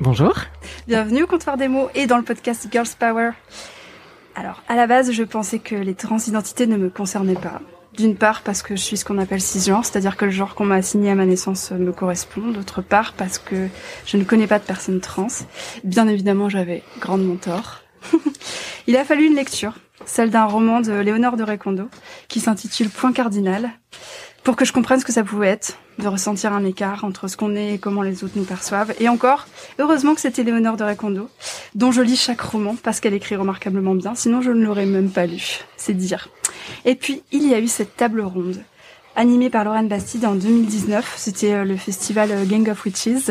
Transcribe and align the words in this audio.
Bonjour. 0.00 0.34
Bienvenue 0.88 1.24
au 1.24 1.26
comptoir 1.26 1.58
des 1.58 1.68
mots 1.68 1.90
et 1.94 2.06
dans 2.06 2.16
le 2.16 2.22
podcast 2.22 2.66
Girls 2.72 2.88
Power. 2.98 3.32
Alors, 4.34 4.62
à 4.68 4.74
la 4.74 4.86
base, 4.86 5.12
je 5.12 5.22
pensais 5.22 5.58
que 5.58 5.74
les 5.74 5.94
transidentités 5.94 6.66
ne 6.66 6.78
me 6.78 6.88
concernaient 6.88 7.34
pas. 7.34 7.60
D'une 7.92 8.16
part 8.16 8.40
parce 8.40 8.62
que 8.62 8.74
je 8.74 8.80
suis 8.80 8.96
ce 8.96 9.04
qu'on 9.04 9.18
appelle 9.18 9.42
cisgenre, 9.42 9.84
c'est-à-dire 9.84 10.16
que 10.16 10.24
le 10.24 10.30
genre 10.30 10.54
qu'on 10.54 10.64
m'a 10.64 10.76
assigné 10.76 11.10
à 11.10 11.14
ma 11.14 11.26
naissance 11.26 11.72
me 11.72 11.92
correspond. 11.92 12.52
D'autre 12.52 12.80
part 12.80 13.12
parce 13.12 13.38
que 13.38 13.68
je 14.06 14.16
ne 14.16 14.24
connais 14.24 14.46
pas 14.46 14.58
de 14.58 14.64
personnes 14.64 15.00
trans. 15.00 15.26
Bien 15.84 16.08
évidemment, 16.08 16.48
j'avais 16.48 16.82
grandement 16.98 17.36
tort. 17.36 17.82
Il 18.86 18.96
a 18.96 19.04
fallu 19.04 19.26
une 19.26 19.34
lecture 19.34 19.74
celle 20.06 20.30
d'un 20.30 20.46
roman 20.46 20.80
de 20.80 20.92
Léonore 20.92 21.36
de 21.36 21.44
Recondo, 21.44 21.88
qui 22.28 22.40
s'intitule 22.40 22.90
Point 22.90 23.12
cardinal, 23.12 23.70
pour 24.42 24.56
que 24.56 24.64
je 24.64 24.72
comprenne 24.72 25.00
ce 25.00 25.04
que 25.04 25.12
ça 25.12 25.24
pouvait 25.24 25.48
être, 25.48 25.78
de 25.98 26.08
ressentir 26.08 26.52
un 26.52 26.64
écart 26.64 27.04
entre 27.04 27.28
ce 27.28 27.36
qu'on 27.36 27.54
est 27.54 27.74
et 27.74 27.78
comment 27.78 28.02
les 28.02 28.24
autres 28.24 28.34
nous 28.36 28.44
perçoivent. 28.44 28.94
Et 28.98 29.08
encore, 29.08 29.46
heureusement 29.78 30.14
que 30.14 30.20
c'était 30.20 30.42
Léonore 30.42 30.76
de 30.76 30.84
Recondo, 30.84 31.28
dont 31.74 31.92
je 31.92 32.02
lis 32.02 32.16
chaque 32.16 32.40
roman 32.40 32.76
parce 32.82 33.00
qu'elle 33.00 33.14
écrit 33.14 33.36
remarquablement 33.36 33.94
bien, 33.94 34.14
sinon 34.14 34.40
je 34.40 34.50
ne 34.50 34.64
l'aurais 34.64 34.86
même 34.86 35.10
pas 35.10 35.26
lu, 35.26 35.60
c'est 35.76 35.94
dire. 35.94 36.28
Et 36.84 36.94
puis, 36.94 37.22
il 37.32 37.46
y 37.46 37.54
a 37.54 37.60
eu 37.60 37.68
cette 37.68 37.96
table 37.96 38.22
ronde, 38.22 38.62
animée 39.16 39.50
par 39.50 39.64
Lorraine 39.64 39.88
Bastide 39.88 40.24
en 40.24 40.34
2019, 40.34 41.14
c'était 41.16 41.52
euh, 41.52 41.64
le 41.64 41.76
festival 41.76 42.30
euh, 42.30 42.44
Gang 42.44 42.68
of 42.68 42.84
Witches, 42.84 43.30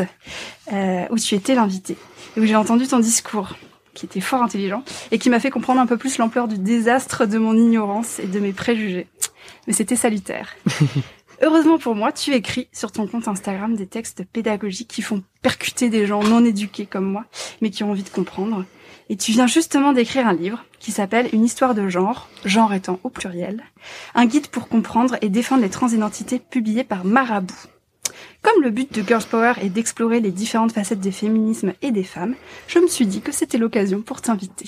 euh, 0.72 1.04
où 1.10 1.18
tu 1.18 1.34
étais 1.34 1.54
l'invité, 1.54 1.96
et 2.36 2.40
où 2.40 2.44
j'ai 2.44 2.56
entendu 2.56 2.86
ton 2.86 2.98
discours 2.98 3.56
qui 3.94 4.06
était 4.06 4.20
fort 4.20 4.42
intelligent 4.42 4.84
et 5.10 5.18
qui 5.18 5.30
m'a 5.30 5.40
fait 5.40 5.50
comprendre 5.50 5.80
un 5.80 5.86
peu 5.86 5.96
plus 5.96 6.18
l'ampleur 6.18 6.46
du 6.46 6.58
désastre 6.58 7.26
de 7.26 7.38
mon 7.38 7.56
ignorance 7.56 8.20
et 8.20 8.26
de 8.26 8.38
mes 8.38 8.52
préjugés. 8.52 9.08
Mais 9.66 9.72
c'était 9.72 9.96
salutaire. 9.96 10.56
Heureusement 11.42 11.78
pour 11.78 11.94
moi, 11.94 12.12
tu 12.12 12.34
écris 12.34 12.68
sur 12.72 12.92
ton 12.92 13.06
compte 13.06 13.26
Instagram 13.26 13.74
des 13.74 13.86
textes 13.86 14.24
pédagogiques 14.24 14.88
qui 14.88 15.00
font 15.00 15.22
percuter 15.40 15.88
des 15.88 16.06
gens 16.06 16.22
non 16.22 16.44
éduqués 16.44 16.84
comme 16.84 17.06
moi, 17.06 17.24
mais 17.62 17.70
qui 17.70 17.82
ont 17.82 17.90
envie 17.90 18.02
de 18.02 18.10
comprendre. 18.10 18.66
Et 19.08 19.16
tu 19.16 19.32
viens 19.32 19.46
justement 19.46 19.92
d'écrire 19.92 20.28
un 20.28 20.34
livre 20.34 20.64
qui 20.78 20.92
s'appelle 20.92 21.28
Une 21.32 21.44
histoire 21.44 21.74
de 21.74 21.88
genre, 21.88 22.28
genre 22.44 22.74
étant 22.74 23.00
au 23.04 23.08
pluriel, 23.08 23.64
un 24.14 24.26
guide 24.26 24.48
pour 24.48 24.68
comprendre 24.68 25.16
et 25.22 25.30
défendre 25.30 25.62
les 25.62 25.70
transidentités 25.70 26.38
publié 26.38 26.84
par 26.84 27.04
Marabout. 27.04 27.68
Comme 28.42 28.62
le 28.62 28.70
but 28.70 28.92
de 28.94 29.02
Girls 29.06 29.24
Power 29.24 29.54
est 29.60 29.68
d'explorer 29.68 30.20
les 30.20 30.30
différentes 30.30 30.72
facettes 30.72 31.00
des 31.00 31.10
féminismes 31.10 31.72
et 31.82 31.90
des 31.90 32.04
femmes, 32.04 32.34
je 32.68 32.78
me 32.78 32.86
suis 32.86 33.06
dit 33.06 33.20
que 33.20 33.32
c'était 33.32 33.58
l'occasion 33.58 34.02
pour 34.02 34.20
t'inviter. 34.20 34.66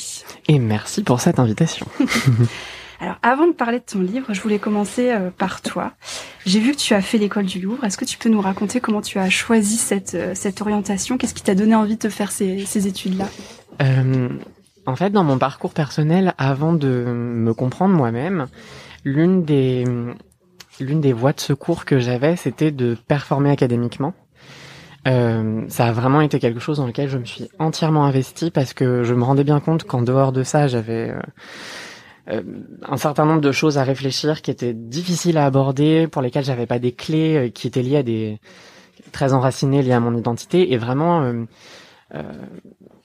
Et 0.48 0.58
merci 0.58 1.02
pour 1.02 1.20
cette 1.20 1.38
invitation. 1.38 1.86
Alors, 3.02 3.16
avant 3.22 3.48
de 3.48 3.52
parler 3.52 3.80
de 3.80 3.84
ton 3.84 4.00
livre, 4.00 4.32
je 4.32 4.40
voulais 4.40 4.60
commencer 4.60 5.10
euh, 5.10 5.30
par 5.36 5.60
toi. 5.60 5.90
J'ai 6.46 6.60
vu 6.60 6.70
que 6.70 6.76
tu 6.76 6.94
as 6.94 7.02
fait 7.02 7.18
l'école 7.18 7.46
du 7.46 7.60
Louvre. 7.60 7.82
Est-ce 7.82 7.98
que 7.98 8.04
tu 8.04 8.16
peux 8.16 8.28
nous 8.28 8.40
raconter 8.40 8.78
comment 8.80 9.00
tu 9.00 9.18
as 9.18 9.28
choisi 9.28 9.76
cette, 9.76 10.14
euh, 10.14 10.36
cette 10.36 10.60
orientation? 10.60 11.18
Qu'est-ce 11.18 11.34
qui 11.34 11.42
t'a 11.42 11.56
donné 11.56 11.74
envie 11.74 11.96
de 11.96 12.08
faire 12.08 12.30
ces, 12.30 12.86
études-là? 12.86 13.26
Euh, 13.82 14.28
En 14.86 14.94
fait, 14.94 15.10
dans 15.10 15.24
mon 15.24 15.36
parcours 15.36 15.74
personnel, 15.74 16.32
avant 16.38 16.74
de 16.74 16.86
me 16.86 17.52
comprendre 17.54 17.92
moi-même, 17.92 18.46
l'une 19.04 19.44
des 19.44 19.84
l'une 20.78 21.00
des 21.00 21.12
voies 21.12 21.32
de 21.32 21.40
secours 21.40 21.84
que 21.84 21.98
j'avais, 21.98 22.36
c'était 22.36 22.70
de 22.70 22.96
performer 23.08 23.50
académiquement. 23.50 24.14
Ça 25.04 25.86
a 25.86 25.92
vraiment 25.92 26.20
été 26.20 26.38
quelque 26.38 26.60
chose 26.60 26.78
dans 26.78 26.86
lequel 26.86 27.08
je 27.08 27.18
me 27.18 27.24
suis 27.24 27.48
entièrement 27.58 28.04
investi 28.04 28.50
parce 28.50 28.72
que 28.72 29.02
je 29.02 29.12
me 29.14 29.24
rendais 29.24 29.44
bien 29.44 29.60
compte 29.60 29.84
qu'en 29.84 30.02
dehors 30.02 30.32
de 30.32 30.44
ça, 30.44 30.68
j'avais 30.68 31.12
euh, 32.30 32.42
un 32.88 32.96
certain 32.96 33.24
nombre 33.26 33.40
de 33.40 33.52
choses 33.52 33.78
à 33.78 33.84
réfléchir 33.84 34.42
qui 34.42 34.50
étaient 34.50 34.74
difficiles 34.74 35.38
à 35.38 35.46
aborder, 35.46 36.06
pour 36.06 36.22
lesquelles 36.22 36.44
j'avais 36.44 36.66
pas 36.66 36.78
des 36.78 36.92
clés, 36.92 37.50
qui 37.54 37.66
étaient 37.66 37.82
liées 37.82 37.98
à 37.98 38.02
des 38.02 38.38
très 39.12 39.32
enracinées 39.32 39.82
liées 39.82 39.92
à 39.92 40.00
mon 40.00 40.16
identité. 40.16 40.72
Et 40.72 40.76
vraiment 40.76 41.46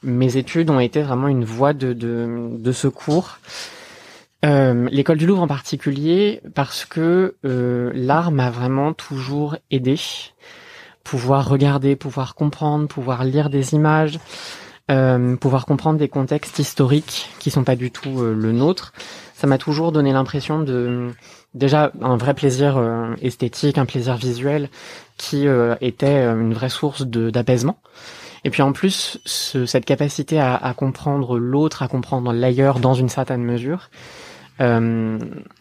mes 0.04 0.38
études 0.38 0.70
ont 0.70 0.80
été 0.80 1.02
vraiment 1.02 1.28
une 1.28 1.46
voie 1.46 1.74
de, 1.74 1.94
de, 1.94 2.58
de 2.58 2.72
secours. 2.72 3.40
Euh, 4.46 4.88
l'école 4.92 5.18
du 5.18 5.26
Louvre 5.26 5.42
en 5.42 5.48
particulier 5.48 6.42
parce 6.54 6.86
que 6.86 7.36
euh, 7.44 7.92
l'art 7.94 8.32
m'a 8.32 8.52
vraiment 8.52 8.94
toujours 8.94 9.58
aidé. 9.72 9.96
Pouvoir 11.04 11.50
regarder, 11.50 11.96
pouvoir 11.96 12.36
comprendre, 12.36 12.88
pouvoir 12.88 13.24
lire 13.24 13.50
des 13.50 13.74
images, 13.74 14.20
euh, 14.90 15.36
pouvoir 15.36 15.66
comprendre 15.66 16.00
des 16.00 16.08
contextes 16.08 16.59
historiques 16.59 17.30
qui 17.40 17.52
sont 17.52 17.64
pas 17.64 17.75
du 17.75 17.92
tout 17.92 18.22
le 18.22 18.52
nôtre. 18.52 18.94
Ça 19.34 19.48
m'a 19.48 19.58
toujours 19.58 19.92
donné 19.92 20.14
l'impression 20.14 20.59
de 20.59 21.12
déjà 21.53 21.92
un 22.02 22.18
vrai 22.18 22.34
plaisir 22.34 22.81
esthétique, 23.22 23.78
un 23.78 23.86
plaisir 23.86 24.16
visuel 24.16 24.70
qui 25.18 25.46
était 25.81 26.24
une 26.25 26.53
vraie 26.53 26.70
source 26.70 27.06
d'apaisement. 27.06 27.80
Et 28.44 28.50
puis 28.50 28.62
en 28.62 28.72
plus, 28.72 29.20
ce, 29.25 29.66
cette 29.66 29.86
capacité 29.86 30.40
à, 30.40 30.56
à 30.56 30.74
comprendre 30.74 31.38
l'autre, 31.38 31.84
à 31.84 31.88
comprendre 31.88 32.31
l'ailleurs 32.31 32.80
dans 32.80 32.94
une 32.94 33.09
certaine 33.09 33.44
mesure, 33.44 33.90
euh, 34.59 35.19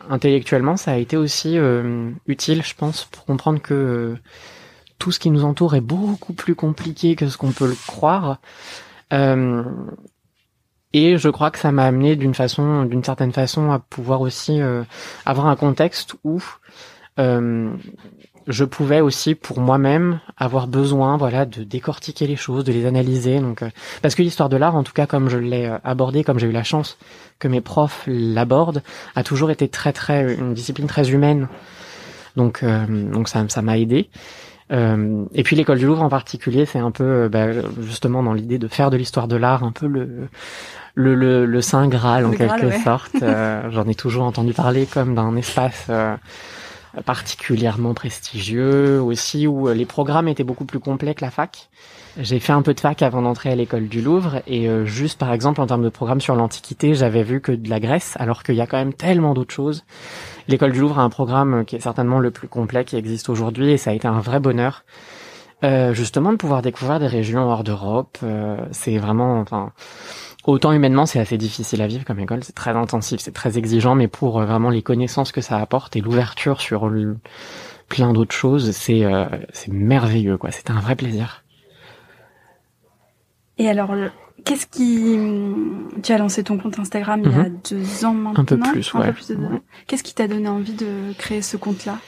intellectuellement, 0.09 0.77
ça 0.77 0.93
a 0.93 0.97
été 0.97 1.17
aussi 1.17 1.59
euh, 1.59 2.11
utile, 2.27 2.63
je 2.63 2.75
pense, 2.75 3.05
pour 3.05 3.25
comprendre 3.25 3.61
que 3.61 3.75
euh, 3.75 4.19
tout 4.99 5.13
ce 5.13 5.19
qui 5.19 5.31
nous 5.31 5.45
entoure 5.45 5.75
est 5.75 5.83
beaucoup 5.83 6.33
plus 6.33 6.55
compliqué 6.55 7.17
que 7.17 7.29
ce 7.29 7.37
qu'on 7.37 7.53
peut 7.53 7.69
le 7.69 7.77
croire. 7.87 8.39
Euh, 9.13 9.63
et 10.93 11.19
je 11.19 11.29
crois 11.29 11.51
que 11.51 11.59
ça 11.59 11.73
m'a 11.73 11.85
amené 11.85 12.17
d'une 12.17 12.35
façon, 12.35 12.85
d'une 12.85 13.05
certaine 13.05 13.33
façon, 13.33 13.71
à 13.71 13.79
pouvoir 13.79 14.21
aussi 14.21 14.61
avoir 15.25 15.47
un 15.47 15.57
contexte 15.57 16.15
où 16.25 16.41
je 18.47 18.65
pouvais 18.65 19.01
aussi 19.01 19.35
pour 19.35 19.61
moi-même 19.61 20.21
avoir 20.37 20.67
besoin 20.69 21.17
voilà 21.17 21.45
de 21.47 21.65
décortiquer 21.65 22.27
les 22.27 22.37
choses 22.37 22.65
de 22.65 22.73
les 22.73 22.87
analyser. 22.87 23.41
Donc 23.41 23.63
euh, 23.63 23.71
parce 24.03 24.15
que 24.15 24.23
l'histoire 24.23 24.49
de 24.49 24.57
l'art 24.57 24.77
en 24.77 24.83
tout 24.83 24.93
cas 24.93 25.07
comme 25.07 25.29
je 25.29 25.39
l'ai 25.39 25.67
euh, 25.67 25.79
abordé 25.85 26.25
comme 26.25 26.39
j'ai 26.39 26.47
eu 26.47 26.53
la 26.53 26.63
chance 26.63 26.97
que 27.39 27.49
mes 27.49 27.61
profs 27.61 28.05
l'abordent 28.07 28.83
a 29.15 29.23
toujours 29.23 29.51
été 29.51 29.69
très 29.69 29.93
très 29.93 30.35
une 30.35 30.55
discipline 30.55 30.87
très 30.87 31.11
humaine. 31.11 31.49
Donc 32.37 32.63
euh, 32.63 32.87
donc 32.87 33.29
ça 33.29 33.45
ça 33.49 33.63
m'a 33.63 33.79
aidé 33.79 34.09
et 34.71 35.43
puis 35.45 35.55
l'école 35.55 35.79
du 35.79 35.87
Louvre 35.87 36.03
en 36.03 36.09
particulier 36.09 36.67
c'est 36.67 36.81
un 36.81 36.91
peu 36.91 37.29
bah, 37.29 37.47
justement 37.81 38.23
dans 38.23 38.33
l'idée 38.33 38.59
de 38.59 38.67
faire 38.67 38.91
de 38.91 38.97
l'histoire 38.97 39.29
de 39.29 39.37
l'art 39.37 39.63
un 39.63 39.73
peu 39.73 39.87
le 39.87 40.29
le, 40.95 41.15
le, 41.15 41.47
le 41.47 41.61
saint 41.61 41.87
graal 41.87 42.27
en 42.27 42.33
quelque 42.33 42.73
sorte 42.83 43.17
j'en 43.71 43.87
ai 43.87 43.95
toujours 43.95 44.25
entendu 44.25 44.53
parler 44.53 44.87
comme 44.87 45.15
d'un 45.15 45.37
espace 45.37 45.89
particulièrement 47.03 47.95
prestigieux 47.95 49.01
aussi 49.01 49.47
où 49.47 49.69
euh, 49.69 49.75
les 49.75 49.87
programmes 49.87 50.29
étaient 50.29 50.45
beaucoup 50.45 50.65
plus 50.65 50.81
complets 50.81 51.15
que 51.15 51.25
la 51.25 51.31
fac. 51.31 51.69
J'ai 52.19 52.41
fait 52.41 52.53
un 52.53 52.63
peu 52.63 52.73
de 52.73 52.81
fac 52.81 53.03
avant 53.03 53.21
d'entrer 53.21 53.51
à 53.51 53.55
l'école 53.55 53.89
du 53.89 54.01
Louvre 54.01 54.41
et 54.47 54.69
euh, 54.69 54.87
juste 54.87 55.19
par 55.19 55.33
exemple 55.33 55.61
en 55.61 55.67
termes 55.67 55.85
de 55.85 55.91
programme 55.91 56.21
sur 56.21 56.35
l'Antiquité, 56.35 56.95
j'avais 56.95 57.23
vu 57.23 57.41
que 57.41 57.53
de 57.53 57.69
la 57.69 57.81
Grèce 57.81 58.15
alors 58.19 58.43
qu'il 58.43 58.55
y 58.55 58.61
a 58.61 58.67
quand 58.67 58.79
même 58.79 58.95
tellement 58.95 59.35
d'autres 59.35 59.55
choses. 59.55 59.85
L'école 60.49 60.73
du 60.73 60.81
Louvre 60.81 60.99
a 60.99 61.03
un 61.03 61.11
programme 61.11 61.65
qui 61.65 61.77
est 61.77 61.81
certainement 61.81 62.21
le 62.21 62.31
plus 62.31 62.49
complet 62.49 62.85
qui 62.85 62.97
existe 62.97 63.29
aujourd'hui 63.29 63.71
et 63.71 63.77
ça 63.79 63.91
a 63.91 63.95
été 63.95 64.07
un 64.07 64.21
vrai 64.21 64.41
bonheur. 64.41 64.85
Euh, 65.65 65.95
justement 65.95 66.33
de 66.33 66.37
pouvoir 66.37 66.61
découvrir 66.61 67.01
des 67.01 67.07
régions 67.07 67.49
hors 67.49 67.65
d'Europe, 67.65 68.19
euh, 68.23 68.59
c'est 68.73 68.99
vraiment 68.99 69.41
enfin 69.41 69.73
Autant 70.47 70.71
humainement, 70.71 71.07
c'est 71.07 71.19
assez 71.19 71.39
difficile 71.39 71.83
à 71.83 71.89
vivre 71.89 72.05
comme 72.05 72.21
école, 72.21 72.45
c'est 72.45 72.55
très 72.55 72.71
intensif, 72.71 73.19
c'est 73.21 73.33
très 73.33 73.59
exigeant, 73.59 73.97
mais 73.97 74.07
pour 74.07 74.39
euh, 74.39 74.47
vraiment 74.47 74.71
les 74.71 74.83
connaissances 74.83 75.33
que 75.33 75.41
ça 75.41 75.59
apporte 75.59 75.97
et 75.97 76.01
l'ouverture 76.01 76.61
sur 76.61 76.89
plein 77.89 78.13
d'autres 78.13 78.35
choses, 78.35 78.71
c'est 78.71 79.05
euh, 79.05 79.27
c'est 79.53 79.73
merveilleux, 79.73 80.39
quoi. 80.39 80.53
C'était 80.53 80.71
un 80.71 80.79
vrai 80.79 80.95
plaisir. 80.95 81.43
Et 83.59 83.69
alors, 83.69 83.93
qu'est-ce 84.45 84.67
qui... 84.67 85.19
Tu 86.03 86.13
as 86.13 86.19
lancé 86.19 86.45
ton 86.45 86.59
compte 86.59 86.79
Instagram 86.79 87.23
il 87.25 87.31
y 87.31 87.35
a 87.35 87.49
mhm. 87.49 87.59
deux 87.71 88.05
ans 88.05 88.15
maintenant 88.15 88.41
Un 88.41 88.45
peu 88.45 88.59
plus, 88.59 88.95
ouais. 88.95 89.13
Qu'est-ce 89.87 90.03
qui 90.03 90.15
t'a 90.15 90.29
donné 90.29 90.49
envie 90.49 90.75
de 90.75 91.13
créer 91.19 91.43
ce 91.43 91.57
compte-là 91.57 91.99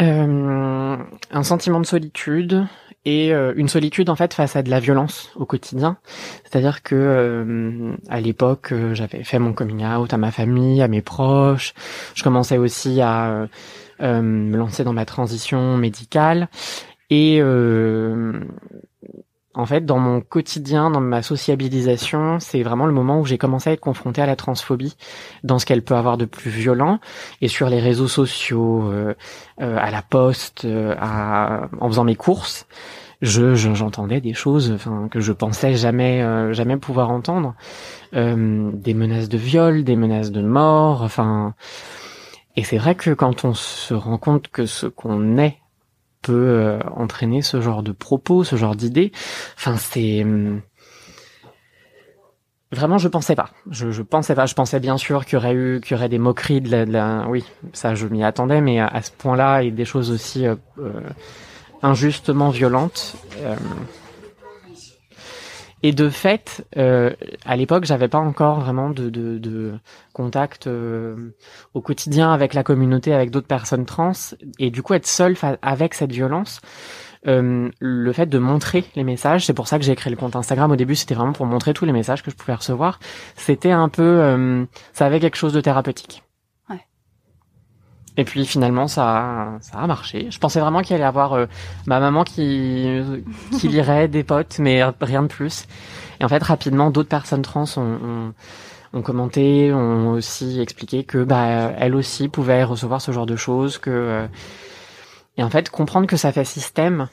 euh, 0.00 0.96
Un 1.30 1.42
sentiment 1.42 1.80
de 1.80 1.86
solitude 1.86 2.66
et 3.04 3.32
euh, 3.32 3.54
une 3.56 3.68
solitude 3.68 4.10
en 4.10 4.16
fait 4.16 4.34
face 4.34 4.56
à 4.56 4.62
de 4.62 4.70
la 4.70 4.80
violence 4.80 5.30
au 5.36 5.46
quotidien. 5.46 5.96
C'est-à-dire 6.44 6.82
que 6.82 6.94
euh, 6.94 7.96
à 8.08 8.20
l'époque, 8.20 8.72
euh, 8.72 8.94
j'avais 8.94 9.24
fait 9.24 9.38
mon 9.38 9.52
coming 9.52 9.84
out 9.84 10.12
à 10.12 10.18
ma 10.18 10.30
famille, 10.30 10.82
à 10.82 10.88
mes 10.88 11.02
proches. 11.02 11.74
Je 12.14 12.22
commençais 12.22 12.58
aussi 12.58 13.00
à 13.00 13.46
me 14.00 14.56
lancer 14.56 14.84
dans 14.84 14.92
ma 14.92 15.04
transition 15.04 15.76
médicale 15.76 16.48
et 17.10 17.42
en 19.54 19.66
fait, 19.66 19.84
dans 19.84 19.98
mon 19.98 20.20
quotidien, 20.20 20.90
dans 20.90 21.00
ma 21.00 21.22
sociabilisation, 21.22 22.38
c'est 22.38 22.62
vraiment 22.62 22.86
le 22.86 22.92
moment 22.92 23.18
où 23.18 23.24
j'ai 23.24 23.38
commencé 23.38 23.70
à 23.70 23.72
être 23.72 23.80
confronté 23.80 24.22
à 24.22 24.26
la 24.26 24.36
transphobie, 24.36 24.96
dans 25.42 25.58
ce 25.58 25.66
qu'elle 25.66 25.82
peut 25.82 25.96
avoir 25.96 26.16
de 26.16 26.24
plus 26.24 26.50
violent, 26.50 27.00
et 27.40 27.48
sur 27.48 27.68
les 27.68 27.80
réseaux 27.80 28.06
sociaux, 28.06 28.88
euh, 28.92 29.14
euh, 29.60 29.76
à 29.78 29.90
la 29.90 30.02
poste, 30.02 30.64
euh, 30.64 30.94
à, 31.00 31.68
en 31.80 31.88
faisant 31.88 32.04
mes 32.04 32.14
courses, 32.14 32.66
je 33.22 33.54
j'entendais 33.54 34.20
des 34.20 34.34
choses, 34.34 34.78
que 35.10 35.20
je 35.20 35.32
pensais 35.32 35.74
jamais 35.74 36.24
jamais 36.54 36.78
pouvoir 36.78 37.10
entendre, 37.10 37.54
des 38.14 38.94
menaces 38.94 39.28
de 39.28 39.36
viol, 39.36 39.84
des 39.84 39.94
menaces 39.94 40.30
de 40.30 40.40
mort, 40.40 41.02
enfin. 41.02 41.52
Et 42.56 42.64
c'est 42.64 42.78
vrai 42.78 42.94
que 42.94 43.10
quand 43.10 43.44
on 43.44 43.52
se 43.52 43.92
rend 43.92 44.16
compte 44.16 44.48
que 44.48 44.64
ce 44.64 44.86
qu'on 44.86 45.36
est 45.36 45.59
peut 46.22 46.32
euh, 46.32 46.78
entraîner 46.96 47.42
ce 47.42 47.60
genre 47.60 47.82
de 47.82 47.92
propos, 47.92 48.44
ce 48.44 48.56
genre 48.56 48.76
d'idées. 48.76 49.12
Enfin, 49.56 49.76
c'est 49.76 50.22
hum, 50.22 50.60
Vraiment, 52.72 52.98
je 52.98 53.08
pensais 53.08 53.34
pas. 53.34 53.50
Je, 53.68 53.90
je 53.90 54.02
pensais 54.02 54.36
pas. 54.36 54.46
Je 54.46 54.54
pensais 54.54 54.78
bien 54.78 54.96
sûr 54.96 55.24
qu'il 55.24 55.34
y 55.34 55.36
aurait 55.36 55.54
eu, 55.54 55.80
qu'il 55.80 55.96
y 55.96 55.98
aurait 55.98 56.08
des 56.08 56.18
moqueries 56.18 56.60
de 56.60 56.84
la, 56.84 57.26
oui, 57.28 57.44
ça 57.72 57.96
je 57.96 58.06
m'y 58.06 58.22
attendais, 58.22 58.60
mais 58.60 58.78
à, 58.78 59.02
ce 59.02 59.10
point-là 59.10 59.62
et 59.62 59.72
des 59.72 59.84
choses 59.84 60.10
aussi 60.10 60.46
euh, 60.46 60.54
euh 60.78 61.00
injustement 61.82 62.50
violentes. 62.50 63.16
Euh, 63.38 63.56
et 65.82 65.92
de 65.92 66.08
fait, 66.08 66.66
euh, 66.76 67.10
à 67.44 67.56
l'époque, 67.56 67.84
j'avais 67.84 68.08
pas 68.08 68.18
encore 68.18 68.60
vraiment 68.60 68.90
de, 68.90 69.08
de, 69.08 69.38
de 69.38 69.72
contact 70.12 70.66
euh, 70.66 71.34
au 71.74 71.80
quotidien 71.80 72.32
avec 72.32 72.54
la 72.54 72.62
communauté, 72.62 73.14
avec 73.14 73.30
d'autres 73.30 73.46
personnes 73.46 73.86
trans, 73.86 74.12
et 74.58 74.70
du 74.70 74.82
coup 74.82 74.94
être 74.94 75.06
seule 75.06 75.36
avec 75.62 75.94
cette 75.94 76.12
violence. 76.12 76.60
Euh, 77.26 77.70
le 77.80 78.12
fait 78.12 78.26
de 78.26 78.38
montrer 78.38 78.84
les 78.96 79.04
messages, 79.04 79.44
c'est 79.44 79.54
pour 79.54 79.68
ça 79.68 79.78
que 79.78 79.84
j'ai 79.84 79.94
créé 79.94 80.10
le 80.10 80.16
compte 80.16 80.36
Instagram. 80.36 80.70
Au 80.70 80.76
début, 80.76 80.96
c'était 80.96 81.14
vraiment 81.14 81.32
pour 81.32 81.46
montrer 81.46 81.74
tous 81.74 81.84
les 81.84 81.92
messages 81.92 82.22
que 82.22 82.30
je 82.30 82.36
pouvais 82.36 82.54
recevoir. 82.54 82.98
C'était 83.36 83.72
un 83.72 83.88
peu, 83.88 84.02
euh, 84.02 84.64
ça 84.92 85.06
avait 85.06 85.20
quelque 85.20 85.36
chose 85.36 85.52
de 85.52 85.60
thérapeutique. 85.60 86.22
Et 88.16 88.24
puis 88.24 88.44
finalement, 88.44 88.88
ça, 88.88 89.58
ça 89.60 89.78
a 89.78 89.86
marché. 89.86 90.28
Je 90.30 90.38
pensais 90.38 90.60
vraiment 90.60 90.82
qu'il 90.82 90.94
allait 90.94 91.04
y 91.04 91.06
avoir 91.06 91.32
euh, 91.34 91.46
ma 91.86 92.00
maman 92.00 92.24
qui, 92.24 93.00
qui 93.58 93.68
lirait 93.68 94.08
des 94.08 94.24
potes, 94.24 94.58
mais 94.58 94.82
rien 95.00 95.22
de 95.22 95.28
plus. 95.28 95.66
Et 96.20 96.24
en 96.24 96.28
fait, 96.28 96.42
rapidement, 96.42 96.90
d'autres 96.90 97.08
personnes 97.08 97.42
trans 97.42 97.64
ont, 97.76 98.32
ont, 98.92 99.02
commenté, 99.02 99.72
ont 99.72 100.10
aussi 100.10 100.60
expliqué 100.60 101.04
que 101.04 101.22
bah 101.24 101.72
elles 101.78 101.94
aussi 101.94 102.28
pouvaient 102.28 102.64
recevoir 102.64 103.00
ce 103.00 103.12
genre 103.12 103.26
de 103.26 103.36
choses, 103.36 103.78
que 103.78 103.90
euh, 103.90 104.26
et 105.38 105.42
en 105.42 105.50
fait 105.50 105.70
comprendre 105.70 106.06
que 106.06 106.16
ça 106.16 106.32
fait 106.32 106.44
système 106.44 107.08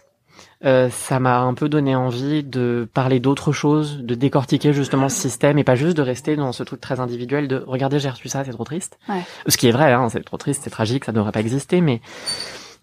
euh, 0.66 0.90
ça 0.90 1.20
m'a 1.20 1.40
un 1.40 1.54
peu 1.54 1.70
donné 1.70 1.96
envie 1.96 2.44
de 2.44 2.88
parler 2.94 3.20
d'autres 3.20 3.52
choses, 3.52 4.00
de 4.00 4.16
décortiquer 4.16 4.74
justement 4.74 5.08
ce 5.08 5.18
système 5.18 5.60
et 5.60 5.64
pas 5.64 5.76
juste 5.76 5.96
de 5.96 6.02
rester 6.02 6.36
dans 6.36 6.52
ce 6.52 6.64
truc 6.64 6.82
très 6.82 7.00
individuel 7.00 7.48
de 7.48 7.64
regarder 7.68 8.00
j'ai 8.00 8.10
reçu 8.10 8.28
ça, 8.28 8.44
c'est 8.44 8.52
trop 8.52 8.64
triste. 8.64 8.98
Ouais. 9.08 9.22
Ce 9.48 9.56
qui 9.56 9.68
est 9.68 9.72
vrai, 9.72 9.94
hein, 9.94 10.10
c'est 10.10 10.24
trop 10.24 10.38
triste, 10.38 10.62
c'est 10.64 10.72
tragique, 10.72 11.06
ça 11.06 11.12
devrait 11.12 11.32
pas 11.32 11.42
exister, 11.42 11.82
mais 11.82 12.02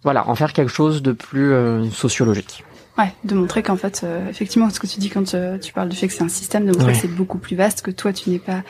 voilà, 0.05 0.29
en 0.29 0.35
faire 0.37 0.53
quelque 0.53 0.71
chose 0.71 1.03
de 1.03 1.13
plus 1.13 1.53
euh, 1.53 1.91
sociologique. 1.91 2.65
Ouais, 2.97 3.13
de 3.25 3.35
montrer 3.35 3.65
qu'en 3.65 3.75
fait, 3.75 4.03
euh, 4.05 4.29
effectivement, 4.31 4.71
ce 4.71 4.79
que 4.79 4.87
tu 4.87 5.01
dis 5.01 5.11
quand 5.11 5.35
tu 5.61 5.73
parles 5.73 5.89
du 5.89 5.97
fait 5.97 6.07
que 6.07 6.13
c'est 6.13 6.23
un 6.23 6.29
système, 6.29 6.65
de 6.65 6.71
montrer 6.71 6.93
que 6.93 6.99
c'est 6.99 7.09
beaucoup 7.09 7.39
plus 7.39 7.57
vaste, 7.57 7.83
que 7.83 7.91
toi, 7.91 8.13
tu 8.13 8.31
n'es 8.31 8.39
pas 8.39 8.63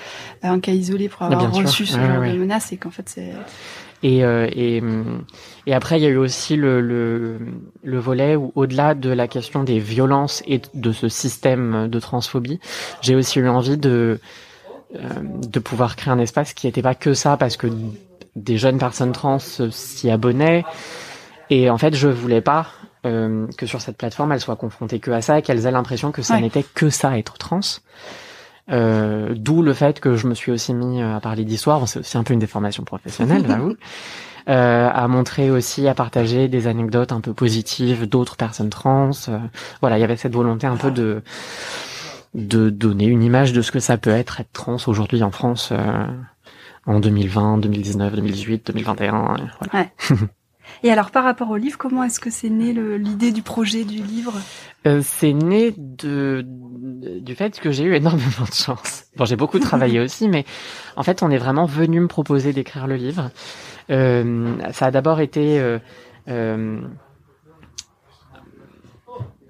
un 0.42 0.60
cas 0.60 0.72
isolé 0.72 1.10
pour 1.10 1.22
avoir 1.22 1.52
reçu 1.52 1.84
ce 1.84 1.98
genre 1.98 2.22
de 2.22 2.38
menace 2.38 2.72
et 2.72 2.78
qu'en 2.78 2.90
fait, 2.90 3.06
c'est 3.06 3.32
et, 4.04 4.22
euh, 4.22 4.46
et, 4.52 4.82
et, 5.66 5.74
après, 5.74 5.98
il 5.98 6.02
y 6.02 6.06
a 6.06 6.10
eu 6.10 6.18
aussi 6.18 6.56
le, 6.56 6.82
le, 6.82 7.38
le 7.82 7.98
volet 7.98 8.36
où, 8.36 8.52
au-delà 8.54 8.94
de 8.94 9.08
la 9.08 9.26
question 9.28 9.64
des 9.64 9.78
violences 9.78 10.42
et 10.46 10.60
de 10.74 10.92
ce 10.92 11.08
système 11.08 11.88
de 11.88 11.98
transphobie, 11.98 12.60
j'ai 13.00 13.14
aussi 13.14 13.38
eu 13.38 13.48
envie 13.48 13.78
de, 13.78 14.20
euh, 14.94 14.98
de 15.22 15.58
pouvoir 15.58 15.96
créer 15.96 16.12
un 16.12 16.18
espace 16.18 16.52
qui 16.52 16.66
n'était 16.66 16.82
pas 16.82 16.94
que 16.94 17.14
ça, 17.14 17.38
parce 17.38 17.56
que 17.56 17.66
des 18.36 18.58
jeunes 18.58 18.78
personnes 18.78 19.12
trans 19.12 19.38
s'y 19.38 20.10
abonnaient. 20.10 20.66
Et 21.48 21.70
en 21.70 21.78
fait, 21.78 21.94
je 21.94 22.08
voulais 22.08 22.42
pas 22.42 22.66
euh, 23.06 23.46
que 23.56 23.64
sur 23.64 23.80
cette 23.80 23.96
plateforme, 23.96 24.32
elles 24.32 24.40
soient 24.40 24.56
confrontées 24.56 24.98
que 24.98 25.12
à 25.12 25.22
ça 25.22 25.38
et 25.38 25.42
qu'elles 25.42 25.64
aient 25.64 25.70
l'impression 25.70 26.12
que 26.12 26.20
ça 26.20 26.38
n'était 26.38 26.62
que 26.74 26.90
ça, 26.90 27.16
être 27.18 27.38
trans. 27.38 27.60
Euh, 28.70 29.34
D'où 29.36 29.62
le 29.62 29.74
fait 29.74 30.00
que 30.00 30.16
je 30.16 30.26
me 30.26 30.34
suis 30.34 30.50
aussi 30.52 30.72
mis 30.74 31.02
euh, 31.02 31.16
à 31.16 31.20
parler 31.20 31.44
d'histoire, 31.44 31.86
c'est 31.86 32.00
aussi 32.00 32.16
un 32.16 32.22
peu 32.24 32.32
une 32.32 32.40
déformation 32.40 32.84
professionnelle, 32.84 33.44
j'avoue. 33.48 33.76
Euh, 34.46 34.90
à 34.92 35.08
montrer 35.08 35.50
aussi, 35.50 35.88
à 35.88 35.94
partager 35.94 36.48
des 36.48 36.66
anecdotes 36.66 37.12
un 37.12 37.22
peu 37.22 37.32
positives 37.32 38.06
d'autres 38.06 38.36
personnes 38.36 38.68
trans. 38.68 39.10
Euh, 39.28 39.38
voilà, 39.80 39.96
il 39.96 40.02
y 40.02 40.04
avait 40.04 40.16
cette 40.16 40.34
volonté 40.34 40.66
un 40.66 40.76
peu 40.76 40.90
de 40.90 41.22
de 42.34 42.68
donner 42.68 43.06
une 43.06 43.22
image 43.22 43.52
de 43.52 43.62
ce 43.62 43.70
que 43.70 43.78
ça 43.78 43.96
peut 43.96 44.10
être 44.10 44.40
être 44.40 44.52
trans 44.52 44.76
aujourd'hui 44.86 45.22
en 45.22 45.30
France 45.30 45.70
euh, 45.72 46.06
en 46.84 47.00
2020, 47.00 47.58
2019, 47.58 48.16
2018, 48.16 48.66
2021. 48.66 49.12
Voilà. 49.22 49.48
Ouais. 49.72 49.92
Et 50.82 50.90
alors 50.90 51.10
par 51.10 51.24
rapport 51.24 51.50
au 51.50 51.56
livre, 51.56 51.78
comment 51.78 52.04
est-ce 52.04 52.20
que 52.20 52.30
c'est 52.30 52.50
né 52.50 52.72
l'idée 52.72 53.32
du 53.32 53.42
projet 53.42 53.84
du 53.84 54.02
livre? 54.02 54.34
Euh, 54.86 55.00
C'est 55.02 55.32
né 55.32 55.74
de, 55.76 56.44
du 57.20 57.34
fait 57.34 57.58
que 57.60 57.70
j'ai 57.70 57.84
eu 57.84 57.94
énormément 57.94 58.44
de 58.48 58.54
chance. 58.54 59.04
Bon, 59.16 59.24
j'ai 59.24 59.36
beaucoup 59.36 59.58
travaillé 59.58 60.00
aussi, 60.04 60.28
mais 60.28 60.44
en 60.96 61.02
fait, 61.02 61.22
on 61.22 61.30
est 61.30 61.38
vraiment 61.38 61.66
venu 61.66 62.00
me 62.00 62.08
proposer 62.08 62.52
d'écrire 62.52 62.86
le 62.86 62.96
livre. 62.96 63.30
Euh, 63.90 64.56
ça 64.72 64.86
a 64.86 64.90
d'abord 64.90 65.20
été 65.20 65.58
euh, 65.58 65.78
euh, 66.28 66.80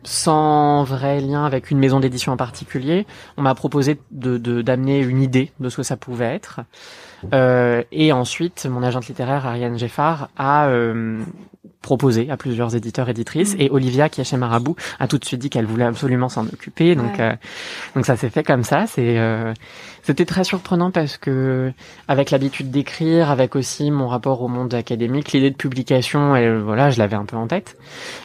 sans 0.02 0.84
vrai 0.84 1.20
lien 1.20 1.44
avec 1.44 1.70
une 1.70 1.78
maison 1.78 2.00
d'édition 2.00 2.32
en 2.32 2.36
particulier. 2.36 3.06
On 3.36 3.42
m'a 3.42 3.54
proposé 3.54 4.00
de 4.10 4.38
d'amener 4.62 5.00
une 5.00 5.22
idée 5.22 5.52
de 5.60 5.68
ce 5.68 5.76
que 5.76 5.82
ça 5.82 5.96
pouvait 5.96 6.34
être. 6.34 6.60
Euh, 7.32 7.82
et 7.92 8.12
ensuite, 8.12 8.66
mon 8.66 8.82
agente 8.82 9.08
littéraire, 9.08 9.46
Ariane 9.46 9.78
Geffard, 9.78 10.28
a 10.36 10.68
euh, 10.68 11.22
proposé 11.82 12.30
à 12.30 12.36
plusieurs 12.36 12.74
éditeurs 12.74 13.08
éditrices. 13.08 13.54
Mm. 13.54 13.60
Et 13.60 13.70
Olivia, 13.70 14.08
qui 14.08 14.20
est 14.20 14.24
chez 14.24 14.36
Marabout, 14.36 14.76
a 14.98 15.08
tout 15.08 15.18
de 15.18 15.24
suite 15.24 15.40
dit 15.40 15.50
qu'elle 15.50 15.66
voulait 15.66 15.84
absolument 15.84 16.28
s'en 16.28 16.46
occuper. 16.46 16.94
Donc, 16.94 17.20
euh, 17.20 17.34
donc 17.94 18.06
ça 18.06 18.16
s'est 18.16 18.30
fait 18.30 18.42
comme 18.42 18.64
ça. 18.64 18.86
C'est, 18.86 19.18
c'était 20.02 20.24
très 20.24 20.44
surprenant 20.44 20.90
parce 20.90 21.16
que, 21.16 21.72
avec 22.08 22.30
l'habitude 22.30 22.70
d'écrire, 22.70 23.30
avec 23.30 23.56
aussi 23.56 23.90
mon 23.90 24.08
rapport 24.08 24.42
au 24.42 24.48
monde 24.48 24.74
académique, 24.74 25.32
l'idée 25.32 25.50
de 25.50 25.56
publication, 25.56 26.36
elle, 26.36 26.58
voilà, 26.58 26.90
je 26.90 26.98
l'avais 26.98 27.16
un 27.16 27.24
peu 27.24 27.36
en 27.36 27.46
tête. 27.46 27.76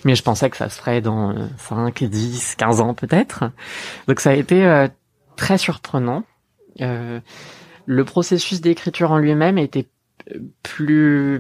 Mais 0.05 0.15
je 0.15 0.23
pensais 0.23 0.49
que 0.49 0.57
ça 0.57 0.69
se 0.69 0.77
ferait 0.77 1.01
dans 1.01 1.35
5, 1.57 2.03
10, 2.03 2.55
15 2.55 2.81
ans 2.81 2.93
peut-être. 2.93 3.45
Donc 4.07 4.19
ça 4.19 4.31
a 4.31 4.33
été 4.33 4.87
très 5.35 5.57
surprenant. 5.57 6.23
Euh, 7.89 7.93
le 7.93 8.05
processus 8.05 8.61
d'écriture 8.61 9.11
en 9.11 9.17
lui-même 9.17 9.57
était 9.57 9.87
plus 10.63 11.39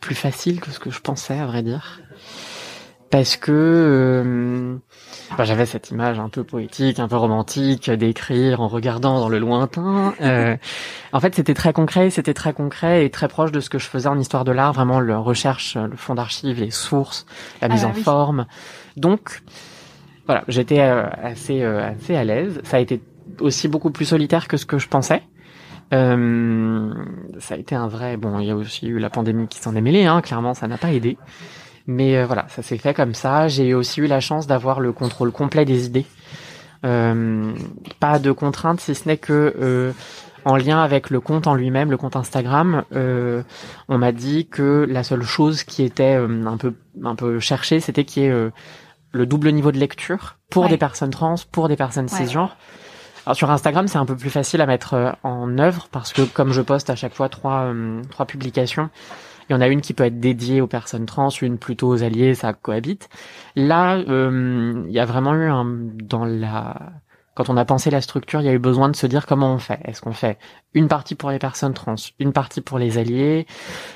plus 0.00 0.14
facile 0.14 0.60
que 0.60 0.70
ce 0.70 0.78
que 0.78 0.90
je 0.90 1.00
pensais 1.00 1.38
à 1.38 1.46
vrai 1.46 1.62
dire 1.62 2.00
parce 3.10 3.36
que 3.36 3.50
euh, 3.52 4.76
bah, 5.36 5.42
j'avais 5.42 5.66
cette 5.66 5.90
image 5.90 6.20
un 6.20 6.28
peu 6.28 6.44
poétique, 6.44 7.00
un 7.00 7.08
peu 7.08 7.16
romantique 7.16 7.90
d'écrire 7.90 8.60
en 8.60 8.68
regardant 8.68 9.18
dans 9.18 9.28
le 9.28 9.40
lointain. 9.40 10.14
Euh, 10.20 10.56
en 11.12 11.20
fait, 11.20 11.34
c'était 11.34 11.54
très 11.54 11.72
concret, 11.72 12.10
c'était 12.10 12.34
très 12.34 12.52
concret 12.52 13.04
et 13.04 13.10
très 13.10 13.26
proche 13.26 13.50
de 13.50 13.58
ce 13.58 13.68
que 13.68 13.78
je 13.78 13.86
faisais 13.86 14.08
en 14.08 14.18
histoire 14.18 14.44
de 14.44 14.52
l'art, 14.52 14.72
vraiment 14.72 15.00
la 15.00 15.18
recherche, 15.18 15.76
le 15.76 15.96
fond 15.96 16.14
d'archives, 16.14 16.60
les 16.60 16.70
sources, 16.70 17.26
la 17.60 17.68
mise 17.68 17.84
ah 17.84 17.88
en 17.88 17.94
forme. 17.94 18.46
Donc 18.96 19.42
voilà, 20.26 20.44
j'étais 20.46 20.80
euh, 20.80 21.08
assez 21.20 21.64
assez 21.64 22.14
à 22.14 22.22
l'aise. 22.22 22.60
Ça 22.62 22.76
a 22.76 22.80
été 22.80 23.02
aussi 23.40 23.66
beaucoup 23.66 23.90
plus 23.90 24.04
solitaire 24.04 24.46
que 24.46 24.56
ce 24.56 24.66
que 24.66 24.78
je 24.78 24.86
pensais. 24.86 25.22
Euh, 25.92 26.94
ça 27.38 27.54
a 27.54 27.56
été 27.56 27.74
un 27.74 27.88
vrai. 27.88 28.16
Bon, 28.16 28.38
il 28.38 28.46
y 28.46 28.50
a 28.50 28.56
aussi 28.56 28.86
eu 28.86 28.98
la 28.98 29.10
pandémie 29.10 29.48
qui 29.48 29.58
s'en 29.60 29.74
est 29.74 29.80
mêlée. 29.80 30.06
Hein, 30.06 30.20
clairement, 30.22 30.54
ça 30.54 30.68
n'a 30.68 30.78
pas 30.78 30.92
aidé. 30.92 31.18
Mais 31.86 32.16
euh, 32.16 32.26
voilà, 32.26 32.46
ça 32.48 32.62
s'est 32.62 32.78
fait 32.78 32.94
comme 32.94 33.14
ça. 33.14 33.48
J'ai 33.48 33.74
aussi 33.74 34.00
eu 34.00 34.06
la 34.06 34.20
chance 34.20 34.46
d'avoir 34.46 34.80
le 34.80 34.92
contrôle 34.92 35.32
complet 35.32 35.64
des 35.64 35.86
idées. 35.86 36.06
Euh, 36.84 37.52
pas 37.98 38.18
de 38.18 38.32
contraintes, 38.32 38.80
si 38.80 38.94
ce 38.94 39.06
n'est 39.06 39.18
que 39.18 39.54
euh, 39.60 39.92
en 40.44 40.56
lien 40.56 40.82
avec 40.82 41.10
le 41.10 41.20
compte 41.20 41.46
en 41.46 41.54
lui-même, 41.54 41.90
le 41.90 41.96
compte 41.96 42.16
Instagram, 42.16 42.84
euh, 42.94 43.42
on 43.88 43.98
m'a 43.98 44.12
dit 44.12 44.46
que 44.46 44.86
la 44.88 45.02
seule 45.02 45.22
chose 45.22 45.62
qui 45.64 45.82
était 45.82 46.14
un 46.14 46.56
peu 46.56 46.74
un 47.04 47.14
peu 47.14 47.38
cherchée, 47.38 47.80
c'était 47.80 48.04
qu'il 48.04 48.22
y 48.22 48.26
ait 48.26 48.50
le 49.12 49.26
double 49.26 49.52
niveau 49.52 49.72
de 49.72 49.78
lecture 49.78 50.36
pour 50.48 50.68
des 50.68 50.78
personnes 50.78 51.10
trans, 51.10 51.34
pour 51.52 51.68
des 51.68 51.76
personnes 51.76 52.08
cisgenres. 52.08 52.56
Alors 53.26 53.36
sur 53.36 53.50
Instagram, 53.50 53.86
c'est 53.86 53.98
un 53.98 54.06
peu 54.06 54.16
plus 54.16 54.30
facile 54.30 54.60
à 54.60 54.66
mettre 54.66 54.94
euh, 54.94 55.12
en 55.22 55.58
œuvre 55.58 55.88
parce 55.92 56.12
que 56.12 56.22
comme 56.22 56.52
je 56.52 56.62
poste 56.62 56.90
à 56.90 56.96
chaque 56.96 57.14
fois 57.14 57.28
trois, 57.28 57.64
euh, 57.64 58.02
trois 58.10 58.26
publications, 58.26 58.88
Il 59.50 59.52
y 59.54 59.56
en 59.56 59.60
a 59.60 59.66
une 59.66 59.80
qui 59.80 59.94
peut 59.94 60.04
être 60.04 60.20
dédiée 60.20 60.60
aux 60.60 60.68
personnes 60.68 61.06
trans, 61.06 61.28
une 61.28 61.58
plutôt 61.58 61.88
aux 61.88 62.04
alliés, 62.04 62.36
ça 62.36 62.52
cohabite. 62.52 63.08
Là, 63.56 63.96
euh, 63.96 64.84
il 64.86 64.92
y 64.92 65.00
a 65.00 65.04
vraiment 65.04 65.34
eu 65.34 65.48
un 65.48 65.66
dans 65.66 66.24
la 66.24 66.76
quand 67.34 67.48
on 67.48 67.56
a 67.56 67.64
pensé 67.64 67.90
la 67.90 68.00
structure, 68.00 68.40
il 68.40 68.46
y 68.46 68.48
a 68.48 68.52
eu 68.52 68.58
besoin 68.60 68.88
de 68.88 68.94
se 68.96 69.06
dire 69.06 69.26
comment 69.26 69.54
on 69.54 69.58
fait. 69.58 69.80
Est-ce 69.84 70.02
qu'on 70.02 70.12
fait 70.12 70.38
une 70.74 70.86
partie 70.88 71.16
pour 71.16 71.30
les 71.30 71.38
personnes 71.40 71.74
trans, 71.74 71.96
une 72.20 72.32
partie 72.32 72.60
pour 72.60 72.78
les 72.78 72.96
alliés? 72.98 73.46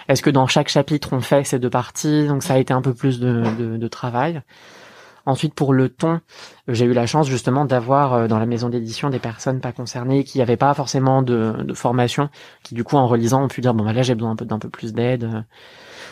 Est-ce 0.08 0.22
que 0.22 0.30
dans 0.30 0.46
chaque 0.48 0.68
chapitre 0.68 1.12
on 1.12 1.20
fait 1.20 1.44
ces 1.44 1.60
deux 1.60 1.70
parties? 1.70 2.26
Donc 2.26 2.42
ça 2.42 2.54
a 2.54 2.58
été 2.58 2.72
un 2.74 2.82
peu 2.82 2.94
plus 2.94 3.20
de, 3.20 3.44
de, 3.56 3.76
de 3.76 3.88
travail. 3.88 4.42
Ensuite, 5.26 5.54
pour 5.54 5.72
le 5.72 5.88
ton, 5.88 6.20
j'ai 6.68 6.84
eu 6.84 6.92
la 6.92 7.06
chance 7.06 7.28
justement 7.28 7.64
d'avoir 7.64 8.12
euh, 8.14 8.28
dans 8.28 8.38
la 8.38 8.46
maison 8.46 8.68
d'édition 8.68 9.08
des 9.08 9.18
personnes 9.18 9.60
pas 9.60 9.72
concernées 9.72 10.24
qui 10.24 10.38
n'avaient 10.38 10.56
pas 10.56 10.74
forcément 10.74 11.22
de, 11.22 11.72
formation, 11.74 12.28
qui 12.62 12.74
du 12.74 12.84
coup 12.84 12.96
en 12.96 13.06
relisant 13.06 13.44
ont 13.44 13.48
pu 13.48 13.60
dire 13.60 13.74
bon 13.74 13.84
bah 13.84 13.92
là 13.92 14.02
j'ai 14.02 14.14
besoin 14.14 14.34
d'un 14.34 14.58
peu 14.58 14.68
plus 14.68 14.92
d'aide. 14.92 15.44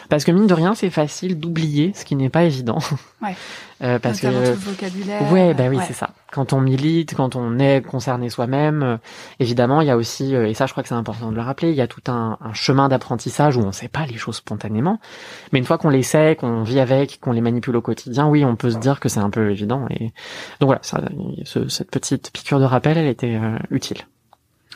Parce 0.08 0.24
que 0.24 0.32
mine 0.32 0.46
de 0.46 0.54
rien, 0.54 0.74
c'est 0.74 0.90
facile 0.90 1.38
d'oublier, 1.38 1.92
ce 1.94 2.04
qui 2.04 2.16
n'est 2.16 2.30
pas 2.30 2.44
évident. 2.44 2.78
Ouais. 3.22 3.34
Euh, 3.84 3.98
parce 3.98 4.20
que 4.20 4.28
tout 4.28 4.32
le 4.32 4.52
vocabulaire. 4.52 5.32
ouais, 5.32 5.54
bah 5.54 5.64
oui, 5.68 5.76
ouais. 5.76 5.82
c'est 5.88 5.92
ça. 5.92 6.10
Quand 6.30 6.52
on 6.52 6.60
milite, 6.60 7.16
quand 7.16 7.34
on 7.34 7.58
est 7.58 7.82
concerné 7.84 8.30
soi-même, 8.30 8.84
euh, 8.84 8.96
évidemment, 9.40 9.80
il 9.80 9.88
y 9.88 9.90
a 9.90 9.96
aussi, 9.96 10.36
euh, 10.36 10.46
et 10.46 10.54
ça, 10.54 10.66
je 10.66 10.70
crois 10.72 10.84
que 10.84 10.88
c'est 10.88 10.94
important 10.94 11.32
de 11.32 11.34
le 11.34 11.42
rappeler, 11.42 11.70
il 11.70 11.74
y 11.74 11.80
a 11.80 11.88
tout 11.88 12.02
un, 12.06 12.38
un 12.40 12.52
chemin 12.52 12.88
d'apprentissage 12.88 13.56
où 13.56 13.60
on 13.60 13.72
sait 13.72 13.88
pas 13.88 14.06
les 14.06 14.16
choses 14.18 14.36
spontanément, 14.36 15.00
mais 15.52 15.58
une 15.58 15.64
fois 15.64 15.78
qu'on 15.78 15.88
les 15.88 16.04
sait, 16.04 16.36
qu'on 16.38 16.62
vit 16.62 16.78
avec, 16.78 17.18
qu'on 17.20 17.32
les 17.32 17.40
manipule 17.40 17.74
au 17.74 17.82
quotidien, 17.82 18.28
oui, 18.28 18.44
on 18.44 18.54
peut 18.54 18.70
se 18.70 18.78
dire 18.78 19.00
que 19.00 19.08
c'est 19.08 19.18
un 19.18 19.30
peu 19.30 19.50
évident. 19.50 19.84
Et 19.90 20.12
donc 20.60 20.68
voilà, 20.68 20.80
ça, 20.84 21.00
ce- 21.44 21.66
cette 21.66 21.90
petite 21.90 22.30
piqûre 22.32 22.60
de 22.60 22.64
rappel, 22.64 22.96
elle 22.98 23.08
était 23.08 23.34
euh, 23.34 23.58
utile. 23.72 23.98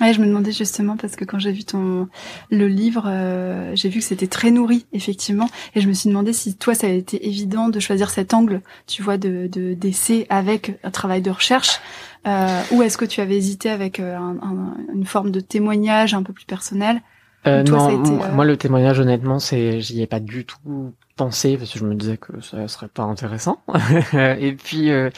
Ouais, 0.00 0.12
je 0.12 0.21
me 0.21 0.26
demandais 0.26 0.53
justement 0.53 0.97
parce 0.99 1.17
que 1.17 1.25
quand 1.25 1.38
j'ai 1.38 1.53
vu 1.53 1.65
ton 1.65 2.09
le 2.50 2.69
livre, 2.69 3.05
euh, 3.07 3.73
j'ai 3.75 3.88
vu 3.88 4.00
que 4.00 4.05
c'était 4.05 4.26
très 4.26 4.50
nourri 4.50 4.85
effectivement, 4.93 5.49
et 5.75 5.81
je 5.81 5.88
me 5.88 5.95
suis 5.95 6.11
demandé 6.11 6.35
si 6.35 6.55
toi 6.55 6.75
ça 6.75 6.87
a 6.87 6.91
été 6.91 7.26
évident 7.26 7.71
de 7.71 7.81
choisir 7.81 8.11
cet 8.11 8.35
angle, 8.35 8.61
tu 8.87 9.03
vois, 9.03 9.17
de 9.17 9.49
de- 9.50 9.73
d'essai 9.73 10.26
avec 10.29 10.79
un 10.85 10.91
travail 10.91 11.23
de 11.23 11.31
recherche, 11.31 11.81
euh, 12.26 12.61
ou 12.73 12.83
est-ce 12.83 12.99
que 12.99 13.07
tu 13.07 13.23
avais 13.23 13.37
hésité 13.37 13.71
avec 13.71 13.99
euh, 13.99 14.17
un- 14.19 14.37
un- 14.43 14.76
une 14.95 15.07
forme 15.07 15.31
de 15.31 15.41
témoignage 15.41 16.12
un 16.12 16.23
peu 16.23 16.35
plus 16.35 16.45
personnel? 16.45 17.00
Euh, 17.47 17.62
Toi, 17.62 17.79
non, 17.79 17.88
été, 17.88 18.11
moi, 18.11 18.26
euh, 18.26 18.33
moi, 18.35 18.45
le 18.45 18.57
témoignage, 18.57 18.99
honnêtement, 19.00 19.38
c'est, 19.38 19.81
j'y 19.81 20.03
ai 20.03 20.07
pas 20.07 20.21
du 20.21 20.45
tout 20.45 20.93
pensé 21.17 21.57
parce 21.57 21.73
que 21.73 21.79
je 21.79 21.85
me 21.85 21.95
disais 21.95 22.17
que 22.17 22.41
ça 22.43 22.67
serait 22.69 22.88
pas 22.88 23.05
intéressant. 23.05 23.62
et 24.12 24.53
puis, 24.53 24.91
euh, 24.91 25.11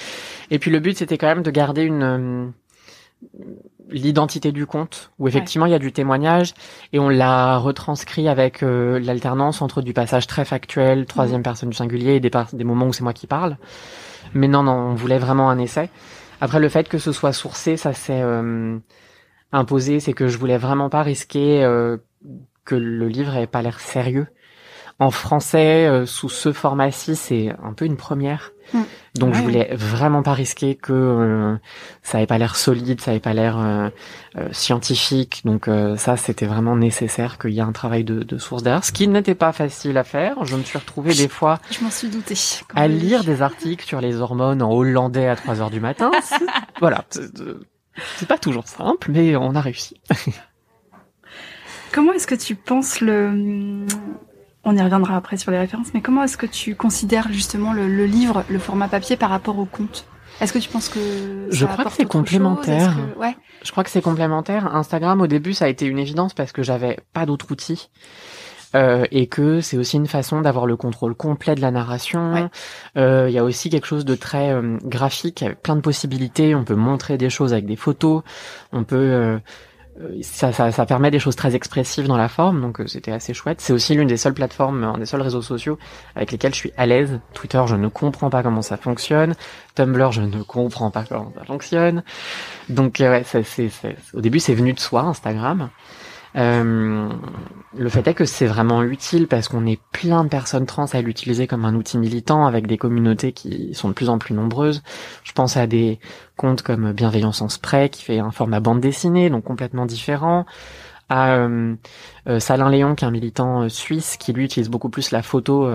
et 0.51 0.59
puis 0.59 0.71
le 0.71 0.79
but, 0.79 0.97
c'était 0.99 1.17
quand 1.19 1.27
même 1.27 1.43
de 1.43 1.51
garder 1.51 1.83
une 1.83 2.03
euh, 2.03 2.47
l'identité 3.91 4.53
du 4.53 4.67
conte 4.67 5.11
où 5.19 5.29
effectivement 5.29 5.67
il 5.67 5.73
y 5.73 5.75
a 5.75 5.79
du 5.79 5.93
témoignage 5.93 6.55
et 6.93 6.99
on 6.99 7.09
l'a 7.09 7.57
retranscrit 7.57 8.29
avec 8.29 8.63
euh, 8.63 8.99
l'alternance 8.99 9.63
entre 9.63 9.83
du 9.83 9.93
passage 9.93 10.27
très 10.27 10.45
factuel, 10.45 11.07
troisième 11.07 11.43
personne 11.43 11.71
du 11.71 11.77
singulier 11.77 12.15
et 12.15 12.21
des, 12.21 12.31
des 12.53 12.65
moments 12.65 12.87
où 12.87 12.93
c'est 12.93 13.05
moi 13.05 13.13
qui 13.13 13.27
parle. 13.27 13.57
Mais 14.35 14.49
non, 14.49 14.63
non, 14.63 14.73
on 14.73 14.95
voulait 14.95 15.19
vraiment 15.19 15.51
un 15.51 15.59
essai. 15.59 15.91
Après, 16.41 16.61
le 16.61 16.69
fait 16.69 16.89
que 16.89 16.99
ce 16.99 17.13
soit 17.13 17.33
sourcé, 17.33 17.77
ça 17.77 17.93
s'est 17.93 18.23
euh, 18.23 18.79
imposé, 19.53 20.01
c'est 20.01 20.13
que 20.13 20.29
je 20.29 20.39
voulais 20.39 20.59
vraiment 20.59 20.89
pas 20.89 21.03
risquer 21.03 21.65
euh, 21.65 21.97
que 22.65 22.75
le 22.75 23.09
livre 23.09 23.35
ait 23.37 23.47
pas 23.47 23.63
l'air 23.63 23.81
sérieux. 23.81 24.27
En 25.01 25.13
français, 25.13 25.87
euh, 25.87 26.07
sous 26.07 26.29
ce 26.29 26.53
format-ci, 26.53 27.15
c'est 27.15 27.55
un 27.63 27.73
peu 27.73 27.85
une 27.85 27.97
première. 27.97 28.51
Mm. 28.75 28.81
Donc 29.15 29.33
je 29.35 29.39
Ouais. 29.39 29.45
voulais 29.45 29.69
vraiment 29.75 30.23
pas 30.25 30.33
risquer 30.33 30.75
que 30.75 30.93
euh, 30.93 31.57
ça 32.03 32.21
ait 32.21 32.27
pas 32.27 32.37
l'air 32.39 32.57
solide, 32.57 33.01
ça 33.01 33.15
ait 33.15 33.21
pas 33.21 33.33
l'air 33.33 33.59
euh, 33.59 33.91
euh, 34.37 34.49
scientifique. 34.53 35.43
Donc 35.45 35.69
euh, 35.69 35.97
ça, 35.97 36.17
c'était 36.17 36.47
vraiment 36.47 36.75
nécessaire 36.77 37.39
qu'il 37.39 37.51
y 37.53 37.59
ait 37.59 37.63
un 37.63 37.71
travail 37.73 38.03
de, 38.03 38.25
de 38.25 38.39
source 38.39 38.65
derrière, 38.65 38.85
ce 38.85 38.91
qui 38.91 39.07
n'était 39.07 39.37
pas 39.37 39.53
facile 39.53 39.97
à 39.99 40.05
faire. 40.05 40.45
Je 40.45 40.57
me 40.57 40.65
suis 40.65 40.79
retrouvé 40.79 41.15
des 41.15 41.29
fois 41.29 41.61
Je 41.71 41.83
m'en 41.85 41.91
suis 41.91 42.09
doutée. 42.09 42.35
quand 42.69 42.81
à 42.81 42.89
lire 42.89 43.23
des 43.23 43.41
articles 43.41 43.87
sur 43.87 44.01
les 44.01 44.17
hormones 44.21 44.63
en 44.63 44.73
hollandais 44.73 45.29
à 45.29 45.37
3 45.37 45.61
heures 45.61 45.71
du 45.71 45.81
matin. 45.81 46.11
Voilà, 46.81 47.05
c'est 47.11 47.23
c'est 48.17 48.29
pas 48.29 48.39
toujours 48.39 48.67
simple, 48.69 49.11
mais 49.13 49.35
on 49.37 49.55
a 49.57 49.61
réussi. 49.61 50.01
Comment 51.93 52.13
est-ce 52.13 52.27
que 52.29 52.35
tu 52.37 52.55
penses 52.55 53.01
le... 53.01 53.87
On 54.71 54.77
y 54.77 54.83
reviendra 54.83 55.17
après 55.17 55.39
sur 55.39 55.51
les 55.51 55.59
références, 55.59 55.89
mais 55.95 56.03
comment 56.03 56.23
est-ce 56.25 56.37
que 56.37 56.45
tu 56.45 56.75
considères 56.75 57.29
justement 57.33 57.73
le, 57.73 57.89
le 57.89 58.05
livre, 58.05 58.45
le 58.51 58.59
format 58.59 58.87
papier 58.87 59.17
par 59.17 59.31
rapport 59.31 59.59
au 59.59 59.65
conte? 59.65 60.05
Est-ce 60.43 60.53
que 60.53 60.59
tu 60.59 60.69
penses 60.69 60.91
que 60.91 61.01
Je 61.51 61.65
crois 61.65 61.87
que 61.87 61.91
c'est 61.93 62.05
complémentaire. 62.05 62.95
Que- 63.15 63.19
Ouais. 63.19 63.35
Je 63.65 63.71
crois 63.73 63.83
que 63.83 63.89
c'est 63.91 64.03
complémentaire. 64.03 64.75
Instagram, 64.77 65.21
au 65.23 65.27
début, 65.27 65.55
ça 65.55 65.65
a 65.65 65.69
été 65.69 65.87
une 65.87 65.99
évidence 65.99 66.35
parce 66.35 66.53
que 66.53 66.63
j'avais 66.63 66.99
pas 67.15 67.25
d'autres 67.25 67.51
outils. 67.51 67.89
Euh, 68.75 69.07
et 69.11 69.27
que 69.29 69.63
c'est 69.63 69.79
aussi 69.79 69.97
une 69.97 70.07
façon 70.07 70.43
d'avoir 70.43 70.67
le 70.67 70.77
contrôle 70.77 71.15
complet 71.15 71.55
de 71.55 71.63
la 71.63 71.71
narration. 71.71 72.35
Ouais. 72.35 72.45
Euh, 72.99 73.27
Il 73.31 73.35
y 73.35 73.39
a 73.39 73.45
aussi 73.45 73.71
quelque 73.71 73.87
chose 73.87 74.05
de 74.05 74.15
très 74.15 74.51
euh, 74.53 74.77
graphique, 74.85 75.43
avec 75.43 75.63
plein 75.63 75.75
de 75.77 75.81
possibilités. 75.81 76.55
On 76.55 76.65
peut 76.65 76.75
montrer 76.75 77.17
des 77.17 77.31
choses 77.31 77.55
avec 77.55 77.65
des 77.65 77.77
photos. 77.77 78.23
On 78.73 78.85
peut 78.85 78.97
euh, 78.97 79.39
ça, 80.23 80.53
ça, 80.53 80.71
ça 80.73 80.87
permet 80.87 81.11
des 81.11 81.19
choses 81.19 81.37
très 81.37 81.55
expressives 81.55 82.07
dans 82.07 82.17
la 82.17 82.29
forme, 82.29 82.61
donc 82.61 82.81
euh, 82.81 82.87
c'était 82.87 83.11
assez 83.13 83.35
chouette. 83.35 83.61
C'est 83.61 83.73
aussi 83.73 83.95
l'une 83.95 84.09
des 84.09 84.17
seules 84.17 84.35
plateformes, 84.35 84.85
un 84.85 84.99
des 84.99 85.07
seuls 85.07 85.23
réseaux 85.23 85.43
sociaux 85.43 85.79
avec 86.15 86.31
lesquels 86.33 86.53
je 86.55 86.59
suis 86.59 86.73
à 86.77 86.87
l'aise. 86.87 87.21
Twitter, 87.35 87.63
je 87.67 87.77
ne 87.77 87.89
comprends 87.89 88.31
pas 88.31 88.43
comment 88.43 88.63
ça 88.63 88.77
fonctionne. 88.77 89.35
Tumblr, 89.75 90.13
je 90.13 90.23
ne 90.23 90.43
comprends 90.43 90.91
pas 90.91 91.05
comment 91.09 91.33
ça 91.37 91.45
fonctionne. 91.45 92.03
Donc 92.69 93.01
euh, 93.01 93.11
ouais, 93.11 93.25
ça, 93.25 93.43
c'est, 93.45 93.69
c'est- 93.69 93.97
au 94.15 94.21
début, 94.21 94.41
c'est 94.41 94.55
venu 94.55 94.73
de 94.73 94.81
soi, 94.81 95.03
Instagram. 95.03 95.71
Euh, 96.37 97.09
le 97.77 97.89
fait 97.89 98.07
est 98.07 98.15
que 98.15 98.25
c'est 98.25 98.47
vraiment 98.47 98.83
utile 98.83 99.29
parce 99.29 99.49
qu'on 99.49 99.67
est 99.67 99.81
plein 99.93 100.25
de 100.25 100.29
personnes 100.29 100.67
trans 100.67 100.87
à 100.87 101.01
l'utiliser 101.01 101.47
comme 101.47 101.65
un 101.65 101.75
outil 101.75 101.99
militant 101.99 102.47
avec 102.47 102.67
des 102.67 102.79
communautés 102.79 103.33
qui 103.33 103.75
sont 103.75 103.89
de 103.89 103.95
plus 103.95 104.09
en 104.09 104.19
plus 104.19 104.35
nombreuses. 104.35 104.83
Je 105.25 105.33
pense 105.33 105.57
à 105.57 105.67
des 105.67 105.99
comptes 106.37 106.63
comme 106.63 106.93
Bienveillance 106.93 107.43
en 107.43 107.49
spray 107.49 107.89
qui 107.89 108.03
fait 108.03 108.19
un 108.19 108.31
format 108.31 108.61
bande 108.61 108.81
dessinée, 108.81 109.31
donc 109.31 109.45
complètement 109.45 109.87
différent. 109.87 110.47
À 111.11 111.37
euh, 111.37 111.75
euh, 112.29 112.39
Salin 112.39 112.69
Léon 112.69 112.95
qui 112.95 113.05
est 113.05 113.09
un 113.09 113.11
militant 113.11 113.63
euh, 113.63 113.69
suisse 113.71 114.19
qui 114.19 114.35
lui 114.35 114.45
utilise 114.45 114.69
beaucoup 114.69 114.91
plus 114.91 115.11
la 115.11 115.23
photo 115.23 115.71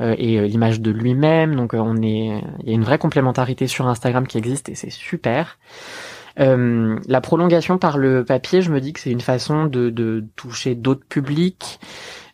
et 0.00 0.48
l'image 0.48 0.80
de 0.80 0.90
lui-même. 0.90 1.56
Donc 1.56 1.74
on 1.74 1.96
est, 2.00 2.42
il 2.62 2.68
y 2.68 2.70
a 2.70 2.74
une 2.74 2.84
vraie 2.84 2.98
complémentarité 2.98 3.66
sur 3.66 3.86
Instagram 3.86 4.26
qui 4.26 4.38
existe 4.38 4.70
et 4.70 4.74
c'est 4.74 4.90
super. 4.90 5.58
Euh, 6.38 6.98
la 7.08 7.20
prolongation 7.20 7.78
par 7.78 7.98
le 7.98 8.24
papier, 8.24 8.62
je 8.62 8.70
me 8.70 8.80
dis 8.80 8.92
que 8.92 9.00
c'est 9.00 9.10
une 9.10 9.20
façon 9.20 9.66
de, 9.66 9.90
de 9.90 10.24
toucher 10.36 10.74
d'autres 10.74 11.04
publics, 11.08 11.80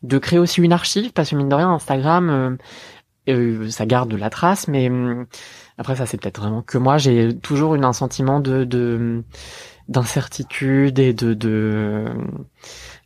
de 0.03 0.19
créer 0.19 0.38
aussi 0.38 0.61
une 0.61 0.73
archive, 0.73 1.12
parce 1.12 1.31
que 1.31 1.37
mine 1.37 1.49
de 1.49 1.55
rien, 1.55 1.71
Instagram, 1.71 2.31
euh, 2.31 2.50
euh, 3.29 3.71
ça 3.71 3.87
garde 3.87 4.12
la 4.12 4.31
trace, 4.31 4.69
mais 4.69 4.88
hum, 4.91 5.26
après 5.79 5.97
ça 5.97 6.07
c'est 6.07 6.21
peut-être 6.21 6.41
vraiment 6.41 6.62
que 6.62 6.79
moi, 6.79 6.99
j'ai 6.99 7.37
toujours 7.37 7.75
eu 7.75 7.81
un 7.83 7.93
sentiment 7.93 8.41
de 8.41 8.65
de- 8.65 9.23
d'incertitude 9.88 10.99
et 10.99 11.12
de, 11.12 11.33
de 11.35 12.05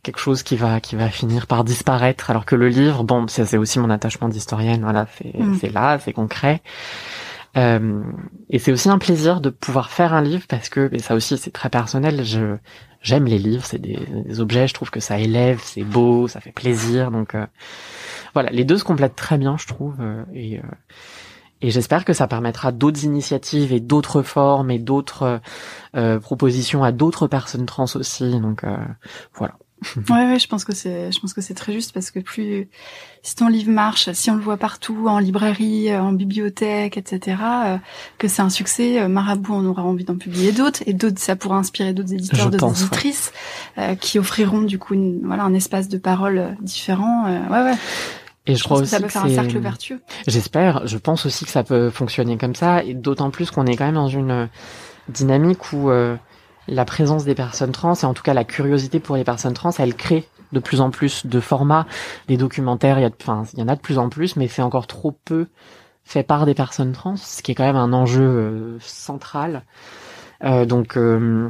quelque 0.03 0.19
chose 0.19 0.41
qui 0.43 0.55
va 0.57 0.79
qui 0.79 0.95
va 0.95 1.09
finir 1.09 1.47
par 1.47 1.63
disparaître, 1.63 2.29
alors 2.31 2.45
que 2.45 2.55
le 2.55 2.67
livre, 2.69 3.03
bon, 3.03 3.27
c'est 3.27 3.57
aussi 3.57 3.79
mon 3.79 3.89
attachement 3.89 4.29
d'historienne, 4.29 4.81
voilà, 4.81 5.07
c'est 5.17 5.33
Mm. 5.39 5.57
c'est 5.59 5.69
là, 5.71 5.99
c'est 5.99 6.13
concret. 6.13 6.61
Euh, 7.57 8.01
et 8.49 8.59
c'est 8.59 8.71
aussi 8.71 8.89
un 8.89 8.97
plaisir 8.97 9.41
de 9.41 9.49
pouvoir 9.49 9.91
faire 9.91 10.13
un 10.13 10.21
livre 10.21 10.45
parce 10.47 10.69
que, 10.69 10.89
et 10.93 10.99
ça 10.99 11.15
aussi 11.15 11.37
c'est 11.37 11.51
très 11.51 11.69
personnel, 11.69 12.23
je 12.23 12.55
j'aime 13.01 13.25
les 13.25 13.39
livres, 13.39 13.65
c'est 13.65 13.79
des, 13.79 13.99
des 14.25 14.39
objets, 14.39 14.67
je 14.67 14.73
trouve 14.73 14.91
que 14.91 14.99
ça 14.99 15.19
élève, 15.19 15.59
c'est 15.63 15.83
beau, 15.83 16.27
ça 16.27 16.39
fait 16.39 16.51
plaisir, 16.51 17.11
donc 17.11 17.35
euh, 17.35 17.45
voilà, 18.33 18.51
les 18.51 18.63
deux 18.63 18.77
se 18.77 18.83
complètent 18.83 19.15
très 19.15 19.37
bien, 19.37 19.57
je 19.57 19.67
trouve, 19.67 19.95
euh, 19.99 20.23
et 20.33 20.59
euh, 20.59 20.61
et 21.61 21.69
j'espère 21.69 22.05
que 22.05 22.13
ça 22.13 22.27
permettra 22.27 22.71
d'autres 22.71 23.03
initiatives 23.03 23.71
et 23.71 23.79
d'autres 23.79 24.23
formes 24.23 24.71
et 24.71 24.79
d'autres 24.79 25.41
euh, 25.95 26.19
propositions 26.19 26.83
à 26.83 26.91
d'autres 26.91 27.27
personnes 27.27 27.65
trans 27.65 27.85
aussi, 27.95 28.39
donc 28.39 28.63
euh, 28.63 28.77
voilà. 29.35 29.55
Ouais, 30.09 30.25
ouais, 30.31 30.39
je 30.39 30.47
pense 30.47 30.63
que 30.65 30.73
c'est, 30.75 31.11
je 31.11 31.19
pense 31.19 31.33
que 31.33 31.41
c'est 31.41 31.53
très 31.53 31.73
juste 31.73 31.91
parce 31.93 32.11
que 32.11 32.19
plus, 32.19 32.67
si 33.23 33.35
ton 33.35 33.47
livre 33.47 33.71
marche, 33.71 34.11
si 34.13 34.29
on 34.29 34.35
le 34.35 34.41
voit 34.41 34.57
partout, 34.57 35.07
en 35.07 35.19
librairie, 35.19 35.89
euh, 35.91 36.01
en 36.01 36.11
bibliothèque, 36.13 36.97
etc., 36.97 37.37
euh, 37.65 37.77
que 38.17 38.27
c'est 38.27 38.41
un 38.41 38.49
succès, 38.49 39.01
euh, 39.01 39.07
Marabout, 39.07 39.53
on 39.53 39.65
aura 39.65 39.83
envie 39.83 40.03
d'en 40.03 40.17
publier 40.17 40.51
d'autres, 40.51 40.81
et 40.85 40.93
d'autres, 40.93 41.19
ça 41.19 41.35
pourra 41.35 41.57
inspirer 41.57 41.93
d'autres 41.93 42.13
éditeurs, 42.13 42.49
d'autres 42.49 42.69
éditrices, 42.81 43.31
euh, 43.77 43.95
qui 43.95 44.19
offriront 44.19 44.61
du 44.61 44.77
coup, 44.79 44.93
une, 44.93 45.21
voilà, 45.25 45.43
un 45.43 45.53
espace 45.53 45.87
de 45.89 45.97
parole 45.97 46.55
différent. 46.61 47.25
euh, 47.27 47.47
ouais, 47.49 47.71
ouais. 47.71 47.77
Et 48.47 48.53
je, 48.55 48.59
Je 48.59 48.63
crois 48.63 48.79
pense 48.79 48.89
que 48.89 48.95
aussi 48.95 48.95
ça 48.95 49.01
peut 49.01 49.07
faire 49.07 49.25
un 49.25 49.29
cercle 49.29 49.59
vertueux. 49.59 50.01
J'espère, 50.27 50.87
je 50.87 50.97
pense 50.97 51.27
aussi 51.27 51.45
que 51.45 51.51
ça 51.51 51.63
peut 51.63 51.91
fonctionner 51.91 52.37
comme 52.37 52.55
ça, 52.55 52.83
et 52.83 52.93
d'autant 52.95 53.29
plus 53.29 53.51
qu'on 53.51 53.65
est 53.67 53.75
quand 53.75 53.85
même 53.85 53.95
dans 53.95 54.07
une 54.07 54.49
dynamique 55.09 55.73
où 55.73 55.89
euh, 55.91 56.15
la 56.71 56.85
présence 56.85 57.25
des 57.25 57.35
personnes 57.35 57.73
trans, 57.73 57.93
et 57.93 58.05
en 58.05 58.13
tout 58.13 58.23
cas 58.23 58.33
la 58.33 58.45
curiosité 58.45 58.99
pour 58.99 59.17
les 59.17 59.23
personnes 59.23 59.53
trans, 59.53 59.71
elle 59.77 59.93
crée 59.93 60.27
de 60.53 60.59
plus 60.59 60.81
en 60.81 60.89
plus 60.89 61.25
de 61.25 61.39
formats, 61.39 61.85
des 62.27 62.37
documentaires, 62.37 62.97
il 62.97 63.03
y, 63.03 63.05
a, 63.05 63.11
enfin, 63.21 63.43
il 63.53 63.59
y 63.59 63.63
en 63.63 63.67
a 63.67 63.75
de 63.75 63.81
plus 63.81 63.97
en 63.97 64.09
plus, 64.09 64.35
mais 64.35 64.47
c'est 64.47 64.61
encore 64.61 64.87
trop 64.87 65.11
peu 65.11 65.47
fait 66.03 66.23
par 66.23 66.45
des 66.45 66.53
personnes 66.53 66.93
trans, 66.93 67.15
ce 67.15 67.41
qui 67.41 67.51
est 67.51 67.55
quand 67.55 67.65
même 67.65 67.75
un 67.75 67.93
enjeu 67.93 68.23
euh, 68.23 68.77
central. 68.79 69.63
Euh, 70.43 70.65
donc 70.65 70.97
euh, 70.97 71.49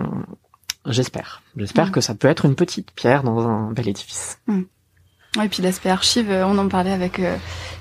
j'espère, 0.86 1.42
j'espère 1.56 1.88
Mm. 1.88 1.92
que 1.92 2.02
ça 2.02 2.16
peut 2.16 2.28
être 2.28 2.46
une 2.46 2.56
petite 2.56 2.92
pierre 2.92 3.24
dans 3.24 3.48
un 3.48 3.72
bel 3.72 3.88
édifice. 3.88 4.40
et 4.50 5.48
puis 5.50 5.64
l'aspect 5.64 5.90
archive, 5.90 6.30
on 6.30 6.58
en 6.58 6.68
parlait 6.68 6.92
avec 6.92 7.22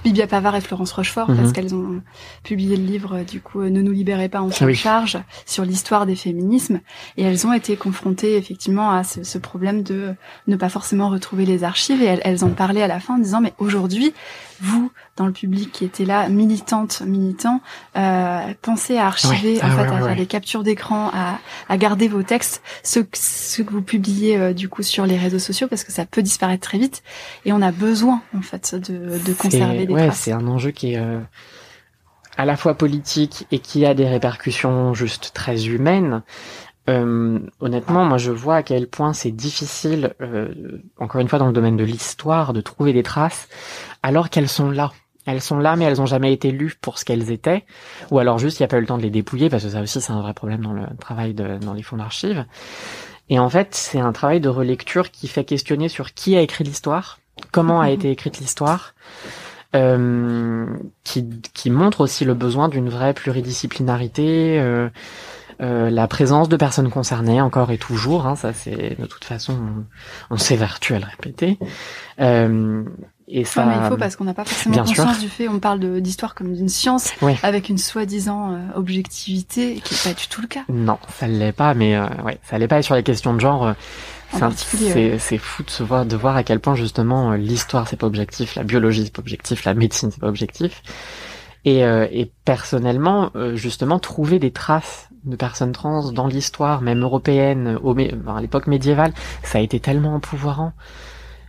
Bibia 0.05 0.27
Pavard 0.27 0.57
et 0.57 0.61
Florence 0.61 0.93
Rochefort 0.93 1.27
parce 1.27 1.41
mhm. 1.41 1.53
qu'elles 1.53 1.75
ont 1.75 2.03
publié 2.43 2.77
le 2.77 2.85
livre 2.85 3.23
du 3.23 3.41
coup 3.41 3.63
Ne 3.63 3.83
nous 3.83 3.93
libérez 3.93 4.29
pas, 4.29 4.43
on 4.43 4.51
s'en 4.51 4.73
charge 4.73 5.19
sur 5.47 5.65
l'histoire 5.65 6.07
des 6.07 6.17
féminismes. 6.17 6.81
Et 7.17 7.23
elles 7.23 7.47
ont 7.47 7.53
été 7.53 7.77
confrontées 7.77 8.37
effectivement 8.37 8.91
à 8.91 9.05
ce, 9.05 9.25
ce, 9.25 9.39
problème 9.39 9.83
de 9.83 10.15
ne 10.47 10.57
pas 10.57 10.69
forcément 10.69 11.09
retrouver 11.09 11.45
les 11.45 11.65
archives. 11.65 12.03
Et 12.03 12.07
elles, 12.07 12.21
elles 12.25 12.45
en 12.45 12.51
parlaient 12.51 12.83
à 12.83 12.89
la 12.89 13.01
fin 13.01 13.15
en 13.15 13.19
disant 13.19 13.41
mais 13.41 13.53
aujourd'hui 13.59 14.13
vous 14.61 14.91
dans 15.17 15.27
le 15.27 15.33
public 15.33 15.73
qui 15.73 15.85
était 15.85 16.05
là 16.05 16.29
militante 16.29 17.03
militant 17.03 17.61
euh, 17.97 18.41
pensez 18.61 18.99
à 18.99 19.07
archiver 19.07 19.57
en 19.63 19.67
ah 19.67 19.71
fait 19.71 19.83
à 19.83 19.99
faire 19.99 20.17
des 20.17 20.27
captures 20.27 20.63
d'écran 20.63 21.11
à, 21.15 21.39
à 21.69 21.77
garder 21.79 22.09
vos 22.09 22.23
textes 22.23 22.63
ce, 22.83 23.01
ce 23.15 23.63
que 23.63 23.71
vous 23.71 23.83
publiez 23.83 24.37
euh, 24.37 24.53
du 24.53 24.69
coup 24.69 24.83
sur 24.83 25.07
les 25.07 25.17
réseaux 25.17 25.39
sociaux 25.39 25.67
parce 25.69 25.85
que 25.85 25.93
ça 25.93 26.05
peut 26.05 26.23
disparaître 26.23 26.63
très 26.63 26.79
vite. 26.79 27.03
Et 27.45 27.53
on 27.53 27.63
a 27.63 27.73
besoin 27.73 28.23
en 28.37 28.43
fait 28.43 28.75
de, 28.75 29.19
de 29.19 29.33
conserver 29.33 29.87
ouais, 29.93 30.11
c'est 30.13 30.33
un 30.33 30.47
enjeu 30.47 30.71
qui 30.71 30.95
est 30.95 30.99
euh, 30.99 31.21
à 32.37 32.45
la 32.45 32.57
fois 32.57 32.75
politique 32.75 33.47
et 33.51 33.59
qui 33.59 33.85
a 33.85 33.95
des 33.95 34.07
répercussions 34.07 34.95
juste 34.95 35.33
très 35.35 35.67
humaines. 35.67 36.23
Euh, 36.89 37.39
honnêtement, 37.61 38.05
moi 38.05 38.19
je 38.19 38.33
vois 38.33 38.57
à 38.57 38.63
quel 38.63 38.89
point 38.89 39.13
c'est 39.13 39.31
difficile, 39.31 40.15
euh, 40.21 40.81
encore 40.99 41.21
une 41.21 41.29
fois 41.29 41.39
dans 41.39 41.47
le 41.47 41.53
domaine 41.53 41.77
de 41.77 41.85
l'histoire, 41.85 42.53
de 42.53 42.61
trouver 42.61 42.93
des 42.93 43.03
traces, 43.03 43.49
alors 44.03 44.31
qu'elles 44.31 44.49
sont 44.49 44.71
là. 44.71 44.93
Elles 45.27 45.43
sont 45.43 45.59
là, 45.59 45.77
mais 45.77 45.85
elles 45.85 46.01
ont 46.01 46.07
jamais 46.07 46.33
été 46.33 46.51
lues 46.51 46.75
pour 46.81 46.99
ce 46.99 47.05
qu'elles 47.05 47.31
étaient, 47.31 47.65
ou 48.11 48.19
alors 48.19 48.39
juste 48.39 48.59
il 48.59 48.63
n'y 48.63 48.65
a 48.65 48.69
pas 48.69 48.79
eu 48.79 48.81
le 48.81 48.87
temps 48.87 48.97
de 48.97 49.03
les 49.03 49.11
dépouiller, 49.11 49.51
parce 49.51 49.63
que 49.63 49.69
ça 49.69 49.83
aussi 49.83 50.01
c'est 50.01 50.13
un 50.13 50.23
vrai 50.23 50.33
problème 50.33 50.63
dans 50.63 50.73
le 50.73 50.87
travail 50.99 51.35
de, 51.35 51.59
dans 51.59 51.75
les 51.75 51.83
fonds 51.83 51.99
d'archives. 51.99 52.47
Et 53.29 53.39
en 53.39 53.49
fait, 53.49 53.75
c'est 53.75 54.01
un 54.01 54.13
travail 54.13 54.41
de 54.41 54.49
relecture 54.49 55.11
qui 55.11 55.29
fait 55.29 55.45
questionner 55.45 55.89
sur 55.89 56.15
qui 56.15 56.37
a 56.37 56.41
écrit 56.41 56.65
l'histoire, 56.65 57.21
comment 57.53 57.81
a 57.81 57.87
mhm. 57.87 57.93
été 57.93 58.11
écrite 58.11 58.39
l'histoire, 58.39 58.95
qui, 59.73 61.29
qui 61.55 61.71
montre 61.71 62.01
aussi 62.01 62.25
le 62.25 62.35
besoin 62.35 62.69
d'une 62.69 62.89
vraie 62.89 63.15
pluridisciplinarité, 63.15 64.59
euh, 64.59 64.89
euh, 65.61 65.91
la 65.91 66.09
présence 66.09 66.49
de 66.49 66.57
personnes 66.57 66.91
concernées 66.91 67.41
encore 67.41 67.71
et 67.71 67.79
toujours, 67.79 68.27
hein, 68.27 68.35
ça 68.35 68.53
c'est 68.53 68.99
de 68.99 69.07
toute 69.07 69.25
façon 69.25 69.59
on, 70.31 70.39
s'évertue 70.39 70.95
à 70.95 70.99
le 70.99 71.05
répéter. 71.05 71.59
Euh, 72.19 72.83
et 73.33 73.45
ça, 73.45 73.65
mais 73.65 73.75
il 73.81 73.89
faut 73.89 73.97
parce 73.97 74.17
qu'on 74.17 74.25
n'a 74.25 74.35
pas 74.35 74.45
forcément 74.45 74.79
conscience 74.79 75.21
du 75.21 75.29
fait. 75.29 75.49
On 75.49 75.61
parle 75.61 76.01
d'histoire 76.01 76.35
comme 76.35 76.53
d'une 76.53 76.69
science 76.69 77.13
avec 77.45 77.69
une 77.69 77.79
soi-disant 77.79 78.53
euh, 78.53 78.59
objectivité 78.75 79.81
qui 79.85 79.95
n'est 79.95 80.13
pas 80.13 80.21
du 80.21 80.27
tout 80.27 80.41
le 80.41 80.49
cas. 80.49 80.63
Non, 80.69 80.99
ça 81.17 81.29
l'est 81.29 81.53
pas, 81.53 81.75
mais 81.75 81.95
euh, 81.95 82.07
ouais, 82.25 82.39
ça 82.43 82.59
l'est 82.59 82.67
pas. 82.67 82.81
Et 82.81 82.83
sur 82.83 82.97
les 82.97 83.05
questions 83.05 83.33
de 83.33 83.41
genre, 83.41 83.75
c'est 85.19 85.39
fou 85.39 85.63
de 85.63 85.71
se 85.71 85.83
voir, 85.83 86.07
de 86.07 86.17
voir 86.17 86.37
à 86.37 86.43
quel 86.43 86.61
point 86.61 86.75
justement 86.75 87.33
euh, 87.33 87.37
l'histoire 87.37 87.89
c'est 87.89 87.97
pas 87.97 88.07
objectif, 88.07 88.55
la 88.55 88.63
biologie 88.63 89.05
c'est 89.05 89.13
pas 89.13 89.21
objectif, 89.21 89.65
la 89.65 89.75
médecine 89.75 90.11
c'est 90.11 90.21
pas 90.21 90.29
objectif. 90.29 90.83
Et, 91.67 91.85
euh, 91.85 92.07
et 92.11 92.31
personnellement, 92.47 93.33
euh, 93.37 93.55
justement, 93.55 93.99
trouver 93.99 94.39
des 94.39 94.51
traces 94.51 95.11
de 95.25 95.37
personnes 95.37 95.73
trans 95.73 96.11
dans 96.11 96.27
l'histoire, 96.27 96.81
même 96.81 97.03
européenne, 97.03 97.79
au, 97.83 97.95
à 97.95 98.41
l'époque 98.41 98.67
médiévale, 98.67 99.13
ça 99.43 99.59
a 99.59 99.61
été 99.61 99.79
tellement 99.79 100.15
empouvoirant 100.15 100.73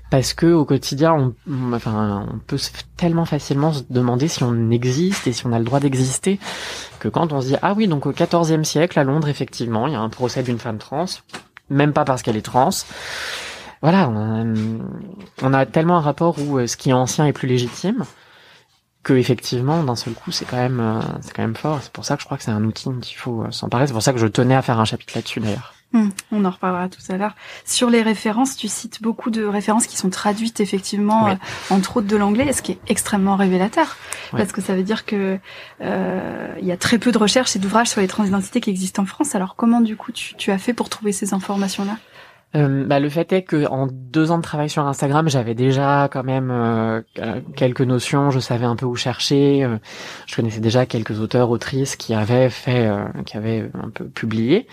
parce 0.10 0.34
que 0.34 0.48
au 0.48 0.66
quotidien, 0.66 1.34
on, 1.48 1.74
enfin, 1.74 2.28
on 2.30 2.40
peut 2.40 2.58
tellement 2.98 3.24
facilement 3.24 3.72
se 3.72 3.84
demander 3.90 4.28
si 4.28 4.44
on 4.44 4.70
existe 4.70 5.26
et 5.26 5.32
si 5.32 5.48
on 5.48 5.54
a 5.54 5.60
le 5.60 5.64
droit 5.64 5.80
d'exister, 5.80 6.38
que 7.00 7.08
quand 7.08 7.32
on 7.32 7.40
se 7.40 7.48
dit 7.48 7.56
ah 7.62 7.74
oui, 7.74 7.88
donc 7.88 8.06
au 8.06 8.12
XIVe 8.12 8.64
siècle 8.66 9.00
à 9.00 9.06
Londres, 9.06 9.30
effectivement, 9.30 9.88
il 9.88 9.94
y 9.94 9.96
a 9.96 10.02
un 10.02 10.10
procès 10.10 10.44
d'une 10.44 10.60
femme 10.60 10.80
trans 10.80 11.06
même 11.72 11.94
pas 11.94 12.06
parce 12.06 12.22
qu'elle 12.22 12.38
est 12.38 12.42
trans. 12.42 12.70
Voilà, 13.82 14.10
on 15.42 15.54
a, 15.54 15.66
tellement 15.66 15.98
un 15.98 16.02
rapport 16.02 16.38
où 16.40 16.60
euh, 16.60 16.68
ce 16.68 16.78
qui 16.78 16.92
est 16.92 16.94
ancien 16.94 17.26
est 17.26 17.34
plus 17.34 17.48
légitime 17.48 18.04
que 19.02 19.14
effectivement 19.14 19.84
d'un 19.84 19.96
seul 19.96 20.14
coup 20.14 20.32
c'est 20.32 20.46
quand 20.46 20.58
même 20.58 20.80
euh, 20.80 21.02
c'est 21.22 21.34
quand 21.34 21.42
même 21.42 21.56
fort. 21.56 21.80
C'est 21.82 21.92
pour 21.92 22.06
ça 22.06 22.16
que 22.16 22.22
je 22.22 22.28
crois 22.28 22.38
que 22.38 22.44
c'est 22.44 22.52
un 22.52 22.64
outil 22.64 22.90
qu'il 23.02 23.18
faut 23.18 23.42
euh, 23.42 23.50
s'emparer. 23.50 23.88
C'est 23.88 23.94
pour 23.94 24.04
ça 24.04 24.14
que 24.14 24.20
je 24.20 24.28
tenais 24.28 24.56
à 24.56 24.62
faire 24.62 24.80
un 24.80 24.86
chapitre 24.86 25.14
là-dessus 25.16 25.40
d'ailleurs. 25.40 25.74
Hmm, 25.94 26.10
on 26.32 26.46
en 26.46 26.50
reparlera 26.50 26.88
tout 26.88 27.02
à 27.10 27.18
l'heure. 27.18 27.36
Sur 27.66 27.90
les 27.90 28.02
références, 28.02 28.56
tu 28.56 28.70
cites 28.70 29.02
beaucoup 29.02 29.30
de 29.30 29.44
références 29.44 29.88
qui 29.88 29.98
sont 29.98 30.10
traduites 30.10 30.62
effectivement, 30.62 31.28
euh, 31.28 31.36
entre 31.70 31.98
autres 31.98 32.08
de 32.08 32.16
l'anglais, 32.16 32.54
ce 32.54 32.62
qui 32.62 32.74
est 32.74 32.80
extrêmement 32.88 33.36
révélateur, 33.36 33.98
parce 34.32 34.54
que 34.54 34.62
ça 34.62 34.74
veut 34.74 34.84
dire 34.84 35.06
que 35.06 35.38
euh, 35.82 36.56
il 36.62 36.66
y 36.66 36.72
a 36.72 36.78
très 36.78 36.98
peu 36.98 37.12
de 37.12 37.18
recherches 37.18 37.58
et 37.58 37.60
d'ouvrages 37.60 37.90
sur 37.90 38.00
les 38.00 38.08
transidentités 38.08 38.62
qui 38.62 38.70
existent 38.70 39.04
en 39.04 39.06
France. 39.06 39.36
Alors 39.36 39.56
comment 39.56 39.82
du 39.82 39.98
coup 39.98 40.14
tu, 40.14 40.34
tu 40.36 40.52
as 40.52 40.58
fait 40.58 40.74
pour 40.74 40.88
trouver 40.88 41.12
ces 41.12 41.34
informations-là? 41.34 41.98
Euh, 42.56 42.86
bah, 42.86 43.00
le 43.00 43.10
fait 43.10 43.32
est 43.32 43.44
que 43.44 43.66
en 43.68 43.88
deux 43.88 44.32
ans 44.32 44.38
de 44.38 44.44
travail 44.44 44.70
sur 44.70 44.86
Instagram, 44.86 45.30
j'avais 45.30 45.56
déjà 45.56 46.10
quand 46.12 46.24
même 46.24 46.52
euh, 46.52 47.02
quelques 47.56 47.82
notions. 47.82 48.30
Je 48.30 48.40
savais 48.40 48.66
un 48.66 48.76
peu 48.76 48.86
où 48.86 48.96
chercher. 48.96 49.64
Euh, 49.64 49.78
je 50.28 50.36
connaissais 50.36 50.60
déjà 50.60 50.86
quelques 50.86 51.20
auteurs, 51.20 51.50
autrices 51.50 51.96
qui 51.96 52.14
avaient 52.14 52.50
fait, 52.50 52.90
qui 53.26 53.38
avaient 53.38 53.70
un 53.74 53.90
peu 53.90 54.06
publié. 54.06 54.68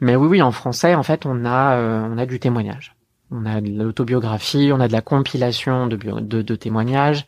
Mais 0.00 0.16
oui, 0.16 0.28
oui, 0.28 0.42
en 0.42 0.52
français, 0.52 0.94
en 0.94 1.02
fait, 1.02 1.24
on 1.26 1.44
a, 1.44 1.78
on 1.78 2.18
a 2.18 2.26
du 2.26 2.38
témoignage. 2.38 2.94
On 3.30 3.46
a 3.46 3.60
de 3.60 3.70
l'autobiographie, 3.70 4.70
on 4.72 4.80
a 4.80 4.88
de 4.88 4.92
la 4.92 5.00
compilation 5.00 5.86
de, 5.86 5.96
de, 5.96 6.42
de 6.42 6.54
témoignages. 6.56 7.26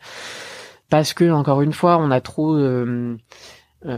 Parce 0.89 1.13
que 1.13 1.29
encore 1.31 1.61
une 1.61 1.73
fois, 1.73 1.97
on 1.97 2.11
a 2.11 2.21
trop 2.21 2.55
euh, 3.85 3.97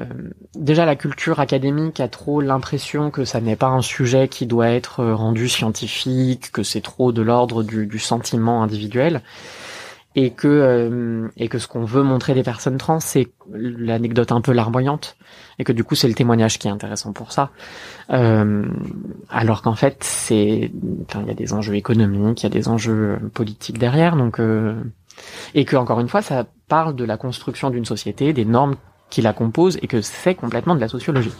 déjà 0.55 0.85
la 0.85 0.95
culture 0.95 1.39
académique 1.39 2.01
a 2.01 2.09
trop 2.09 2.41
l'impression 2.41 3.11
que 3.11 3.23
ça 3.23 3.39
n'est 3.39 3.55
pas 3.55 3.67
un 3.67 3.81
sujet 3.81 4.27
qui 4.27 4.45
doit 4.45 4.69
être 4.69 4.99
euh, 4.99 5.15
rendu 5.15 5.47
scientifique, 5.47 6.51
que 6.51 6.63
c'est 6.63 6.81
trop 6.81 7.13
de 7.13 7.21
l'ordre 7.21 7.63
du, 7.63 7.87
du, 7.87 7.97
sentiment 7.97 8.61
individuel, 8.61 9.21
et 10.15 10.31
que 10.31 10.47
euh, 10.47 11.29
et 11.37 11.47
que 11.47 11.59
ce 11.59 11.67
qu'on 11.69 11.85
veut 11.85 12.03
montrer 12.03 12.33
des 12.33 12.43
personnes 12.43 12.77
trans, 12.77 12.99
c'est 12.99 13.29
l'anecdote 13.53 14.33
un 14.33 14.41
peu 14.41 14.51
larmoyante, 14.51 15.15
et 15.59 15.63
que 15.63 15.71
du 15.71 15.85
coup 15.85 15.95
c'est 15.95 16.09
le 16.09 16.13
témoignage 16.13 16.59
qui 16.59 16.67
est 16.67 16.71
intéressant 16.71 17.13
pour 17.13 17.31
ça, 17.31 17.51
euh, 18.11 18.65
alors 19.29 19.61
qu'en 19.61 19.75
fait 19.75 20.03
c'est, 20.03 20.71
enfin 21.07 21.21
il 21.21 21.29
y 21.29 21.31
a 21.31 21.35
des 21.35 21.53
enjeux 21.53 21.75
économiques, 21.75 22.43
il 22.43 22.43
y 22.43 22.47
a 22.47 22.49
des 22.49 22.67
enjeux 22.67 23.17
politiques 23.33 23.77
derrière, 23.77 24.17
donc 24.17 24.41
et 25.55 25.65
que 25.65 25.75
encore 25.77 26.01
une 26.01 26.09
fois 26.09 26.21
ça 26.21 26.45
parle 26.67 26.95
de 26.95 27.05
la 27.05 27.15
construction 27.15 27.69
d'une 27.69 27.85
société, 27.85 28.33
des 28.33 28.45
normes 28.45 28.75
qui 29.09 29.21
la 29.21 29.33
compose 29.33 29.77
et 29.81 29.87
que 29.87 30.01
c'est 30.01 30.35
complètement 30.35 30.75
de 30.75 30.81
la 30.81 30.87
sociologie. 30.87 31.33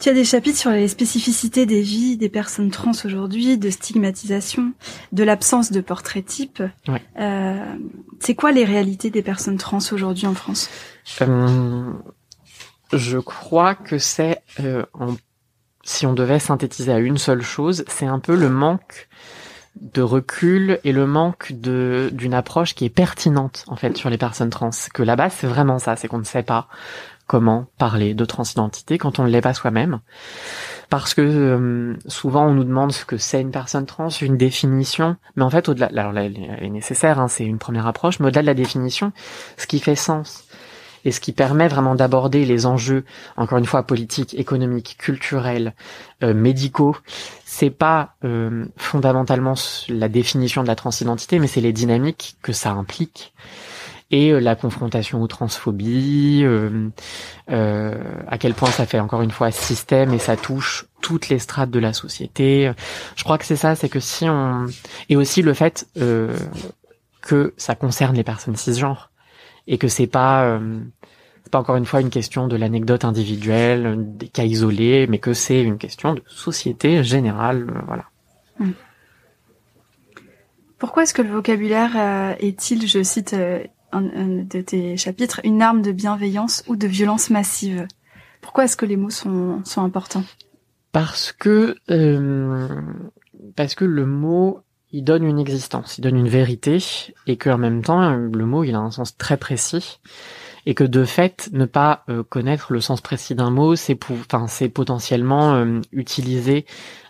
Tu 0.00 0.10
as 0.10 0.12
des 0.12 0.24
chapitres 0.24 0.58
sur 0.58 0.70
les 0.70 0.88
spécificités 0.88 1.64
des 1.64 1.80
vies 1.80 2.18
des 2.18 2.28
personnes 2.28 2.70
trans 2.70 2.92
aujourd'hui, 3.06 3.56
de 3.56 3.70
stigmatisation, 3.70 4.74
de 5.12 5.24
l'absence 5.24 5.72
de 5.72 5.80
portrait 5.80 6.20
type. 6.20 6.62
Euh, 7.18 7.76
c'est 8.20 8.34
quoi 8.34 8.52
les 8.52 8.66
réalités 8.66 9.08
des 9.08 9.22
personnes 9.22 9.56
trans 9.56 9.78
aujourd'hui 9.92 10.26
en 10.26 10.34
France? 10.34 10.68
Euh, 11.22 11.90
Je 12.92 13.18
crois 13.18 13.74
que 13.74 13.96
c'est, 13.96 14.42
euh, 14.60 14.84
si 15.84 16.04
on 16.04 16.12
devait 16.12 16.38
synthétiser 16.38 16.92
à 16.92 16.98
une 16.98 17.16
seule 17.16 17.42
chose, 17.42 17.82
c'est 17.88 18.06
un 18.06 18.18
peu 18.18 18.36
le 18.36 18.50
manque 18.50 19.08
de 19.80 20.02
recul 20.02 20.78
et 20.84 20.92
le 20.92 21.06
manque 21.06 21.52
de 21.52 22.10
d'une 22.12 22.34
approche 22.34 22.74
qui 22.74 22.84
est 22.84 22.90
pertinente 22.90 23.64
en 23.66 23.76
fait 23.76 23.96
sur 23.96 24.10
les 24.10 24.18
personnes 24.18 24.50
trans. 24.50 24.70
Que 24.92 25.02
là-bas 25.02 25.30
c'est 25.30 25.46
vraiment 25.46 25.78
ça, 25.78 25.96
c'est 25.96 26.08
qu'on 26.08 26.18
ne 26.18 26.24
sait 26.24 26.42
pas 26.42 26.68
comment 27.26 27.66
parler 27.78 28.14
de 28.14 28.24
transidentité 28.24 28.98
quand 28.98 29.18
on 29.18 29.24
ne 29.24 29.30
l'est 29.30 29.40
pas 29.40 29.54
soi-même. 29.54 30.00
Parce 30.90 31.14
que 31.14 31.22
euh, 31.22 31.96
souvent 32.06 32.46
on 32.46 32.54
nous 32.54 32.64
demande 32.64 32.92
ce 32.92 33.04
que 33.04 33.16
c'est 33.16 33.40
une 33.40 33.50
personne 33.50 33.86
trans, 33.86 34.10
une 34.10 34.36
définition, 34.36 35.16
mais 35.34 35.42
en 35.42 35.50
fait 35.50 35.68
au-delà, 35.68 35.86
alors 35.86 36.12
là 36.12 36.24
elle 36.24 36.38
est 36.38 36.70
nécessaire, 36.70 37.18
hein, 37.18 37.28
c'est 37.28 37.44
une 37.44 37.58
première 37.58 37.86
approche, 37.86 38.20
mais 38.20 38.26
au-delà 38.26 38.42
de 38.42 38.46
la 38.46 38.54
définition, 38.54 39.12
ce 39.56 39.66
qui 39.66 39.80
fait 39.80 39.96
sens 39.96 40.43
et 41.04 41.12
ce 41.12 41.20
qui 41.20 41.32
permet 41.32 41.68
vraiment 41.68 41.94
d'aborder 41.94 42.44
les 42.44 42.66
enjeux, 42.66 43.04
encore 43.36 43.58
une 43.58 43.66
fois, 43.66 43.82
politiques, 43.82 44.34
économiques, 44.38 44.96
culturels, 44.98 45.74
euh, 46.22 46.34
médicaux, 46.34 46.96
c'est 47.54 47.70
pas 47.70 48.16
euh, 48.24 48.64
fondamentalement 48.76 49.54
la 49.88 50.08
définition 50.08 50.64
de 50.64 50.66
la 50.66 50.74
transidentité, 50.74 51.38
mais 51.38 51.46
c'est 51.46 51.60
les 51.60 51.72
dynamiques 51.72 52.36
que 52.42 52.52
ça 52.52 52.72
implique. 52.72 53.32
Et 54.10 54.32
euh, 54.32 54.40
la 54.40 54.56
confrontation 54.56 55.22
aux 55.22 55.28
transphobie, 55.28 56.42
euh, 56.44 56.90
à 57.46 58.38
quel 58.38 58.54
point 58.54 58.70
ça 58.70 58.86
fait 58.86 58.98
encore 58.98 59.22
une 59.22 59.30
fois 59.30 59.52
système 59.52 60.12
et 60.12 60.18
ça 60.18 60.36
touche 60.36 60.86
toutes 61.00 61.28
les 61.28 61.38
strates 61.38 61.70
de 61.70 61.78
la 61.78 61.92
société. 61.92 62.72
Je 63.14 63.22
crois 63.22 63.38
que 63.38 63.44
c'est 63.44 63.56
ça, 63.56 63.76
c'est 63.76 63.88
que 63.88 64.00
si 64.00 64.28
on 64.28 64.66
et 65.08 65.14
aussi 65.14 65.40
le 65.40 65.54
fait 65.54 65.86
que 67.20 67.54
ça 67.56 67.74
concerne 67.76 68.16
les 68.16 68.24
personnes 68.24 68.56
cisgenres 68.56 69.10
et 69.66 69.78
que 69.78 69.88
c'est 69.88 70.06
pas 70.06 70.60
pas 71.54 71.60
encore 71.60 71.76
une 71.76 71.86
fois 71.86 72.00
une 72.00 72.10
question 72.10 72.48
de 72.48 72.56
l'anecdote 72.56 73.04
individuelle, 73.04 73.96
des 74.16 74.26
cas 74.26 74.42
isolés, 74.42 75.06
mais 75.06 75.20
que 75.20 75.34
c'est 75.34 75.62
une 75.62 75.78
question 75.78 76.12
de 76.14 76.22
société 76.26 77.04
générale, 77.04 77.70
euh, 77.70 77.80
voilà. 77.86 78.06
Hmm. 78.58 78.72
Pourquoi 80.78 81.04
est-ce 81.04 81.14
que 81.14 81.22
le 81.22 81.30
vocabulaire 81.30 81.92
euh, 81.96 82.34
est-il, 82.40 82.88
je 82.88 83.04
cite 83.04 83.34
euh, 83.34 83.62
un, 83.92 84.02
de 84.02 84.60
tes 84.62 84.96
chapitres, 84.96 85.40
une 85.44 85.62
arme 85.62 85.80
de 85.80 85.92
bienveillance 85.92 86.64
ou 86.66 86.74
de 86.74 86.88
violence 86.88 87.30
massive? 87.30 87.86
Pourquoi 88.40 88.64
est-ce 88.64 88.76
que 88.76 88.84
les 88.84 88.96
mots 88.96 89.10
sont, 89.10 89.62
sont 89.64 89.82
importants? 89.82 90.24
Parce 90.90 91.30
que 91.30 91.76
parce 93.54 93.76
que 93.76 93.84
le 93.84 94.06
mot 94.06 94.63
il 94.94 95.02
donne 95.02 95.24
une 95.24 95.40
existence, 95.40 95.98
il 95.98 96.02
donne 96.02 96.16
une 96.16 96.28
vérité, 96.28 96.78
et 97.26 97.36
qu'en 97.36 97.58
même 97.58 97.82
temps, 97.82 98.10
le 98.10 98.46
mot, 98.46 98.62
il 98.62 98.76
a 98.76 98.78
un 98.78 98.92
sens 98.92 99.16
très 99.16 99.36
précis, 99.36 99.98
et 100.66 100.74
que 100.74 100.84
de 100.84 101.04
fait, 101.04 101.48
ne 101.52 101.64
pas 101.64 102.04
euh, 102.08 102.22
connaître 102.22 102.72
le 102.72 102.80
sens 102.80 103.00
précis 103.00 103.34
d'un 103.34 103.50
mot, 103.50 103.74
c'est 103.74 103.96
potentiellement 103.96 105.54
euh, 105.56 105.80
utiliser 105.90 106.64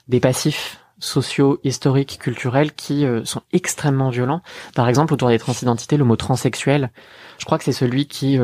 des 0.09 0.19
passifs 0.19 0.79
sociaux, 0.99 1.61
historiques, 1.63 2.19
culturels 2.19 2.73
qui 2.73 3.05
euh, 3.05 3.23
sont 3.27 3.43
extrêmement 3.53 4.09
violents. 4.09 4.41
Par 4.75 4.89
exemple, 4.89 5.13
autour 5.13 5.29
des 5.29 5.39
transidentités, 5.39 5.99
le 5.99 6.05
mot 6.05 6.17
transsexuel, 6.17 6.91
je 7.39 7.45
crois 7.45 7.59
que 7.59 7.65
c'est 7.65 7.73
celui 7.73 8.07
qui, 8.07 8.39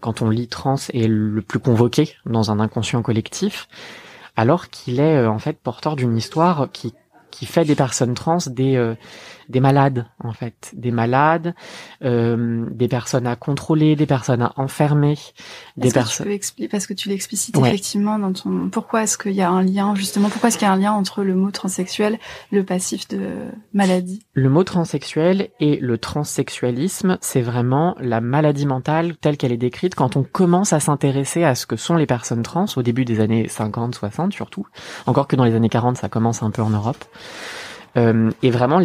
quand 0.00 0.22
on 0.22 0.30
lit 0.30 0.46
trans, 0.46 0.76
est 0.92 1.08
le 1.08 1.42
plus 1.42 1.58
convoqué 1.58 2.14
dans 2.24 2.52
un 2.52 2.60
inconscient 2.60 3.02
collectif, 3.02 3.66
alors 4.36 4.70
qu'il 4.70 5.00
est 5.00 5.26
en 5.26 5.40
fait 5.40 5.58
porteur 5.58 5.96
d'une 5.96 6.16
histoire 6.16 6.68
qui 6.72 6.94
qui 7.34 7.46
fait 7.46 7.64
des 7.64 7.74
personnes 7.74 8.14
trans 8.14 8.38
des 8.46 8.76
euh, 8.76 8.94
des 9.48 9.60
malades 9.60 10.06
en 10.22 10.32
fait, 10.32 10.72
des 10.74 10.90
malades, 10.90 11.54
euh, 12.02 12.66
des 12.70 12.88
personnes 12.88 13.26
à 13.26 13.36
contrôler, 13.36 13.96
des 13.96 14.06
personnes 14.06 14.42
à 14.42 14.52
enfermer, 14.56 15.18
des 15.76 15.90
personnes. 15.90 16.26
Parce 16.70 16.86
que 16.86 16.94
tu 16.94 17.08
l'explicites 17.08 17.56
effectivement 17.56 18.18
dans 18.18 18.32
ton. 18.32 18.68
Pourquoi 18.70 19.02
est-ce 19.02 19.18
qu'il 19.18 19.32
y 19.32 19.42
a 19.42 19.50
un 19.50 19.62
lien 19.62 19.94
justement 19.94 20.28
Pourquoi 20.28 20.48
est-ce 20.48 20.58
qu'il 20.58 20.66
y 20.66 20.70
a 20.70 20.72
un 20.72 20.78
lien 20.78 20.92
entre 20.92 21.22
le 21.22 21.34
mot 21.34 21.50
transsexuel, 21.50 22.18
le 22.52 22.64
passif 22.64 23.08
de 23.08 23.20
maladie? 23.72 24.22
Le 24.32 24.48
mot 24.48 24.64
transsexuel 24.64 25.50
et 25.60 25.76
le 25.76 25.98
transsexualisme, 25.98 27.18
c'est 27.20 27.42
vraiment 27.42 27.96
la 28.00 28.20
maladie 28.20 28.66
mentale 28.66 29.16
telle 29.16 29.36
qu'elle 29.36 29.52
est 29.52 29.56
décrite 29.56 29.94
quand 29.94 30.16
on 30.16 30.22
commence 30.22 30.72
à 30.72 30.80
s'intéresser 30.80 31.44
à 31.44 31.54
ce 31.54 31.66
que 31.66 31.76
sont 31.76 31.96
les 31.96 32.06
personnes 32.06 32.42
trans 32.42 32.66
au 32.76 32.82
début 32.82 33.04
des 33.04 33.20
années 33.20 33.48
50, 33.48 33.94
60 33.94 34.32
surtout. 34.32 34.66
Encore 35.06 35.28
que 35.28 35.36
dans 35.36 35.44
les 35.44 35.54
années 35.54 35.68
40, 35.68 35.96
ça 35.96 36.08
commence 36.08 36.42
un 36.42 36.50
peu 36.50 36.62
en 36.62 36.70
Europe. 36.70 37.04
Euh, 37.96 38.30
et 38.42 38.50
vraiment, 38.50 38.80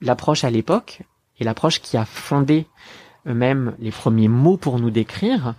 l'approche 0.00 0.44
à 0.44 0.50
l'époque, 0.50 1.00
et 1.38 1.44
l'approche 1.44 1.80
qui 1.80 1.96
a 1.96 2.04
fondé 2.04 2.66
même 3.24 3.74
les 3.78 3.90
premiers 3.90 4.28
mots 4.28 4.56
pour 4.56 4.78
nous 4.78 4.90
décrire, 4.90 5.54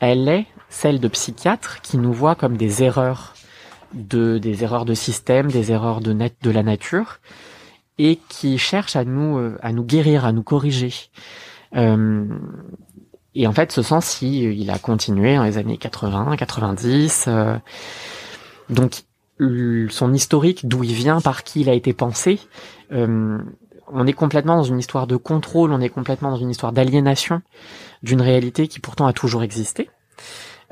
elle 0.00 0.28
est 0.28 0.46
celle 0.68 1.00
de 1.00 1.08
psychiatres 1.08 1.80
qui 1.80 1.96
nous 1.98 2.12
voient 2.12 2.34
comme 2.34 2.56
des 2.56 2.82
erreurs 2.82 3.34
de 3.94 4.38
des 4.38 4.62
erreurs 4.62 4.84
de 4.84 4.94
système, 4.94 5.50
des 5.50 5.72
erreurs 5.72 6.00
de 6.00 6.12
de 6.12 6.50
la 6.50 6.62
nature, 6.62 7.18
et 7.98 8.18
qui 8.28 8.58
cherchent 8.58 8.96
à 8.96 9.04
nous 9.04 9.38
euh, 9.38 9.58
à 9.62 9.72
nous 9.72 9.84
guérir, 9.84 10.24
à 10.24 10.32
nous 10.32 10.42
corriger. 10.42 10.92
Euh, 11.76 12.24
et 13.34 13.46
en 13.46 13.52
fait, 13.52 13.70
ce 13.70 13.82
sens-ci, 13.82 14.44
il 14.44 14.70
a 14.70 14.78
continué 14.78 15.36
dans 15.36 15.44
les 15.44 15.58
années 15.58 15.76
80, 15.76 16.36
90. 16.36 17.26
Euh, 17.28 17.58
donc, 18.70 19.02
son 19.38 20.14
historique, 20.14 20.66
d'où 20.66 20.84
il 20.84 20.92
vient, 20.92 21.20
par 21.20 21.44
qui 21.44 21.60
il 21.60 21.68
a 21.68 21.74
été 21.74 21.92
pensé. 21.92 22.40
Euh, 22.92 23.38
on 23.88 24.06
est 24.06 24.12
complètement 24.12 24.56
dans 24.56 24.64
une 24.64 24.78
histoire 24.78 25.06
de 25.06 25.16
contrôle, 25.16 25.72
on 25.72 25.80
est 25.80 25.88
complètement 25.88 26.30
dans 26.30 26.36
une 26.36 26.50
histoire 26.50 26.72
d'aliénation 26.72 27.42
d'une 28.02 28.20
réalité 28.20 28.68
qui 28.68 28.80
pourtant 28.80 29.06
a 29.06 29.12
toujours 29.12 29.42
existé. 29.42 29.90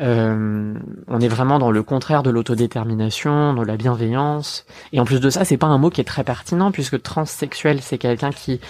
Euh, 0.01 0.75
on 1.07 1.21
est 1.21 1.29
vraiment 1.29 1.61
dans 1.61 1.71
le 1.71 1.83
contraire 1.85 2.25
de 2.25 2.31
l'autodétermination, 2.31 3.55
de 3.55 3.63
la 3.63 3.77
bienveillance. 3.77 4.67
Et 4.93 4.99
en 4.99 5.05
plus 5.05 5.21
de 5.21 5.31
ça, 5.31 5.45
c'est 5.45 5.57
pas 5.57 5.69
un 5.69 5.79
mot 5.79 5.91
qui 5.91 6.01
est 6.01 6.05
très 6.05 6.25
pertinent 6.25 6.73
puisque 6.73 7.01
transsexuel, 7.01 7.81
c'est 7.81 7.99
quelqu'un 7.99 8.31
qui, 8.31 8.61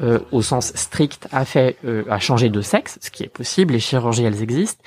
euh, 0.00 0.20
au 0.30 0.42
sens 0.42 0.72
strict, 0.76 1.26
a 1.32 1.44
fait, 1.44 1.76
a 2.08 2.18
changé 2.20 2.50
de 2.50 2.60
sexe, 2.60 2.98
ce 3.00 3.10
qui 3.10 3.24
est 3.24 3.28
possible. 3.28 3.72
Les 3.72 3.80
chirurgies, 3.80 4.24
elles 4.24 4.42
existent, 4.42 4.84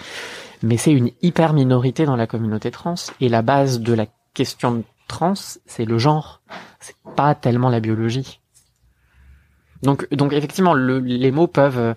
mais 0.63 0.77
c'est 0.77 0.93
une 0.93 1.11
hyper 1.21 1.51
minorité 1.51 2.05
dans 2.05 2.15
la 2.15 2.27
communauté 2.27 2.71
trans. 2.71 2.95
Et 3.19 3.27
la 3.27 3.41
base 3.41 3.81
de 3.81 3.93
la 3.93 4.05
question 4.33 4.71
de 4.71 4.83
trans, 5.07 5.33
c'est 5.65 5.85
le 5.85 5.97
genre, 5.97 6.41
c'est 6.79 6.95
pas 7.15 7.35
tellement 7.35 7.69
la 7.69 7.79
biologie. 7.79 8.39
Donc, 9.83 10.07
donc 10.13 10.33
effectivement, 10.33 10.73
le, 10.73 10.99
les 10.99 11.31
mots 11.31 11.47
peuvent, 11.47 11.79
euh, 11.79 11.93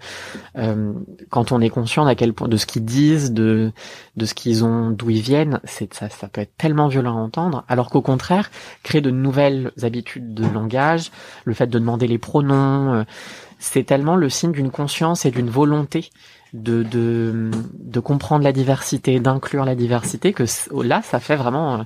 euh, 0.56 0.92
quand 1.28 1.52
on 1.52 1.60
est 1.60 1.68
conscient 1.68 2.04
d'à 2.06 2.14
quel 2.14 2.32
point 2.32 2.48
de 2.48 2.56
ce 2.56 2.66
qu'ils 2.66 2.84
disent, 2.84 3.32
de 3.32 3.72
de 4.16 4.24
ce 4.24 4.34
qu'ils 4.34 4.64
ont, 4.64 4.90
d'où 4.90 5.10
ils 5.10 5.20
viennent, 5.20 5.60
c'est 5.64 5.92
ça, 5.92 6.08
ça 6.08 6.28
peut 6.28 6.40
être 6.40 6.56
tellement 6.56 6.88
violent 6.88 7.18
à 7.18 7.20
entendre. 7.20 7.64
Alors 7.68 7.90
qu'au 7.90 8.00
contraire, 8.00 8.50
créer 8.82 9.02
de 9.02 9.10
nouvelles 9.10 9.70
habitudes 9.82 10.32
de 10.32 10.46
langage, 10.46 11.10
le 11.44 11.52
fait 11.52 11.66
de 11.66 11.78
demander 11.78 12.06
les 12.06 12.18
pronoms, 12.18 12.94
euh, 12.94 13.04
c'est 13.58 13.84
tellement 13.84 14.16
le 14.16 14.30
signe 14.30 14.52
d'une 14.52 14.70
conscience 14.70 15.26
et 15.26 15.30
d'une 15.30 15.50
volonté 15.50 16.10
de, 16.54 16.82
de, 16.82 17.50
de 17.74 18.00
comprendre 18.00 18.44
la 18.44 18.52
diversité, 18.52 19.20
d'inclure 19.20 19.66
la 19.66 19.74
diversité, 19.74 20.32
que 20.32 20.44
là, 20.82 21.02
ça 21.02 21.20
fait 21.20 21.36
vraiment... 21.36 21.80
Euh, 21.80 21.82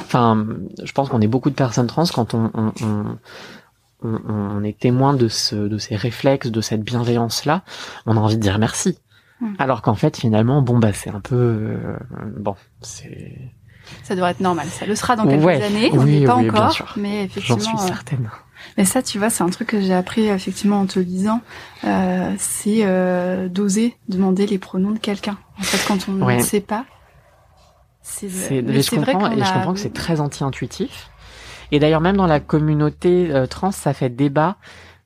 enfin, 0.00 0.46
je 0.82 0.90
pense 0.92 1.08
qu'on 1.08 1.20
est 1.20 1.28
beaucoup 1.28 1.50
de 1.50 1.54
personnes 1.54 1.86
trans 1.86 2.04
quand 2.12 2.34
on, 2.34 2.50
on, 2.54 2.72
on, 4.02 4.20
on 4.28 4.64
est 4.64 4.76
témoin 4.78 5.14
de, 5.14 5.28
ce, 5.28 5.54
de 5.54 5.78
ces 5.78 5.94
réflexes, 5.94 6.50
de 6.50 6.60
cette 6.60 6.82
bienveillance-là, 6.82 7.62
on 8.06 8.16
a 8.16 8.20
envie 8.20 8.36
de 8.36 8.42
dire 8.42 8.58
merci. 8.58 8.98
Hmm. 9.40 9.54
Alors 9.58 9.82
qu'en 9.82 9.94
fait, 9.94 10.16
finalement, 10.16 10.62
bon, 10.62 10.78
bah, 10.78 10.92
c'est 10.92 11.10
un 11.10 11.20
peu... 11.20 11.36
Euh, 11.36 11.96
bon, 12.36 12.56
c'est... 12.80 13.38
Ça 14.02 14.14
devrait 14.14 14.30
être 14.30 14.40
normal. 14.40 14.66
Ça 14.68 14.86
le 14.86 14.94
sera 14.94 15.14
dans 15.14 15.26
quelques 15.26 15.62
années. 15.62 15.90
On 15.92 16.04
n'y 16.04 16.22
est 16.22 16.26
pas 16.26 16.36
encore, 16.36 16.94
mais 16.96 17.24
effectivement. 17.24 17.58
J'en 17.58 17.78
suis 17.78 17.86
certaine. 17.86 18.30
Mais 18.76 18.84
ça, 18.84 19.02
tu 19.02 19.18
vois, 19.18 19.30
c'est 19.30 19.42
un 19.42 19.50
truc 19.50 19.68
que 19.68 19.80
j'ai 19.80 19.94
appris 19.94 20.26
effectivement 20.26 20.80
en 20.80 20.86
te 20.86 20.98
lisant. 20.98 21.40
Euh, 21.84 22.32
c'est 22.38 22.80
euh, 22.82 23.48
d'oser 23.48 23.96
demander 24.08 24.46
les 24.46 24.58
pronoms 24.58 24.90
de 24.90 24.98
quelqu'un. 24.98 25.38
En 25.58 25.62
fait, 25.62 25.86
quand 25.86 26.08
on 26.08 26.12
ne 26.12 26.40
sait 26.40 26.60
pas, 26.60 26.84
c'est. 28.02 28.28
Je 28.28 28.90
comprends 28.90 29.30
et 29.30 29.44
je 29.44 29.52
comprends 29.52 29.74
que 29.74 29.80
c'est 29.80 29.92
très 29.92 30.20
anti-intuitif. 30.20 31.10
Et 31.72 31.78
d'ailleurs, 31.78 32.00
même 32.00 32.16
dans 32.16 32.26
la 32.26 32.40
communauté 32.40 33.30
euh, 33.30 33.46
trans, 33.46 33.72
ça 33.72 33.92
fait 33.92 34.10
débat. 34.10 34.56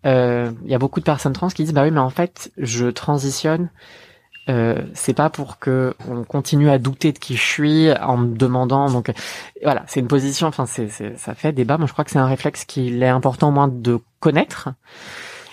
Euh, 0.06 0.52
il 0.64 0.70
y 0.70 0.74
a 0.74 0.78
beaucoup 0.78 1.00
de 1.00 1.04
personnes 1.04 1.32
trans 1.32 1.48
qui 1.48 1.64
disent 1.64 1.72
bah 1.72 1.82
oui, 1.82 1.90
mais 1.90 2.00
en 2.00 2.10
fait, 2.10 2.52
je 2.56 2.86
transitionne 2.86 3.70
euh, 4.48 4.80
c'est 4.94 5.14
pas 5.14 5.28
pour 5.28 5.58
que 5.58 5.94
on 6.08 6.24
continue 6.24 6.70
à 6.70 6.78
douter 6.78 7.12
de 7.12 7.18
qui 7.18 7.36
je 7.36 7.42
suis 7.42 7.92
en 7.92 8.16
me 8.16 8.34
demandant. 8.34 8.90
Donc 8.90 9.12
voilà, 9.62 9.84
c'est 9.88 10.00
une 10.00 10.08
position. 10.08 10.46
Enfin, 10.46 10.64
c'est, 10.66 10.88
ça 11.18 11.34
fait 11.34 11.52
débat. 11.52 11.76
Moi, 11.76 11.86
je 11.86 11.92
crois 11.92 12.04
que 12.04 12.10
c'est 12.10 12.18
un 12.18 12.26
réflexe 12.26 12.64
qu'il 12.64 13.02
est 13.02 13.08
important 13.08 13.48
au 13.48 13.52
moins 13.52 13.68
de 13.68 13.98
connaître. 14.20 14.70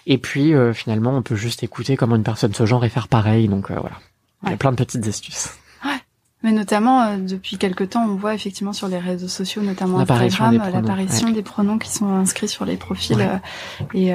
Et 0.08 0.17
puis 0.17 0.53
euh, 0.53 0.71
finalement, 0.73 1.12
on 1.12 1.21
peut 1.21 1.36
juste 1.36 1.63
écouter 1.63 1.97
comment 1.97 2.15
une 2.15 2.23
personne 2.23 2.53
se 2.53 2.65
genre 2.65 2.86
et 2.86 2.89
faire 2.89 3.08
pareil. 3.08 3.47
Donc 3.47 3.69
euh, 3.69 3.75
voilà, 3.75 3.95
il 4.43 4.51
y 4.51 4.53
a 4.53 4.58
plein 4.58 4.71
de 4.71 4.77
petites 4.77 5.05
astuces. 5.08 5.49
Ouais. 5.84 5.99
Mais 6.43 6.51
notamment 6.51 7.17
depuis 7.17 7.58
quelque 7.58 7.84
temps, 7.84 8.05
on 8.05 8.15
voit 8.15 8.34
effectivement 8.34 8.73
sur 8.73 8.88
les 8.88 8.99
réseaux 8.99 9.27
sociaux, 9.27 9.62
notamment 9.62 9.99
Instagram, 9.99 10.62
l'apparition 10.71 11.31
des, 11.31 11.41
pronoms 11.41 11.79
qui 11.79 11.89
sont 11.89 12.08
inscrits 12.13 12.47
sur 12.47 12.65
les 12.65 12.77
profils 12.77 13.27
et 13.93 14.13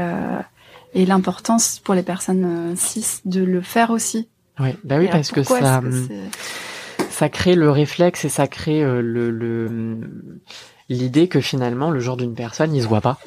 et 0.93 1.07
l'importance 1.07 1.79
pour 1.79 1.95
les 1.95 2.03
personnes 2.03 2.75
cis 2.75 3.21
de 3.25 3.45
le 3.45 3.61
faire 3.61 3.91
aussi 3.91 4.27
oui, 4.61 4.77
bah 4.85 4.97
oui, 4.99 5.09
parce 5.11 5.31
que 5.31 5.43
ça, 5.43 5.79
hum, 5.79 6.09
ça 7.09 7.29
crée 7.29 7.55
le 7.55 7.71
réflexe 7.71 8.25
et 8.25 8.29
ça 8.29 8.47
crée 8.47 8.83
euh, 8.83 9.01
le 9.01 9.99
l'idée 10.89 11.29
que 11.29 11.41
finalement 11.41 11.91
le 11.91 12.01
genre 12.01 12.17
d'une 12.17 12.35
personne, 12.35 12.75
il 12.75 12.83
se 12.83 12.89
voit 12.89 13.01
pas. 13.01 13.19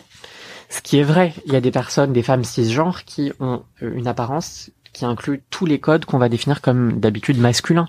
Ce 0.69 0.81
qui 0.81 0.97
est 0.97 1.03
vrai, 1.03 1.33
il 1.45 1.53
y 1.53 1.55
a 1.55 1.61
des 1.61 1.71
personnes, 1.71 2.13
des 2.13 2.23
femmes 2.23 2.43
cisgenres 2.43 3.03
qui 3.05 3.31
ont 3.39 3.63
euh, 3.81 3.91
une 3.95 4.07
apparence 4.07 4.69
qui 4.91 5.05
inclut 5.05 5.41
tous 5.49 5.65
les 5.65 5.79
codes 5.79 6.05
qu'on 6.05 6.17
va 6.19 6.29
définir 6.29 6.61
comme 6.61 6.99
d'habitude 6.99 7.39
masculins. 7.39 7.87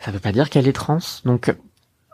Ça 0.00 0.10
veut 0.10 0.18
pas 0.18 0.32
dire 0.32 0.50
qu'elle 0.50 0.66
est 0.66 0.72
trans. 0.72 0.98
Donc 1.24 1.54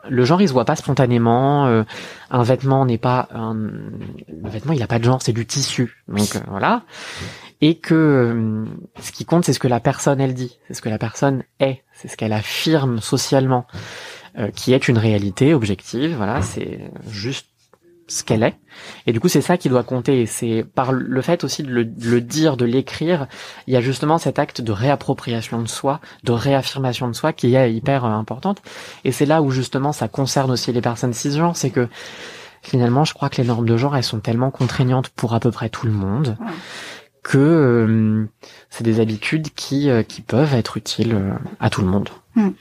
le 0.09 0.25
genre 0.25 0.41
il 0.41 0.47
se 0.47 0.53
voit 0.53 0.65
pas 0.65 0.75
spontanément 0.75 1.65
euh, 1.67 1.83
un 2.29 2.43
vêtement 2.43 2.85
n'est 2.85 2.97
pas 2.97 3.27
un 3.33 3.55
le 3.55 4.49
vêtement 4.49 4.71
il 4.71 4.81
a 4.81 4.87
pas 4.87 4.99
de 4.99 5.03
genre 5.03 5.21
c'est 5.21 5.33
du 5.33 5.45
tissu 5.45 5.97
donc 6.07 6.39
voilà 6.47 6.83
et 7.61 7.75
que 7.75 7.95
euh, 7.95 8.65
ce 9.01 9.11
qui 9.11 9.25
compte 9.25 9.45
c'est 9.45 9.53
ce 9.53 9.59
que 9.59 9.67
la 9.67 9.79
personne 9.79 10.21
elle 10.21 10.33
dit, 10.33 10.57
c'est 10.67 10.73
ce 10.73 10.81
que 10.81 10.89
la 10.89 10.97
personne 10.97 11.43
est, 11.59 11.83
c'est 11.93 12.07
ce 12.07 12.17
qu'elle 12.17 12.33
affirme 12.33 12.99
socialement, 12.99 13.65
euh, 14.37 14.49
qui 14.51 14.73
est 14.73 14.87
une 14.87 14.97
réalité 14.97 15.53
objective. 15.53 16.15
Voilà, 16.15 16.41
c'est 16.41 16.91
juste 17.09 17.47
ce 18.07 18.23
qu'elle 18.23 18.43
est. 18.43 18.55
Et 19.05 19.11
du 19.11 19.19
coup, 19.19 19.27
c'est 19.27 19.41
ça 19.41 19.57
qui 19.57 19.69
doit 19.69 19.83
compter. 19.83 20.25
C'est 20.25 20.63
par 20.63 20.91
le 20.91 21.21
fait 21.21 21.43
aussi 21.43 21.63
de 21.63 21.69
le, 21.69 22.21
dire, 22.21 22.57
de 22.57 22.65
l'écrire, 22.65 23.27
il 23.67 23.73
y 23.73 23.77
a 23.77 23.81
justement 23.81 24.17
cet 24.17 24.39
acte 24.39 24.61
de 24.61 24.71
réappropriation 24.71 25.61
de 25.61 25.67
soi, 25.67 25.99
de 26.23 26.31
réaffirmation 26.31 27.07
de 27.07 27.13
soi 27.13 27.33
qui 27.33 27.55
est 27.55 27.73
hyper 27.73 28.05
euh, 28.05 28.09
importante. 28.09 28.61
Et 29.03 29.11
c'est 29.11 29.25
là 29.25 29.41
où 29.41 29.51
justement 29.51 29.91
ça 29.91 30.07
concerne 30.07 30.51
aussi 30.51 30.71
les 30.71 30.81
personnes 30.81 31.13
cisgenres, 31.13 31.57
c'est 31.57 31.69
que 31.71 31.87
finalement, 32.61 33.05
je 33.05 33.13
crois 33.13 33.29
que 33.29 33.41
les 33.41 33.47
normes 33.47 33.67
de 33.67 33.77
genre, 33.77 33.95
elles 33.95 34.03
sont 34.03 34.19
tellement 34.19 34.51
contraignantes 34.51 35.09
pour 35.09 35.33
à 35.33 35.39
peu 35.39 35.51
près 35.51 35.69
tout 35.69 35.85
le 35.85 35.93
monde 35.93 36.37
que 37.27 37.37
euh, 37.37 38.25
c'est 38.69 38.85
des 38.85 39.01
habitudes 39.01 39.49
qui, 39.53 39.89
euh, 39.89 40.01
qui 40.01 40.21
peuvent 40.21 40.53
être 40.53 40.77
utiles 40.77 41.13
euh, 41.13 41.33
à 41.59 41.69
tout 41.69 41.81
le 41.81 41.87
monde. 41.87 42.09
Hmm. 42.35 42.51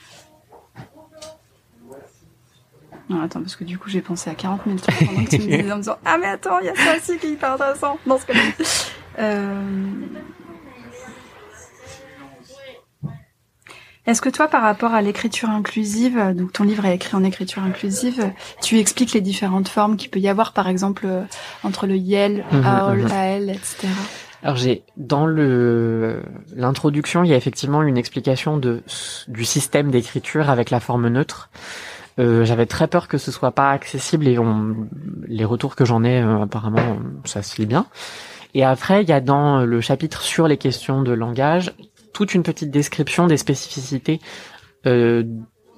attends, 3.23 3.41
parce 3.41 3.55
que 3.55 3.63
du 3.63 3.79
coup, 3.79 3.89
j'ai 3.89 4.01
pensé 4.01 4.29
à 4.29 4.35
40 4.35 4.63
000 4.67 4.79
trucs 4.79 5.07
pendant 5.07 5.25
que 5.25 5.31
tu 5.31 5.39
me 5.39 5.43
disais 5.47 5.71
en 5.73 5.77
me 5.77 5.83
disant 5.83 5.99
Ah, 6.05 6.19
mais 6.19 6.27
attends, 6.27 6.59
il 6.59 6.67
y 6.67 6.69
a 6.69 6.75
ça 6.75 6.97
aussi 6.97 7.17
qui 7.19 7.29
est 7.29 7.31
hyper 7.31 7.53
intéressant 7.53 7.97
dans 8.07 8.19
ce 8.19 8.27
que 8.27 8.33
Est-ce 14.07 14.21
que 14.21 14.31
toi, 14.31 14.49
par 14.49 14.63
rapport 14.63 14.93
à 14.93 15.01
l'écriture 15.01 15.49
inclusive, 15.49 16.35
donc 16.35 16.53
ton 16.53 16.65
livre 16.65 16.87
est 16.87 16.95
écrit 16.95 17.15
en 17.17 17.23
écriture 17.23 17.63
inclusive, 17.63 18.33
tu 18.63 18.79
expliques 18.79 19.13
les 19.13 19.21
différentes 19.21 19.69
formes 19.69 19.97
qu'il 19.97 20.11
peut 20.11 20.21
y 20.21 20.29
avoir, 20.29 20.53
par 20.53 20.69
exemple, 20.69 21.07
entre 21.63 21.87
le 21.87 21.97
YEL, 21.97 22.45
mhm, 22.51 22.65
AOL, 22.65 23.03
mhm. 23.03 23.13
AL, 23.13 23.51
etc. 23.51 23.89
Alors 24.43 24.57
j'ai 24.57 24.85
dans 24.97 25.27
le 25.27 26.23
l'introduction, 26.55 27.25
il 27.25 27.31
y 27.31 27.35
a 27.35 27.37
effectivement 27.37 27.83
une 27.83 27.97
explication 27.97 28.57
de 28.59 28.83
du 29.29 29.45
système 29.45 29.91
d'écriture 29.91 30.51
avec 30.51 30.71
la 30.71 30.81
forme 30.81 31.09
neutre. 31.09 31.51
Euh, 32.19 32.45
J'avais 32.45 32.67
très 32.67 32.89
peur 32.89 33.09
que 33.09 33.19
ce 33.19 33.31
soit 33.31 33.53
pas 33.53 33.71
accessible 33.71 34.27
et 34.27 34.39
on, 34.39 34.89
les 35.27 35.45
retours 35.45 35.77
que 35.77 35.85
j'en 35.85 36.03
ai 36.03 36.23
euh, 36.23 36.43
apparemment 36.43 36.99
ça 37.25 37.43
se 37.43 37.61
lit 37.61 37.67
bien. 37.67 37.87
Et 38.55 38.65
après 38.65 39.03
il 39.03 39.09
y 39.09 39.13
a 39.13 39.21
dans 39.21 39.65
le 39.65 39.81
chapitre 39.81 40.23
sur 40.23 40.49
les 40.49 40.57
questions 40.57 41.03
de 41.03 41.13
langage 41.13 41.73
toute 42.13 42.35
une 42.35 42.43
petite 42.43 42.71
description 42.71 43.27
des 43.27 43.37
spécificités 43.37 44.21
euh, 44.87 45.25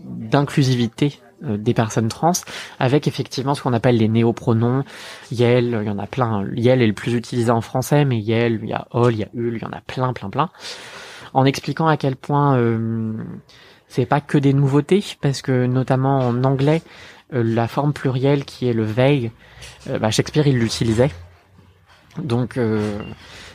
d'inclusivité 0.04 1.18
des 1.42 1.74
personnes 1.74 2.08
trans, 2.08 2.32
avec 2.78 3.06
effectivement 3.06 3.54
ce 3.54 3.62
qu'on 3.62 3.72
appelle 3.72 3.96
les 3.96 4.08
néopronoms. 4.08 4.84
Yel, 5.30 5.78
il 5.80 5.86
y 5.86 5.90
en 5.90 5.98
a 5.98 6.06
plein. 6.06 6.44
Yel 6.54 6.82
est 6.82 6.86
le 6.86 6.92
plus 6.92 7.14
utilisé 7.14 7.50
en 7.50 7.60
français, 7.60 8.04
mais 8.04 8.18
Yel, 8.18 8.60
il 8.62 8.68
y 8.68 8.72
a 8.72 8.86
Ol, 8.90 9.14
il 9.14 9.20
y 9.20 9.24
a 9.24 9.28
Ul, 9.34 9.54
il 9.56 9.62
y 9.62 9.64
en 9.64 9.72
a 9.72 9.80
plein, 9.80 10.12
plein, 10.12 10.30
plein. 10.30 10.50
En 11.34 11.44
expliquant 11.44 11.86
à 11.86 11.96
quel 11.96 12.16
point 12.16 12.56
euh, 12.56 13.12
c'est 13.88 14.06
pas 14.06 14.20
que 14.20 14.38
des 14.38 14.52
nouveautés, 14.52 15.04
parce 15.20 15.42
que 15.42 15.66
notamment 15.66 16.18
en 16.20 16.44
anglais, 16.44 16.82
euh, 17.34 17.42
la 17.42 17.68
forme 17.68 17.92
plurielle 17.92 18.44
qui 18.44 18.68
est 18.68 18.72
le 18.72 18.86
they, 18.86 19.30
euh, 19.88 19.98
bah 19.98 20.10
Shakespeare 20.10 20.46
il 20.46 20.58
l'utilisait. 20.58 21.10
Donc 22.22 22.58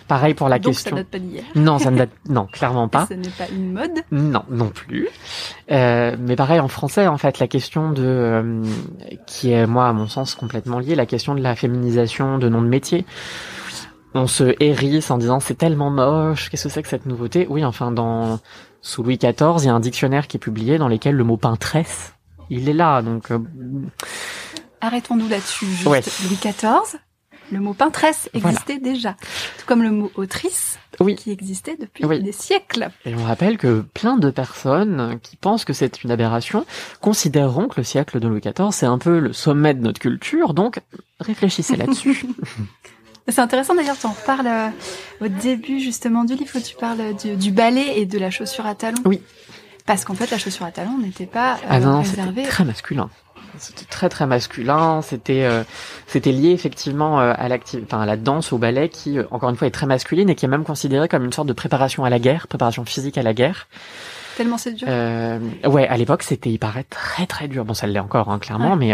Pareil 0.07 0.33
pour 0.33 0.49
la 0.49 0.59
Donc 0.59 0.73
question. 0.73 0.91
Ça 0.91 0.95
date 0.97 1.07
pas 1.07 1.19
d'hier. 1.19 1.43
Non, 1.55 1.79
ça 1.79 1.91
ne 1.91 1.97
date, 1.97 2.09
non, 2.29 2.45
clairement 2.45 2.87
pas. 2.87 3.07
ce 3.07 3.13
n'est 3.13 3.29
pas 3.29 3.47
une 3.51 3.71
mode. 3.71 4.03
Non, 4.11 4.43
non 4.49 4.69
plus. 4.69 5.07
Euh, 5.71 6.15
mais 6.19 6.35
pareil 6.35 6.59
en 6.59 6.67
français, 6.67 7.07
en 7.07 7.17
fait, 7.17 7.39
la 7.39 7.47
question 7.47 7.91
de, 7.91 8.03
euh, 8.05 8.63
qui 9.25 9.51
est 9.51 9.65
moi 9.65 9.87
à 9.87 9.93
mon 9.93 10.07
sens 10.07 10.35
complètement 10.35 10.79
liée, 10.79 10.95
la 10.95 11.05
question 11.05 11.35
de 11.35 11.41
la 11.41 11.55
féminisation 11.55 12.37
de 12.37 12.49
noms 12.49 12.61
de 12.61 12.67
métiers. 12.67 13.05
On 14.13 14.27
se 14.27 14.55
hérisse 14.59 15.09
en 15.09 15.17
disant 15.17 15.39
c'est 15.39 15.57
tellement 15.57 15.89
moche, 15.89 16.49
qu'est-ce 16.49 16.65
que 16.65 16.69
c'est 16.69 16.83
que 16.83 16.89
cette 16.89 17.07
nouveauté? 17.07 17.47
Oui, 17.49 17.65
enfin 17.65 17.91
dans 17.91 18.39
sous 18.81 19.01
Louis 19.01 19.17
XIV, 19.17 19.55
il 19.59 19.65
y 19.65 19.69
a 19.69 19.73
un 19.73 19.79
dictionnaire 19.79 20.27
qui 20.27 20.37
est 20.37 20.39
publié 20.39 20.77
dans 20.77 20.89
lequel 20.89 21.15
le 21.15 21.23
mot 21.23 21.37
peintresse, 21.37 22.13
il 22.49 22.69
est 22.69 22.73
là, 22.73 23.01
donc. 23.01 23.31
Euh, 23.31 23.39
Arrêtons-nous 24.81 25.29
là-dessus. 25.29 25.65
Louis 25.85 26.37
XIV, 26.41 26.99
le 27.53 27.59
mot 27.59 27.73
peintresse 27.73 28.29
existait 28.33 28.79
déjà, 28.79 29.13
tout 29.13 29.65
comme 29.65 29.83
le 29.83 29.91
mot 29.91 30.11
autrice, 30.15 30.79
oui. 30.99 31.15
qui 31.15 31.31
existait 31.31 31.77
depuis 31.79 32.05
des 32.21 32.31
siècles. 32.31 32.89
Et 33.05 33.15
on 33.15 33.23
rappelle 33.23 33.57
que 33.57 33.81
plein 33.93 34.17
de 34.17 34.29
personnes 34.29 35.19
qui 35.21 35.35
pensent 35.35 35.65
que 35.65 35.73
c'est 35.73 36.03
une 36.03 36.11
aberration 36.11 36.65
considéreront 37.01 37.67
que 37.67 37.75
le 37.77 37.83
siècle 37.83 38.19
de 38.19 38.27
Louis 38.27 38.41
XIV 38.41 38.71
c'est 38.71 38.85
un 38.85 38.97
peu 38.97 39.19
le 39.19 39.33
sommet 39.33 39.73
de 39.73 39.81
notre 39.81 39.99
culture, 39.99 40.53
donc 40.53 40.79
réfléchissez 41.19 41.75
là-dessus. 41.75 42.25
C'est 43.27 43.39
intéressant 43.39 43.73
d'ailleurs, 43.73 43.97
tu 43.97 44.05
en 44.05 44.15
parles 44.25 44.47
euh, 44.47 44.69
au 45.21 45.27
début 45.29 45.79
justement 45.79 46.25
du 46.25 46.35
livre 46.35 46.57
où 46.57 46.59
tu 46.59 46.75
parles 46.75 47.15
du, 47.15 47.51
ballet 47.51 47.99
et 47.99 48.05
de 48.05 48.19
la 48.19 48.29
chaussure 48.29 48.65
à 48.65 48.75
talons. 48.75 49.01
Oui. 49.05 49.21
Parce 49.85 50.03
qu'en 50.03 50.13
fait, 50.13 50.29
la 50.29 50.37
chaussure 50.37 50.65
à 50.65 50.71
talons 50.71 50.97
n'était 50.97 51.25
pas 51.25 51.53
euh, 51.55 51.69
ah 51.69 51.79
non, 51.79 52.01
réservée. 52.01 52.43
très 52.43 52.65
masculin. 52.65 53.09
C'était 53.57 53.85
très 53.85 54.09
très 54.09 54.25
masculin. 54.25 55.01
C'était 55.01 55.43
euh, 55.43 55.63
c'était 56.07 56.31
lié 56.31 56.51
effectivement 56.51 57.19
euh, 57.19 57.33
à 57.35 57.47
l'active, 57.47 57.83
enfin 57.85 58.01
à 58.01 58.05
la 58.05 58.17
danse, 58.17 58.53
au 58.53 58.57
ballet, 58.57 58.89
qui 58.89 59.17
euh, 59.17 59.25
encore 59.31 59.49
une 59.49 59.55
fois 59.55 59.67
est 59.67 59.71
très 59.71 59.85
masculine 59.85 60.29
et 60.29 60.35
qui 60.35 60.45
est 60.45 60.49
même 60.49 60.63
considérée 60.63 61.07
comme 61.07 61.23
une 61.23 61.33
sorte 61.33 61.47
de 61.47 61.53
préparation 61.53 62.03
à 62.03 62.09
la 62.09 62.19
guerre, 62.19 62.47
préparation 62.47 62.85
physique 62.85 63.17
à 63.17 63.23
la 63.23 63.33
guerre. 63.33 63.67
Tellement 64.37 64.57
c'est 64.57 64.73
dur. 64.73 64.87
Euh, 64.89 65.39
ouais, 65.65 65.87
à 65.87 65.97
l'époque 65.97 66.23
c'était, 66.23 66.49
il 66.49 66.59
paraît 66.59 66.85
très 66.89 67.27
très 67.27 67.47
dur. 67.47 67.65
Bon, 67.65 67.73
ça 67.73 67.87
l'est 67.87 67.99
encore 67.99 68.29
hein, 68.29 68.39
clairement, 68.39 68.75
mais 68.75 68.93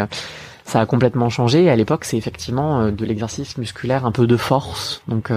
ça 0.65 0.82
a 0.82 0.86
complètement 0.86 1.30
changé. 1.30 1.69
À 1.69 1.76
l'époque, 1.76 2.04
c'est 2.04 2.17
effectivement 2.17 2.91
de 2.91 3.06
l'exercice 3.06 3.58
musculaire, 3.58 4.06
un 4.06 4.12
peu 4.12 4.28
de 4.28 4.38
force. 4.38 5.02
Donc 5.08 5.32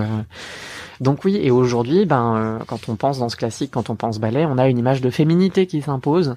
donc 1.03 1.25
oui, 1.25 1.37
et 1.43 1.51
aujourd'hui, 1.51 2.07
ben, 2.07 2.37
euh, 2.37 2.59
quand 2.65 2.89
on 2.89 2.95
pense 2.95 3.19
dans 3.19 3.29
ce 3.29 3.35
classique, 3.37 3.73
quand 3.73 3.91
on 3.91 3.97
pense 3.97 4.21
ballet, 4.21 4.47
on 4.47 4.57
a 4.57 4.69
une 4.69 4.79
image 4.79 5.01
de 5.01 5.11
féminité 5.11 5.67
qui 5.67 5.83
s'impose. 5.83 6.37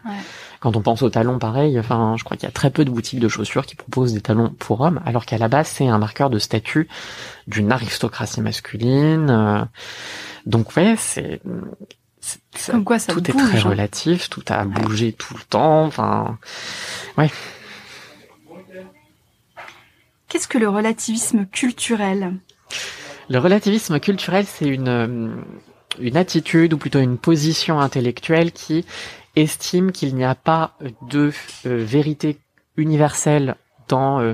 Quand 0.66 0.76
on 0.76 0.82
pense 0.82 1.04
aux 1.04 1.12
talons, 1.12 1.38
pareil. 1.38 1.80
Enfin, 1.80 2.16
je 2.18 2.24
crois 2.24 2.38
qu'il 2.38 2.48
y 2.48 2.50
a 2.50 2.52
très 2.52 2.72
peu 2.72 2.86
de 2.86 2.90
boutiques 2.90 3.20
de 3.20 3.28
chaussures 3.28 3.68
qui 3.68 3.76
proposent 3.76 4.14
des 4.14 4.22
talons 4.22 4.50
pour 4.50 4.82
hommes, 4.82 5.00
alors 5.06 5.28
qu'à 5.28 5.38
la 5.38 5.48
base, 5.48 5.68
c'est 5.68 5.88
un 5.88 6.00
marqueur 6.00 6.32
de 6.32 6.40
statut 6.40 6.88
d'une 7.46 7.72
aristocratie 7.72 8.42
masculine. 8.42 9.30
Euh. 9.30 9.64
donc 10.48 10.76
ouais, 10.76 10.96
c'est 10.98 11.40
comme 12.66 12.84
quoi 12.84 12.98
ça 12.98 13.14
tout 13.14 13.30
est 13.30 13.34
très 13.34 13.60
hein. 13.60 13.70
relatif, 13.70 14.28
tout 14.28 14.42
a 14.48 14.66
bougé 14.66 15.14
tout 15.14 15.36
le 15.36 15.44
temps. 15.44 15.84
Enfin, 15.84 16.40
ouais. 17.20 17.30
Qu'est-ce 20.30 20.48
que 20.48 20.58
le 20.58 20.68
relativisme 20.68 21.46
culturel? 21.46 22.34
Le 23.30 23.38
relativisme 23.38 24.00
culturel, 24.00 24.48
c'est 24.48 24.66
une, 24.66 24.88
euh, 24.88 25.36
une 26.00 26.18
attitude 26.18 26.74
ou 26.74 26.80
plutôt 26.80 26.98
une 26.98 27.20
position 27.20 27.80
intellectuelle 27.80 28.52
qui 28.52 28.84
estime 29.36 29.92
qu'il 29.92 30.16
n'y 30.16 30.24
a 30.24 30.36
pas 30.36 30.78
de 31.10 31.32
euh, 31.66 31.84
vérité 31.84 32.38
universelle 32.78 33.56
dans 33.88 34.20
euh, 34.20 34.34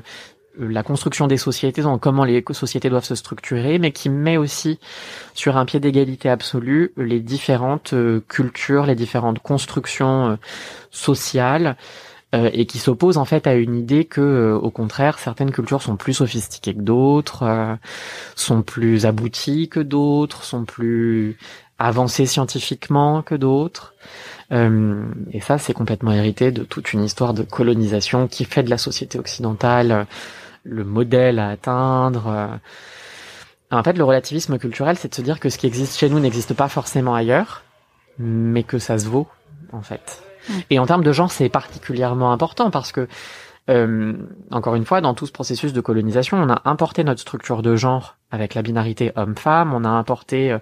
la 0.57 0.83
construction 0.83 1.27
des 1.27 1.37
sociétés, 1.37 1.81
dans 1.81 1.97
comment 1.97 2.23
les 2.23 2.43
sociétés 2.51 2.89
doivent 2.89 3.05
se 3.05 3.15
structurer, 3.15 3.79
mais 3.79 3.91
qui 3.91 4.09
met 4.09 4.37
aussi 4.37 4.79
sur 5.33 5.57
un 5.57 5.65
pied 5.65 5.79
d'égalité 5.79 6.29
absolue 6.29 6.91
les 6.97 7.21
différentes 7.21 7.93
cultures, 8.27 8.85
les 8.85 8.95
différentes 8.95 9.39
constructions 9.39 10.37
sociales, 10.91 11.77
euh, 12.33 12.49
et 12.53 12.65
qui 12.65 12.79
s'oppose 12.79 13.17
en 13.17 13.25
fait 13.25 13.45
à 13.45 13.55
une 13.55 13.75
idée 13.75 14.05
que, 14.05 14.21
euh, 14.21 14.55
au 14.55 14.71
contraire, 14.71 15.19
certaines 15.19 15.51
cultures 15.51 15.81
sont 15.81 15.97
plus 15.97 16.13
sophistiquées 16.13 16.73
que 16.73 16.79
d'autres, 16.79 17.43
euh, 17.43 17.75
sont 18.37 18.61
plus 18.61 19.05
abouties 19.05 19.67
que 19.67 19.81
d'autres, 19.81 20.45
sont 20.45 20.63
plus 20.63 21.37
avancées 21.87 22.25
scientifiquement 22.25 23.21
que 23.21 23.35
d'autres. 23.35 23.93
et 24.51 25.41
ça, 25.41 25.57
c'est 25.57 25.73
complètement 25.73 26.11
hérité 26.11 26.51
de 26.51 26.63
toute 26.63 26.93
une 26.93 27.03
histoire 27.03 27.33
de 27.33 27.43
colonisation 27.43 28.27
qui 28.27 28.43
fait 28.45 28.63
de 28.63 28.69
la 28.69 28.77
société 28.77 29.17
occidentale 29.17 30.07
le 30.63 30.83
modèle 30.83 31.39
à 31.39 31.49
atteindre. 31.49 32.59
En 33.71 33.83
fait, 33.83 33.97
le 33.97 34.03
relativisme 34.03 34.57
culturel, 34.57 34.97
c'est 34.97 35.07
de 35.07 35.15
se 35.15 35.21
dire 35.21 35.39
que 35.39 35.49
ce 35.49 35.57
qui 35.57 35.65
existe 35.65 35.97
chez 35.97 36.09
nous 36.09 36.19
n'existe 36.19 36.53
pas 36.53 36.67
forcément 36.67 37.15
ailleurs, 37.15 37.63
mais 38.19 38.63
que 38.63 38.79
ça 38.79 38.99
se 38.99 39.07
vaut, 39.07 39.27
en 39.71 39.81
fait. 39.81 40.21
Et 40.69 40.77
en 40.77 40.85
termes 40.85 41.03
de 41.03 41.13
genre, 41.13 41.31
c'est 41.31 41.47
particulièrement 41.47 42.33
important 42.33 42.69
parce 42.69 42.91
que, 42.91 43.07
euh, 43.69 44.13
encore 44.51 44.75
une 44.75 44.85
fois, 44.85 44.99
dans 44.99 45.13
tout 45.13 45.25
ce 45.25 45.31
processus 45.31 45.71
de 45.71 45.79
colonisation, 45.79 46.37
on 46.37 46.49
a 46.49 46.61
importé 46.65 47.05
notre 47.05 47.21
structure 47.21 47.61
de 47.61 47.77
genre 47.77 48.17
avec 48.29 48.55
la 48.55 48.61
binarité 48.61 49.13
homme-femme, 49.15 49.73
on 49.73 49.85
a 49.85 49.89
importé 49.89 50.51
euh, 50.51 50.59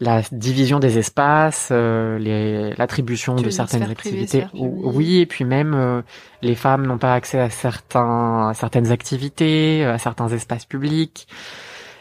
la 0.00 0.22
division 0.32 0.78
des 0.78 0.98
espaces, 0.98 1.68
euh, 1.70 2.74
l'attribution 2.76 3.36
de 3.36 3.50
certaines 3.50 3.82
activités. 3.82 4.46
Oui, 4.54 5.18
et 5.18 5.26
puis 5.26 5.44
même 5.44 5.74
euh, 5.74 6.02
les 6.42 6.54
femmes 6.54 6.86
n'ont 6.86 6.98
pas 6.98 7.14
accès 7.14 7.38
à 7.38 7.50
certains 7.50 8.48
à 8.48 8.54
certaines 8.54 8.90
activités, 8.90 9.84
à 9.84 9.98
certains 9.98 10.28
espaces 10.28 10.64
publics. 10.64 11.28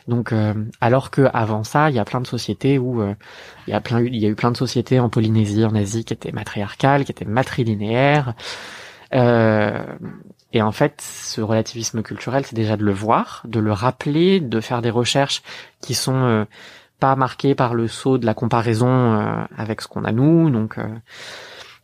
Donc, 0.09 0.33
euh, 0.33 0.53
alors 0.81 1.11
que 1.11 1.29
avant 1.33 1.63
ça, 1.63 1.91
il 1.91 1.95
y 1.95 1.99
a 1.99 2.05
plein 2.05 2.19
de 2.19 2.25
sociétés 2.25 2.79
où 2.79 3.01
euh, 3.01 3.13
il 3.67 3.71
y 3.71 3.73
a 3.73 3.79
plein, 3.79 4.01
il 4.01 4.15
y 4.15 4.25
a 4.25 4.29
eu 4.29 4.35
plein 4.35 4.49
de 4.49 4.57
sociétés 4.57 4.99
en 4.99 5.07
Polynésie, 5.07 5.63
en 5.63 5.75
Asie, 5.75 6.03
qui 6.03 6.13
étaient 6.13 6.31
matriarcales, 6.31 7.05
qui 7.05 7.11
étaient 7.11 7.25
matrilinéaires. 7.25 8.33
Euh, 9.13 9.83
et 10.51 10.63
en 10.63 10.71
fait, 10.71 10.99
ce 11.01 11.41
relativisme 11.41 12.01
culturel, 12.01 12.43
c'est 12.43 12.55
déjà 12.55 12.75
de 12.75 12.83
le 12.83 12.91
voir, 12.91 13.43
de 13.45 13.59
le 13.59 13.71
rappeler, 13.71 14.39
de 14.39 14.59
faire 14.61 14.81
des 14.81 14.89
recherches 14.89 15.43
qui 15.79 15.93
sont 15.93 16.47
pas 16.99 17.15
marquées 17.15 17.55
par 17.55 17.73
le 17.73 17.87
saut 17.87 18.17
de 18.17 18.25
la 18.25 18.33
comparaison 18.33 19.45
avec 19.57 19.81
ce 19.81 19.87
qu'on 19.87 20.03
a 20.03 20.11
nous. 20.11 20.49
Donc 20.49 20.77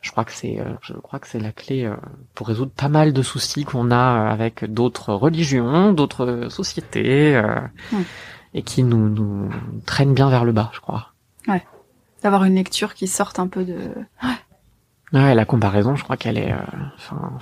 je 0.05 0.11
crois 0.11 0.23
que 0.23 0.31
c'est 0.31 0.59
euh, 0.59 0.75
je 0.83 0.93
crois 0.93 1.17
que 1.17 1.27
c'est 1.27 1.39
la 1.39 1.51
clé 1.51 1.83
euh, 1.83 1.95
pour 2.35 2.47
résoudre 2.47 2.71
pas 2.71 2.89
mal 2.89 3.11
de 3.11 3.23
soucis 3.23 3.65
qu'on 3.65 3.89
a 3.89 3.95
euh, 3.95 4.31
avec 4.31 4.63
d'autres 4.71 5.13
religions, 5.15 5.93
d'autres 5.93 6.47
sociétés 6.49 7.41
et 8.53 8.61
qui 8.61 8.83
nous 8.83 9.09
nous 9.09 9.49
traînent 9.87 10.13
bien 10.13 10.29
vers 10.29 10.45
le 10.45 10.51
bas, 10.51 10.69
je 10.73 10.79
crois. 10.79 11.11
Ouais. 11.47 11.65
D'avoir 12.21 12.43
une 12.43 12.53
lecture 12.53 12.93
qui 12.93 13.07
sorte 13.07 13.39
un 13.39 13.47
peu 13.47 13.65
de 13.65 13.77
Ouais, 14.23 15.19
ouais 15.19 15.35
la 15.35 15.45
comparaison, 15.45 15.95
je 15.95 16.03
crois 16.03 16.17
qu'elle 16.17 16.37
est 16.37 16.53
enfin 16.95 17.33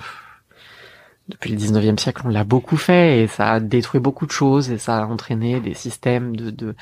depuis 1.28 1.52
le 1.52 1.58
19e 1.58 1.98
siècle, 1.98 2.22
on 2.24 2.28
l'a 2.28 2.44
beaucoup 2.44 2.76
fait 2.78 3.22
et 3.22 3.26
ça 3.26 3.52
a 3.52 3.60
détruit 3.60 4.00
beaucoup 4.00 4.26
de 4.26 4.32
choses 4.32 4.70
et 4.70 4.78
ça 4.78 4.98
a 4.98 5.06
entraîné 5.06 5.60
des 5.60 5.74
systèmes 5.74 6.34
de, 6.34 6.50
de 6.50 6.74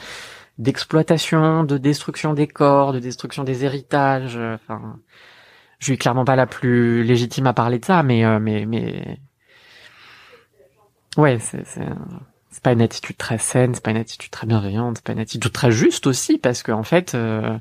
d'exploitation, 0.63 1.65
de 1.65 1.77
destruction 1.79 2.33
des 2.35 2.47
corps, 2.47 2.93
de 2.93 2.99
destruction 2.99 3.45
des 3.45 3.65
héritages, 3.65 4.39
enfin 4.55 4.97
je 5.79 5.87
suis 5.87 5.99
clairement 5.99 6.25
pas 6.25 6.37
la 6.37 6.47
plus 6.47 7.03
légitime 7.03 7.47
à 7.49 7.53
parler 7.53 7.79
de 7.79 7.85
ça, 7.85 8.03
mais 8.03 8.25
euh, 8.25 8.39
mais 8.39 8.65
mais 8.67 9.19
ouais, 11.17 11.39
c'est 11.41 12.63
pas 12.63 12.73
une 12.73 12.83
attitude 12.83 13.17
très 13.17 13.39
saine, 13.39 13.75
c'est 13.75 13.83
pas 13.83 13.91
une 13.91 13.97
attitude 13.97 14.31
très 14.31 14.47
bienveillante, 14.47 14.99
c'est 14.99 15.05
pas 15.05 15.13
une 15.13 15.19
attitude 15.19 15.53
très 15.53 15.73
juste 15.73 16.07
aussi 16.07 16.39
parce 16.39 16.63
que 16.63 16.71
en 16.73 16.85
fait, 16.85 17.15
euh, 17.15 17.59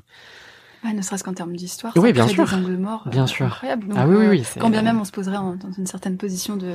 Ouais, 0.84 0.92
ne 0.92 1.00
serait-ce 1.02 1.22
qu'en 1.22 1.32
termes 1.32 1.54
d'histoire. 1.54 1.92
Oui, 1.96 2.12
bien 2.12 2.26
sûr. 2.26 2.44
Des 2.44 2.54
angles 2.54 2.76
morts. 2.76 3.04
Bien 3.06 3.22
euh, 3.22 3.26
sûr. 3.28 3.60
Donc, 3.62 3.96
Ah 3.96 4.06
oui, 4.08 4.16
oui, 4.16 4.24
euh, 4.26 4.30
oui, 4.30 4.44
Quand 4.58 4.68
bien 4.68 4.82
même 4.82 5.00
on 5.00 5.04
se 5.04 5.12
poserait 5.12 5.36
en- 5.36 5.54
dans 5.54 5.70
une 5.78 5.86
certaine 5.86 6.16
position 6.16 6.56
de 6.56 6.72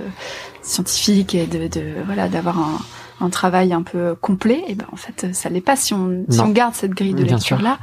scientifique 0.61 1.35
et 1.35 1.45
de, 1.45 1.67
de 1.67 2.03
voilà 2.05 2.29
d'avoir 2.29 2.57
un, 2.57 2.79
un 3.19 3.29
travail 3.29 3.73
un 3.73 3.81
peu 3.83 4.15
complet, 4.15 4.63
et 4.67 4.75
ben 4.75 4.85
en 4.91 4.95
fait 4.95 5.33
ça 5.33 5.49
l'est 5.49 5.61
pas 5.61 5.75
si 5.75 5.93
on 5.93 6.25
si 6.29 6.39
on 6.39 6.49
garde 6.49 6.73
cette 6.75 6.91
grille 6.91 7.13
de 7.15 7.23
lecture 7.23 7.61
là. 7.61 7.77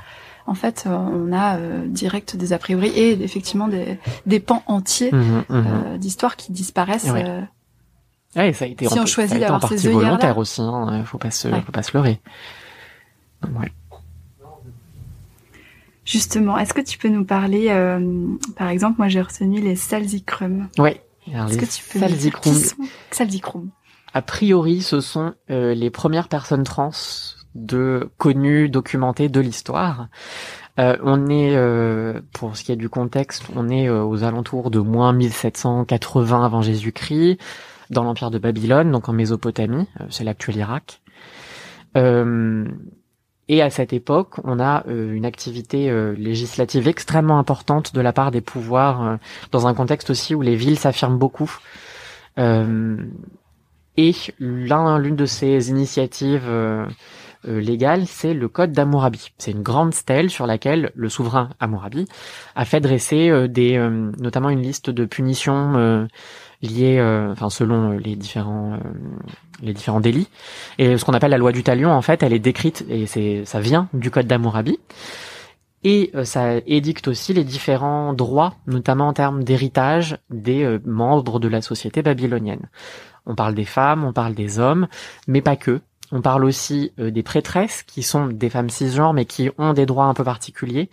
En 0.47 0.53
fait, 0.55 0.85
euh, 0.87 0.91
on 0.95 1.33
a 1.33 1.57
euh, 1.57 1.87
direct 1.87 2.37
des 2.37 2.53
a 2.53 2.59
priori 2.59 2.89
et 2.89 3.13
effectivement 3.25 3.67
des, 3.67 3.99
des 4.27 4.41
pans 4.41 4.63
entiers 4.67 5.11
Mhm, 5.11 5.45
mhm. 5.49 5.65
euh, 5.67 5.97
d'histoires 5.97 6.37
qui 6.37 6.53
disparaissent. 6.53 7.05
Ouais. 7.11 7.25
euh, 7.27 7.41
Ouais, 8.37 8.53
ça 8.53 8.67
a 8.67 8.69
été, 8.69 8.87
si 8.87 8.99
on 9.01 9.07
choisit 9.07 9.39
d'avoir 9.39 9.67
ces 9.67 9.89
volontaire 9.91 10.37
aussi. 10.37 10.61
Hein. 10.61 11.03
Faut 11.07 11.17
pas 11.17 11.31
se, 11.31 11.49
Ouais. 11.49 11.63
faut 11.65 11.73
pas 11.73 11.83
se 11.83 11.97
leurrer. 11.97 12.21
Ouais. 13.43 13.73
Justement, 16.05 16.59
est-ce 16.59 16.75
que 16.75 16.83
tu 16.83 16.99
peux 16.99 17.09
nous 17.09 17.25
parler, 17.25 17.69
euh, 17.71 18.27
par 18.57 18.69
exemple, 18.69 18.97
moi 18.99 19.09
j'ai 19.09 19.23
retenu 19.23 19.61
les 19.61 19.77
salzicrum. 19.77 20.69
Ouais. 20.79 21.01
Alors, 21.33 21.49
Est-ce 21.49 21.57
que 21.59 21.65
tu 21.65 21.99
peux 21.99 22.07
qui 22.43 22.55
sont 22.55 22.77
salzicrum 23.11 23.71
a 24.15 24.23
priori, 24.23 24.81
ce 24.81 25.01
sont 25.01 25.35
euh, 25.51 25.75
les 25.75 25.91
premières 25.91 26.29
personnes 26.29 26.63
trans 26.63 26.93
de 27.57 28.11
connues, 28.17 28.69
documentées 28.69 29.29
de 29.29 29.41
l'histoire. 29.41 30.07
Euh, 30.79 30.97
on 31.03 31.29
est, 31.29 31.57
euh, 31.57 32.21
pour 32.33 32.57
ce 32.57 32.63
qui 32.63 32.71
est 32.71 32.77
du 32.77 32.89
contexte, 32.89 33.45
on 33.57 33.69
est 33.69 33.89
aux 33.89 34.23
alentours 34.23 34.71
de 34.71 34.79
moins 34.79 35.13
1780 35.13 36.45
avant 36.45 36.63
Jésus-Christ, 36.63 37.39
dans 37.91 38.05
l'empire 38.05 38.31
de 38.31 38.39
Babylone, 38.39 38.93
donc 38.93 39.09
en 39.09 39.13
Mésopotamie, 39.13 39.89
c'est 40.11 40.25
l'actuel 40.25 40.57
Irak. 40.57 41.01
Et 43.47 43.61
à 43.63 43.71
cette 43.71 43.93
époque, 43.93 44.37
on 44.43 44.59
a 44.59 44.85
une 44.89 45.27
activité 45.27 45.93
législative 46.17 46.89
extrêmement 46.89 47.39
importante 47.39 47.95
de 47.95 48.01
la 48.01 48.13
part 48.13 48.33
des 48.33 48.41
pouvoirs, 48.41 49.19
dans 49.53 49.67
un 49.69 49.75
contexte 49.75 50.11
aussi 50.11 50.35
où 50.35 50.43
les 50.43 50.57
villes 50.57 50.79
s'affirment 50.79 51.19
beaucoup. 51.19 51.57
Et 53.97 54.13
l'un, 54.39 54.99
l'une 54.99 55.17
de 55.17 55.27
ces 55.27 55.71
initiatives 55.71 56.47
euh, 56.49 56.85
euh, 57.47 57.61
légales, 57.61 58.07
c'est 58.07 58.35
le 58.35 58.49
Code 58.49 58.73
d'Hammurabi. 58.73 59.33
C'est 59.39 59.51
une 59.51 59.63
grande 59.63 59.95
stèle 59.95 60.31
sur 60.31 60.47
laquelle 60.47 60.93
le 60.95 61.09
souverain 61.09 61.51
Hammurabi 61.61 62.07
a 62.55 62.65
fait 62.65 62.81
dresser 62.81 63.29
euh, 63.29 63.49
des, 63.49 63.77
euh, 63.77 64.11
notamment 64.19 64.51
une 64.51 64.63
liste 64.63 64.91
de 64.91 65.05
punitions 65.05 65.75
euh, 65.77 66.07
liées, 66.63 67.01
enfin 67.31 67.51
selon 67.51 67.91
les 67.91 68.17
différents, 68.17 68.79
les 69.63 69.75
différents 69.75 70.01
délits. 70.01 70.29
Et 70.79 70.97
ce 70.97 71.05
qu'on 71.05 71.13
appelle 71.13 71.33
la 71.33 71.37
loi 71.37 71.53
du 71.53 71.63
talion, 71.63 71.91
en 71.91 72.01
fait, 72.01 72.23
elle 72.23 72.33
est 72.33 72.39
décrite 72.39 72.87
et 72.89 73.07
c'est, 73.07 73.45
ça 73.45 73.61
vient 73.61 73.89
du 73.93 74.11
Code 74.11 74.27
d'Hammurabi. 74.27 74.79
Et 75.83 76.11
ça 76.23 76.57
édicte 76.67 77.09
aussi 77.09 77.35
les 77.35 77.45
différents 77.45 78.15
droits, 78.15 78.55
notamment 78.67 79.09
en 79.09 79.13
termes 79.13 79.45
d'héritage 79.45 80.17
des 80.31 80.79
membres 80.87 81.39
de 81.39 81.49
la 81.49 81.61
société 81.61 82.01
babylonienne. 82.01 82.71
On 83.27 83.35
parle 83.35 83.55
des 83.55 83.65
femmes, 83.65 84.05
on 84.05 84.13
parle 84.13 84.35
des 84.35 84.59
hommes, 84.59 84.89
mais 85.27 85.41
pas 85.41 85.57
que. 85.57 85.81
On 86.13 86.21
parle 86.21 86.45
aussi 86.45 86.93
euh, 86.99 87.11
des 87.11 87.23
prêtresses, 87.23 87.83
qui 87.83 88.03
sont 88.03 88.27
des 88.27 88.51
femmes 88.51 88.71
cisgenres, 88.71 89.15
mais 89.15 89.25
qui 89.25 89.51
ont 89.59 89.73
des 89.73 89.87
droits 89.87 90.05
un 90.05 90.15
peu 90.15 90.25
particuliers. 90.25 90.91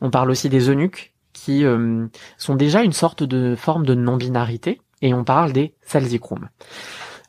On 0.00 0.10
parle 0.10 0.30
aussi 0.30 0.48
des 0.48 0.70
eunuques, 0.70 1.12
qui 1.32 1.64
euh, 1.64 2.06
sont 2.36 2.54
déjà 2.54 2.82
une 2.82 2.92
sorte 2.92 3.22
de 3.22 3.54
forme 3.56 3.84
de 3.84 3.94
non-binarité. 3.94 4.80
Et 5.02 5.14
on 5.14 5.22
parle 5.22 5.52
des 5.52 5.74
salzicrum. 5.82 6.48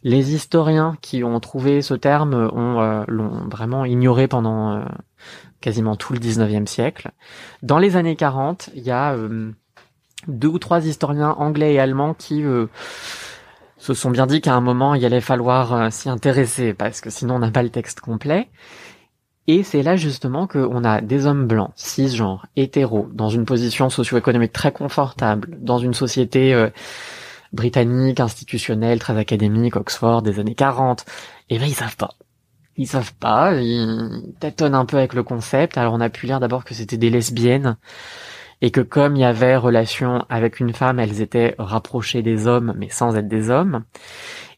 Les 0.01 0.33
historiens 0.33 0.97
qui 1.01 1.23
ont 1.23 1.39
trouvé 1.39 1.81
ce 1.81 1.93
terme 1.93 2.33
euh, 2.33 3.03
l'ont 3.07 3.47
vraiment 3.49 3.85
ignoré 3.85 4.27
pendant 4.27 4.85
quasiment 5.59 5.95
tout 5.95 6.13
le 6.13 6.19
19e 6.19 6.67
siècle. 6.67 7.11
Dans 7.63 7.79
les 7.79 7.97
années 7.97 8.15
40, 8.15 8.69
il 8.75 8.83
y 8.83 8.91
a 8.91 9.15
deux 10.27 10.47
ou 10.47 10.57
trois 10.57 10.85
historiens 10.85 11.31
anglais 11.31 11.73
et 11.73 11.79
allemands 11.79 12.13
qui 12.13 12.43
se 13.79 13.93
sont 13.93 14.11
bien 14.11 14.27
dit 14.27 14.41
qu'à 14.41 14.53
un 14.53 14.61
moment 14.61 14.93
il 14.93 15.03
allait 15.05 15.21
falloir 15.21 15.73
euh, 15.73 15.89
s'y 15.89 16.09
intéresser 16.09 16.73
parce 16.73 17.01
que 17.01 17.09
sinon 17.09 17.35
on 17.35 17.39
n'a 17.39 17.51
pas 17.51 17.63
le 17.63 17.69
texte 17.69 18.01
complet. 18.01 18.49
Et 19.47 19.63
c'est 19.63 19.81
là 19.81 19.95
justement 19.95 20.45
qu'on 20.45 20.83
a 20.83 21.01
des 21.01 21.25
hommes 21.25 21.47
blancs, 21.47 21.71
cisgenres, 21.75 22.45
hétéros, 22.55 23.09
dans 23.13 23.29
une 23.29 23.45
position 23.45 23.89
socio-économique 23.89 24.53
très 24.53 24.71
confortable, 24.71 25.57
dans 25.59 25.79
une 25.79 25.95
société 25.95 26.53
euh, 26.53 26.69
britannique, 27.51 28.19
institutionnelle, 28.19 28.99
très 28.99 29.17
académique, 29.17 29.75
Oxford, 29.75 30.21
des 30.21 30.39
années 30.39 30.53
40. 30.53 31.03
Et 31.49 31.57
ben 31.57 31.65
ils 31.65 31.73
savent 31.73 31.97
pas. 31.97 32.11
Ils 32.77 32.85
savent 32.87 33.15
pas, 33.15 33.55
ils 33.55 34.21
tâtonnent 34.39 34.75
un 34.75 34.85
peu 34.85 34.97
avec 34.97 35.13
le 35.13 35.23
concept. 35.23 35.79
Alors 35.79 35.93
on 35.93 35.99
a 35.99 36.09
pu 36.09 36.27
lire 36.27 36.39
d'abord 36.39 36.63
que 36.63 36.75
c'était 36.75 36.97
des 36.97 37.09
lesbiennes 37.09 37.75
et 38.61 38.71
que 38.71 38.81
comme 38.81 39.15
il 39.15 39.21
y 39.21 39.25
avait 39.25 39.55
relation 39.55 40.25
avec 40.29 40.59
une 40.59 40.73
femme, 40.73 40.99
elles 40.99 41.21
étaient 41.21 41.55
rapprochées 41.57 42.21
des 42.21 42.47
hommes, 42.47 42.73
mais 42.77 42.89
sans 42.89 43.15
être 43.15 43.27
des 43.27 43.49
hommes. 43.49 43.83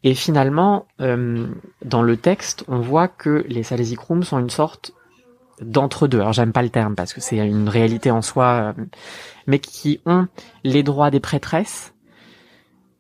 Et 0.04 0.16
finalement, 0.16 0.88
euh, 1.00 1.48
dans 1.86 2.02
le 2.02 2.18
texte, 2.18 2.64
on 2.68 2.80
voit 2.80 3.08
que 3.08 3.46
les 3.48 3.64
salésicrum 3.64 4.24
sont 4.24 4.40
une 4.40 4.50
sorte 4.50 4.94
d'entre-deux. 5.62 6.20
Alors 6.20 6.34
j'aime 6.34 6.52
pas 6.52 6.64
le 6.64 6.70
terme 6.70 6.96
parce 6.96 7.14
que 7.14 7.22
c'est 7.22 7.38
une 7.38 7.70
réalité 7.70 8.12
en 8.12 8.22
soi, 8.22 8.74
euh, 8.78 8.84
mais 9.48 9.60
qui 9.60 10.02
ont 10.06 10.28
les 10.64 10.84
droits 10.84 11.12
des 11.12 11.20
prêtresses, 11.20 11.94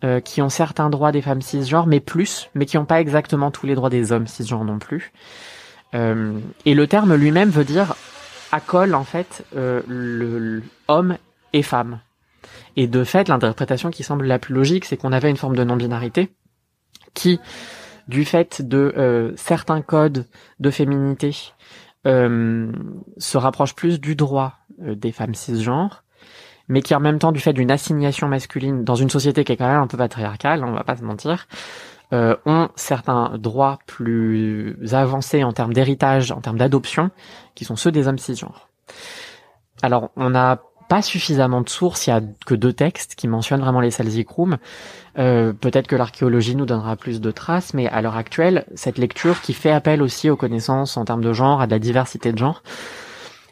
euh, 0.03 0.19
qui 0.19 0.41
ont 0.41 0.49
certains 0.49 0.89
droits 0.89 1.11
des 1.11 1.21
femmes 1.21 1.41
cisgenres, 1.41 1.87
mais 1.87 1.99
plus, 1.99 2.49
mais 2.53 2.65
qui 2.65 2.77
n'ont 2.77 2.85
pas 2.85 3.01
exactement 3.01 3.51
tous 3.51 3.65
les 3.65 3.75
droits 3.75 3.89
des 3.89 4.11
hommes 4.11 4.27
cisgenres 4.27 4.65
non 4.65 4.79
plus. 4.79 5.11
Euh, 5.93 6.39
et 6.65 6.73
le 6.73 6.87
terme 6.87 7.15
lui-même 7.15 7.49
veut 7.49 7.65
dire 7.65 7.95
accole 8.51 8.95
en 8.95 9.03
fait 9.03 9.45
euh, 9.55 9.81
le, 9.87 10.63
homme 10.87 11.17
et 11.53 11.63
femme. 11.63 11.99
Et 12.75 12.87
de 12.87 13.03
fait, 13.03 13.27
l'interprétation 13.27 13.91
qui 13.91 14.03
semble 14.03 14.25
la 14.25 14.39
plus 14.39 14.53
logique, 14.53 14.85
c'est 14.85 14.97
qu'on 14.97 15.11
avait 15.11 15.29
une 15.29 15.37
forme 15.37 15.55
de 15.55 15.63
non-binarité 15.63 16.31
qui, 17.13 17.39
du 18.07 18.25
fait 18.25 18.61
de 18.61 18.93
euh, 18.97 19.33
certains 19.35 19.81
codes 19.81 20.25
de 20.59 20.69
féminité, 20.69 21.35
euh, 22.07 22.71
se 23.17 23.37
rapproche 23.37 23.75
plus 23.75 23.99
du 23.99 24.15
droit 24.15 24.53
euh, 24.81 24.95
des 24.95 25.11
femmes 25.11 25.35
cisgenres, 25.35 26.03
mais 26.67 26.81
qui 26.81 26.95
en 26.95 26.99
même 26.99 27.19
temps, 27.19 27.31
du 27.31 27.39
fait 27.39 27.53
d'une 27.53 27.71
assignation 27.71 28.27
masculine 28.27 28.83
dans 28.83 28.95
une 28.95 29.09
société 29.09 29.43
qui 29.43 29.51
est 29.51 29.57
quand 29.57 29.67
même 29.67 29.81
un 29.81 29.87
peu 29.87 29.97
patriarcale, 29.97 30.63
on 30.63 30.71
va 30.71 30.83
pas 30.83 30.95
se 30.95 31.03
mentir, 31.03 31.47
euh, 32.13 32.35
ont 32.45 32.69
certains 32.75 33.37
droits 33.37 33.79
plus 33.85 34.77
avancés 34.91 35.43
en 35.43 35.53
termes 35.53 35.73
d'héritage, 35.73 36.31
en 36.31 36.41
termes 36.41 36.57
d'adoption, 36.57 37.11
qui 37.55 37.65
sont 37.65 37.75
ceux 37.75 37.91
des 37.91 38.07
hommes 38.07 38.17
cisgenres. 38.17 38.69
Alors, 39.81 40.11
on 40.15 40.29
n'a 40.29 40.61
pas 40.89 41.01
suffisamment 41.01 41.61
de 41.61 41.69
sources, 41.69 42.07
il 42.07 42.09
y 42.09 42.13
a 42.13 42.21
que 42.45 42.53
deux 42.53 42.73
textes 42.73 43.15
qui 43.15 43.29
mentionnent 43.29 43.61
vraiment 43.61 43.79
les 43.79 43.91
salzicrum. 43.91 44.57
Euh, 45.17 45.53
Peut-être 45.53 45.87
que 45.87 45.95
l'archéologie 45.95 46.53
nous 46.53 46.65
donnera 46.65 46.97
plus 46.97 47.21
de 47.21 47.31
traces, 47.31 47.73
mais 47.73 47.87
à 47.87 48.01
l'heure 48.01 48.17
actuelle, 48.17 48.65
cette 48.75 48.97
lecture 48.97 49.39
qui 49.39 49.53
fait 49.53 49.71
appel 49.71 50.01
aussi 50.01 50.29
aux 50.29 50.35
connaissances 50.35 50.97
en 50.97 51.05
termes 51.05 51.23
de 51.23 51.31
genre, 51.31 51.61
à 51.61 51.65
de 51.65 51.71
la 51.71 51.79
diversité 51.79 52.33
de 52.33 52.37
genre, 52.37 52.61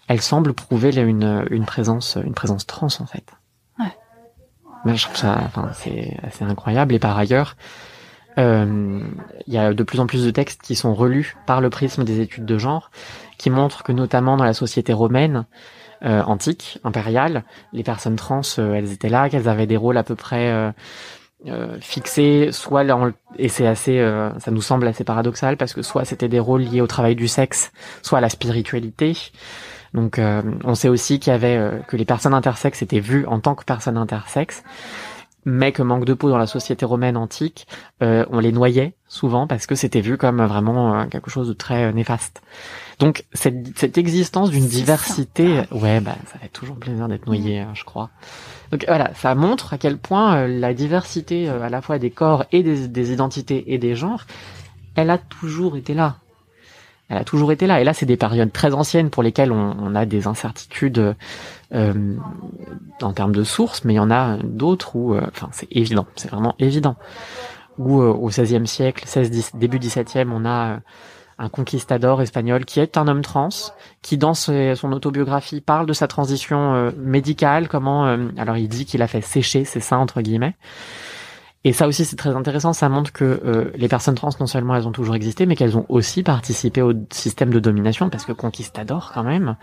elle 0.10 0.22
semble 0.22 0.54
prouver 0.54 0.94
une, 0.98 1.46
une 1.50 1.66
présence, 1.66 2.18
une 2.22 2.34
présence 2.34 2.66
trans 2.66 2.88
en 2.88 3.06
fait. 3.06 3.24
Ouais. 3.80 3.96
Mais 4.84 4.98
je 4.98 5.06
trouve 5.06 5.16
ça, 5.16 5.40
enfin, 5.46 5.70
c'est 5.74 6.18
assez 6.24 6.44
incroyable. 6.44 6.94
Et 6.94 7.00
par 7.00 7.18
ailleurs, 7.18 7.56
il 8.40 9.54
y 9.54 9.58
a 9.58 9.74
de 9.74 9.84
plus 9.84 10.00
en 10.00 10.08
plus 10.08 10.26
de 10.26 10.32
textes 10.32 10.62
qui 10.62 10.76
sont 10.76 10.94
relus 10.94 11.36
par 11.46 11.62
le 11.62 11.70
prisme 11.70 12.04
des 12.04 12.22
études 12.22 12.46
de 12.46 12.58
genre, 12.58 12.92
qui 13.38 13.50
montrent 13.50 13.84
que 13.84 13.92
notamment 13.92 14.38
dans 14.38 14.44
la 14.44 14.54
société 14.54 14.94
romaine 14.94 15.46
euh, 16.04 16.22
antique, 16.24 16.80
impériale, 16.84 17.44
les 17.74 17.84
personnes 17.84 18.16
trans, 18.16 18.42
euh, 18.58 18.74
elles 18.74 18.92
étaient 18.92 19.10
là, 19.10 19.30
qu'elles 19.30 19.50
avaient 19.50 19.68
des 19.68 19.78
rôles 19.78 19.98
à 19.98 20.04
peu 20.04 20.16
près 20.16 20.50
euh, 20.50 20.72
euh, 21.48 21.78
fixés, 21.82 22.52
soit 22.52 22.84
là, 22.84 22.98
et 23.38 23.50
c'est 23.50 23.68
assez, 23.68 24.00
euh, 24.00 24.30
ça 24.40 24.52
nous 24.52 24.62
semble 24.62 24.88
assez 24.88 25.04
paradoxal 25.04 25.58
parce 25.58 25.74
que 25.74 25.82
soit 25.82 26.06
c'était 26.06 26.28
des 26.28 26.40
rôles 26.40 26.62
liés 26.62 26.82
au 26.82 26.88
travail 26.88 27.16
du 27.16 27.28
sexe, 27.28 27.72
soit 28.02 28.20
à 28.20 28.22
la 28.22 28.30
spiritualité. 28.30 29.18
Donc, 29.94 30.20
euh, 30.20 30.42
on 30.64 30.76
sait 30.76 30.90
aussi 30.90 31.20
qu'il 31.20 31.32
y 31.32 31.36
avait 31.36 31.58
euh, 31.58 31.80
que 31.88 31.98
les 31.98 32.06
personnes 32.06 32.34
intersexes 32.34 32.82
étaient 32.82 33.00
vues 33.00 33.26
en 33.26 33.40
tant 33.40 33.56
que 33.56 33.64
personnes 33.64 33.98
intersexes, 33.98 34.64
mais 35.46 35.72
que 35.72 35.82
manque 35.82 36.06
de 36.06 36.14
peau 36.14 36.30
dans 36.30 36.38
la 36.38 36.48
société 36.48 36.86
romaine 36.86 37.18
antique, 37.18 37.68
euh, 38.02 38.26
on 38.30 38.40
les 38.40 38.52
noyait 38.52 38.94
souvent 39.08 39.48
parce 39.48 39.66
que 39.66 39.76
c'était 39.76 40.02
vu 40.02 40.18
comme 40.18 40.44
vraiment 40.46 40.94
euh, 40.94 41.06
quelque 41.06 41.30
chose 41.30 41.48
de 41.48 41.54
très 41.54 41.86
euh, 41.86 41.92
néfaste. 41.92 42.42
Donc 43.00 43.24
cette, 43.34 43.78
cette 43.78 43.98
existence 43.98 44.50
d'une 44.50 44.68
diversité, 44.68 45.62
ouais, 45.72 46.02
bah 46.02 46.16
ça 46.26 46.38
fait 46.40 46.50
toujours 46.50 46.76
plaisir 46.76 47.08
d'être 47.08 47.26
noyé, 47.26 47.60
hein, 47.60 47.72
je 47.74 47.86
crois. 47.86 48.10
Donc 48.72 48.84
voilà, 48.88 49.14
ça 49.16 49.34
montre 49.36 49.74
à 49.74 49.78
quel 49.78 49.98
point 49.98 50.36
euh, 50.36 50.48
la 50.48 50.74
diversité 50.74 51.50
euh, 51.50 51.64
à 51.64 51.70
la 51.70 51.82
fois 51.82 51.98
des 51.98 52.12
corps 52.12 52.46
et 52.52 52.62
des, 52.62 52.88
des 52.88 53.14
identités 53.14 53.74
et 53.74 53.78
des 53.78 53.96
genres, 53.96 54.26
elle 54.96 55.10
a 55.10 55.18
toujours 55.18 55.78
été 55.78 55.94
là. 55.94 56.18
Elle 57.10 57.18
a 57.18 57.24
toujours 57.24 57.52
été 57.52 57.66
là. 57.68 57.82
Et 57.82 57.84
là, 57.84 57.94
c'est 57.94 58.06
des 58.06 58.18
périodes 58.18 58.52
très 58.52 58.74
anciennes 58.74 59.10
pour 59.10 59.24
lesquelles 59.24 59.52
on, 59.52 59.96
a 59.96 60.06
des 60.06 60.28
incertitudes 60.28 61.16
euh, 61.74 62.16
en 63.02 63.14
termes 63.14 63.34
de 63.34 63.44
sources, 63.44 63.84
mais 63.84 63.94
il 63.94 63.98
y 63.98 64.00
en 64.00 64.12
a 64.12 64.38
d'autres 64.44 64.96
où, 64.96 65.16
euh, 65.16 65.22
c'est 65.52 65.68
évident, 65.72 66.06
c'est 66.16 66.30
vraiment 66.30 66.56
évident. 66.60 66.96
Où 67.80 68.02
euh, 68.02 68.12
au 68.12 68.28
XVIe 68.28 68.68
siècle, 68.68 69.04
16, 69.08 69.32
10, 69.32 69.52
début 69.56 69.80
XVIIe, 69.80 70.28
on 70.32 70.46
a 70.46 70.74
euh, 70.74 70.78
un 71.40 71.50
conquistador 71.50 72.22
espagnol 72.22 72.66
qui 72.66 72.80
est 72.80 72.98
un 72.98 73.08
homme 73.08 73.22
trans, 73.22 73.50
qui 74.02 74.18
dans 74.18 74.34
son 74.34 74.92
autobiographie 74.92 75.62
parle 75.62 75.86
de 75.88 75.94
sa 75.94 76.08
transition 76.08 76.76
euh, 76.76 76.92
médicale, 76.98 77.70
comment 77.70 78.04
alors 78.38 78.58
il 78.58 78.68
dit 78.68 78.86
qu'il 78.86 79.02
a 79.02 79.08
fait 79.08 79.22
sécher 79.22 79.64
ses 79.64 79.80
seins 79.80 79.98
entre 79.98 80.22
guillemets. 80.22 80.56
Et 81.66 81.74
ça 81.74 81.88
aussi 81.88 82.06
c'est 82.06 82.16
très 82.16 82.36
intéressant, 82.36 82.72
ça 82.72 82.88
montre 82.88 83.12
que 83.12 83.74
les 83.76 83.90
personnes 83.90 84.16
trans 84.16 84.30
non 84.40 84.48
seulement 84.48 84.76
elles 84.76 84.88
ont 84.88 84.94
toujours 84.94 85.16
existé, 85.16 85.46
mais 85.46 85.58
qu'elles 85.58 85.78
ont 85.78 85.86
aussi 85.90 86.24
participé 86.24 86.82
au 86.82 86.94
système 87.12 87.50
de 87.50 87.60
domination 87.60 88.10
parce 88.10 88.26
que 88.26 88.32
conquistador 88.32 89.12
quand 89.14 89.24
même. 89.24 89.58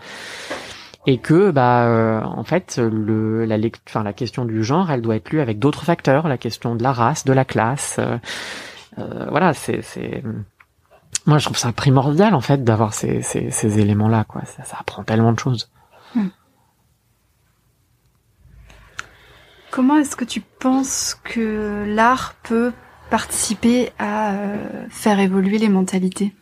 Et 1.07 1.19
que 1.19 1.51
bah 1.51 1.85
euh, 1.85 2.21
en 2.21 2.43
fait 2.43 2.77
le 2.77 3.45
la 3.45 3.57
enfin 3.87 4.03
la 4.03 4.11
question 4.11 4.43
du 4.43 4.61
genre 4.61 4.91
elle 4.91 5.01
doit 5.01 5.15
être 5.15 5.31
lue 5.31 5.39
avec 5.39 5.57
d'autres 5.57 5.85
facteurs. 5.85 6.27
La 6.27 6.37
question 6.37 6.75
de 6.75 6.83
la 6.83 6.91
race 6.91 7.23
de 7.23 7.31
la 7.31 7.45
classe 7.45 7.95
euh, 7.97 8.17
euh, 8.99 9.25
voilà 9.29 9.53
c'est 9.53 9.81
c'est 9.81 10.21
moi 11.25 11.37
je 11.37 11.45
trouve 11.45 11.57
ça 11.57 11.71
primordial 11.71 12.35
en 12.35 12.41
fait 12.41 12.63
d'avoir 12.63 12.93
ces, 12.93 13.21
ces, 13.21 13.51
ces 13.51 13.79
éléments 13.79 14.09
là 14.09 14.25
quoi. 14.25 14.43
Ça, 14.45 14.63
ça 14.65 14.77
apprend 14.79 15.03
tellement 15.03 15.31
de 15.31 15.39
choses. 15.39 15.71
Hmm. 16.13 16.27
Comment 19.77 19.97
est-ce 19.97 20.15
que 20.15 20.25
tu 20.25 20.41
penses 20.41 21.19
que 21.23 21.85
l'art 21.87 22.33
peut 22.41 22.73
participer 23.11 23.91
à 23.99 24.33
faire 24.89 25.19
évoluer 25.19 25.59
les 25.59 25.69
mentalités? 25.69 26.33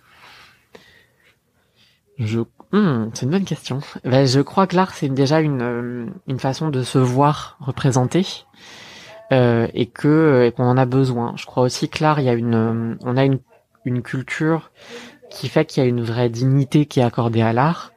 Hmm, 2.72 3.10
c'est 3.14 3.26
une 3.26 3.32
bonne 3.32 3.44
question. 3.44 3.82
Ben, 4.06 4.26
je 4.26 4.40
crois 4.40 4.68
que 4.68 4.78
l'art 4.78 4.94
c'est 4.94 5.10
déjà 5.10 5.42
une 5.42 5.62
euh, 5.62 6.06
une 6.30 6.40
façon 6.40 6.70
de 6.70 6.82
se 6.82 6.98
voir 6.98 7.58
représenté 7.60 8.26
euh, 9.34 9.68
et 9.74 9.88
que 9.88 10.50
qu'on 10.56 10.64
en 10.64 10.78
a 10.78 10.86
besoin. 10.86 11.34
Je 11.36 11.46
crois 11.46 11.64
aussi 11.64 11.90
que 11.90 12.02
l'art 12.02 12.22
il 12.22 12.28
y 12.28 12.30
a 12.30 12.34
une 12.34 12.56
euh, 12.56 12.96
on 13.02 13.18
a 13.18 13.26
une 13.26 13.40
une 13.84 14.02
culture 14.02 14.72
qui 15.30 15.50
fait 15.50 15.66
qu'il 15.66 15.84
y 15.84 15.86
a 15.86 15.90
une 15.90 16.02
vraie 16.02 16.30
dignité 16.30 16.86
qui 16.86 17.02
est 17.02 17.04
accordée 17.04 17.42
à 17.42 17.52
l'art 17.52 17.92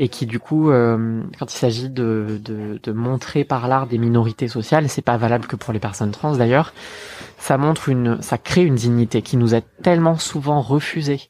et 0.00 0.08
qui 0.08 0.24
du 0.24 0.40
coup 0.40 0.70
euh, 0.70 1.22
quand 1.38 1.52
il 1.52 1.58
s'agit 1.58 1.90
de, 1.90 2.40
de, 2.42 2.80
de 2.82 2.92
montrer 2.92 3.44
par 3.44 3.68
l'art 3.68 3.86
des 3.86 3.98
minorités 3.98 4.48
sociales, 4.48 4.88
c'est 4.88 5.02
pas 5.02 5.18
valable 5.18 5.46
que 5.46 5.56
pour 5.56 5.74
les 5.74 5.78
personnes 5.78 6.10
trans 6.10 6.34
d'ailleurs. 6.34 6.72
Ça 7.38 7.58
montre 7.58 7.90
une 7.90 8.20
ça 8.22 8.38
crée 8.38 8.64
une 8.64 8.74
dignité 8.74 9.20
qui 9.20 9.36
nous 9.36 9.54
est 9.54 9.64
tellement 9.82 10.16
souvent 10.16 10.62
refusée. 10.62 11.20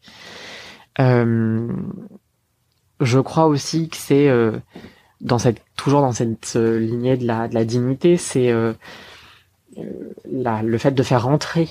Euh, 1.01 1.69
je 3.01 3.19
crois 3.19 3.47
aussi 3.47 3.89
que 3.89 3.97
c'est 3.97 4.29
euh, 4.29 4.57
dans 5.21 5.39
cette 5.39 5.63
toujours 5.77 6.03
dans 6.03 6.13
cette 6.13 6.53
euh, 6.55 6.79
lignée 6.79 7.17
de 7.17 7.27
la 7.27 7.49
de 7.49 7.55
la 7.55 7.65
dignité, 7.65 8.17
c'est 8.17 8.53
euh, 8.53 8.73
la, 10.31 10.63
le 10.63 10.79
fait 10.79 10.93
de 10.93 11.03
faire 11.03 11.25
rentrer 11.25 11.69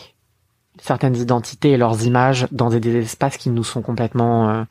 certaines 0.82 1.16
identités 1.16 1.72
et 1.72 1.78
leurs 1.78 2.06
images 2.06 2.48
dans 2.52 2.70
des, 2.70 2.98
espaces 2.98 3.38
qui 3.38 3.50
nous 3.50 3.64
sont 3.64 3.82
complètement 3.82 4.66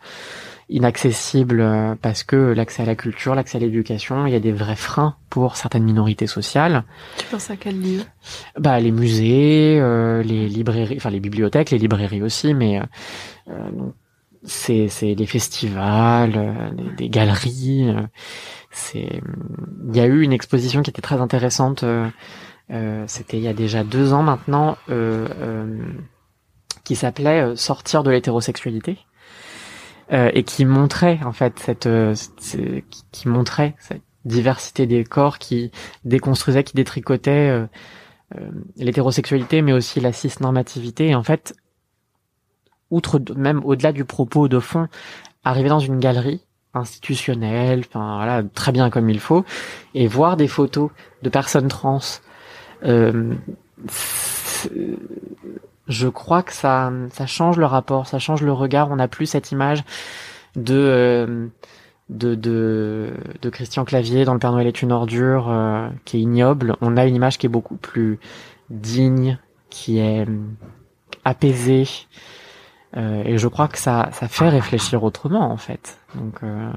inaccessibles 0.68 1.96
parce 2.02 2.24
que 2.24 2.36
l'accès 2.36 2.82
à 2.82 2.86
la 2.86 2.94
culture, 2.94 3.34
l'accès 3.34 3.56
à 3.58 3.60
l'éducation, 3.60 4.26
il 4.26 4.32
y 4.32 4.36
a 4.36 4.40
des 4.40 4.52
vrais 4.52 4.76
freins 4.76 5.16
pour 5.30 5.56
certaines 5.56 5.84
minorités 5.84 6.26
sociales. 6.26 6.84
Tu 7.16 7.24
penses 7.26 7.50
à 7.50 7.56
quel 7.56 7.80
lieu? 7.80 8.02
Bah 8.58 8.78
les 8.78 8.92
musées, 8.92 9.80
les 10.24 10.48
librairies, 10.48 10.96
enfin 10.96 11.10
les 11.10 11.20
bibliothèques, 11.20 11.70
les 11.70 11.78
librairies 11.78 12.22
aussi, 12.22 12.54
mais 12.54 12.80
c'est 14.44 14.88
c'est 14.88 15.14
les 15.14 15.26
festivals, 15.26 16.34
euh, 16.36 16.70
des 16.96 17.08
galeries. 17.08 17.88
Euh, 17.88 18.02
c'est 18.70 19.20
il 19.88 19.96
y 19.96 20.00
a 20.00 20.06
eu 20.06 20.22
une 20.22 20.32
exposition 20.32 20.82
qui 20.82 20.90
était 20.90 21.02
très 21.02 21.20
intéressante. 21.20 21.82
Euh, 21.84 22.08
C'était 23.06 23.38
il 23.38 23.42
y 23.42 23.48
a 23.48 23.54
déjà 23.54 23.82
deux 23.82 24.12
ans 24.12 24.22
maintenant, 24.22 24.76
qui 26.84 26.96
s'appelait 26.96 27.56
Sortir 27.56 28.02
de 28.02 28.10
l'hétérosexualité. 28.10 28.98
Et 30.10 30.42
qui 30.42 30.64
montrait 30.64 31.20
en 31.24 31.32
fait 31.32 31.58
cette, 31.58 31.88
qui 33.12 33.28
montrait 33.28 33.74
cette 33.78 34.02
diversité 34.24 34.86
des 34.86 35.04
corps 35.04 35.38
qui 35.38 35.70
déconstruisait 36.04 36.64
qui 36.64 36.74
détricotait 36.74 37.50
euh, 37.50 37.66
l'hétérosexualité 38.76 39.62
mais 39.62 39.72
aussi 39.72 40.00
la 40.00 40.12
cisnormativité. 40.12 41.08
Et 41.08 41.14
en 41.14 41.22
fait 41.22 41.54
outre 42.90 43.20
même 43.36 43.62
au-delà 43.64 43.92
du 43.92 44.04
propos 44.04 44.48
de 44.48 44.58
fond, 44.58 44.88
arriver 45.44 45.68
dans 45.68 45.78
une 45.78 45.98
galerie 45.98 46.44
institutionnelle, 46.74 47.84
très 48.54 48.72
bien 48.72 48.90
comme 48.90 49.08
il 49.08 49.20
faut, 49.20 49.44
et 49.94 50.06
voir 50.06 50.36
des 50.36 50.48
photos 50.48 50.90
de 51.22 51.28
personnes 51.28 51.68
trans, 51.68 52.00
euh, 52.84 53.34
je 55.88 56.08
crois 56.08 56.42
que 56.42 56.52
ça, 56.52 56.90
change 57.26 57.56
le 57.56 57.66
rapport, 57.66 58.06
ça 58.06 58.18
change 58.18 58.42
le 58.42 58.52
regard. 58.52 58.90
On 58.90 58.96
n'a 58.96 59.08
plus 59.08 59.26
cette 59.26 59.50
image 59.52 59.82
de, 60.56 60.74
euh, 60.74 61.48
de, 62.10 63.50
Christian 63.50 63.84
Clavier 63.84 64.24
dans 64.24 64.34
Le 64.34 64.38
Père 64.38 64.52
Noël 64.52 64.66
est 64.66 64.82
une 64.82 64.92
ordure, 64.92 65.48
euh, 65.48 65.88
qui 66.04 66.18
est 66.18 66.20
ignoble. 66.20 66.76
On 66.80 66.96
a 66.96 67.06
une 67.06 67.14
image 67.14 67.38
qui 67.38 67.46
est 67.46 67.50
beaucoup 67.50 67.76
plus 67.76 68.18
digne, 68.70 69.38
qui 69.70 69.98
est 69.98 70.26
apaisée, 71.24 71.86
euh, 72.96 73.22
et 73.24 73.38
je 73.38 73.48
crois 73.48 73.68
que 73.68 73.78
ça, 73.78 74.08
fait 74.12 74.48
réfléchir 74.48 75.04
autrement 75.04 75.50
en 75.50 75.56
fait. 75.56 75.98
Donc 76.14 76.42
euh, 76.42 76.70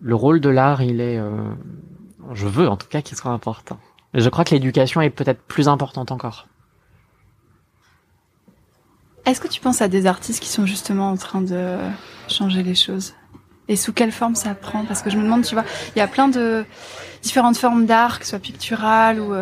le 0.00 0.14
rôle 0.14 0.40
de 0.40 0.48
l'art, 0.48 0.82
il 0.82 1.00
est, 1.00 1.18
euh, 1.18 1.30
je 2.32 2.46
veux 2.46 2.68
en 2.68 2.76
tout 2.76 2.88
cas 2.88 3.02
qu'il 3.02 3.16
soit 3.16 3.30
important. 3.30 3.78
Je 4.14 4.28
crois 4.28 4.44
que 4.44 4.54
l'éducation 4.54 5.00
est 5.00 5.10
peut-être 5.10 5.42
plus 5.42 5.68
importante 5.68 6.10
encore. 6.10 6.46
Est-ce 9.26 9.40
que 9.40 9.48
tu 9.48 9.60
penses 9.60 9.82
à 9.82 9.88
des 9.88 10.06
artistes 10.06 10.42
qui 10.42 10.48
sont 10.48 10.66
justement 10.66 11.10
en 11.10 11.16
train 11.16 11.40
de 11.40 11.76
changer 12.28 12.62
les 12.62 12.74
choses 12.74 13.14
Et 13.68 13.76
sous 13.76 13.92
quelle 13.92 14.12
forme 14.12 14.34
ça 14.34 14.54
prend 14.54 14.84
Parce 14.84 15.02
que 15.02 15.10
je 15.10 15.16
me 15.16 15.24
demande, 15.24 15.42
tu 15.42 15.54
vois, 15.54 15.64
il 15.94 15.98
y 15.98 16.02
a 16.02 16.06
plein 16.06 16.28
de 16.28 16.64
différentes 17.22 17.56
formes 17.56 17.86
d'art, 17.86 18.18
que 18.18 18.24
ce 18.24 18.30
soit 18.30 18.38
pictural 18.38 19.20
ou, 19.20 19.34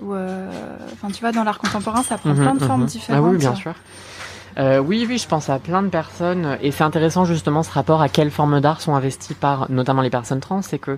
ou 0.00 0.14
enfin, 0.14 1.10
tu 1.12 1.20
vois, 1.20 1.32
dans 1.32 1.44
l'art 1.44 1.58
contemporain, 1.58 2.02
ça 2.02 2.18
prend 2.18 2.30
mhm, 2.30 2.36
plein 2.36 2.54
de 2.54 2.64
formes 2.64 2.86
différentes. 2.86 3.24
Ah 3.24 3.28
oui, 3.28 3.36
bien 3.36 3.54
sûr. 3.54 3.74
Euh, 4.58 4.78
oui, 4.78 5.06
oui, 5.08 5.18
je 5.18 5.28
pense 5.28 5.48
à 5.48 5.58
plein 5.58 5.82
de 5.82 5.88
personnes 5.88 6.58
et 6.60 6.70
c'est 6.70 6.84
intéressant 6.84 7.24
justement 7.24 7.62
ce 7.62 7.70
rapport 7.70 8.02
à 8.02 8.08
quelles 8.08 8.30
formes 8.30 8.60
d'art 8.60 8.80
sont 8.80 8.94
investies 8.94 9.34
par 9.34 9.70
notamment 9.70 10.02
les 10.02 10.10
personnes 10.10 10.40
trans, 10.40 10.62
c'est 10.62 10.78
que 10.78 10.92
euh, 10.92 10.96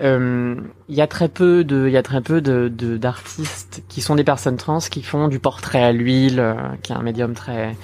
il 0.00 0.94
y 0.94 1.00
a 1.00 1.06
très 1.06 1.28
peu 1.28 1.64
de, 1.64 1.86
il 1.86 1.92
y 1.92 1.96
a 1.96 2.02
très 2.02 2.20
peu 2.20 2.40
de 2.40 2.68
d'artistes 2.96 3.82
qui 3.88 4.00
sont 4.00 4.14
des 4.14 4.24
personnes 4.24 4.56
trans 4.56 4.78
qui 4.78 5.02
font 5.02 5.28
du 5.28 5.38
portrait 5.38 5.82
à 5.82 5.92
l'huile, 5.92 6.40
euh, 6.40 6.54
qui 6.82 6.92
est 6.92 6.96
un 6.96 7.02
médium 7.02 7.34
très 7.34 7.76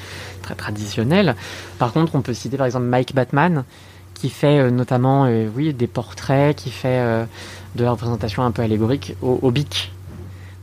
très 0.42 0.54
traditionnel. 0.54 1.34
Par 1.78 1.92
contre, 1.92 2.14
on 2.14 2.22
peut 2.22 2.34
citer 2.34 2.56
par 2.56 2.66
exemple 2.66 2.86
Mike 2.86 3.14
Batman 3.14 3.64
qui 4.14 4.30
fait 4.30 4.70
notamment, 4.70 5.28
oui, 5.56 5.74
des 5.74 5.88
portraits, 5.88 6.56
qui 6.56 6.70
fait 6.70 7.26
de 7.74 7.84
la 7.84 7.90
représentation 7.90 8.44
un 8.44 8.52
peu 8.52 8.62
allégorique 8.62 9.16
au, 9.20 9.40
au 9.42 9.50
bic. 9.50 9.92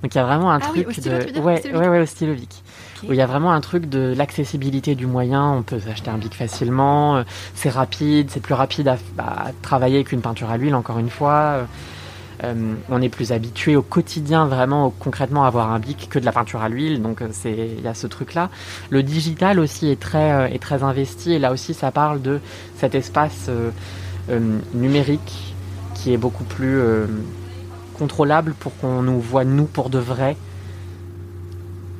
Donc 0.01 0.15
il 0.15 0.17
y 0.17 0.21
a 0.21 0.25
vraiment 0.25 0.51
un 0.51 0.59
ah 0.61 0.67
truc 0.67 0.99
de, 1.01 1.39
ouais, 1.39 1.61
ouais, 1.71 1.87
ouais, 1.89 1.99
au 1.99 2.05
stylo 2.05 2.33
bic 2.33 2.63
où 3.07 3.13
il 3.13 3.15
y 3.15 3.21
a 3.21 3.25
vraiment 3.25 3.51
un 3.51 3.61
truc 3.61 3.89
de 3.89 4.13
l'accessibilité 4.15 4.95
du 4.95 5.07
moyen. 5.07 5.51
On 5.51 5.63
peut 5.63 5.79
s'acheter 5.79 6.09
un 6.09 6.17
bic 6.17 6.33
facilement, 6.33 7.17
euh, 7.17 7.23
c'est 7.55 7.69
rapide, 7.69 8.29
c'est 8.29 8.41
plus 8.41 8.53
rapide 8.53 8.87
à, 8.87 8.97
travailler 9.61 10.03
qu'une 10.03 10.21
peinture 10.21 10.49
à 10.49 10.57
l'huile, 10.57 10.75
encore 10.75 10.99
une 10.99 11.09
fois. 11.09 11.33
Euh, 11.33 11.63
euh, 12.43 12.73
on 12.89 13.01
est 13.03 13.09
plus 13.09 13.31
habitué 13.31 13.75
au 13.75 13.83
quotidien 13.83 14.47
vraiment 14.47 14.89
concrètement 14.89 15.43
à 15.43 15.47
avoir 15.47 15.71
un 15.71 15.77
bic 15.77 16.09
que 16.09 16.17
de 16.17 16.25
la 16.25 16.31
peinture 16.31 16.61
à 16.61 16.69
l'huile. 16.69 17.01
Donc 17.01 17.21
il 17.45 17.81
y 17.81 17.87
a 17.87 17.93
ce 17.93 18.07
truc 18.07 18.33
là 18.33 18.49
le 18.89 19.03
digital 19.03 19.59
aussi 19.59 19.89
est 19.89 19.99
très 19.99 20.51
est 20.51 20.57
très 20.57 20.81
investi. 20.81 21.33
Et 21.33 21.39
là 21.39 21.51
aussi 21.51 21.75
ça 21.75 21.91
parle 21.91 22.19
de 22.19 22.39
cet 22.77 22.95
espace 22.95 23.51
numérique 24.73 25.53
qui 25.93 26.13
est 26.13 26.17
beaucoup 26.17 26.43
plus 26.43 26.81
contrôlable 27.93 28.55
pour 28.59 28.75
qu'on 28.77 29.03
nous 29.03 29.19
voit 29.19 29.45
nous 29.45 29.65
pour 29.65 29.91
de 29.91 29.99
vrai 29.99 30.35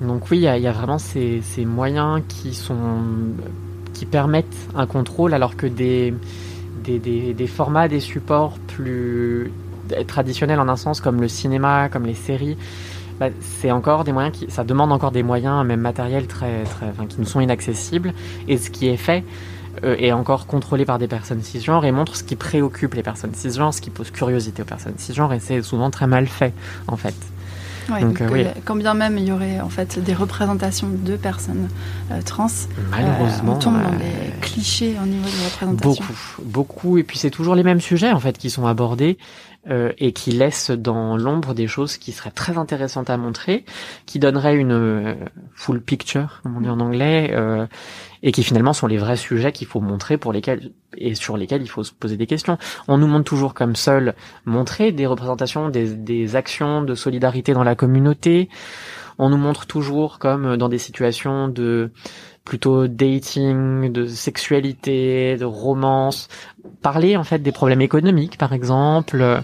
donc 0.01 0.31
oui, 0.31 0.37
il 0.39 0.43
y, 0.43 0.67
a 0.67 0.71
vraiment 0.71 0.97
ces, 0.97 1.41
moyens 1.65 2.21
qui 2.27 4.05
permettent 4.05 4.57
un 4.75 4.87
contrôle, 4.87 5.33
alors 5.33 5.55
que 5.55 5.67
des, 5.67 6.13
formats, 7.47 7.87
des 7.87 7.99
supports 7.99 8.57
plus 8.67 9.51
traditionnels 10.07 10.59
en 10.59 10.67
un 10.67 10.75
sens, 10.75 11.01
comme 11.01 11.21
le 11.21 11.27
cinéma, 11.27 11.89
comme 11.89 12.05
les 12.05 12.15
séries, 12.15 12.57
bah, 13.19 13.27
c'est 13.39 13.69
encore 13.69 14.03
des 14.03 14.13
moyens 14.13 14.35
qui, 14.35 14.49
ça 14.49 14.63
demande 14.63 14.91
encore 14.91 15.11
des 15.11 15.21
moyens, 15.21 15.63
même 15.63 15.81
matériels, 15.81 16.25
très, 16.25 16.63
très, 16.63 16.87
qui 17.07 17.19
nous 17.19 17.25
sont 17.27 17.39
inaccessibles. 17.39 18.15
Et 18.47 18.57
ce 18.57 18.71
qui 18.71 18.87
est 18.87 18.97
fait 18.97 19.23
euh, 19.83 19.95
est 19.99 20.11
encore 20.11 20.47
contrôlé 20.47 20.85
par 20.85 20.97
des 20.97 21.07
personnes 21.07 21.43
cisgenres 21.43 21.85
et 21.85 21.91
montre 21.91 22.15
ce 22.15 22.23
qui 22.23 22.35
préoccupe 22.35 22.95
les 22.95 23.03
personnes 23.03 23.35
cisgenres, 23.35 23.75
ce 23.75 23.81
qui 23.81 23.91
pose 23.91 24.09
curiosité 24.09 24.63
aux 24.63 24.65
personnes 24.65 24.97
cisgenres, 24.97 25.33
et 25.33 25.39
c'est 25.39 25.61
souvent 25.61 25.91
très 25.91 26.07
mal 26.07 26.25
fait, 26.25 26.53
en 26.87 26.97
fait. 26.97 27.13
Donc, 27.89 28.21
euh, 28.21 28.29
oui. 28.31 28.45
quand 28.65 28.75
bien 28.75 28.93
même 28.93 29.17
il 29.17 29.25
y 29.25 29.31
aurait 29.31 29.59
en 29.59 29.69
fait 29.69 29.99
des 29.99 30.13
représentations 30.13 30.87
de 30.89 31.15
personnes 31.15 31.67
euh, 32.11 32.21
trans, 32.21 32.47
malheureusement, 32.89 33.55
on 33.55 33.59
tombe 33.59 33.81
dans 33.81 33.91
les 33.91 34.39
clichés 34.41 34.95
au 35.01 35.05
niveau 35.05 35.25
de 35.25 35.45
représentation. 35.45 36.05
Beaucoup, 36.05 36.41
beaucoup, 36.43 36.97
et 36.97 37.03
puis 37.03 37.17
c'est 37.17 37.29
toujours 37.29 37.55
les 37.55 37.63
mêmes 37.63 37.81
sujets 37.81 38.11
en 38.11 38.19
fait 38.19 38.37
qui 38.37 38.49
sont 38.49 38.65
abordés. 38.65 39.17
Euh, 39.69 39.91
et 39.99 40.11
qui 40.11 40.31
laisse 40.31 40.71
dans 40.71 41.17
l'ombre 41.17 41.53
des 41.53 41.67
choses 41.67 41.97
qui 41.97 42.13
seraient 42.13 42.31
très 42.31 42.57
intéressantes 42.57 43.11
à 43.11 43.17
montrer, 43.17 43.63
qui 44.07 44.17
donneraient 44.17 44.55
une 44.55 44.71
euh, 44.71 45.13
full 45.53 45.81
picture, 45.81 46.39
comme 46.41 46.57
on 46.57 46.61
dit 46.61 46.69
en 46.69 46.79
anglais, 46.79 47.29
euh, 47.33 47.67
et 48.23 48.31
qui 48.31 48.41
finalement 48.41 48.73
sont 48.73 48.87
les 48.87 48.97
vrais 48.97 49.17
sujets 49.17 49.51
qu'il 49.51 49.67
faut 49.67 49.79
montrer 49.79 50.17
pour 50.17 50.33
lesquels 50.33 50.71
et 50.97 51.13
sur 51.13 51.37
lesquels 51.37 51.61
il 51.61 51.69
faut 51.69 51.83
se 51.83 51.91
poser 51.93 52.17
des 52.17 52.25
questions. 52.25 52.57
On 52.87 52.97
nous 52.97 53.05
montre 53.05 53.25
toujours 53.25 53.53
comme 53.53 53.75
seul 53.75 54.15
montrer 54.45 54.91
des 54.91 55.05
représentations, 55.05 55.69
des, 55.69 55.93
des 55.93 56.35
actions 56.35 56.81
de 56.81 56.95
solidarité 56.95 57.53
dans 57.53 57.63
la 57.63 57.75
communauté. 57.75 58.49
On 59.19 59.29
nous 59.29 59.37
montre 59.37 59.67
toujours 59.67 60.17
comme 60.17 60.57
dans 60.57 60.69
des 60.69 60.79
situations 60.79 61.47
de 61.47 61.91
plutôt 62.45 62.87
dating, 62.87 63.91
de 63.91 64.07
sexualité, 64.07 65.37
de 65.37 65.45
romance, 65.45 66.27
parler 66.81 67.17
en 67.17 67.23
fait 67.23 67.39
des 67.39 67.51
problèmes 67.51 67.81
économiques 67.81 68.37
par 68.37 68.53
exemple. 68.53 69.41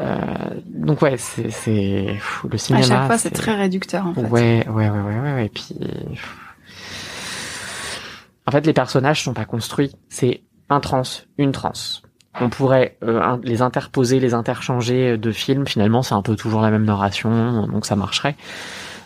Euh, 0.00 0.18
donc 0.66 1.02
ouais, 1.02 1.16
c'est 1.16 1.50
c'est 1.50 2.18
le 2.48 2.58
cinéma. 2.58 2.84
À 2.84 2.88
chaque 2.88 3.06
fois, 3.06 3.18
c'est 3.18 3.30
très 3.30 3.54
réducteur 3.54 4.06
en 4.06 4.14
fait. 4.14 4.20
Ouais, 4.22 4.66
ouais, 4.68 4.88
ouais, 4.88 5.00
ouais, 5.00 5.20
ouais. 5.20 5.46
Et 5.46 5.48
puis, 5.48 5.76
en 8.46 8.50
fait, 8.50 8.64
les 8.66 8.72
personnages 8.72 9.24
sont 9.24 9.34
pas 9.34 9.44
construits. 9.44 9.94
C'est 10.08 10.42
un 10.70 10.80
trans, 10.80 11.02
une 11.36 11.52
trans. 11.52 11.72
On 12.40 12.48
pourrait 12.48 12.96
euh, 13.02 13.36
les 13.42 13.62
interposer, 13.62 14.20
les 14.20 14.34
interchanger 14.34 15.18
de 15.18 15.32
films. 15.32 15.66
Finalement, 15.66 16.02
c'est 16.02 16.14
un 16.14 16.22
peu 16.22 16.36
toujours 16.36 16.60
la 16.60 16.70
même 16.70 16.84
narration, 16.84 17.66
donc 17.66 17.84
ça 17.84 17.96
marcherait. 17.96 18.36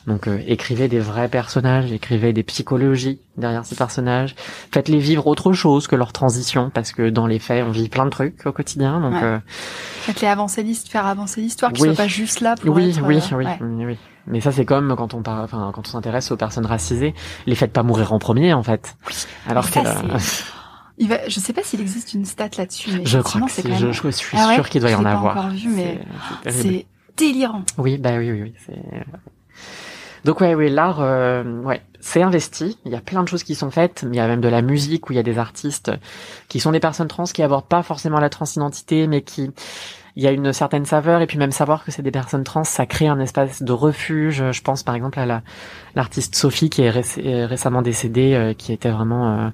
Donc 0.07 0.27
euh, 0.27 0.41
écrivez 0.47 0.89
des 0.89 0.99
vrais 0.99 1.29
personnages, 1.29 1.93
écrivez 1.93 2.33
des 2.33 2.43
psychologies 2.43 3.21
derrière 3.37 3.65
ces 3.65 3.77
personnages. 3.77 4.35
Faites-les 4.73 4.99
vivre 4.99 5.27
autre 5.27 5.53
chose 5.53 5.87
que 5.87 5.97
leur 5.97 6.13
transition, 6.13 6.71
parce 6.71 6.93
que 6.93 7.09
dans 7.09 7.27
les 7.27 7.39
faits, 7.39 7.65
on 7.67 7.71
vit 7.71 7.89
plein 7.89 8.05
de 8.05 8.11
trucs 8.11 8.45
au 8.47 8.53
quotidien. 8.53 9.01
Donc 9.01 9.23
euh, 9.23 9.39
faites-les 9.47 10.29
avancer 10.29 10.63
l'histoire, 10.63 11.03
faire 11.03 11.07
avancer 11.07 11.41
l'histoire, 11.41 11.73
qu'ils 11.73 11.85
soient 11.85 11.95
pas 11.95 12.09
juste 12.09 12.41
là 12.41 12.57
pour 12.57 12.75
oui, 12.75 12.91
être, 12.91 13.03
oui, 13.03 13.19
euh, 13.19 13.37
oui, 13.37 13.47
oui, 13.61 13.85
oui. 13.87 13.99
Mais 14.27 14.41
ça, 14.41 14.53
c'est 14.53 14.65
comme 14.65 14.95
quand 14.97 15.15
on 15.15 15.23
parle, 15.23 15.45
enfin, 15.45 15.71
quand 15.75 15.87
on 15.87 15.91
s'intéresse 15.91 16.31
aux 16.31 16.37
personnes 16.37 16.67
racisées, 16.67 17.15
les 17.47 17.55
faites 17.55 17.73
pas 17.73 17.83
mourir 17.83 18.13
en 18.13 18.19
premier, 18.19 18.53
en 18.53 18.63
fait. 18.63 18.97
Oui. 19.09 19.15
Alors 19.49 19.71
que. 19.71 19.79
Il 20.99 21.09
va, 21.09 21.27
je 21.27 21.41
sais 21.41 21.55
pas 21.55 21.63
s'il 21.63 21.81
existe 21.81 22.13
une 22.13 22.27
stat 22.27 22.51
là-dessus, 22.59 22.91
mais 22.93 23.07
je 23.07 23.19
crois 23.19 23.41
que 23.41 23.51
c'est 23.51 23.63
quand 23.63 23.77
je, 23.77 23.87
même... 23.87 23.95
je, 23.95 24.09
suis 24.11 24.37
ah 24.39 24.49
ouais 24.49 24.55
sûr 24.57 24.69
qu'il 24.69 24.83
doit 24.83 24.91
y 24.91 24.93
je 24.93 24.99
en 24.99 25.01
l'ai 25.01 25.05
pas 25.05 25.13
avoir. 25.13 25.37
Encore 25.39 25.51
vu, 25.51 25.69
mais 25.69 25.99
c'est 26.45 26.53
c'est 26.53 26.87
délirant. 27.17 27.63
Oui, 27.79 27.97
bah 27.97 28.13
oui, 28.19 28.31
oui, 28.31 28.43
oui. 28.43 28.55
C'est... 28.67 28.79
Donc 30.25 30.41
ouais, 30.41 30.55
oui, 30.55 30.71
l'art, 30.71 31.01
euh, 31.01 31.43
ouais, 31.63 31.83
c'est 32.01 32.23
investi. 32.23 32.79
Il 32.85 32.93
y 32.93 32.97
a 32.97 33.01
plein 33.01 33.23
de 33.23 33.29
choses 33.29 33.43
qui 33.43 33.55
sont 33.55 33.71
faites. 33.71 34.05
Il 34.09 34.15
y 34.15 34.21
a 34.21 34.27
même 34.27 34.41
de 34.41 34.49
la 34.49 34.63
musique 34.63 35.09
où 35.09 35.13
il 35.13 35.17
y 35.17 35.19
a 35.19 35.25
des 35.25 35.39
artistes 35.39 35.91
qui 36.49 36.61
sont 36.61 36.71
des 36.73 36.81
personnes 36.81 37.09
trans 37.09 37.25
qui 37.25 37.43
abordent 37.43 37.67
pas 37.67 37.83
forcément 37.83 38.21
la 38.21 38.31
transidentité, 38.31 39.07
mais 39.07 39.23
qui 39.23 39.51
il 40.15 40.23
y 40.23 40.27
a 40.27 40.31
une 40.31 40.53
certaine 40.53 40.85
saveur 40.85 41.23
et 41.23 41.27
puis 41.27 41.39
même 41.39 41.53
savoir 41.53 41.85
que 41.85 41.91
c'est 41.91 42.03
des 42.03 42.11
personnes 42.11 42.45
trans, 42.45 42.65
ça 42.65 42.85
crée 42.85 43.07
un 43.09 43.19
espace 43.19 43.63
de 43.63 43.73
refuge. 43.73 44.45
Je 44.53 44.63
pense 44.63 44.83
par 44.83 44.95
exemple 44.95 45.19
à 45.19 45.27
la 45.27 45.43
l'artiste 45.95 46.35
Sophie 46.35 46.69
qui 46.69 46.83
est 46.83 46.91
récemment 46.91 47.83
décédée, 47.83 48.35
euh, 48.35 48.53
qui 48.53 48.73
était 48.73 48.91
vraiment 48.91 49.47
euh, 49.47 49.49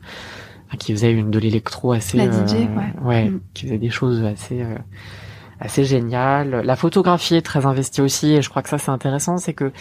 qui 0.79 0.93
faisait 0.93 1.13
une 1.13 1.31
de 1.31 1.39
l'électro 1.39 1.93
assez 1.93 2.17
la 2.19 2.27
DJ, 2.27 2.53
ouais, 2.55 2.69
ouais 3.03 3.25
Mm. 3.31 3.41
qui 3.55 3.67
faisait 3.67 3.79
des 3.79 3.91
choses 3.91 4.25
assez 4.25 4.63
euh, 4.63 4.77
assez 5.61 5.85
géniales. 5.85 6.63
La 6.65 6.77
photographie 6.77 7.37
est 7.37 7.43
très 7.43 7.65
investie 7.65 8.01
aussi 8.01 8.35
et 8.35 8.43
je 8.43 8.51
crois 8.51 8.63
que 8.63 8.69
ça 8.69 8.79
c'est 8.79 8.91
intéressant, 8.91 9.39
c'est 9.39 9.55
que 9.55 9.73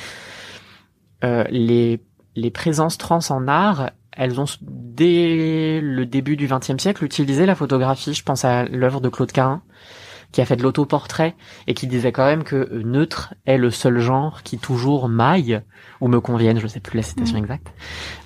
euh, 1.23 1.43
les 1.49 2.01
les 2.35 2.51
présences 2.51 2.97
trans 2.99 3.19
en 3.29 3.47
art, 3.47 3.89
elles 4.11 4.39
ont 4.39 4.45
dès 4.61 5.79
le 5.81 6.05
début 6.05 6.37
du 6.37 6.47
XXe 6.47 6.77
siècle 6.77 7.03
utilisé 7.03 7.45
la 7.45 7.55
photographie. 7.55 8.13
Je 8.13 8.23
pense 8.23 8.45
à 8.45 8.65
l'œuvre 8.65 9.01
de 9.01 9.09
Claude 9.09 9.31
Carin 9.31 9.63
qui 10.31 10.41
a 10.41 10.45
fait 10.45 10.55
de 10.55 10.63
l'autoportrait 10.63 11.35
et 11.67 11.73
qui 11.73 11.87
disait 11.87 12.11
quand 12.11 12.25
même 12.25 12.43
que 12.43 12.81
neutre 12.83 13.33
est 13.45 13.57
le 13.57 13.71
seul 13.71 13.99
genre 13.99 14.43
qui 14.43 14.57
toujours 14.57 15.07
maille 15.07 15.61
ou 16.01 16.09
me 16.09 16.19
convienne, 16.19 16.59
je 16.59 16.67
sais 16.67 16.79
plus 16.79 16.97
la 16.97 17.03
citation 17.03 17.37
Mm. 17.37 17.43
exacte. 17.43 17.73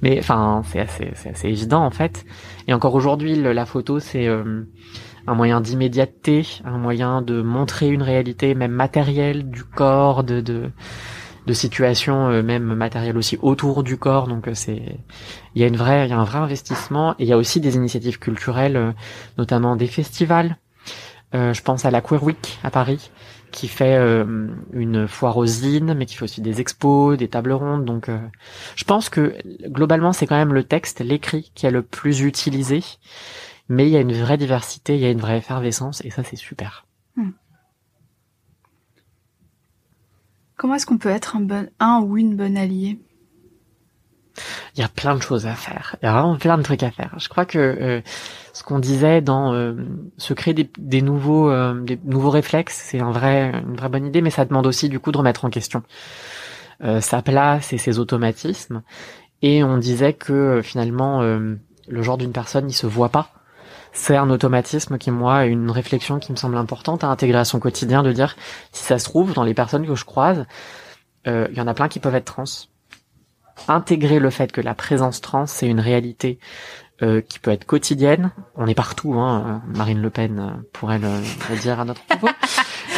Mais 0.01 0.19
enfin, 0.19 0.63
c'est 0.65 0.79
assez, 0.79 1.11
c'est 1.13 1.29
assez 1.29 1.47
évident 1.47 1.85
en 1.85 1.91
fait. 1.91 2.25
Et 2.67 2.73
encore 2.73 2.95
aujourd'hui, 2.95 3.35
la 3.35 3.65
photo 3.65 3.99
c'est 3.99 4.27
euh, 4.27 4.63
un 5.27 5.35
moyen 5.35 5.61
d'immédiateté, 5.61 6.45
un 6.65 6.77
moyen 6.79 7.21
de 7.21 7.41
montrer 7.41 7.89
une 7.89 8.01
réalité 8.01 8.55
même 8.55 8.71
matérielle 8.71 9.49
du 9.49 9.63
corps, 9.63 10.23
de 10.23 10.41
de, 10.41 10.71
de 11.47 11.53
situations 11.53 12.29
euh, 12.29 12.43
même 12.43 12.63
matérielles 12.75 13.17
aussi 13.17 13.37
autour 13.41 13.83
du 13.83 13.97
corps. 13.97 14.27
Donc 14.27 14.47
euh, 14.47 14.53
c'est, 14.53 14.99
il 15.55 15.61
y 15.61 15.63
a 15.63 15.67
une 15.67 15.77
vraie, 15.77 16.05
il 16.07 16.09
y 16.09 16.13
a 16.13 16.19
un 16.19 16.23
vrai 16.23 16.39
investissement 16.39 17.13
et 17.13 17.23
il 17.23 17.27
y 17.27 17.33
a 17.33 17.37
aussi 17.37 17.59
des 17.59 17.75
initiatives 17.75 18.19
culturelles, 18.19 18.77
euh, 18.77 18.91
notamment 19.37 19.75
des 19.75 19.87
festivals. 19.87 20.57
Euh, 21.33 21.53
je 21.53 21.61
pense 21.61 21.85
à 21.85 21.91
la 21.91 22.01
Queer 22.01 22.23
Week 22.23 22.59
à 22.63 22.71
Paris, 22.71 23.09
qui 23.51 23.67
fait 23.67 23.95
euh, 23.95 24.47
une 24.73 25.07
foire 25.07 25.37
aux 25.37 25.45
zines, 25.45 25.93
mais 25.93 26.05
qui 26.05 26.15
fait 26.15 26.23
aussi 26.23 26.41
des 26.41 26.59
expos, 26.59 27.17
des 27.17 27.29
tables 27.29 27.53
rondes. 27.53 27.85
Donc, 27.85 28.09
euh, 28.09 28.19
je 28.75 28.83
pense 28.83 29.09
que 29.09 29.35
globalement, 29.67 30.11
c'est 30.13 30.27
quand 30.27 30.35
même 30.35 30.53
le 30.53 30.63
texte, 30.63 30.99
l'écrit, 30.99 31.51
qui 31.55 31.65
est 31.65 31.71
le 31.71 31.83
plus 31.83 32.21
utilisé. 32.21 32.83
Mais 33.69 33.87
il 33.87 33.91
y 33.91 33.97
a 33.97 34.01
une 34.01 34.13
vraie 34.13 34.37
diversité, 34.37 34.95
il 34.95 35.01
y 35.01 35.05
a 35.05 35.09
une 35.09 35.21
vraie 35.21 35.37
effervescence, 35.37 36.03
et 36.03 36.09
ça, 36.09 36.23
c'est 36.23 36.35
super. 36.35 36.85
Comment 40.61 40.75
est-ce 40.75 40.85
qu'on 40.85 40.99
peut 40.99 41.09
être 41.09 41.37
un 41.37 41.39
bon, 41.39 41.67
un 41.79 42.01
ou 42.01 42.19
une 42.19 42.35
bonne 42.35 42.55
alliée? 42.55 42.99
Il 44.75 44.79
y 44.79 44.83
a 44.83 44.87
plein 44.87 45.15
de 45.15 45.19
choses 45.19 45.47
à 45.47 45.55
faire. 45.55 45.95
Il 45.99 46.05
y 46.05 46.07
a 46.07 46.11
vraiment 46.11 46.37
plein 46.37 46.55
de 46.55 46.61
trucs 46.61 46.83
à 46.83 46.91
faire. 46.91 47.15
Je 47.17 47.29
crois 47.29 47.45
que 47.45 47.57
euh, 47.57 48.01
ce 48.53 48.61
qu'on 48.61 48.77
disait 48.77 49.21
dans 49.21 49.55
euh, 49.55 49.73
se 50.17 50.35
créer 50.35 50.53
des, 50.53 50.69
euh, 50.77 51.85
nouveaux 52.03 52.29
réflexes, 52.29 52.79
c'est 52.79 52.99
une 52.99 53.11
vraie 53.11 53.63
bonne 53.89 54.05
idée, 54.05 54.21
mais 54.21 54.29
ça 54.29 54.45
demande 54.45 54.67
aussi 54.67 54.87
du 54.87 54.99
coup 54.99 55.11
de 55.11 55.17
remettre 55.17 55.45
en 55.45 55.49
question 55.49 55.81
euh, 56.83 57.01
sa 57.01 57.23
place 57.23 57.73
et 57.73 57.79
ses 57.79 57.97
automatismes. 57.97 58.83
Et 59.41 59.63
on 59.63 59.79
disait 59.79 60.13
que 60.13 60.61
finalement 60.63 61.23
le 61.23 62.03
genre 62.03 62.19
d'une 62.19 62.33
personne, 62.33 62.69
il 62.69 62.73
se 62.73 62.85
voit 62.85 63.09
pas. 63.09 63.31
C'est 63.93 64.15
un 64.15 64.29
automatisme 64.29 64.97
qui 64.97 65.11
moi 65.11 65.45
une 65.45 65.69
réflexion 65.69 66.19
qui 66.19 66.31
me 66.31 66.37
semble 66.37 66.57
importante 66.57 67.03
à 67.03 67.07
intégrer 67.07 67.39
à 67.39 67.45
son 67.45 67.59
quotidien, 67.59 68.03
de 68.03 68.11
dire 68.11 68.35
si 68.71 68.83
ça 68.83 68.99
se 68.99 69.05
trouve 69.05 69.33
dans 69.33 69.43
les 69.43 69.53
personnes 69.53 69.85
que 69.85 69.95
je 69.95 70.05
croise, 70.05 70.45
euh, 71.27 71.47
il 71.51 71.57
y 71.57 71.61
en 71.61 71.67
a 71.67 71.73
plein 71.73 71.87
qui 71.87 71.99
peuvent 71.99 72.15
être 72.15 72.25
trans 72.25 72.43
intégrer 73.67 74.19
le 74.19 74.29
fait 74.29 74.51
que 74.51 74.61
la 74.61 74.73
présence 74.73 75.21
trans 75.21 75.45
c'est 75.45 75.67
une 75.67 75.79
réalité 75.79 76.39
euh, 77.03 77.21
qui 77.21 77.39
peut 77.39 77.51
être 77.51 77.65
quotidienne. 77.65 78.31
On 78.55 78.67
est 78.67 78.75
partout, 78.75 79.15
hein. 79.15 79.63
Marine 79.67 80.01
Le 80.01 80.09
Pen 80.11 80.39
euh, 80.39 80.61
pourrait 80.71 80.99
le, 80.99 81.09
le 81.49 81.59
dire 81.59 81.79
à 81.79 81.85
notre 81.85 82.03
propos. 82.03 82.29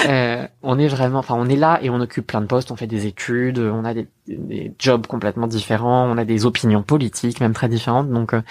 Euh, 0.05 0.45
on 0.61 0.79
est 0.79 0.87
vraiment, 0.89 1.19
enfin, 1.19 1.35
on 1.37 1.47
est 1.47 1.55
là 1.55 1.79
et 1.81 1.89
on 1.89 2.01
occupe 2.01 2.27
plein 2.27 2.41
de 2.41 2.45
postes, 2.45 2.71
on 2.71 2.75
fait 2.75 2.87
des 2.87 3.05
études, 3.05 3.59
on 3.59 3.85
a 3.85 3.93
des, 3.93 4.09
des 4.27 4.73
jobs 4.77 5.07
complètement 5.07 5.47
différents, 5.47 6.09
on 6.11 6.17
a 6.17 6.25
des 6.25 6.45
opinions 6.45 6.83
politiques 6.83 7.39
même 7.39 7.53
très 7.53 7.69
différentes. 7.69 8.09
Donc, 8.09 8.33
euh, 8.33 8.41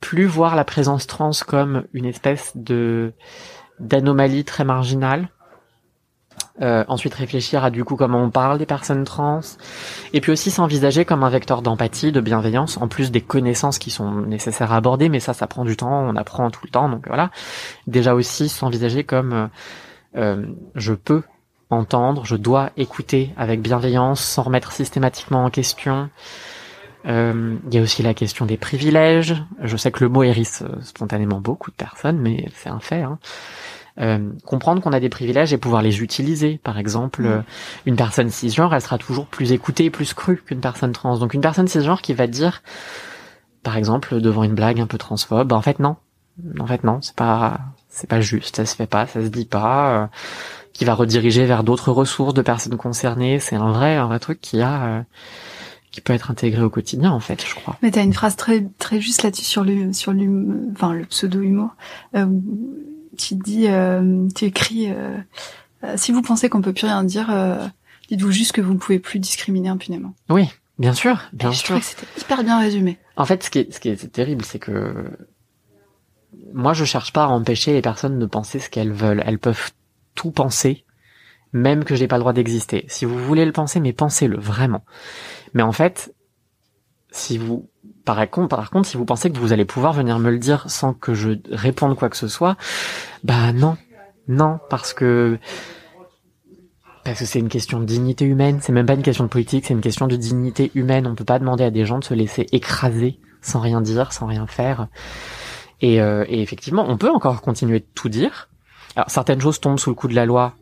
plus 0.00 0.26
voir 0.26 0.56
la 0.56 0.64
présence 0.64 1.06
trans 1.06 1.30
comme 1.46 1.84
une 1.92 2.04
espèce 2.04 2.52
de 2.54 3.12
d'anomalie 3.78 4.44
très 4.44 4.64
marginale. 4.64 5.28
Euh, 6.62 6.84
ensuite 6.88 7.12
réfléchir 7.12 7.64
à 7.64 7.70
du 7.70 7.84
coup 7.84 7.96
comment 7.96 8.22
on 8.22 8.30
parle 8.30 8.56
des 8.56 8.64
personnes 8.64 9.04
trans 9.04 9.40
et 10.14 10.22
puis 10.22 10.32
aussi 10.32 10.50
s'envisager 10.50 11.04
comme 11.04 11.22
un 11.22 11.28
vecteur 11.28 11.60
d'empathie, 11.60 12.12
de 12.12 12.20
bienveillance, 12.20 12.78
en 12.78 12.88
plus 12.88 13.10
des 13.10 13.20
connaissances 13.20 13.78
qui 13.78 13.90
sont 13.90 14.22
nécessaires 14.22 14.72
à 14.72 14.76
aborder, 14.76 15.10
mais 15.10 15.20
ça, 15.20 15.34
ça 15.34 15.46
prend 15.46 15.66
du 15.66 15.76
temps, 15.76 15.92
on 15.92 16.16
apprend 16.16 16.50
tout 16.50 16.60
le 16.64 16.70
temps, 16.70 16.88
donc 16.88 17.08
voilà. 17.08 17.30
Déjà 17.86 18.14
aussi 18.14 18.48
s'envisager 18.48 19.04
comme 19.04 19.32
euh, 19.34 19.46
euh, 20.16 20.46
je 20.74 20.94
peux 20.94 21.22
entendre, 21.68 22.24
je 22.24 22.36
dois 22.36 22.70
écouter 22.78 23.34
avec 23.36 23.60
bienveillance, 23.60 24.22
sans 24.22 24.44
remettre 24.44 24.72
systématiquement 24.72 25.44
en 25.44 25.50
question. 25.50 26.08
Euh, 27.06 27.56
Il 27.68 27.74
y 27.74 27.78
a 27.78 27.82
aussi 27.82 28.02
la 28.02 28.14
question 28.14 28.46
des 28.46 28.56
privilèges. 28.56 29.36
Je 29.62 29.76
sais 29.76 29.90
que 29.92 30.02
le 30.04 30.10
mot 30.10 30.22
hérisse 30.22 30.62
euh, 30.62 30.80
spontanément 30.82 31.40
beaucoup 31.40 31.70
de 31.70 31.76
personnes, 31.76 32.18
mais 32.18 32.48
c'est 32.54 32.68
un 32.68 32.80
fait. 32.80 33.02
Hein. 33.02 33.18
Euh, 33.98 34.18
comprendre 34.44 34.82
qu'on 34.82 34.92
a 34.92 35.00
des 35.00 35.08
privilèges 35.08 35.52
et 35.52 35.58
pouvoir 35.58 35.80
les 35.82 36.02
utiliser. 36.02 36.58
Par 36.62 36.78
exemple, 36.78 37.22
Mm. 37.22 37.26
euh, 37.26 37.40
une 37.86 37.96
personne 37.96 38.30
cisgenre, 38.30 38.74
elle 38.74 38.82
sera 38.82 38.98
toujours 38.98 39.26
plus 39.26 39.52
écoutée 39.52 39.86
et 39.86 39.90
plus 39.90 40.12
crue 40.14 40.36
qu'une 40.44 40.60
personne 40.60 40.92
trans. 40.92 41.16
Donc 41.18 41.32
une 41.32 41.40
personne 41.40 41.68
cisgenre 41.68 42.02
qui 42.02 42.12
va 42.12 42.26
dire, 42.26 42.62
par 43.62 43.76
exemple, 43.76 44.20
devant 44.20 44.44
une 44.44 44.54
blague 44.54 44.80
un 44.80 44.86
peu 44.86 44.98
transphobe, 44.98 45.52
en 45.52 45.62
fait 45.62 45.78
non, 45.78 45.96
en 46.60 46.66
fait 46.66 46.84
non, 46.84 46.98
c'est 47.02 47.16
pas, 47.16 47.58
c'est 47.88 48.08
pas 48.08 48.20
juste, 48.20 48.56
ça 48.56 48.66
se 48.66 48.76
fait 48.76 48.86
pas, 48.86 49.06
ça 49.06 49.22
se 49.22 49.28
dit 49.28 49.46
pas. 49.46 50.02
euh, 50.02 50.06
qui 50.72 50.84
va 50.84 50.92
rediriger 50.92 51.46
vers 51.46 51.64
d'autres 51.64 51.90
ressources 51.90 52.34
de 52.34 52.42
personnes 52.42 52.76
concernées. 52.76 53.38
C'est 53.40 53.56
un 53.56 53.72
vrai, 53.72 53.96
un 53.96 54.08
vrai 54.08 54.18
truc 54.18 54.42
qui 54.42 54.60
a, 54.60 54.84
euh, 54.84 55.02
qui 55.96 56.02
peut 56.02 56.12
être 56.12 56.30
intégré 56.30 56.62
au 56.62 56.68
quotidien 56.68 57.10
en 57.10 57.20
fait, 57.20 57.42
je 57.46 57.54
crois. 57.54 57.78
Mais 57.82 57.90
t'as 57.90 58.02
une 58.04 58.12
phrase 58.12 58.36
très 58.36 58.66
très 58.78 59.00
juste 59.00 59.22
là-dessus 59.22 59.44
sur 59.46 59.64
le 59.64 59.94
sur 59.94 60.12
l'hum- 60.12 60.70
enfin 60.72 60.92
le 60.92 61.06
pseudo 61.06 61.40
humour. 61.40 61.70
Euh, 62.14 62.26
tu 63.16 63.34
dis, 63.34 63.66
euh, 63.68 64.28
tu 64.34 64.44
écris, 64.44 64.90
euh, 64.90 65.16
euh, 65.84 65.94
si 65.96 66.12
vous 66.12 66.20
pensez 66.20 66.50
qu'on 66.50 66.60
peut 66.60 66.74
plus 66.74 66.86
rien 66.86 67.02
dire, 67.02 67.28
euh, 67.30 67.66
dites-vous 68.10 68.30
juste 68.30 68.52
que 68.52 68.60
vous 68.60 68.74
ne 68.74 68.78
pouvez 68.78 68.98
plus 68.98 69.18
discriminer 69.18 69.70
impunément. 69.70 70.12
Oui, 70.28 70.50
bien 70.78 70.92
sûr, 70.92 71.22
bien 71.32 71.48
Et 71.50 71.52
je 71.54 71.58
sûr. 71.58 71.64
trouvais 71.64 71.80
que 71.80 71.86
c'était 71.86 72.06
hyper 72.20 72.44
bien 72.44 72.58
résumé. 72.60 72.98
En 73.16 73.24
fait, 73.24 73.42
ce 73.42 73.48
qui 73.48 73.60
est, 73.60 73.72
ce 73.72 73.80
qui 73.80 73.88
est 73.88 74.12
terrible, 74.12 74.44
c'est 74.44 74.58
que 74.58 75.10
moi, 76.52 76.74
je 76.74 76.84
cherche 76.84 77.12
pas 77.14 77.24
à 77.24 77.28
empêcher 77.28 77.72
les 77.72 77.80
personnes 77.80 78.18
de 78.18 78.26
penser 78.26 78.58
ce 78.58 78.68
qu'elles 78.68 78.92
veulent. 78.92 79.22
Elles 79.26 79.38
peuvent 79.38 79.70
tout 80.14 80.30
penser, 80.30 80.84
même 81.56 81.84
que 81.84 81.94
j'ai 81.94 82.06
pas 82.06 82.16
le 82.16 82.20
droit 82.20 82.32
d'exister. 82.32 82.84
Si 82.88 83.04
vous 83.04 83.18
voulez 83.18 83.44
le 83.44 83.52
penser, 83.52 83.80
mais 83.80 83.92
pensez-le 83.92 84.38
vraiment. 84.38 84.84
Mais 85.54 85.62
en 85.62 85.72
fait, 85.72 86.14
si 87.10 87.38
vous 87.38 87.68
par 88.04 88.30
contre, 88.30 88.56
par 88.56 88.70
contre, 88.70 88.88
si 88.88 88.96
vous 88.96 89.04
pensez 89.04 89.30
que 89.32 89.38
vous 89.38 89.52
allez 89.52 89.64
pouvoir 89.64 89.92
venir 89.92 90.20
me 90.20 90.30
le 90.30 90.38
dire 90.38 90.70
sans 90.70 90.94
que 90.94 91.12
je 91.12 91.32
réponde 91.50 91.96
quoi 91.96 92.08
que 92.08 92.16
ce 92.16 92.28
soit, 92.28 92.56
bah 93.24 93.52
non, 93.52 93.76
non, 94.28 94.60
parce 94.70 94.94
que 94.94 95.38
parce 97.02 97.18
que 97.18 97.24
c'est 97.24 97.40
une 97.40 97.48
question 97.48 97.80
de 97.80 97.84
dignité 97.84 98.24
humaine. 98.24 98.58
C'est 98.60 98.72
même 98.72 98.86
pas 98.86 98.94
une 98.94 99.02
question 99.02 99.24
de 99.24 99.28
politique, 99.28 99.66
c'est 99.66 99.74
une 99.74 99.80
question 99.80 100.06
de 100.06 100.16
dignité 100.16 100.70
humaine. 100.74 101.06
On 101.06 101.16
peut 101.16 101.24
pas 101.24 101.40
demander 101.40 101.64
à 101.64 101.70
des 101.70 101.84
gens 101.84 101.98
de 101.98 102.04
se 102.04 102.14
laisser 102.14 102.46
écraser 102.52 103.18
sans 103.42 103.60
rien 103.60 103.80
dire, 103.80 104.12
sans 104.12 104.26
rien 104.26 104.46
faire. 104.46 104.88
Et, 105.80 106.00
euh, 106.00 106.24
et 106.28 106.42
effectivement, 106.42 106.84
on 106.88 106.96
peut 106.96 107.10
encore 107.10 107.42
continuer 107.42 107.80
de 107.80 107.86
tout 107.94 108.08
dire. 108.08 108.48
Alors 108.94 109.10
certaines 109.10 109.40
choses 109.40 109.60
tombent 109.60 109.78
sous 109.78 109.90
le 109.90 109.96
coup 109.96 110.08
de 110.08 110.14
la 110.14 110.26
loi, 110.26 110.54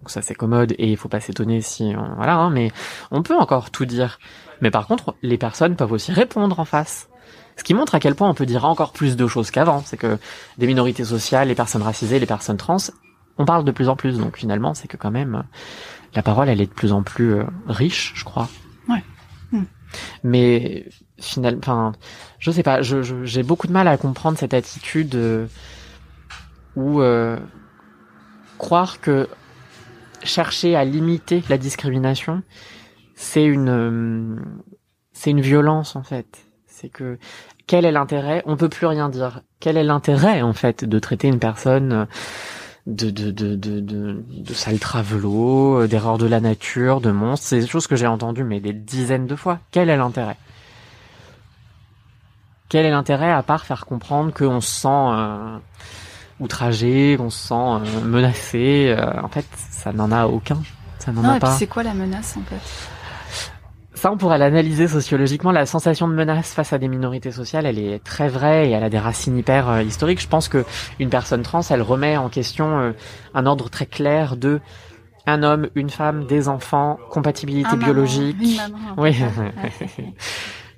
donc 0.00 0.10
ça 0.10 0.22
c'est 0.22 0.34
commode 0.34 0.72
et 0.78 0.90
il 0.90 0.96
faut 0.96 1.08
pas 1.08 1.20
s'étonner 1.20 1.60
si 1.60 1.94
voilà, 2.16 2.36
hein, 2.36 2.50
mais 2.50 2.70
on 3.10 3.22
peut 3.22 3.36
encore 3.36 3.70
tout 3.70 3.84
dire. 3.84 4.18
Mais 4.60 4.70
par 4.70 4.86
contre, 4.86 5.14
les 5.22 5.38
personnes 5.38 5.76
peuvent 5.76 5.92
aussi 5.92 6.12
répondre 6.12 6.58
en 6.58 6.64
face. 6.64 7.08
Ce 7.56 7.64
qui 7.64 7.74
montre 7.74 7.94
à 7.94 8.00
quel 8.00 8.14
point 8.14 8.28
on 8.28 8.34
peut 8.34 8.46
dire 8.46 8.64
encore 8.64 8.92
plus 8.92 9.16
de 9.16 9.26
choses 9.26 9.50
qu'avant. 9.50 9.82
C'est 9.84 9.98
que 9.98 10.18
des 10.56 10.66
minorités 10.66 11.04
sociales, 11.04 11.48
les 11.48 11.54
personnes 11.54 11.82
racisées, 11.82 12.18
les 12.18 12.26
personnes 12.26 12.56
trans, 12.56 12.78
on 13.36 13.44
parle 13.44 13.64
de 13.64 13.70
plus 13.70 13.88
en 13.88 13.96
plus. 13.96 14.18
Donc 14.18 14.38
finalement, 14.38 14.74
c'est 14.74 14.88
que 14.88 14.96
quand 14.96 15.10
même, 15.10 15.44
la 16.14 16.22
parole, 16.22 16.48
elle 16.48 16.60
est 16.60 16.66
de 16.66 16.72
plus 16.72 16.92
en 16.92 17.02
plus 17.02 17.34
euh, 17.34 17.44
riche, 17.66 18.12
je 18.14 18.24
crois. 18.24 18.48
Ouais. 18.88 19.04
Hmm. 19.52 19.64
Mais 20.24 20.88
finalement, 21.18 21.60
enfin, 21.62 21.92
je 22.38 22.50
sais 22.50 22.62
pas, 22.62 22.82
j'ai 22.82 23.02
je, 23.02 23.42
beaucoup 23.42 23.66
de 23.66 23.72
mal 23.72 23.88
à 23.88 23.96
comprendre 23.96 24.38
cette 24.38 24.54
attitude 24.54 25.14
euh, 25.14 25.46
où 26.76 27.00
euh, 27.00 27.38
croire 28.58 29.00
que 29.00 29.28
chercher 30.22 30.76
à 30.76 30.84
limiter 30.84 31.42
la 31.48 31.58
discrimination, 31.58 32.42
c'est 33.14 33.44
une 33.44 33.68
euh, 33.68 34.36
c'est 35.12 35.30
une 35.30 35.40
violence 35.40 35.96
en 35.96 36.02
fait. 36.02 36.46
C'est 36.66 36.88
que 36.88 37.18
quel 37.66 37.84
est 37.84 37.92
l'intérêt? 37.92 38.42
On 38.46 38.56
peut 38.56 38.68
plus 38.68 38.86
rien 38.86 39.08
dire. 39.08 39.42
Quel 39.60 39.76
est 39.76 39.84
l'intérêt 39.84 40.42
en 40.42 40.52
fait 40.52 40.84
de 40.84 40.98
traiter 40.98 41.28
une 41.28 41.38
personne 41.38 41.92
euh, 41.92 42.04
de 42.86 43.10
de 43.10 43.30
de 43.30 43.54
de 43.56 43.80
de, 43.80 44.24
de 44.28 44.54
sale 44.54 44.78
travelo, 44.78 45.82
euh, 45.82 45.88
d'erreur 45.88 46.18
de 46.18 46.26
la 46.26 46.40
nature, 46.40 47.00
de 47.00 47.10
monstre 47.10 47.46
C'est 47.46 47.60
des 47.60 47.66
choses 47.66 47.86
que 47.86 47.96
j'ai 47.96 48.06
entendues 48.06 48.44
mais 48.44 48.60
des 48.60 48.72
dizaines 48.72 49.26
de 49.26 49.36
fois. 49.36 49.58
Quel 49.70 49.90
est 49.90 49.96
l'intérêt? 49.96 50.36
Quel 52.68 52.86
est 52.86 52.90
l'intérêt 52.90 53.30
à 53.30 53.42
part 53.42 53.64
faire 53.66 53.84
comprendre 53.84 54.32
qu'on 54.32 54.60
se 54.60 54.80
sent 54.82 55.60
outragé, 56.40 57.16
qu'on 57.16 57.30
se 57.30 57.48
sent 57.48 58.02
menacé 58.04 58.96
En 59.22 59.28
fait, 59.28 59.46
ça 59.70 59.92
n'en 59.92 60.10
a 60.10 60.26
aucun. 60.26 60.58
Ça 60.98 61.12
n'en 61.12 61.24
a 61.24 61.38
pas. 61.38 61.52
C'est 61.52 61.66
quoi 61.66 61.82
la 61.82 61.94
menace 61.94 62.36
en 62.36 62.42
fait? 62.42 62.60
Ça, 64.00 64.10
on 64.10 64.16
pourrait 64.16 64.38
l'analyser 64.38 64.88
sociologiquement. 64.88 65.52
La 65.52 65.66
sensation 65.66 66.08
de 66.08 66.14
menace 66.14 66.54
face 66.54 66.72
à 66.72 66.78
des 66.78 66.88
minorités 66.88 67.32
sociales, 67.32 67.66
elle 67.66 67.78
est 67.78 68.02
très 68.02 68.28
vraie 68.28 68.68
et 68.68 68.70
elle 68.70 68.82
a 68.82 68.88
des 68.88 68.98
racines 68.98 69.36
hyper 69.36 69.68
euh, 69.68 69.82
historiques. 69.82 70.22
Je 70.22 70.26
pense 70.26 70.48
que 70.48 70.64
une 70.98 71.10
personne 71.10 71.42
trans, 71.42 71.60
elle 71.68 71.82
remet 71.82 72.16
en 72.16 72.30
question 72.30 72.78
euh, 72.78 72.92
un 73.34 73.44
ordre 73.44 73.68
très 73.68 73.84
clair 73.84 74.38
de 74.38 74.60
un 75.26 75.42
homme, 75.42 75.68
une 75.74 75.90
femme, 75.90 76.24
des 76.24 76.48
enfants, 76.48 76.98
compatibilité 77.10 77.76
biologique. 77.76 78.38
oui. 78.96 79.16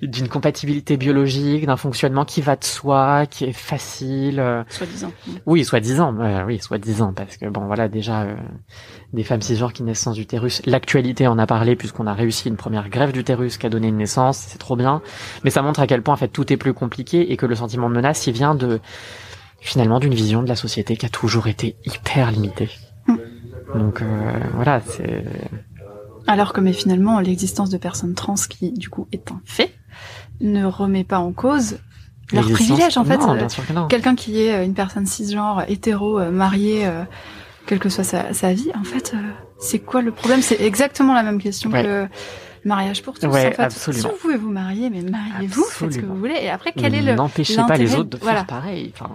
D'une 0.07 0.27
compatibilité 0.27 0.97
biologique, 0.97 1.65
d'un 1.65 1.77
fonctionnement 1.77 2.25
qui 2.25 2.41
va 2.41 2.55
de 2.55 2.63
soi, 2.63 3.25
qui 3.25 3.45
est 3.45 3.53
facile. 3.53 4.39
Euh, 4.39 4.63
soi-disant. 4.69 5.11
Oui, 5.45 5.63
soi-disant. 5.63 6.15
Euh, 6.19 6.43
oui, 6.45 6.59
soi-disant, 6.59 7.13
parce 7.13 7.37
que 7.37 7.47
bon, 7.47 7.65
voilà, 7.65 7.87
déjà 7.87 8.23
euh, 8.23 8.35
des 9.13 9.23
femmes 9.23 9.41
cisgenres 9.41 9.73
qui 9.73 9.83
naissent 9.83 10.01
sans 10.01 10.17
utérus. 10.17 10.61
L'actualité 10.65 11.27
en 11.27 11.37
a 11.37 11.45
parlé 11.45 11.75
puisqu'on 11.75 12.07
a 12.07 12.13
réussi 12.13 12.49
une 12.49 12.57
première 12.57 12.89
grève 12.89 13.11
d'utérus 13.11 13.57
qui 13.57 13.65
a 13.65 13.69
donné 13.69 13.87
une 13.87 13.97
naissance. 13.97 14.37
C'est 14.37 14.57
trop 14.57 14.75
bien, 14.75 15.01
mais 15.43 15.49
ça 15.49 15.61
montre 15.61 15.79
à 15.79 15.87
quel 15.87 16.01
point 16.01 16.13
en 16.13 16.17
fait 16.17 16.27
tout 16.27 16.51
est 16.51 16.57
plus 16.57 16.73
compliqué 16.73 17.31
et 17.31 17.37
que 17.37 17.45
le 17.45 17.55
sentiment 17.55 17.89
de 17.89 17.95
menace, 17.95 18.27
il 18.27 18.33
vient 18.33 18.55
de 18.55 18.79
finalement 19.59 19.99
d'une 19.99 20.13
vision 20.13 20.43
de 20.43 20.49
la 20.49 20.55
société 20.55 20.97
qui 20.97 21.05
a 21.05 21.09
toujours 21.09 21.47
été 21.47 21.75
hyper 21.85 22.31
limitée. 22.31 22.69
Donc 23.75 24.03
voilà, 24.53 24.81
c'est. 24.81 25.23
Alors 26.27 26.53
que 26.53 26.61
mais 26.61 26.73
finalement 26.73 27.19
l'existence 27.19 27.69
de 27.69 27.77
personnes 27.77 28.13
trans 28.13 28.35
qui 28.49 28.71
du 28.71 28.89
coup 28.89 29.07
est 29.11 29.31
un 29.31 29.41
fait 29.45 29.72
ne 30.41 30.65
remet 30.65 31.03
pas 31.03 31.19
en 31.19 31.31
cause 31.31 31.77
leur 32.33 32.49
privilège 32.49 32.97
en 32.97 33.03
fait. 33.03 33.19
Euh, 33.21 33.87
quelqu'un 33.87 34.15
qui 34.15 34.41
est 34.41 34.53
euh, 34.53 34.65
une 34.65 34.73
personne 34.73 35.05
cisgenre, 35.05 35.63
hétéro, 35.67 36.19
euh, 36.19 36.31
mariée, 36.31 36.89
quelle 37.65 37.79
que 37.79 37.89
soit 37.89 38.03
sa, 38.03 38.53
vie, 38.53 38.71
en 38.79 38.83
fait, 38.83 39.13
c'est 39.59 39.79
quoi 39.79 40.01
le 40.01 40.11
problème? 40.11 40.41
C'est 40.41 40.61
exactement 40.61 41.13
la 41.13 41.23
même 41.23 41.41
question 41.41 41.71
que 41.71 41.77
le 41.77 42.07
mariage 42.65 43.03
pour 43.03 43.17
tous. 43.19 43.25
en 43.25 43.31
fait. 43.31 43.59
absolument. 43.59 44.03
Si 44.03 44.09
vous 44.09 44.19
pouvez 44.19 44.37
vous 44.37 44.51
marier, 44.51 44.89
mais 44.89 45.01
mariez-vous, 45.01 45.63
faites 45.63 45.93
ce 45.93 45.99
que 45.99 46.05
vous 46.05 46.17
voulez. 46.17 46.37
Et 46.41 46.49
après, 46.49 46.73
quel 46.75 46.95
est 46.95 47.01
le 47.01 47.15
N'empêchez 47.15 47.61
pas 47.67 47.77
les 47.77 47.95
autres 47.95 48.09
de 48.09 48.17
faire 48.17 48.45
pareil. 48.45 48.93
Enfin... 48.93 49.11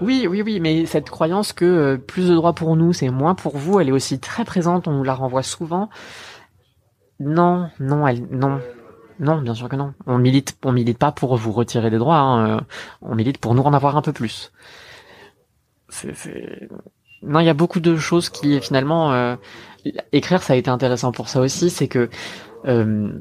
Oui, 0.00 0.26
oui, 0.26 0.40
oui, 0.40 0.60
mais 0.60 0.86
cette 0.86 1.10
croyance 1.10 1.52
que 1.52 1.96
plus 1.96 2.30
de 2.30 2.34
droits 2.34 2.54
pour 2.54 2.74
nous, 2.74 2.94
c'est 2.94 3.10
moins 3.10 3.34
pour 3.34 3.58
vous, 3.58 3.80
elle 3.80 3.90
est 3.90 3.92
aussi 3.92 4.18
très 4.18 4.44
présente. 4.44 4.88
On 4.88 4.92
nous 4.92 5.04
la 5.04 5.12
renvoie 5.12 5.42
souvent. 5.42 5.90
Non, 7.18 7.68
non, 7.80 8.06
elle, 8.06 8.26
non, 8.30 8.60
non, 9.20 9.42
bien 9.42 9.54
sûr 9.54 9.68
que 9.68 9.76
non. 9.76 9.92
On 10.06 10.18
milite, 10.18 10.56
on 10.64 10.72
milite 10.72 10.98
pas 10.98 11.12
pour 11.12 11.36
vous 11.36 11.52
retirer 11.52 11.90
des 11.90 11.98
droits. 11.98 12.16
Hein. 12.16 12.56
Euh, 12.56 12.60
on 13.02 13.14
milite 13.14 13.38
pour 13.38 13.54
nous 13.54 13.62
en 13.62 13.74
avoir 13.74 13.96
un 13.96 14.02
peu 14.02 14.12
plus. 14.12 14.50
C'est, 15.90 16.68
Non, 17.22 17.40
il 17.40 17.46
y 17.46 17.50
a 17.50 17.54
beaucoup 17.54 17.80
de 17.80 17.96
choses 17.96 18.30
qui 18.30 18.58
finalement 18.60 19.12
euh, 19.12 19.36
écrire, 20.12 20.42
ça 20.42 20.54
a 20.54 20.56
été 20.56 20.70
intéressant 20.70 21.12
pour 21.12 21.28
ça 21.28 21.40
aussi. 21.40 21.68
C'est 21.68 21.86
que 21.86 22.08
euh, 22.66 23.12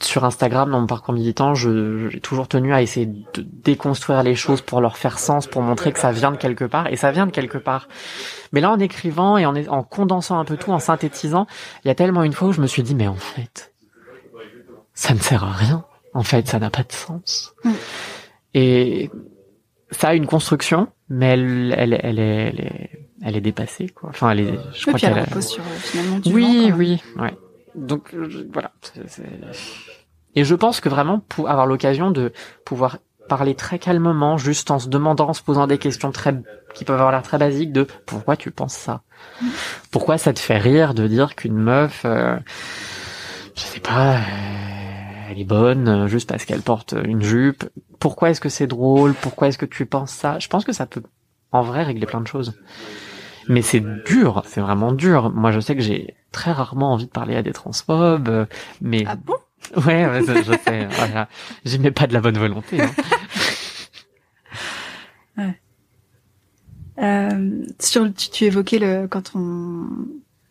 sur 0.00 0.24
Instagram, 0.24 0.70
dans 0.70 0.80
mon 0.80 0.86
parcours 0.86 1.14
militant, 1.14 1.54
j'ai 1.54 2.20
toujours 2.20 2.46
tenu 2.46 2.72
à 2.72 2.80
essayer 2.80 3.06
de 3.06 3.42
déconstruire 3.42 4.22
les 4.22 4.36
choses 4.36 4.60
pour 4.60 4.80
leur 4.80 4.96
faire 4.96 5.18
sens, 5.18 5.48
pour 5.48 5.62
montrer 5.62 5.90
que 5.90 5.98
ça 5.98 6.12
vient 6.12 6.30
de 6.30 6.36
quelque 6.36 6.66
part, 6.66 6.86
et 6.86 6.96
ça 6.96 7.10
vient 7.10 7.26
de 7.26 7.32
quelque 7.32 7.58
part. 7.58 7.88
Mais 8.52 8.60
là, 8.60 8.70
en 8.70 8.78
écrivant 8.78 9.38
et 9.38 9.46
en, 9.46 9.56
en 9.56 9.82
condensant 9.82 10.38
un 10.38 10.44
peu 10.44 10.56
tout, 10.56 10.70
en 10.70 10.78
synthétisant, 10.78 11.46
il 11.84 11.88
y 11.88 11.90
a 11.90 11.94
tellement 11.94 12.22
une 12.22 12.34
fois 12.34 12.48
où 12.48 12.52
je 12.52 12.60
me 12.60 12.66
suis 12.66 12.82
dit, 12.82 12.94
mais 12.94 13.08
en 13.08 13.14
fait, 13.14 13.72
ça 14.96 15.14
ne 15.14 15.20
sert 15.20 15.44
à 15.44 15.52
rien. 15.52 15.84
En 16.14 16.24
fait, 16.24 16.48
ça 16.48 16.58
n'a 16.58 16.70
pas 16.70 16.82
de 16.82 16.92
sens. 16.92 17.54
Mm. 17.62 17.70
Et 18.54 19.10
ça 19.92 20.08
a 20.08 20.14
une 20.14 20.26
construction, 20.26 20.88
mais 21.08 21.26
elle, 21.26 21.74
elle, 21.76 22.00
elle, 22.02 22.18
est, 22.18 22.48
elle, 22.48 22.60
est, 22.60 22.90
elle 23.22 23.36
est 23.36 23.40
dépassée, 23.40 23.90
quoi. 23.90 24.08
Enfin, 24.08 24.30
elle 24.30 24.40
est, 24.40 24.58
je 24.74 24.86
crois 24.86 24.98
qu'elle 24.98 25.18
repose 25.18 25.46
sur 25.46 25.62
euh, 25.62 25.76
finalement 25.78 26.18
du 26.18 26.32
Oui, 26.32 26.72
oui, 26.74 27.02
ouais. 27.18 27.36
Donc 27.74 28.14
voilà. 28.52 28.72
Et 30.34 30.44
je 30.44 30.54
pense 30.54 30.80
que 30.80 30.88
vraiment 30.88 31.20
pour 31.20 31.50
avoir 31.50 31.66
l'occasion 31.66 32.10
de 32.10 32.32
pouvoir 32.64 32.98
parler 33.28 33.54
très 33.54 33.78
calmement, 33.78 34.38
juste 34.38 34.70
en 34.70 34.78
se 34.78 34.88
demandant, 34.88 35.28
en 35.28 35.34
se 35.34 35.42
posant 35.42 35.66
des 35.66 35.78
questions 35.78 36.10
très 36.12 36.34
qui 36.74 36.84
peuvent 36.84 36.96
avoir 36.96 37.12
l'air 37.12 37.22
très 37.22 37.38
basiques 37.38 37.72
de 37.72 37.86
pourquoi 38.06 38.36
tu 38.36 38.50
penses 38.50 38.74
ça, 38.74 39.02
pourquoi 39.90 40.16
ça 40.16 40.32
te 40.32 40.38
fait 40.38 40.58
rire 40.58 40.94
de 40.94 41.06
dire 41.06 41.34
qu'une 41.34 41.56
meuf, 41.58 42.02
euh, 42.06 42.38
je 43.54 43.60
sais 43.60 43.80
pas. 43.80 44.16
Euh, 44.16 44.85
elle 45.28 45.40
est 45.40 45.44
bonne 45.44 45.88
euh, 45.88 46.06
juste 46.08 46.28
parce 46.28 46.44
qu'elle 46.44 46.62
porte 46.62 46.94
une 47.04 47.22
jupe. 47.22 47.64
Pourquoi 47.98 48.30
est-ce 48.30 48.40
que 48.40 48.48
c'est 48.48 48.66
drôle? 48.66 49.14
Pourquoi 49.14 49.48
est-ce 49.48 49.58
que 49.58 49.66
tu 49.66 49.86
penses 49.86 50.12
ça? 50.12 50.38
Je 50.38 50.48
pense 50.48 50.64
que 50.64 50.72
ça 50.72 50.86
peut 50.86 51.02
en 51.52 51.62
vrai 51.62 51.82
régler 51.82 52.06
plein 52.06 52.20
de 52.20 52.26
choses. 52.26 52.54
Mais 53.48 53.62
c'est 53.62 53.82
dur, 54.04 54.42
c'est 54.46 54.60
vraiment 54.60 54.92
dur. 54.92 55.30
Moi, 55.30 55.52
je 55.52 55.60
sais 55.60 55.76
que 55.76 55.82
j'ai 55.82 56.16
très 56.32 56.52
rarement 56.52 56.92
envie 56.92 57.06
de 57.06 57.10
parler 57.10 57.36
à 57.36 57.42
des 57.42 57.52
transphobes, 57.52 58.28
euh, 58.28 58.46
mais 58.80 59.04
ah 59.06 59.16
bon? 59.16 59.36
Ouais, 59.76 60.06
ouais 60.06 60.22
je 60.26 60.52
sais. 60.64 60.86
voilà. 60.90 61.28
J'y 61.64 61.78
mets 61.78 61.92
pas 61.92 62.06
de 62.06 62.12
la 62.12 62.20
bonne 62.20 62.38
volonté. 62.38 62.80
Hein. 62.80 62.90
ouais. 65.38 65.60
Euh, 66.98 67.64
sur, 67.78 68.12
tu, 68.12 68.30
tu 68.30 68.44
évoquais 68.44 68.78
le 68.78 69.06
quand 69.06 69.32
on 69.34 69.86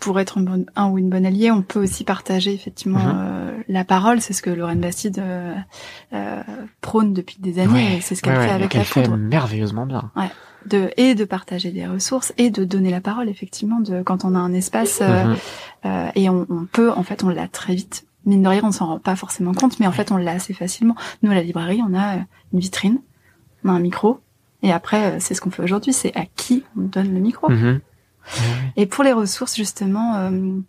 pour 0.05 0.19
être 0.19 0.37
un, 0.75 0.89
ou 0.89 0.97
une 0.99 1.09
bonne 1.09 1.25
alliée, 1.25 1.49
on 1.51 1.63
peut 1.63 1.81
aussi 1.81 2.03
partager 2.03 2.53
effectivement 2.53 2.99
mhm. 2.99 3.17
euh, 3.17 3.44
la 3.67 3.83
parole. 3.83 4.21
C'est 4.21 4.33
ce 4.33 4.41
que 4.41 4.49
Lorraine 4.49 4.79
Bastide 4.79 5.19
euh, 5.19 5.55
euh, 6.13 6.41
prône 6.81 7.13
depuis 7.13 7.37
des 7.39 7.59
années. 7.59 7.99
c'est 8.01 8.15
ce 8.15 8.21
qu'elle 8.21 8.35
fait 8.35 8.49
avec 8.49 8.73
la 8.73 8.81
elle 8.81 8.85
fait 8.85 9.07
merveilleusement 9.07 9.85
bien. 9.85 10.11
Ouais. 10.15 10.29
De, 10.65 10.89
et 10.97 11.13
de 11.13 11.25
partager 11.25 11.69
des 11.69 11.85
ressources 11.85 12.33
et 12.39 12.49
de 12.49 12.63
donner 12.65 12.89
la 12.89 12.99
parole 12.99 13.29
effectivement 13.29 13.79
de 13.79 14.01
quand 14.01 14.25
on 14.25 14.33
a 14.33 14.39
un 14.39 14.51
espace 14.51 14.99
mhm. 14.99 15.35
et 16.15 16.27
on, 16.27 16.47
on, 16.49 16.65
peut 16.65 16.91
en 16.91 17.03
fait 17.03 17.23
on 17.23 17.29
l'a 17.29 17.47
très 17.47 17.75
vite 17.75 18.07
mine 18.25 18.41
de 18.41 18.47
rien 18.47 18.61
on 18.63 18.71
s'en 18.71 18.87
rend 18.87 18.97
pas 18.97 19.15
forcément 19.15 19.53
compte 19.53 19.79
mais 19.79 19.85
en 19.85 19.91
fait 19.91 20.11
on 20.11 20.17
l'a 20.17 20.31
assez 20.31 20.55
facilement 20.55 20.95
nous 21.21 21.29
à 21.29 21.35
la 21.35 21.43
librairie 21.43 21.81
on 21.87 21.95
a 21.95 22.15
une 22.51 22.59
vitrine 22.59 22.99
on 23.63 23.69
a 23.69 23.73
un 23.73 23.79
micro 23.79 24.21
et 24.63 24.71
après 24.71 25.19
c'est 25.19 25.35
ce 25.35 25.41
qu'on 25.41 25.51
fait 25.51 25.61
aujourd'hui 25.61 25.93
c'est 25.93 26.15
à 26.15 26.25
qui 26.35 26.63
on 26.75 26.81
donne 26.81 27.13
le 27.13 27.19
micro 27.19 27.47
mhm. 27.47 27.79
Et 28.75 28.85
pour 28.85 29.03
les 29.03 29.13
ressources, 29.13 29.55
justement, 29.55 30.15
euh, 30.15 30.59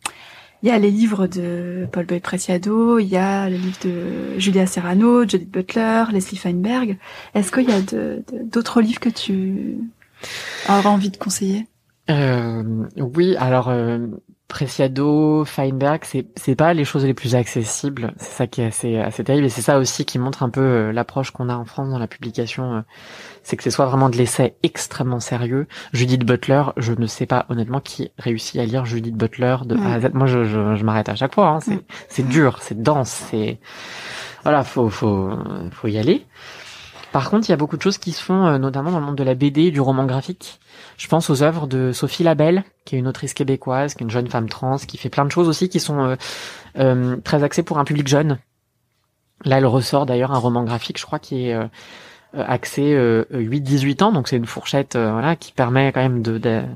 il 0.62 0.68
y 0.68 0.72
a 0.72 0.78
les 0.78 0.90
livres 0.90 1.26
de 1.26 1.86
Paul 1.92 2.07
Boyd 2.07 2.22
Preciado, 2.22 2.98
il 2.98 3.09
y 3.09 3.16
a 3.16 3.48
le 3.48 3.57
livre 3.57 3.78
de 3.84 4.38
Julia 4.38 4.66
Serrano, 4.66 5.22
Judith 5.28 5.50
Butler, 5.50 6.04
Leslie 6.12 6.38
Feinberg. 6.38 6.98
Est-ce 7.34 7.52
qu'il 7.52 7.68
y 7.68 7.72
a 7.72 7.80
d'autres 8.44 8.80
livres 8.80 9.00
que 9.00 9.09
tu 9.11 9.78
auras 10.68 10.88
envie 10.88 11.11
de 11.11 11.16
conseiller? 11.16 11.66
Euh, 12.11 12.62
Oui, 12.96 13.36
alors 13.36 13.68
euh, 13.68 13.98
Preciado, 14.49 15.44
Feinberg, 15.44 16.03
c'est 16.05 16.26
c'est 16.36 16.55
pas 16.55 16.72
les 16.72 16.84
choses 16.84 17.05
les 17.05 17.14
plus 17.14 17.34
accessibles. 17.34 18.14
C'est 18.16 18.30
ça 18.30 18.47
qui 18.47 18.61
est 18.61 18.66
assez 18.66 18.97
assez 18.97 19.24
terrible 19.24 19.47
et 19.47 19.49
c'est 19.49 19.61
ça 19.61 19.78
aussi 19.78 20.05
qui 20.05 20.20
montre 20.20 20.44
un 20.44 20.51
peu 20.51 20.61
euh, 20.61 20.92
l'approche 20.92 21.32
qu'on 21.32 21.49
a 21.49 21.57
en 21.57 21.64
France 21.64 21.90
dans 21.90 21.99
la 21.99 22.07
publication. 22.07 22.76
Euh, 22.76 22.80
c'est 23.42 23.57
que 23.57 23.64
c'est 23.64 23.72
soit 23.72 23.86
vraiment 23.86 24.09
de 24.09 24.16
l'essai 24.16 24.55
extrêmement 24.62 25.18
sérieux. 25.18 25.66
Judith 25.92 26.24
Butler, 26.24 26.62
je 26.76 26.92
ne 26.92 27.07
sais 27.07 27.26
pas 27.26 27.47
honnêtement 27.49 27.80
qui 27.80 28.12
réussit 28.18 28.61
à 28.61 28.64
lire 28.64 28.84
Judith 28.84 29.16
Butler 29.16 29.57
de 29.64 29.76
A 29.76 29.94
à 29.94 30.01
Z. 30.01 30.11
Moi, 30.14 30.26
je, 30.26 30.44
je, 30.44 30.76
je 30.76 30.84
m'arrête 30.84 31.09
à 31.09 31.16
chaque 31.16 31.34
fois. 31.34 31.49
Hein. 31.49 31.61
C'est 31.61 31.80
c'est 32.09 32.28
dur, 32.28 32.59
c'est 32.61 32.80
dense, 32.80 33.11
c'est 33.30 33.59
voilà, 34.44 34.62
faut 34.62 34.88
faut 34.90 35.30
faut 35.72 35.88
y 35.88 35.99
aller. 35.99 36.24
Par 37.16 37.30
contre, 37.30 37.48
il 37.48 37.52
y 37.52 37.54
a 37.54 37.56
beaucoup 37.56 37.78
de 37.78 37.82
choses 37.82 37.96
qui 37.96 38.12
se 38.12 38.22
font, 38.22 38.44
euh, 38.44 38.58
notamment 38.58 38.90
dans 38.90 39.00
le 39.00 39.06
monde 39.06 39.16
de 39.16 39.24
la 39.24 39.34
BD 39.34 39.62
et 39.62 39.70
du 39.70 39.80
roman 39.80 40.04
graphique. 40.04 40.60
Je 40.98 41.08
pense 41.08 41.30
aux 41.30 41.42
œuvres 41.42 41.66
de 41.66 41.90
Sophie 41.90 42.22
Labelle, 42.22 42.62
qui 42.84 42.94
est 42.94 42.98
une 42.98 43.08
autrice 43.08 43.32
québécoise, 43.32 43.94
qui 43.94 44.02
est 44.02 44.04
une 44.04 44.10
jeune 44.10 44.28
femme 44.28 44.50
trans, 44.50 44.76
qui 44.76 44.98
fait 44.98 45.08
plein 45.08 45.24
de 45.24 45.32
choses 45.32 45.48
aussi 45.48 45.70
qui 45.70 45.80
sont 45.80 45.98
euh, 45.98 46.16
euh, 46.78 47.16
très 47.24 47.42
axées 47.42 47.62
pour 47.62 47.78
un 47.78 47.84
public 47.84 48.06
jeune. 48.06 48.38
Là, 49.46 49.56
elle 49.56 49.64
ressort 49.64 50.04
d'ailleurs 50.04 50.32
un 50.32 50.38
roman 50.38 50.62
graphique, 50.62 51.00
je 51.00 51.06
crois, 51.06 51.18
qui 51.18 51.48
est 51.48 51.54
euh, 51.54 51.66
axé 52.34 52.94
8-18 53.32 54.02
ans, 54.02 54.12
donc 54.12 54.28
c'est 54.28 54.36
une 54.36 54.44
fourchette 54.44 54.98
qui 55.40 55.52
permet 55.52 55.92
quand 55.92 56.02
même 56.02 56.20
de, 56.20 56.66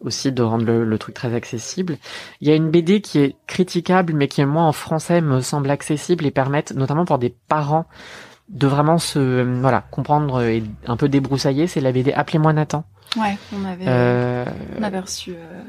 aussi 0.00 0.30
de 0.30 0.42
rendre 0.44 0.64
le, 0.64 0.98
truc 0.98 1.16
très 1.16 1.34
accessible. 1.34 1.98
Il 2.40 2.46
y 2.46 2.52
a 2.52 2.54
une 2.54 2.70
BD 2.70 3.00
qui 3.00 3.18
est 3.18 3.34
critiquable, 3.48 4.12
mais 4.12 4.28
qui, 4.28 4.44
moi, 4.44 4.62
en 4.62 4.72
français, 4.72 5.20
me 5.20 5.40
semble 5.40 5.70
accessible 5.70 6.24
et 6.24 6.30
permettre, 6.30 6.72
notamment 6.74 7.04
pour 7.04 7.18
des 7.18 7.34
parents, 7.48 7.86
de 8.48 8.66
vraiment 8.66 8.98
se 8.98 9.42
voilà 9.60 9.82
comprendre 9.90 10.42
et 10.42 10.62
un 10.86 10.96
peu 10.96 11.08
débroussailler. 11.08 11.66
C'est 11.66 11.80
la 11.80 11.92
BD 11.92 12.12
Appelez-moi 12.12 12.52
Nathan 12.52 12.84
Ouais, 13.16 13.38
on 13.54 13.64
avait, 13.64 13.84
euh, 13.86 14.44
on 14.78 14.82
avait 14.82 15.00
reçu. 15.00 15.32
Euh... 15.32 15.62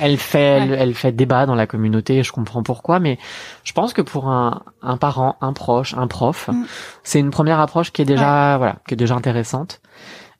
Elle 0.00 0.16
fait, 0.16 0.58
ouais. 0.58 0.66
elle, 0.66 0.72
elle, 0.72 0.94
fait 0.94 1.12
débat 1.12 1.46
dans 1.46 1.54
la 1.54 1.66
communauté. 1.66 2.22
Je 2.22 2.32
comprends 2.32 2.62
pourquoi, 2.62 2.98
mais 2.98 3.18
je 3.62 3.72
pense 3.72 3.92
que 3.92 4.02
pour 4.02 4.28
un, 4.28 4.62
un 4.82 4.96
parent, 4.96 5.36
un 5.40 5.52
proche, 5.52 5.94
un 5.94 6.08
prof, 6.08 6.48
mm. 6.48 6.64
c'est 7.04 7.20
une 7.20 7.30
première 7.30 7.60
approche 7.60 7.92
qui 7.92 8.02
est 8.02 8.06
déjà, 8.06 8.52
ouais. 8.52 8.58
voilà, 8.58 8.76
qui 8.88 8.94
est 8.94 8.96
déjà 8.96 9.14
intéressante. 9.14 9.80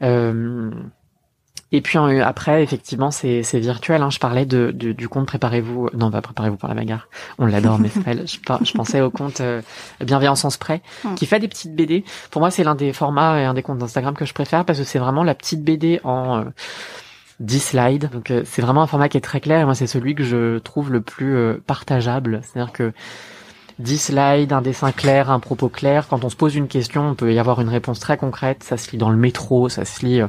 Euh, 0.03 0.71
et 1.71 1.81
puis 1.83 1.99
après, 1.99 2.63
effectivement, 2.63 3.11
c'est 3.11 3.43
virtuel. 3.55 4.03
Hein. 4.03 4.11
Je 4.11 4.19
parlais 4.19 4.47
de, 4.47 4.71
de 4.75 4.93
du 4.93 5.09
compte 5.09 5.27
Préparez-vous. 5.27 5.91
Non, 5.95 6.11
pas 6.11 6.23
Préparez-vous 6.23 6.57
pour 6.57 6.69
la 6.69 6.75
bagarre. 6.75 7.09
On 7.39 7.47
l'adore, 7.47 7.79
mais 7.79 7.89
je, 8.27 8.39
je 8.65 8.73
pensais 8.73 9.01
au 9.01 9.11
compte 9.11 9.41
euh, 9.41 9.61
Bienveillance 10.01 10.45
en 10.45 10.51
spray, 10.51 10.81
mm. 11.05 11.15
qui 11.15 11.27
fait 11.27 11.41
des 11.41 11.49
petites 11.49 11.75
BD. 11.75 12.05
Pour 12.31 12.41
moi, 12.41 12.51
c'est 12.51 12.65
l'un 12.65 12.75
des 12.75 12.93
formats 12.93 13.41
et 13.41 13.45
un 13.45 13.55
des 13.55 13.63
comptes 13.63 13.79
d'Instagram 13.79 14.15
que 14.15 14.25
je 14.25 14.33
préfère 14.33 14.65
parce 14.65 14.79
que 14.79 14.85
c'est 14.85 14.99
vraiment 14.99 15.25
la 15.25 15.35
petite 15.35 15.63
BD 15.63 16.01
en 16.05 16.39
euh, 16.39 16.45
10 17.41 17.61
slides. 17.61 18.11
Donc 18.13 18.31
euh, 18.31 18.43
c'est 18.45 18.63
vraiment 18.63 18.83
un 18.83 18.87
format 18.87 19.09
qui 19.09 19.17
est 19.17 19.23
très 19.23 19.41
clair. 19.41 19.61
Et 19.61 19.65
moi, 19.65 19.75
c'est 19.75 19.87
celui 19.87 20.15
que 20.15 20.25
je 20.25 20.59
trouve 20.59 20.93
le 20.93 21.01
plus 21.01 21.37
euh, 21.37 21.63
partageable. 21.67 22.41
C'est-à-dire 22.43 22.73
que 22.73 22.93
10 23.79 23.99
slides, 23.99 24.53
un 24.53 24.61
dessin 24.61 24.91
clair, 24.91 25.31
un 25.31 25.39
propos 25.39 25.69
clair. 25.69 26.09
Quand 26.09 26.25
on 26.25 26.29
se 26.29 26.37
pose 26.37 26.57
une 26.57 26.67
question, 26.67 27.11
on 27.11 27.15
peut 27.15 27.33
y 27.33 27.39
avoir 27.39 27.61
une 27.61 27.69
réponse 27.69 28.01
très 28.01 28.17
concrète. 28.17 28.65
Ça 28.65 28.77
se 28.77 28.91
lit 28.91 28.99
dans 28.99 29.11
le 29.11 29.17
métro, 29.17 29.69
ça 29.69 29.85
se 29.85 30.05
lit 30.05 30.21
euh, 30.21 30.27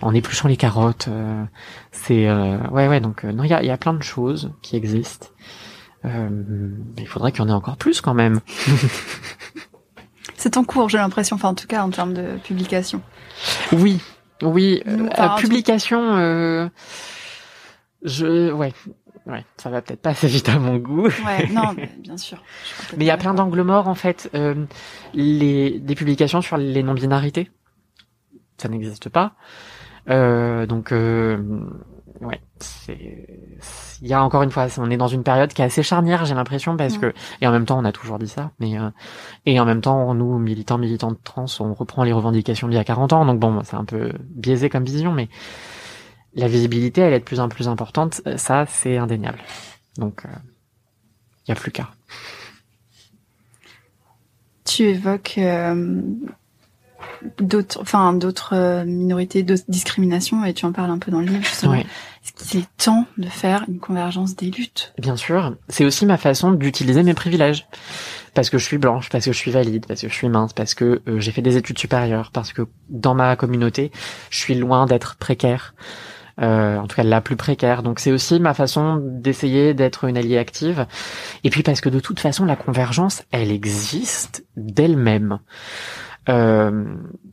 en 0.00 0.14
épluchant 0.14 0.48
les 0.48 0.56
carottes. 0.56 1.08
Euh, 1.08 1.44
c'est 1.92 2.26
euh, 2.28 2.58
ouais 2.70 2.88
ouais 2.88 3.00
donc 3.00 3.24
non 3.24 3.44
il 3.44 3.50
y 3.50 3.54
a, 3.54 3.62
y 3.62 3.70
a 3.70 3.76
plein 3.76 3.92
de 3.92 4.02
choses 4.02 4.52
qui 4.62 4.76
existent. 4.76 5.28
il 6.04 7.06
faudrait 7.06 7.32
qu'il 7.32 7.40
y 7.40 7.44
en 7.44 7.48
ait 7.48 7.52
encore 7.52 7.76
plus 7.76 8.00
quand 8.00 8.14
même. 8.14 8.40
c'est 10.36 10.56
en 10.56 10.64
cours, 10.64 10.88
j'ai 10.88 10.98
l'impression. 10.98 11.36
Enfin 11.36 11.48
en 11.50 11.54
tout 11.54 11.66
cas 11.66 11.82
en 11.82 11.90
termes 11.90 12.14
de 12.14 12.38
publication. 12.42 13.02
Oui, 13.72 14.00
oui, 14.42 14.82
publication. 15.38 16.70
je 18.02 18.52
ouais 18.52 18.72
Ouais, 19.28 19.44
ça 19.58 19.68
va 19.70 19.82
peut-être 19.82 20.00
pas 20.00 20.10
assez 20.10 20.26
vite 20.26 20.48
à 20.48 20.58
mon 20.58 20.76
goût. 20.76 21.08
Ouais, 21.08 21.48
non, 21.50 21.74
bien 21.98 22.16
sûr. 22.16 22.42
Mais 22.96 23.04
il 23.04 23.08
y 23.08 23.10
a 23.10 23.16
plein 23.16 23.34
d'angles 23.34 23.62
morts 23.62 23.88
en 23.88 23.94
fait. 23.94 24.30
Euh, 24.34 24.64
les 25.14 25.78
des 25.78 25.94
publications 25.94 26.40
sur 26.40 26.56
les 26.56 26.82
non-binarités, 26.82 27.50
ça 28.56 28.68
n'existe 28.68 29.08
pas. 29.08 29.34
Euh, 30.08 30.64
donc 30.66 30.92
euh, 30.92 31.36
ouais, 32.22 32.40
c'est 32.58 33.26
il 34.00 34.08
y 34.08 34.14
a 34.14 34.22
encore 34.22 34.42
une 34.42 34.50
fois, 34.50 34.66
on 34.78 34.90
est 34.90 34.96
dans 34.96 35.08
une 35.08 35.22
période 35.22 35.52
qui 35.52 35.60
est 35.60 35.64
assez 35.64 35.82
charnière, 35.82 36.24
j'ai 36.24 36.34
l'impression, 36.34 36.76
parce 36.76 36.94
ouais. 36.94 37.12
que 37.12 37.14
et 37.42 37.46
en 37.46 37.52
même 37.52 37.66
temps 37.66 37.78
on 37.78 37.84
a 37.84 37.92
toujours 37.92 38.18
dit 38.18 38.28
ça, 38.28 38.52
mais 38.58 38.78
euh, 38.78 38.90
et 39.44 39.60
en 39.60 39.66
même 39.66 39.80
temps 39.80 40.14
nous 40.14 40.38
militants 40.38 40.78
militants 40.78 41.10
de 41.10 41.18
trans, 41.22 41.46
on 41.60 41.74
reprend 41.74 42.04
les 42.04 42.12
revendications 42.12 42.68
d'il 42.68 42.76
y 42.76 42.80
a 42.80 42.84
40 42.84 43.12
ans, 43.12 43.26
donc 43.26 43.38
bon, 43.38 43.60
c'est 43.64 43.76
un 43.76 43.84
peu 43.84 44.12
biaisé 44.30 44.70
comme 44.70 44.84
vision, 44.84 45.12
mais 45.12 45.28
la 46.34 46.48
visibilité, 46.48 47.00
elle 47.00 47.12
est 47.12 47.20
de 47.20 47.24
plus 47.24 47.40
en 47.40 47.48
plus 47.48 47.68
importante. 47.68 48.20
Ça, 48.36 48.66
c'est 48.66 48.96
indéniable. 48.96 49.38
Donc, 49.96 50.22
il 50.24 50.30
euh, 50.30 50.38
n'y 51.48 51.52
a 51.52 51.54
plus 51.56 51.72
qu'à. 51.72 51.90
Tu 54.64 54.84
évoques 54.84 55.36
euh, 55.38 56.02
d'autres, 57.40 57.80
enfin 57.80 58.12
d'autres 58.12 58.54
euh, 58.54 58.84
minorités, 58.84 59.42
d'autres 59.42 59.64
discriminations, 59.68 60.44
et 60.44 60.54
tu 60.54 60.66
en 60.66 60.72
parles 60.72 60.90
un 60.90 60.98
peu 60.98 61.10
dans 61.10 61.20
le 61.20 61.26
livre. 61.26 61.44
Justement. 61.44 61.72
Ouais. 61.72 61.86
Est-ce 62.24 62.50
qu'il 62.50 62.60
est 62.60 62.68
temps 62.76 63.06
de 63.16 63.28
faire 63.28 63.64
une 63.68 63.78
convergence 63.78 64.36
des 64.36 64.50
luttes? 64.50 64.92
Bien 64.98 65.16
sûr. 65.16 65.56
C'est 65.68 65.84
aussi 65.84 66.04
ma 66.04 66.18
façon 66.18 66.52
d'utiliser 66.52 67.02
mes 67.02 67.14
privilèges. 67.14 67.66
Parce 68.34 68.50
que 68.50 68.58
je 68.58 68.64
suis 68.64 68.78
blanche, 68.78 69.08
parce 69.08 69.24
que 69.24 69.32
je 69.32 69.38
suis 69.38 69.50
valide, 69.50 69.86
parce 69.86 70.02
que 70.02 70.08
je 70.08 70.14
suis 70.14 70.28
mince, 70.28 70.52
parce 70.52 70.74
que 70.74 71.00
euh, 71.08 71.18
j'ai 71.18 71.32
fait 71.32 71.42
des 71.42 71.56
études 71.56 71.78
supérieures, 71.78 72.30
parce 72.30 72.52
que 72.52 72.68
dans 72.88 73.14
ma 73.14 73.34
communauté, 73.36 73.90
je 74.30 74.38
suis 74.38 74.54
loin 74.54 74.86
d'être 74.86 75.16
précaire. 75.16 75.74
Euh, 76.40 76.78
en 76.78 76.86
tout 76.86 76.94
cas 76.94 77.02
la 77.02 77.20
plus 77.20 77.34
précaire. 77.36 77.82
Donc 77.82 77.98
c'est 77.98 78.12
aussi 78.12 78.38
ma 78.38 78.54
façon 78.54 79.00
d'essayer 79.02 79.74
d'être 79.74 80.04
une 80.04 80.16
alliée 80.16 80.38
active. 80.38 80.86
Et 81.42 81.50
puis 81.50 81.62
parce 81.62 81.80
que 81.80 81.88
de 81.88 81.98
toute 81.98 82.20
façon 82.20 82.44
la 82.44 82.54
convergence, 82.54 83.24
elle 83.32 83.50
existe 83.50 84.44
d'elle-même. 84.56 85.40
Euh, 86.28 86.84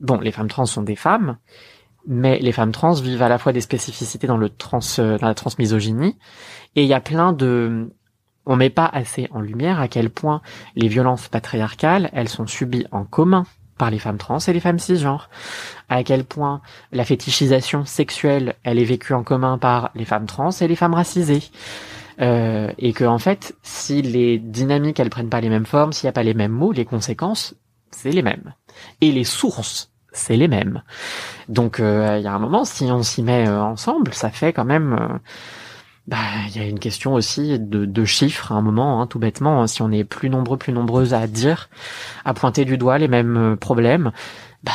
bon, 0.01 0.19
les 0.19 0.31
femmes 0.31 0.47
trans 0.47 0.65
sont 0.65 0.81
des 0.81 0.95
femmes, 0.95 1.37
mais 2.07 2.39
les 2.39 2.51
femmes 2.51 2.71
trans 2.71 2.93
vivent 2.93 3.21
à 3.21 3.29
la 3.29 3.37
fois 3.37 3.53
des 3.53 3.61
spécificités 3.61 4.25
dans 4.25 4.37
le 4.37 4.49
trans, 4.49 4.79
dans 4.97 5.17
la 5.21 5.35
transmisogynie, 5.35 6.17
et 6.75 6.83
il 6.83 6.87
y 6.87 6.93
a 6.93 7.01
plein 7.01 7.33
de 7.33 7.93
on 8.47 8.55
met 8.55 8.69
pas 8.69 8.85
assez 8.85 9.27
en 9.31 9.41
lumière 9.41 9.79
à 9.79 9.87
quel 9.87 10.09
point 10.11 10.41
les 10.75 10.87
violences 10.87 11.27
patriarcales, 11.27 12.09
elles 12.13 12.29
sont 12.29 12.45
subies 12.45 12.85
en 12.91 13.03
commun 13.03 13.45
par 13.77 13.91
les 13.91 13.99
femmes 13.99 14.17
trans 14.17 14.39
et 14.39 14.53
les 14.53 14.59
femmes 14.59 14.79
cisgenres. 14.79 15.29
À 15.89 16.03
quel 16.03 16.23
point 16.23 16.61
la 16.91 17.05
fétichisation 17.05 17.85
sexuelle, 17.85 18.55
elle 18.63 18.79
est 18.79 18.85
vécue 18.85 19.13
en 19.13 19.23
commun 19.23 19.57
par 19.57 19.91
les 19.95 20.05
femmes 20.05 20.25
trans 20.25 20.51
et 20.51 20.67
les 20.67 20.75
femmes 20.75 20.93
racisées. 20.93 21.43
Euh, 22.21 22.71
et 22.77 22.93
que 22.93 23.03
en 23.03 23.19
fait, 23.19 23.55
si 23.61 24.01
les 24.01 24.37
dynamiques 24.39 24.99
elles 24.99 25.09
prennent 25.09 25.29
pas 25.29 25.41
les 25.41 25.49
mêmes 25.49 25.65
formes, 25.65 25.91
s'il 25.91 26.07
n'y 26.07 26.09
a 26.09 26.13
pas 26.13 26.23
les 26.23 26.33
mêmes 26.33 26.53
mots, 26.53 26.71
les 26.71 26.85
conséquences 26.85 27.55
c'est 27.91 28.11
les 28.11 28.21
mêmes. 28.21 28.53
Et 29.01 29.11
les 29.11 29.23
sources 29.23 29.91
c'est 30.15 30.37
les 30.37 30.47
mêmes. 30.47 30.81
Donc 31.49 31.79
euh, 31.79 32.17
il 32.17 32.23
y 32.23 32.27
a 32.27 32.33
un 32.33 32.39
moment, 32.39 32.65
si 32.65 32.85
on 32.85 33.03
s'y 33.03 33.21
met 33.21 33.47
euh, 33.47 33.61
ensemble, 33.61 34.13
ça 34.13 34.29
fait 34.29 34.53
quand 34.53 34.65
même 34.65 34.93
euh, 34.93 35.17
bah, 36.07 36.17
il 36.49 36.57
y 36.57 36.63
a 36.63 36.67
une 36.67 36.79
question 36.79 37.13
aussi 37.13 37.57
de, 37.59 37.85
de 37.85 38.05
chiffres 38.05 38.51
à 38.51 38.55
un 38.55 38.61
moment, 38.61 39.01
hein, 39.01 39.07
tout 39.07 39.19
bêtement. 39.19 39.61
Hein, 39.61 39.67
si 39.67 39.81
on 39.81 39.91
est 39.91 40.03
plus 40.03 40.29
nombreux, 40.29 40.57
plus 40.57 40.73
nombreuses 40.73 41.13
à 41.13 41.25
dire, 41.27 41.69
à 42.25 42.33
pointer 42.33 42.63
du 42.63 42.77
doigt 42.77 42.97
les 42.97 43.07
mêmes 43.07 43.57
problèmes, 43.59 44.11
bah, 44.63 44.71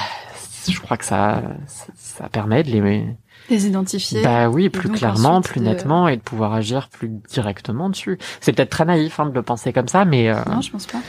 je 0.68 0.80
crois 0.80 0.96
que 0.96 1.04
ça, 1.04 1.42
ça, 1.66 2.28
permet 2.28 2.62
de 2.62 2.70
les 2.70 3.06
les 3.48 3.66
identifier. 3.66 4.22
Bah 4.22 4.48
oui, 4.48 4.68
plus 4.68 4.90
clairement, 4.90 5.40
plus 5.40 5.60
nettement, 5.60 6.06
de... 6.06 6.12
et 6.12 6.16
de 6.16 6.22
pouvoir 6.22 6.52
agir 6.52 6.88
plus 6.88 7.08
directement 7.08 7.90
dessus. 7.90 8.18
C'est 8.40 8.52
peut-être 8.52 8.70
très 8.70 8.84
naïf 8.84 9.18
hein, 9.18 9.26
de 9.26 9.34
le 9.34 9.42
penser 9.42 9.72
comme 9.72 9.88
ça, 9.88 10.04
mais 10.04 10.30
euh, 10.30 10.36
non, 10.46 10.60
je 10.60 10.70
pense 10.70 10.86
pas. 10.86 11.00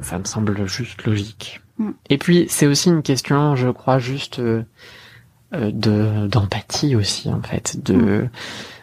Ça 0.00 0.18
me 0.18 0.24
semble 0.24 0.66
juste 0.66 1.04
logique. 1.04 1.60
Mm. 1.78 1.90
Et 2.10 2.18
puis 2.18 2.46
c'est 2.48 2.66
aussi 2.66 2.88
une 2.88 3.02
question, 3.02 3.54
je 3.54 3.68
crois, 3.68 3.98
juste 3.98 4.40
euh, 4.40 4.64
de 5.52 6.26
d'empathie 6.26 6.96
aussi 6.96 7.28
en 7.28 7.42
fait, 7.42 7.82
de 7.84 7.94
mm 7.94 8.30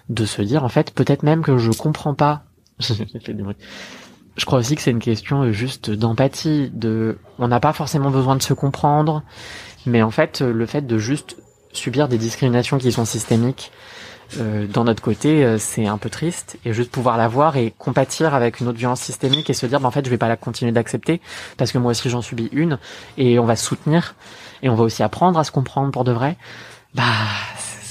de 0.09 0.25
se 0.25 0.41
dire 0.41 0.63
en 0.63 0.69
fait 0.69 0.91
peut-être 0.91 1.23
même 1.23 1.41
que 1.41 1.57
je 1.57 1.71
comprends 1.71 2.13
pas. 2.13 2.43
je 2.79 4.45
crois 4.45 4.59
aussi 4.59 4.75
que 4.75 4.81
c'est 4.81 4.91
une 4.91 4.99
question 4.99 5.51
juste 5.51 5.89
d'empathie, 5.91 6.71
de 6.73 7.17
on 7.37 7.47
n'a 7.47 7.59
pas 7.59 7.73
forcément 7.73 8.11
besoin 8.11 8.35
de 8.35 8.41
se 8.41 8.53
comprendre, 8.53 9.23
mais 9.85 10.01
en 10.01 10.11
fait 10.11 10.41
le 10.41 10.65
fait 10.65 10.85
de 10.85 10.97
juste 10.97 11.37
subir 11.73 12.07
des 12.07 12.17
discriminations 12.17 12.77
qui 12.77 12.91
sont 12.91 13.05
systémiques 13.05 13.71
euh, 14.37 14.67
dans 14.67 14.83
notre 14.83 15.01
côté, 15.01 15.43
euh, 15.43 15.57
c'est 15.57 15.87
un 15.87 15.97
peu 15.97 16.09
triste 16.09 16.57
et 16.63 16.73
juste 16.73 16.91
pouvoir 16.91 17.17
la 17.17 17.27
voir 17.27 17.57
et 17.57 17.73
compatir 17.77 18.35
avec 18.35 18.59
une 18.59 18.67
autre 18.67 18.77
violence 18.77 19.01
systémique 19.01 19.49
et 19.49 19.53
se 19.53 19.65
dire 19.65 19.79
bah, 19.79 19.87
en 19.87 19.91
fait 19.91 20.05
je 20.05 20.09
vais 20.09 20.17
pas 20.17 20.27
la 20.27 20.37
continuer 20.37 20.71
d'accepter 20.71 21.19
parce 21.57 21.71
que 21.71 21.79
moi 21.79 21.91
aussi 21.91 22.09
j'en 22.09 22.21
subis 22.21 22.49
une 22.51 22.77
et 23.17 23.39
on 23.39 23.45
va 23.45 23.55
se 23.55 23.65
soutenir 23.65 24.15
et 24.61 24.69
on 24.69 24.75
va 24.75 24.83
aussi 24.83 25.01
apprendre 25.01 25.39
à 25.39 25.43
se 25.43 25.51
comprendre 25.51 25.91
pour 25.91 26.03
de 26.03 26.11
vrai. 26.11 26.37
Bah 26.93 27.03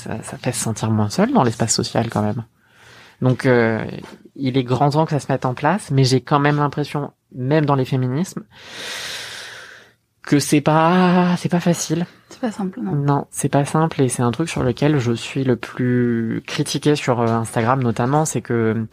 ça, 0.08 0.22
ça 0.22 0.38
fait 0.38 0.52
se 0.52 0.60
sentir 0.60 0.90
moins 0.90 1.10
seul 1.10 1.32
dans 1.32 1.42
l'espace 1.42 1.74
social 1.74 2.08
quand 2.08 2.22
même. 2.22 2.44
Donc 3.20 3.46
euh, 3.46 3.84
il 4.36 4.56
est 4.56 4.64
grand 4.64 4.90
temps 4.90 5.04
que 5.04 5.10
ça 5.10 5.20
se 5.20 5.30
mette 5.30 5.44
en 5.44 5.54
place, 5.54 5.90
mais 5.90 6.04
j'ai 6.04 6.20
quand 6.20 6.38
même 6.38 6.56
l'impression, 6.56 7.12
même 7.34 7.66
dans 7.66 7.74
les 7.74 7.84
féminismes, 7.84 8.44
que 10.22 10.38
c'est 10.38 10.60
pas 10.60 11.36
c'est 11.36 11.48
pas 11.48 11.60
facile. 11.60 12.06
C'est 12.30 12.40
pas 12.40 12.52
simple, 12.52 12.80
non. 12.80 12.92
Non, 12.92 13.26
c'est 13.30 13.48
pas 13.48 13.64
simple 13.64 14.00
et 14.02 14.08
c'est 14.08 14.22
un 14.22 14.30
truc 14.30 14.48
sur 14.48 14.62
lequel 14.62 14.98
je 14.98 15.12
suis 15.12 15.44
le 15.44 15.56
plus 15.56 16.42
critiqué 16.46 16.94
sur 16.94 17.20
euh, 17.20 17.26
Instagram 17.26 17.82
notamment, 17.82 18.24
c'est 18.24 18.42
que 18.42 18.86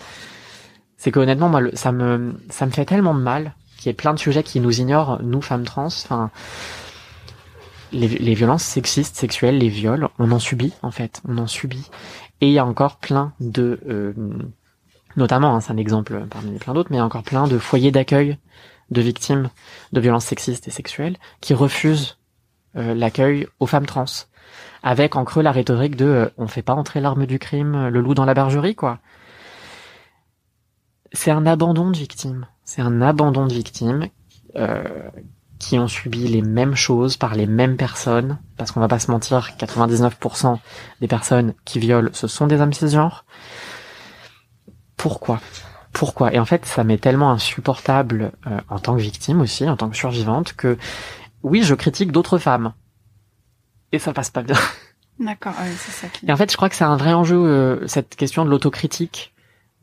c'est 0.97 1.11
que 1.11 1.19
honnêtement 1.19 1.49
moi 1.49 1.61
ça 1.73 1.91
me 1.91 2.33
ça 2.49 2.65
me 2.65 2.71
fait 2.71 2.85
tellement 2.85 3.13
de 3.13 3.21
mal 3.21 3.53
qu'il 3.77 3.87
y 3.87 3.89
ait 3.91 3.93
plein 3.93 4.13
de 4.13 4.19
sujets 4.19 4.43
qui 4.43 4.59
nous 4.59 4.81
ignorent 4.81 5.21
nous 5.21 5.41
femmes 5.41 5.65
trans. 5.65 5.85
Enfin, 5.85 6.31
les, 7.95 8.33
violences 8.33 8.63
sexistes, 8.63 9.15
sexuelles, 9.15 9.57
les 9.57 9.69
viols, 9.69 10.09
on 10.19 10.31
en 10.31 10.39
subit 10.39 10.73
en 10.81 10.91
fait, 10.91 11.21
on 11.27 11.37
en 11.37 11.47
subit. 11.47 11.89
Et 12.41 12.47
il 12.47 12.53
y 12.53 12.59
a 12.59 12.65
encore 12.65 12.97
plein 12.97 13.33
de 13.39 13.79
euh, 13.87 14.13
notamment, 15.15 15.55
hein, 15.55 15.61
c'est 15.61 15.71
un 15.71 15.77
exemple 15.77 16.25
parmi 16.29 16.57
plein 16.57 16.73
d'autres, 16.73 16.89
mais 16.91 16.97
il 16.97 16.99
y 16.99 17.03
a 17.03 17.05
encore 17.05 17.23
plein 17.23 17.47
de 17.47 17.57
foyers 17.57 17.91
d'accueil 17.91 18.37
de 18.91 19.01
victimes 19.01 19.49
de 19.93 19.99
violences 19.99 20.25
sexistes 20.25 20.67
et 20.67 20.71
sexuelles 20.71 21.17
qui 21.41 21.53
refusent 21.53 22.17
euh, 22.75 22.93
l'accueil 22.93 23.47
aux 23.59 23.67
femmes 23.67 23.85
trans, 23.85 24.05
avec 24.83 25.15
en 25.15 25.23
creux 25.23 25.41
la 25.41 25.51
rhétorique 25.51 25.95
de 25.95 26.05
euh, 26.05 26.29
on 26.37 26.47
fait 26.47 26.61
pas 26.61 26.73
entrer 26.73 26.99
l'arme 27.01 27.25
du 27.25 27.39
crime, 27.39 27.87
le 27.87 28.01
loup 28.01 28.13
dans 28.13 28.25
la 28.25 28.33
bergerie, 28.33 28.75
quoi. 28.75 28.99
C'est 31.13 31.31
un 31.31 31.45
abandon 31.45 31.91
de 31.91 31.97
victimes. 31.97 32.45
C'est 32.65 32.81
un 32.81 33.01
abandon 33.01 33.47
de 33.47 33.53
victimes 33.53 34.07
euh, 34.57 34.83
qui 35.59 35.79
ont 35.79 35.87
subi 35.87 36.27
les 36.27 36.41
mêmes 36.41 36.75
choses 36.75 37.17
par 37.17 37.35
les 37.35 37.45
mêmes 37.45 37.77
personnes, 37.77 38.37
parce 38.57 38.71
qu'on 38.71 38.79
va 38.79 38.87
pas 38.87 38.99
se 38.99 39.09
mentir, 39.09 39.51
99% 39.57 40.59
des 41.01 41.07
personnes 41.07 41.53
qui 41.63 41.79
violent, 41.79 42.09
ce 42.13 42.27
sont 42.27 42.47
des 42.47 42.59
hommes 42.59 42.73
cisgenres. 42.73 43.25
Pourquoi? 44.97 45.39
Pourquoi? 45.93 46.33
Et 46.33 46.39
en 46.39 46.45
fait, 46.45 46.65
ça 46.65 46.83
m'est 46.83 46.97
tellement 46.97 47.31
insupportable 47.31 48.33
euh, 48.47 48.59
en 48.69 48.79
tant 48.79 48.95
que 48.95 49.01
victime 49.01 49.39
aussi, 49.39 49.67
en 49.69 49.77
tant 49.77 49.89
que 49.89 49.95
survivante, 49.95 50.53
que 50.53 50.77
oui, 51.41 51.63
je 51.63 51.73
critique 51.73 52.11
d'autres 52.11 52.37
femmes. 52.37 52.73
Et 53.91 53.99
ça 53.99 54.11
passe 54.11 54.29
pas 54.29 54.43
bien. 54.43 54.57
D'accord, 55.19 55.53
c'est 55.77 55.91
ça. 55.91 56.07
Et 56.27 56.31
en 56.33 56.35
fait, 56.35 56.51
je 56.51 56.57
crois 56.57 56.67
que 56.67 56.75
c'est 56.75 56.83
un 56.83 56.97
vrai 56.97 57.13
enjeu, 57.13 57.37
euh, 57.37 57.87
cette 57.87 58.15
question 58.15 58.43
de 58.43 58.49
l'autocritique 58.49 59.33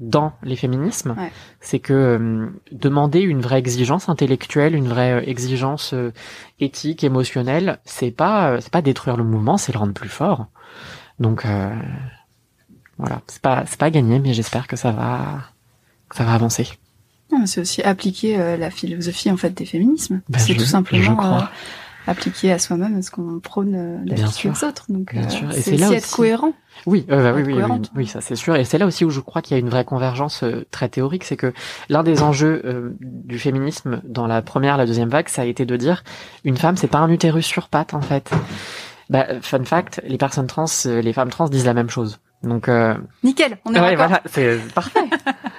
dans 0.03 0.33
les 0.43 0.57
féminismes. 0.57 1.15
C'est 1.61 1.79
que 1.79 1.93
euh, 1.93 2.47
demander 2.73 3.21
une 3.21 3.41
vraie 3.41 3.59
exigence 3.59 4.09
intellectuelle, 4.09 4.75
une 4.75 4.89
vraie 4.89 5.29
exigence 5.29 5.95
éthique, 6.61 7.05
émotionnelle, 7.05 7.79
c'est 7.85 8.11
pas 8.11 8.61
c'est 8.61 8.73
pas 8.73 8.83
détruire 8.83 9.17
le 9.17 9.25
mouvement, 9.25 9.57
c'est 9.57 9.73
le 9.73 9.79
rendre 9.79 9.95
plus 9.95 10.09
fort. 10.09 10.47
Donc 11.19 11.45
voilà, 12.99 13.21
c'est 13.27 13.43
pas 13.43 13.65
c'est 13.67 13.79
pas 13.79 13.91
gagné, 13.91 14.19
mais 14.19 14.35
j'espère 14.35 14.67
que 14.67 14.77
ça 14.77 14.91
va 14.91 15.39
ça 16.13 16.25
va 16.25 16.35
avancer. 16.35 16.69
C'est 17.47 17.61
aussi 17.61 17.83
appliquer 17.83 18.39
euh, 18.39 18.57
la 18.57 18.71
philosophie 18.71 19.31
en 19.31 19.37
fait 19.37 19.51
des 19.51 19.65
féminismes. 19.65 20.21
Ben, 20.29 20.39
c'est 20.39 20.55
tout 20.55 20.65
simplement 20.65 21.17
euh, 22.09 22.11
appliquer 22.11 22.53
à 22.53 22.59
soi-même 22.59 23.03
ce 23.03 23.11
qu'on 23.11 23.41
prône 23.41 23.75
euh, 23.75 24.05
d'habitude 24.05 24.53
aux 24.53 24.65
autres. 24.65 24.87
Donc 24.89 25.15
c'est 25.53 25.77
là 25.77 25.87
aussi 25.87 25.97
être 25.97 26.11
cohérent. 26.11 26.53
Oui, 26.87 27.05
bah 27.09 27.33
oui, 27.35 27.43
oui, 27.45 27.55
oui, 27.55 27.81
oui, 27.95 28.07
ça 28.07 28.21
c'est 28.21 28.37
sûr. 28.37 28.57
Et 28.57 28.65
c'est 28.65 28.79
là 28.79 28.87
aussi 28.87 29.05
où 29.05 29.11
je 29.11 29.21
crois 29.21 29.43
qu'il 29.43 29.57
y 29.57 29.61
a 29.61 29.61
une 29.61 29.69
vraie 29.69 29.85
convergence 29.85 30.45
très 30.71 30.89
théorique, 30.89 31.25
c'est 31.25 31.37
que 31.37 31.53
l'un 31.89 32.03
des 32.03 32.23
enjeux 32.23 32.97
du 33.01 33.39
féminisme 33.39 34.01
dans 34.05 34.27
la 34.27 34.43
première, 34.43 34.77
la 34.77 34.87
deuxième 34.87 35.11
vague, 35.11 35.29
ça 35.29 35.43
a 35.43 35.45
été 35.45 35.67
de 35.67 35.77
dire 35.77 36.03
une 36.45 36.57
femme, 36.57 36.77
c'est 36.77 36.89
pas 36.89 36.99
un 36.99 37.11
utérus 37.11 37.47
sur 37.47 37.69
pattes 37.69 37.95
en 37.95 38.01
fait. 38.01 38.31
Bah, 39.11 39.27
fun 39.43 39.65
fact, 39.65 40.01
les 40.07 40.17
personnes 40.17 40.47
trans, 40.47 40.67
les 40.87 41.13
femmes 41.13 41.31
trans 41.31 41.49
disent 41.49 41.67
la 41.67 41.75
même 41.75 41.91
chose. 41.91 42.21
Donc 42.43 42.69
nickel, 43.23 43.59
on 43.65 43.75
est 43.75 43.81
ouais, 43.81 43.97
voilà, 43.97 44.23
c'est 44.27 44.59
parfait. 44.75 45.01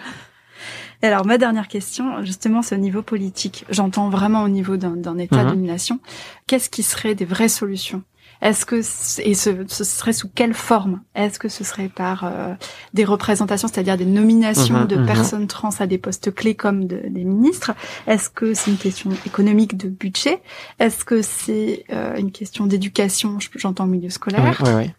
alors 1.07 1.25
ma 1.25 1.37
dernière 1.37 1.67
question, 1.67 2.23
justement, 2.23 2.61
c'est 2.61 2.75
au 2.75 2.79
niveau 2.79 3.01
politique. 3.01 3.65
J'entends 3.69 4.09
vraiment 4.09 4.43
au 4.43 4.49
niveau 4.49 4.77
d'un 4.77 5.17
État, 5.17 5.43
mhm. 5.43 5.51
d'une 5.51 5.65
nation. 5.65 5.99
Qu'est-ce 6.47 6.69
qui 6.69 6.83
serait 6.83 7.15
des 7.15 7.25
vraies 7.25 7.49
solutions? 7.49 8.03
Est-ce 8.41 8.65
que 8.65 8.75
et 9.21 9.33
ce, 9.35 9.49
ce, 9.67 9.83
serait 9.85 10.11
sous 10.11 10.27
quelle 10.27 10.53
forme? 10.53 11.01
Est-ce 11.15 11.39
que 11.39 11.47
ce 11.47 11.63
serait 11.63 11.87
par 11.87 12.25
euh, 12.25 12.53
des 12.93 13.05
représentations, 13.05 13.69
c'est-à-dire 13.69 13.95
des 13.95 14.05
nominations 14.05 14.81
mhm, 14.81 14.87
de 14.87 14.95
mhm. 14.97 15.05
personnes 15.05 15.47
trans 15.47 15.69
à 15.79 15.87
des 15.87 15.97
postes 15.97 16.33
clés 16.33 16.53
comme 16.53 16.85
de, 16.85 17.01
des 17.07 17.23
ministres? 17.23 17.71
Est-ce 18.05 18.29
que 18.29 18.53
c'est 18.53 18.71
une 18.71 18.77
question 18.77 19.11
économique 19.25 19.77
de 19.77 19.87
budget? 19.87 20.41
Est-ce 20.79 21.05
que 21.05 21.21
c'est 21.21 21.85
euh, 21.93 22.17
une 22.17 22.31
question 22.31 22.65
d'éducation? 22.65 23.37
J'entends 23.55 23.85
milieu 23.85 24.09
scolaire. 24.09 24.61
Oui, 24.61 24.71
oui, 24.75 24.91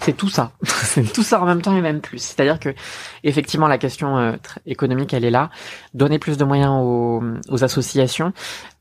c'est 0.00 0.16
tout 0.16 0.28
ça. 0.28 0.52
c'est 0.64 1.12
tout 1.12 1.22
ça 1.22 1.40
en 1.40 1.46
même 1.46 1.62
temps 1.62 1.76
et 1.76 1.80
même 1.80 2.00
plus. 2.00 2.18
C'est-à-dire 2.18 2.58
que, 2.58 2.74
effectivement, 3.22 3.68
la 3.68 3.78
question 3.78 4.18
euh, 4.18 4.32
économique, 4.66 5.14
elle 5.14 5.24
est 5.24 5.30
là. 5.30 5.50
Donner 5.94 6.18
plus 6.18 6.36
de 6.36 6.44
moyens 6.44 6.72
aux, 6.82 7.64
associations. 7.64 8.32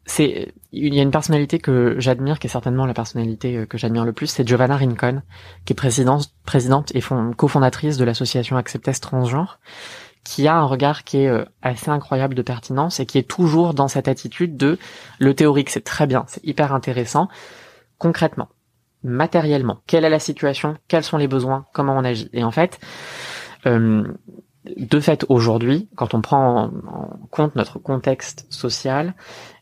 C'est, 0.06 0.54
il 0.72 0.94
y 0.94 1.00
a 1.00 1.04
une 1.04 1.12
personnalité 1.12 1.60
que 1.60 1.96
j'admire, 2.00 2.40
qui 2.40 2.48
est 2.48 2.50
certainement 2.50 2.86
la 2.86 2.94
personnalité 2.94 3.58
euh, 3.58 3.66
que 3.66 3.78
j'admire 3.78 4.06
le 4.06 4.14
plus, 4.14 4.28
c'est 4.28 4.48
Giovanna 4.48 4.76
Rincon, 4.76 5.22
qui 5.66 5.74
est 5.74 5.76
présidente, 5.76 6.34
présidente 6.46 6.94
et 6.96 7.02
cofondatrice 7.38 7.98
de 7.98 8.04
l'association 8.04 8.58
Acceptes 8.58 9.00
Transgenre, 9.00 9.60
qui 10.24 10.48
a 10.48 10.56
un 10.56 10.66
regard 10.66 11.04
qui 11.04 11.18
est 11.18 11.28
euh, 11.28 11.46
assez 11.62 11.90
incroyable 11.90 12.34
de 12.34 12.42
pertinence 12.42 13.00
et 13.00 13.06
qui 13.06 13.20
est 13.20 13.30
toujours 13.30 13.74
dans 13.74 13.88
cette 13.88 14.08
attitude 14.08 14.58
de 14.58 14.80
le 15.20 15.34
théorique, 15.36 15.70
c'est 15.70 15.84
très 15.84 16.08
bien, 16.08 16.26
c'est 16.28 16.44
hyper 16.44 16.74
intéressant. 16.74 17.28
Concrètement, 18.00 18.50
matériellement. 19.04 19.80
Quelle 19.88 20.06
est 20.06 20.10
la 20.10 20.20
situation? 20.20 20.78
Quels 20.88 21.04
sont 21.04 21.18
les 21.18 21.28
besoins? 21.28 21.66
Comment 21.74 21.98
on 21.98 22.04
agit? 22.04 22.30
Et 22.34 22.44
en 22.44 22.52
fait, 22.52 22.80
euh, 23.66 24.04
de 24.66 25.00
fait, 25.00 25.26
aujourd'hui, 25.30 25.90
quand 25.96 26.14
on 26.14 26.22
prend 26.22 26.72
en, 26.88 27.20
compte 27.32 27.56
notre 27.56 27.80
contexte 27.80 28.46
social, 28.50 29.14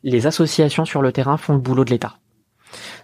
les 0.04 0.28
associations 0.28 0.86
sur 0.86 1.02
le 1.02 1.12
terrain 1.12 1.38
font 1.38 1.54
le 1.54 1.60
boulot 1.60 1.86
de 1.86 1.92
l'État. 1.92 2.18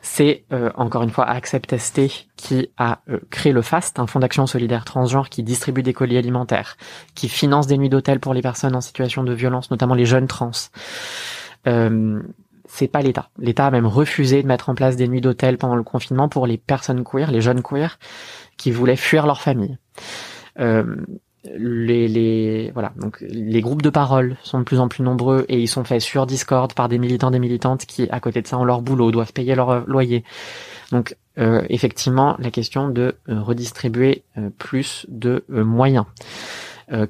C'est 0.01 0.45
euh, 0.53 0.69
encore 0.75 1.01
une 1.01 1.09
fois 1.09 1.25
Accept 1.27 1.75
ST 1.77 2.27
qui 2.35 2.69
a 2.77 2.99
euh, 3.09 3.19
créé 3.31 3.51
le 3.51 3.63
FAST, 3.63 3.97
un 3.99 4.05
fonds 4.05 4.19
d'action 4.19 4.45
solidaire 4.45 4.85
transgenre 4.85 5.29
qui 5.29 5.41
distribue 5.41 5.81
des 5.81 5.93
colis 5.93 6.17
alimentaires, 6.17 6.77
qui 7.15 7.29
finance 7.29 7.65
des 7.65 7.77
nuits 7.77 7.89
d'hôtel 7.89 8.19
pour 8.19 8.33
les 8.33 8.43
personnes 8.43 8.75
en 8.75 8.81
situation 8.81 9.23
de 9.23 9.33
violence, 9.33 9.71
notamment 9.71 9.95
les 9.95 10.05
jeunes 10.05 10.27
trans. 10.27 10.51
Euh, 11.67 12.21
c'est 12.67 12.87
pas 12.87 13.01
l'État. 13.01 13.29
L'État 13.37 13.67
a 13.67 13.71
même 13.71 13.85
refusé 13.85 14.41
de 14.41 14.47
mettre 14.47 14.69
en 14.69 14.75
place 14.75 14.95
des 14.95 15.07
nuits 15.07 15.21
d'hôtel 15.21 15.57
pendant 15.57 15.75
le 15.75 15.83
confinement 15.83 16.29
pour 16.29 16.47
les 16.47 16.57
personnes 16.57 17.03
queer, 17.03 17.31
les 17.31 17.41
jeunes 17.41 17.61
queer, 17.61 17.99
qui 18.57 18.71
voulaient 18.71 18.95
fuir 18.95 19.27
leur 19.27 19.41
famille. 19.41 19.77
Euh, 20.59 20.95
les, 21.57 22.07
les 22.07 22.71
voilà 22.71 22.93
donc 22.97 23.21
les 23.21 23.61
groupes 23.61 23.81
de 23.81 23.89
parole 23.89 24.37
sont 24.43 24.59
de 24.59 24.63
plus 24.63 24.79
en 24.79 24.87
plus 24.87 25.03
nombreux 25.03 25.45
et 25.49 25.59
ils 25.59 25.67
sont 25.67 25.83
faits 25.83 26.01
sur 26.01 26.25
Discord 26.25 26.73
par 26.73 26.89
des 26.89 26.97
militants 26.97 27.31
des 27.31 27.39
militantes 27.39 27.85
qui 27.85 28.09
à 28.09 28.19
côté 28.19 28.41
de 28.41 28.47
ça 28.47 28.57
ont 28.57 28.63
leur 28.63 28.81
boulot 28.81 29.11
doivent 29.11 29.33
payer 29.33 29.55
leur 29.55 29.69
euh, 29.69 29.81
loyer 29.87 30.23
donc 30.91 31.15
euh, 31.37 31.63
effectivement 31.69 32.35
la 32.39 32.51
question 32.51 32.89
de 32.89 33.15
euh, 33.29 33.41
redistribuer 33.41 34.23
plus 34.57 35.05
de 35.09 35.43
moyens 35.49 36.05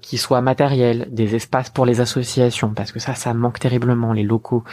qui 0.01 0.17
soient 0.17 0.39
matériels 0.39 1.09
des 1.11 1.35
espaces 1.35 1.69
pour 1.69 1.85
les 1.85 1.99
associations 1.99 2.73
parce 2.73 2.93
que 2.93 2.99
ça 2.99 3.13
ça 3.13 3.33
manque 3.33 3.59
terriblement 3.59 4.13
les 4.13 4.23
locaux 4.23 4.63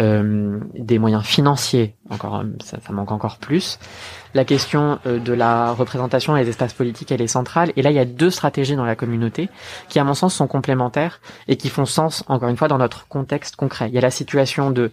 euh, 0.00 0.58
des 0.74 0.98
moyens 0.98 1.22
financiers, 1.22 1.96
encore 2.08 2.40
euh, 2.40 2.44
ça, 2.64 2.78
manque 2.90 3.12
encore 3.12 3.36
plus. 3.36 3.78
La 4.32 4.46
question 4.46 4.98
euh, 5.04 5.18
de 5.18 5.34
la 5.34 5.72
représentation 5.72 6.34
des 6.34 6.48
espaces 6.48 6.72
politiques, 6.72 7.12
elle 7.12 7.20
est 7.20 7.26
centrale. 7.26 7.74
Et 7.76 7.82
là, 7.82 7.90
il 7.90 7.96
y 7.96 7.98
a 7.98 8.06
deux 8.06 8.30
stratégies 8.30 8.74
dans 8.74 8.86
la 8.86 8.96
communauté 8.96 9.50
qui, 9.90 9.98
à 9.98 10.04
mon 10.04 10.14
sens, 10.14 10.34
sont 10.34 10.46
complémentaires 10.46 11.20
et 11.46 11.56
qui 11.56 11.68
font 11.68 11.84
sens, 11.84 12.24
encore 12.28 12.48
une 12.48 12.56
fois, 12.56 12.68
dans 12.68 12.78
notre 12.78 13.06
contexte 13.06 13.56
concret. 13.56 13.88
Il 13.88 13.94
y 13.94 13.98
a 13.98 14.00
la 14.00 14.10
situation 14.10 14.70
de 14.70 14.90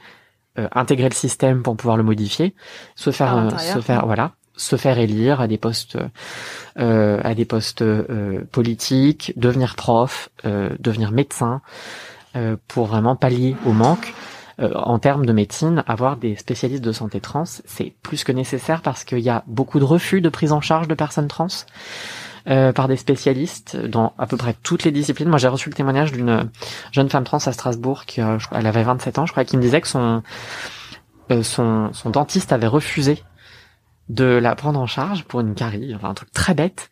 intégrer 0.73 1.07
le 1.07 1.15
système 1.15 1.63
pour 1.63 1.77
pouvoir 1.77 1.95
le 1.95 2.03
modifier, 2.03 2.53
se 2.95 3.11
faire, 3.11 3.57
se 3.57 3.79
faire, 3.79 4.05
voilà, 4.05 4.33
se 4.57 4.75
faire 4.75 4.99
élire 4.99 5.39
à 5.39 5.47
des 5.47 5.57
postes, 5.57 5.97
à 6.75 7.33
des 7.33 7.45
postes 7.45 7.85
politiques, 8.51 9.31
devenir 9.37 9.75
prof, 9.77 10.27
devenir 10.43 11.13
médecin, 11.13 11.61
pour 12.67 12.87
vraiment 12.87 13.15
pallier 13.15 13.55
au 13.65 13.71
manque. 13.71 14.13
Euh, 14.59 14.73
en 14.73 14.99
termes 14.99 15.25
de 15.25 15.31
médecine, 15.31 15.83
avoir 15.87 16.17
des 16.17 16.35
spécialistes 16.35 16.83
de 16.83 16.91
santé 16.91 17.21
trans, 17.21 17.45
c'est 17.45 17.93
plus 18.03 18.23
que 18.23 18.31
nécessaire 18.31 18.81
parce 18.81 19.05
qu'il 19.05 19.19
y 19.19 19.29
a 19.29 19.43
beaucoup 19.47 19.79
de 19.79 19.85
refus 19.85 20.19
de 20.21 20.29
prise 20.29 20.51
en 20.51 20.59
charge 20.59 20.87
de 20.87 20.95
personnes 20.95 21.27
trans. 21.27 21.47
Euh, 22.47 22.71
par 22.71 22.87
des 22.87 22.95
spécialistes 22.95 23.75
dans 23.75 24.13
à 24.17 24.25
peu 24.25 24.37
près 24.37 24.55
toutes 24.63 24.85
les 24.85 24.91
disciplines. 24.91 25.27
Moi, 25.27 25.37
j'ai 25.37 25.49
reçu 25.49 25.69
le 25.69 25.75
témoignage 25.75 26.13
d'une 26.13 26.49
jeune 26.91 27.09
femme 27.09 27.25
trans 27.25 27.37
à 27.37 27.51
Strasbourg 27.51 28.05
qui, 28.05 28.21
euh, 28.21 28.37
elle 28.53 28.65
avait 28.65 28.81
27 28.81 29.19
ans, 29.19 29.25
je 29.25 29.33
crois, 29.33 29.43
qui 29.43 29.57
me 29.57 29.61
disait 29.61 29.81
que 29.81 29.87
son 29.87 30.23
son, 31.43 31.93
son 31.93 32.09
dentiste 32.09 32.53
avait 32.53 32.65
refusé 32.65 33.21
de 34.07 34.23
la 34.23 34.55
prendre 34.55 34.79
en 34.79 34.87
charge 34.87 35.25
pour 35.25 35.41
une 35.41 35.53
carie, 35.53 35.93
enfin 35.93 36.09
un 36.09 36.13
truc 36.15 36.31
très 36.31 36.55
bête, 36.55 36.89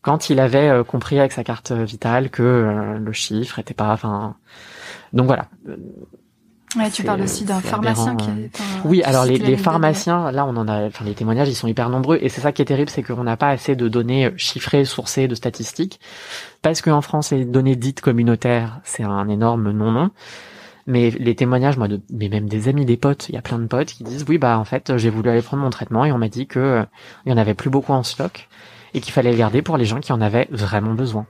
quand 0.00 0.30
il 0.30 0.40
avait 0.40 0.82
compris 0.86 1.18
avec 1.18 1.32
sa 1.32 1.44
carte 1.44 1.70
vitale 1.72 2.30
que 2.30 2.96
le 2.98 3.12
chiffre 3.12 3.58
était 3.58 3.74
pas, 3.74 3.92
enfin, 3.92 4.36
donc 5.12 5.26
voilà. 5.26 5.48
Ouais, 6.76 6.90
tu 6.90 7.04
parles 7.04 7.22
aussi 7.22 7.44
d'un 7.44 7.60
pharmacien 7.60 8.16
qui 8.16 8.28
est, 8.30 8.50
Oui, 8.84 9.02
alors 9.02 9.24
les, 9.24 9.38
les 9.38 9.56
pharmaciens, 9.56 10.30
là 10.32 10.44
on 10.46 10.56
en 10.56 10.66
a, 10.68 10.86
enfin 10.86 11.04
les 11.04 11.14
témoignages 11.14 11.48
ils 11.48 11.54
sont 11.54 11.68
hyper 11.68 11.88
nombreux 11.88 12.18
et 12.20 12.28
c'est 12.28 12.40
ça 12.40 12.52
qui 12.52 12.62
est 12.62 12.64
terrible, 12.64 12.90
c'est 12.90 13.02
qu'on 13.02 13.24
n'a 13.24 13.36
pas 13.36 13.48
assez 13.48 13.76
de 13.76 13.88
données 13.88 14.32
chiffrées, 14.36 14.84
sourcées, 14.84 15.28
de 15.28 15.34
statistiques, 15.34 16.00
parce 16.62 16.82
qu'en 16.82 17.00
France 17.00 17.30
les 17.30 17.44
données 17.44 17.76
dites 17.76 18.00
communautaires 18.00 18.80
c'est 18.84 19.04
un 19.04 19.28
énorme 19.28 19.70
non-non. 19.70 20.10
Mais 20.86 21.10
les 21.10 21.34
témoignages, 21.34 21.78
moi, 21.78 21.88
de, 21.88 22.02
mais 22.12 22.28
même 22.28 22.46
des 22.46 22.68
amis, 22.68 22.84
des 22.84 22.98
potes, 22.98 23.30
il 23.30 23.34
y 23.34 23.38
a 23.38 23.42
plein 23.42 23.58
de 23.58 23.66
potes 23.66 23.88
qui 23.88 24.04
disent 24.04 24.24
oui, 24.28 24.36
bah 24.36 24.58
en 24.58 24.64
fait, 24.64 24.98
j'ai 24.98 25.08
voulu 25.08 25.30
aller 25.30 25.40
prendre 25.40 25.62
mon 25.62 25.70
traitement 25.70 26.04
et 26.04 26.12
on 26.12 26.18
m'a 26.18 26.28
dit 26.28 26.46
que 26.46 26.58
euh, 26.58 26.84
il 27.24 27.30
y 27.30 27.32
en 27.32 27.38
avait 27.38 27.54
plus 27.54 27.70
beaucoup 27.70 27.92
en 27.92 28.02
stock 28.02 28.48
et 28.92 29.00
qu'il 29.00 29.12
fallait 29.12 29.32
le 29.32 29.38
garder 29.38 29.62
pour 29.62 29.78
les 29.78 29.86
gens 29.86 30.00
qui 30.00 30.12
en 30.12 30.20
avaient 30.20 30.46
vraiment 30.50 30.92
besoin. 30.92 31.26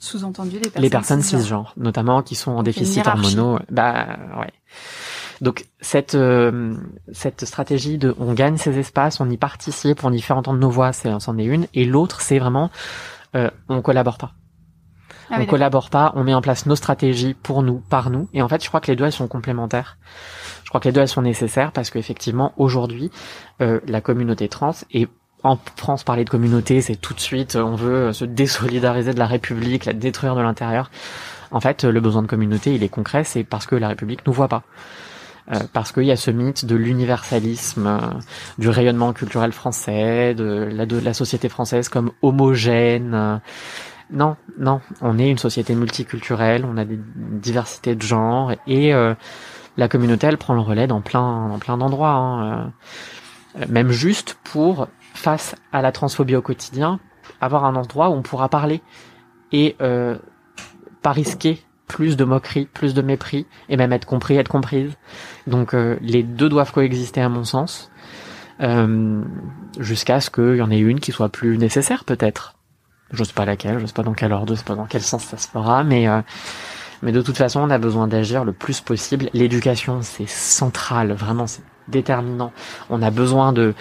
Sous-entendu 0.00 0.56
les 0.56 0.60
personnes, 0.60 0.82
les 0.82 0.90
personnes 0.90 1.22
cisgenres, 1.22 1.74
notamment 1.76 2.22
qui 2.22 2.34
sont 2.34 2.52
en 2.52 2.62
déficit 2.62 3.06
hormonaux. 3.06 3.58
Bah 3.70 4.18
ouais. 4.38 4.50
Donc 5.42 5.66
cette 5.82 6.14
euh, 6.14 6.74
cette 7.12 7.44
stratégie 7.44 7.98
de 7.98 8.14
on 8.18 8.32
gagne 8.32 8.56
ces 8.56 8.78
espaces, 8.78 9.20
on 9.20 9.28
y 9.28 9.36
participe, 9.36 10.02
on 10.02 10.10
y 10.10 10.22
fait 10.22 10.32
entendre 10.32 10.58
nos 10.58 10.70
voix, 10.70 10.94
c'est 10.94 11.10
c'en 11.20 11.36
est 11.36 11.44
une, 11.44 11.66
et 11.74 11.84
l'autre 11.84 12.22
c'est 12.22 12.38
vraiment 12.38 12.70
euh, 13.36 13.50
on 13.68 13.82
collabore 13.82 14.16
pas. 14.16 14.32
Ah 15.30 15.36
on 15.38 15.46
collabore 15.46 15.90
pas, 15.90 16.12
on 16.16 16.24
met 16.24 16.34
en 16.34 16.40
place 16.40 16.64
nos 16.64 16.76
stratégies 16.76 17.34
pour 17.34 17.62
nous, 17.62 17.78
par 17.78 18.10
nous. 18.10 18.28
Et 18.32 18.42
en 18.42 18.48
fait, 18.48 18.64
je 18.64 18.68
crois 18.68 18.80
que 18.80 18.90
les 18.90 18.96
deux 18.96 19.04
elles 19.04 19.12
sont 19.12 19.28
complémentaires. 19.28 19.98
Je 20.64 20.70
crois 20.70 20.80
que 20.80 20.88
les 20.88 20.92
deux 20.92 21.02
elles 21.02 21.08
sont 21.08 21.22
nécessaires 21.22 21.72
parce 21.72 21.90
qu'effectivement 21.90 22.52
aujourd'hui, 22.56 23.10
euh, 23.60 23.80
la 23.86 24.00
communauté 24.00 24.48
trans 24.48 24.74
et 24.90 25.08
en 25.42 25.58
France, 25.76 26.04
parler 26.04 26.24
de 26.24 26.30
communauté, 26.30 26.80
c'est 26.80 26.96
tout 26.96 27.14
de 27.14 27.20
suite, 27.20 27.56
on 27.56 27.74
veut 27.74 28.12
se 28.12 28.24
désolidariser 28.24 29.14
de 29.14 29.18
la 29.18 29.26
République, 29.26 29.84
la 29.84 29.92
détruire 29.92 30.34
de 30.34 30.40
l'intérieur. 30.40 30.90
En 31.50 31.60
fait, 31.60 31.84
le 31.84 32.00
besoin 32.00 32.22
de 32.22 32.26
communauté, 32.26 32.74
il 32.74 32.82
est 32.82 32.88
concret, 32.88 33.24
c'est 33.24 33.44
parce 33.44 33.66
que 33.66 33.74
la 33.74 33.88
République 33.88 34.26
nous 34.26 34.32
voit 34.32 34.48
pas. 34.48 34.62
Euh, 35.52 35.58
parce 35.72 35.90
qu'il 35.90 36.04
y 36.04 36.12
a 36.12 36.16
ce 36.16 36.30
mythe 36.30 36.64
de 36.64 36.76
l'universalisme, 36.76 37.86
euh, 37.86 37.98
du 38.58 38.68
rayonnement 38.68 39.12
culturel 39.12 39.52
français, 39.52 40.34
de 40.34 40.68
la, 40.70 40.86
de 40.86 40.98
la 40.98 41.12
société 41.12 41.48
française 41.48 41.88
comme 41.88 42.12
homogène. 42.22 43.40
non, 44.12 44.36
non, 44.58 44.80
on 45.00 45.18
est 45.18 45.28
une 45.28 45.38
société 45.38 45.74
multiculturelle, 45.74 46.64
on 46.64 46.76
a 46.76 46.84
des 46.84 46.98
diversités 47.16 47.96
de 47.96 48.02
genres 48.02 48.52
et 48.66 48.94
euh, 48.94 49.14
la 49.76 49.88
communauté, 49.88 50.26
elle 50.26 50.38
prend 50.38 50.54
le 50.54 50.60
relais 50.60 50.86
dans 50.86 51.00
plein, 51.00 51.48
dans 51.48 51.58
plein 51.58 51.78
d'endroits. 51.78 52.10
Hein, 52.10 52.72
même 53.68 53.90
juste 53.90 54.36
pour 54.44 54.86
face 55.20 55.54
à 55.72 55.82
la 55.82 55.92
transphobie 55.92 56.36
au 56.36 56.42
quotidien, 56.42 56.98
avoir 57.40 57.64
un 57.64 57.76
endroit 57.76 58.08
où 58.10 58.14
on 58.14 58.22
pourra 58.22 58.48
parler 58.48 58.82
et 59.52 59.76
euh, 59.80 60.16
pas 61.02 61.12
risquer 61.12 61.62
plus 61.86 62.16
de 62.16 62.24
moquerie, 62.24 62.66
plus 62.66 62.94
de 62.94 63.02
mépris, 63.02 63.46
et 63.68 63.76
même 63.76 63.92
être 63.92 64.04
compris, 64.04 64.36
être 64.36 64.48
comprise. 64.48 64.92
Donc 65.48 65.74
euh, 65.74 65.96
les 66.00 66.22
deux 66.22 66.48
doivent 66.48 66.72
coexister 66.72 67.20
à 67.20 67.28
mon 67.28 67.42
sens, 67.42 67.90
euh, 68.60 69.22
jusqu'à 69.78 70.20
ce 70.20 70.30
qu'il 70.30 70.56
y 70.56 70.62
en 70.62 70.70
ait 70.70 70.78
une 70.78 71.00
qui 71.00 71.10
soit 71.10 71.30
plus 71.30 71.58
nécessaire 71.58 72.04
peut-être. 72.04 72.54
Je 73.12 73.24
sais 73.24 73.32
pas 73.32 73.44
laquelle, 73.44 73.80
je 73.80 73.86
sais 73.86 73.92
pas 73.92 74.04
dans 74.04 74.12
quel 74.12 74.32
ordre, 74.32 74.54
je 74.54 74.58
sais 74.60 74.64
pas 74.64 74.76
dans 74.76 74.86
quel 74.86 75.02
sens 75.02 75.24
ça 75.24 75.36
se 75.36 75.48
fera, 75.48 75.82
mais 75.82 76.08
euh, 76.08 76.22
mais 77.02 77.10
de 77.10 77.22
toute 77.22 77.36
façon 77.36 77.60
on 77.60 77.70
a 77.70 77.78
besoin 77.78 78.06
d'agir 78.06 78.44
le 78.44 78.52
plus 78.52 78.80
possible. 78.80 79.28
L'éducation 79.32 80.00
c'est 80.02 80.28
central, 80.28 81.12
vraiment 81.12 81.48
c'est 81.48 81.62
déterminant. 81.88 82.52
On 82.88 83.02
a 83.02 83.10
besoin 83.10 83.52
de 83.52 83.74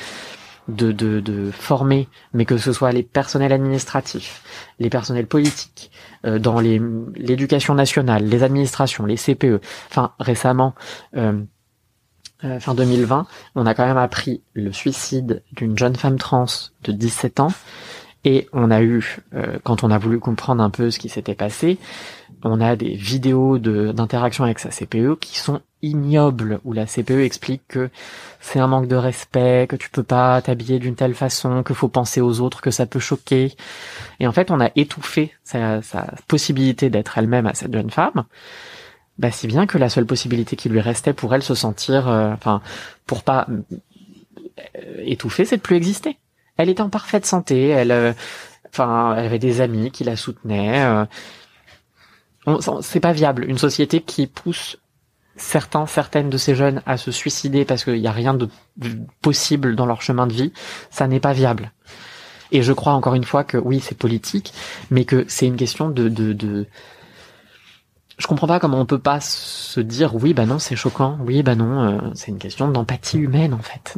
de, 0.69 0.91
de, 0.91 1.19
de 1.19 1.51
former, 1.51 2.07
mais 2.33 2.45
que 2.45 2.57
ce 2.57 2.71
soit 2.73 2.91
les 2.91 3.03
personnels 3.03 3.51
administratifs, 3.51 4.43
les 4.79 4.89
personnels 4.89 5.27
politiques, 5.27 5.91
euh, 6.25 6.39
dans 6.39 6.59
l'éducation 6.59 7.75
nationale, 7.75 8.25
les 8.25 8.43
administrations, 8.43 9.05
les 9.05 9.17
CPE. 9.17 9.61
Enfin, 9.89 10.13
récemment, 10.19 10.75
euh, 11.15 11.41
euh, 12.43 12.59
fin 12.59 12.73
2020, 12.73 13.27
on 13.55 13.65
a 13.65 13.73
quand 13.73 13.85
même 13.85 13.97
appris 13.97 14.41
le 14.53 14.71
suicide 14.71 15.43
d'une 15.51 15.77
jeune 15.77 15.95
femme 15.95 16.17
trans 16.17 16.45
de 16.83 16.91
17 16.91 17.39
ans, 17.41 17.51
et 18.25 18.47
on 18.51 18.69
a 18.69 18.81
eu, 18.81 19.19
quand 19.63 19.83
on 19.83 19.91
a 19.91 19.97
voulu 19.97 20.19
comprendre 20.19 20.61
un 20.61 20.69
peu 20.69 20.91
ce 20.91 20.99
qui 20.99 21.09
s'était 21.09 21.35
passé, 21.35 21.77
on 22.43 22.61
a 22.61 22.75
des 22.75 22.93
vidéos 22.93 23.57
d'interaction 23.57 24.43
avec 24.43 24.59
sa 24.59 24.69
CPE 24.69 25.19
qui 25.19 25.37
sont 25.37 25.61
ignobles, 25.81 26.59
où 26.63 26.73
la 26.73 26.85
CPE 26.85 27.21
explique 27.21 27.61
que 27.67 27.89
c'est 28.39 28.59
un 28.59 28.67
manque 28.67 28.87
de 28.87 28.95
respect, 28.95 29.67
que 29.67 29.75
tu 29.75 29.89
peux 29.89 30.03
pas 30.03 30.41
t'habiller 30.41 30.79
d'une 30.79 30.95
telle 30.95 31.15
façon, 31.15 31.63
que 31.63 31.73
faut 31.73 31.87
penser 31.87 32.21
aux 32.21 32.41
autres, 32.41 32.61
que 32.61 32.71
ça 32.71 32.85
peut 32.85 32.99
choquer. 32.99 33.53
Et 34.19 34.27
en 34.27 34.31
fait, 34.31 34.51
on 34.51 34.59
a 34.59 34.69
étouffé 34.75 35.33
sa, 35.43 35.81
possibilité 36.27 36.89
d'être 36.89 37.17
elle-même 37.17 37.45
à 37.45 37.53
cette 37.53 37.73
jeune 37.73 37.89
femme, 37.89 38.25
bah, 39.17 39.31
si 39.31 39.47
bien 39.47 39.67
que 39.67 39.77
la 39.77 39.89
seule 39.89 40.05
possibilité 40.05 40.55
qui 40.55 40.69
lui 40.69 40.79
restait 40.79 41.13
pour 41.13 41.33
elle 41.33 41.43
se 41.43 41.55
sentir, 41.55 42.07
euh, 42.07 42.31
enfin, 42.31 42.61
pour 43.05 43.23
pas 43.23 43.47
euh, 43.49 45.01
étouffer, 45.03 45.43
c'est 45.43 45.57
de 45.57 45.61
plus 45.61 45.75
exister. 45.75 46.17
Elle 46.59 46.69
était 46.69 46.81
en 46.81 46.89
parfaite 46.89 47.25
santé, 47.25 47.69
elle, 47.69 47.91
euh, 47.91 48.13
enfin, 48.69 49.15
elle 49.17 49.25
avait 49.25 49.39
des 49.39 49.61
amis 49.61 49.89
qui 49.91 50.03
la 50.03 50.15
soutenaient 50.15 51.05
c'est 52.81 52.99
pas 52.99 53.11
viable. 53.11 53.45
Une 53.47 53.57
société 53.57 54.01
qui 54.01 54.27
pousse 54.27 54.77
certains, 55.35 55.85
certaines 55.85 56.29
de 56.29 56.37
ces 56.37 56.55
jeunes 56.55 56.81
à 56.85 56.97
se 56.97 57.11
suicider 57.11 57.65
parce 57.65 57.83
qu'il 57.83 57.99
n'y 57.99 58.07
a 58.07 58.11
rien 58.11 58.33
de 58.33 58.49
possible 59.21 59.75
dans 59.75 59.85
leur 59.85 60.01
chemin 60.01 60.27
de 60.27 60.33
vie, 60.33 60.53
ça 60.89 61.07
n'est 61.07 61.19
pas 61.19 61.33
viable. 61.33 61.71
Et 62.51 62.61
je 62.61 62.73
crois 62.73 62.93
encore 62.93 63.13
une 63.13 63.23
fois 63.23 63.43
que 63.43 63.57
oui, 63.57 63.79
c'est 63.79 63.97
politique, 63.97 64.53
mais 64.89 65.05
que 65.05 65.25
c'est 65.27 65.45
une 65.45 65.55
question 65.55 65.89
de, 65.89 66.09
de, 66.09 66.33
de, 66.33 66.65
je 68.17 68.27
comprends 68.27 68.47
pas 68.47 68.59
comment 68.59 68.81
on 68.81 68.85
peut 68.85 68.99
pas 68.99 69.21
se 69.21 69.79
dire 69.79 70.15
oui, 70.15 70.33
bah 70.33 70.45
non, 70.45 70.59
c'est 70.59 70.75
choquant, 70.75 71.17
oui, 71.21 71.43
bah 71.43 71.55
non, 71.55 71.81
euh, 71.81 71.99
c'est 72.15 72.31
une 72.31 72.39
question 72.39 72.67
d'empathie 72.67 73.19
humaine 73.19 73.53
en 73.53 73.61
fait. 73.61 73.97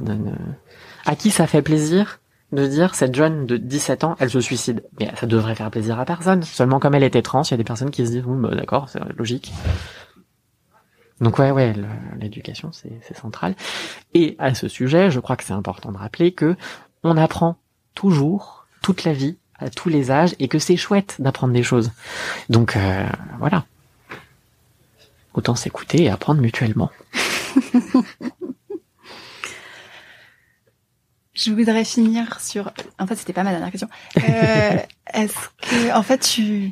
À 1.06 1.16
qui 1.16 1.32
ça 1.32 1.48
fait 1.48 1.62
plaisir 1.62 2.21
de 2.52 2.68
dire 2.68 2.96
cette 2.96 3.16
jeune 3.16 3.46
de 3.46 3.58
17 3.58 4.04
ans, 4.04 4.16
elle 4.20 4.30
se 4.30 4.42
suicide. 4.42 4.84
Mais 5.00 5.12
ça 5.16 5.26
devrait 5.26 5.56
faire 5.56 5.72
plaisir 5.72 6.00
à 6.00 6.06
personne. 6.06 6.44
Seulement 6.44 6.80
comme 6.80 6.96
elle 6.96 7.04
était 7.04 7.22
trans, 7.22 7.44
il 7.44 7.52
y 7.52 7.54
a 7.54 7.58
des 7.58 7.64
personnes 7.64 7.92
qui 7.92 8.06
se 8.06 8.12
disent, 8.12 8.24
bah, 8.26 8.56
d'accord, 8.56 8.90
c'est 8.90 9.00
logique. 9.18 9.54
Donc 11.22 11.38
ouais, 11.38 11.52
ouais, 11.52 11.74
l'éducation, 12.20 12.72
c'est 12.72 13.16
central. 13.16 13.56
Et 14.14 14.36
à 14.40 14.56
ce 14.56 14.68
sujet, 14.68 15.12
je 15.12 15.20
crois 15.20 15.36
que 15.36 15.44
c'est 15.44 15.54
important 15.54 15.92
de 15.92 15.98
rappeler 15.98 16.32
que 16.32 16.56
on 17.04 17.16
apprend 17.16 17.58
toujours, 17.94 18.66
toute 18.82 19.04
la 19.04 19.14
vie, 19.14 19.38
à 19.60 19.70
tous 19.70 19.90
les 19.90 20.10
âges, 20.10 20.36
et 20.40 20.48
que 20.48 20.58
c'est 20.58 20.78
chouette 20.78 21.18
d'apprendre 21.20 21.54
des 21.54 21.62
choses. 21.64 21.92
Donc 22.50 22.76
euh, 22.76 23.08
voilà. 23.38 23.66
Autant 25.36 25.56
s'écouter 25.56 26.04
et 26.04 26.10
apprendre 26.10 26.42
mutuellement. 26.42 26.90
Je 31.44 31.52
voudrais 31.52 31.84
finir 31.84 32.40
sur. 32.40 32.72
En 33.00 33.08
fait, 33.08 33.16
c'était 33.16 33.34
pas 33.34 33.44
ma 33.44 33.52
dernière 33.52 33.72
question. 33.72 33.90
Euh, 34.18 34.78
Est-ce 35.14 35.34
que, 35.62 35.96
en 35.96 36.04
fait, 36.04 36.20
tu, 36.20 36.72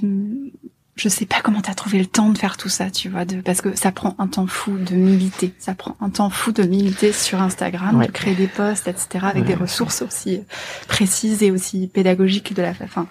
je 0.95 1.09
sais 1.09 1.26
pas 1.26 1.41
comment 1.41 1.61
t'as 1.61 1.74
trouvé 1.74 1.97
le 1.97 2.05
temps 2.05 2.30
de 2.30 2.38
faire 2.38 2.55
tout 2.57 2.70
ça, 2.70 2.91
tu 2.91 3.09
vois, 3.09 3.26
de 3.26 3.41
parce 3.41 3.61
que 3.61 3.76
ça 3.76 3.91
prend 3.91 4.15
un 4.20 4.28
temps 4.28 4.47
fou 4.47 4.78
de 4.78 4.93
militer. 4.93 5.53
Ça 5.57 5.74
prend 5.74 5.95
un 6.01 6.09
temps 6.09 6.30
fou 6.30 6.51
de 6.51 6.63
militer 6.63 7.11
sur 7.13 7.41
Instagram, 7.41 8.05
de 8.05 8.11
créer 8.11 8.36
des 8.36 8.47
posts, 8.47 8.88
etc., 8.88 9.26
avec 9.28 9.45
des 9.45 9.55
ressources 9.55 10.01
aussi 10.01 10.41
précises 10.88 11.41
et 11.41 11.51
aussi 11.51 11.88
pédagogiques 11.88 12.53
de 12.53 12.61
la. 12.61 12.72
Enfin, 12.84 13.07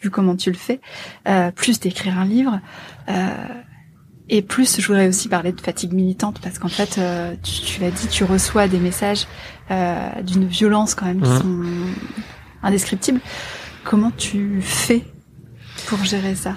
vu 0.00 0.10
comment 0.10 0.36
tu 0.36 0.50
le 0.50 0.56
fais, 0.56 0.80
euh, 1.28 1.50
plus 1.50 1.78
d'écrire 1.78 2.18
un 2.18 2.24
livre. 2.24 2.60
Euh, 3.08 3.34
et 4.32 4.40
plus, 4.40 4.80
je 4.80 4.86
voudrais 4.86 5.08
aussi 5.08 5.28
parler 5.28 5.52
de 5.52 5.60
fatigue 5.60 5.92
militante 5.92 6.40
parce 6.40 6.58
qu'en 6.58 6.68
fait, 6.68 6.96
euh, 6.96 7.34
tu, 7.42 7.60
tu 7.60 7.80
l'as 7.82 7.90
dit, 7.90 8.08
tu 8.08 8.24
reçois 8.24 8.66
des 8.66 8.78
messages 8.78 9.26
euh, 9.70 10.22
d'une 10.22 10.46
violence 10.46 10.94
quand 10.94 11.04
même 11.04 11.20
qui 11.20 11.28
mmh. 11.28 11.38
sont 11.38 11.64
indescriptibles. 12.62 13.20
Comment 13.84 14.10
tu 14.10 14.62
fais 14.62 15.04
pour 15.86 16.02
gérer 16.02 16.34
ça? 16.34 16.54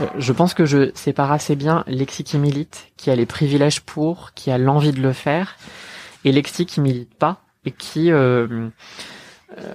Euh, 0.00 0.06
je 0.18 0.32
pense 0.32 0.54
que 0.54 0.64
je 0.64 0.90
sépare 0.94 1.30
assez 1.30 1.54
bien 1.54 1.84
Lexi 1.86 2.24
qui 2.24 2.36
milite, 2.36 2.88
qui 2.96 3.10
a 3.10 3.14
les 3.14 3.26
privilèges 3.26 3.80
pour, 3.80 4.32
qui 4.34 4.50
a 4.50 4.58
l'envie 4.58 4.92
de 4.92 5.00
le 5.00 5.12
faire, 5.12 5.56
et 6.24 6.32
Lexi 6.32 6.66
qui 6.66 6.80
milite 6.80 7.14
pas 7.14 7.42
et 7.64 7.70
qui 7.70 8.10
euh, 8.10 8.68
euh, 9.56 9.74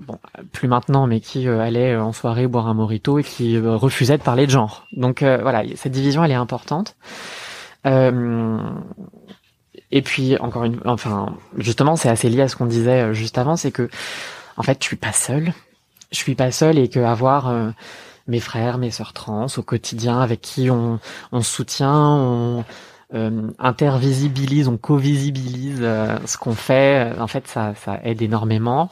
bon, 0.00 0.18
plus 0.52 0.68
maintenant, 0.68 1.06
mais 1.06 1.20
qui 1.20 1.48
euh, 1.48 1.60
allait 1.60 1.96
en 1.96 2.12
soirée 2.12 2.46
boire 2.46 2.68
un 2.68 2.74
morito 2.74 3.18
et 3.18 3.24
qui 3.24 3.56
euh, 3.56 3.76
refusait 3.76 4.18
de 4.18 4.22
parler 4.22 4.46
de 4.46 4.50
genre. 4.50 4.86
Donc 4.92 5.22
voilà, 5.22 5.64
cette 5.76 5.92
division, 5.92 6.24
elle 6.24 6.30
est 6.30 6.34
importante. 6.34 6.96
et 7.84 7.90
puis 10.02 10.38
encore 10.38 10.64
une, 10.64 10.80
enfin, 10.84 11.36
justement, 11.56 11.96
c'est 11.96 12.08
assez 12.08 12.28
lié 12.28 12.42
à 12.42 12.48
ce 12.48 12.56
qu'on 12.56 12.66
disait 12.66 13.14
juste 13.14 13.38
avant, 13.38 13.56
c'est 13.56 13.72
que 13.72 13.88
en 14.56 14.62
fait, 14.62 14.78
je 14.80 14.86
suis 14.86 14.96
pas 14.96 15.12
seule. 15.12 15.52
Je 16.10 16.16
suis 16.16 16.34
pas 16.34 16.50
seule 16.50 16.78
et 16.78 16.88
que 16.88 17.00
avoir 17.00 17.52
mes 18.26 18.40
frères, 18.40 18.78
mes 18.78 18.90
sœurs 18.90 19.12
trans 19.12 19.46
au 19.56 19.62
quotidien 19.62 20.20
avec 20.20 20.40
qui 20.40 20.70
on, 20.70 20.98
on 21.32 21.42
soutient, 21.42 21.94
on 21.94 22.64
euh, 23.14 23.48
intervisibilise, 23.58 24.68
on 24.68 24.76
co-visibilise 24.76 25.78
euh, 25.80 26.18
ce 26.26 26.36
qu'on 26.36 26.54
fait. 26.54 27.12
En 27.18 27.26
fait, 27.26 27.48
ça, 27.48 27.74
ça 27.74 28.00
aide 28.04 28.20
énormément. 28.20 28.90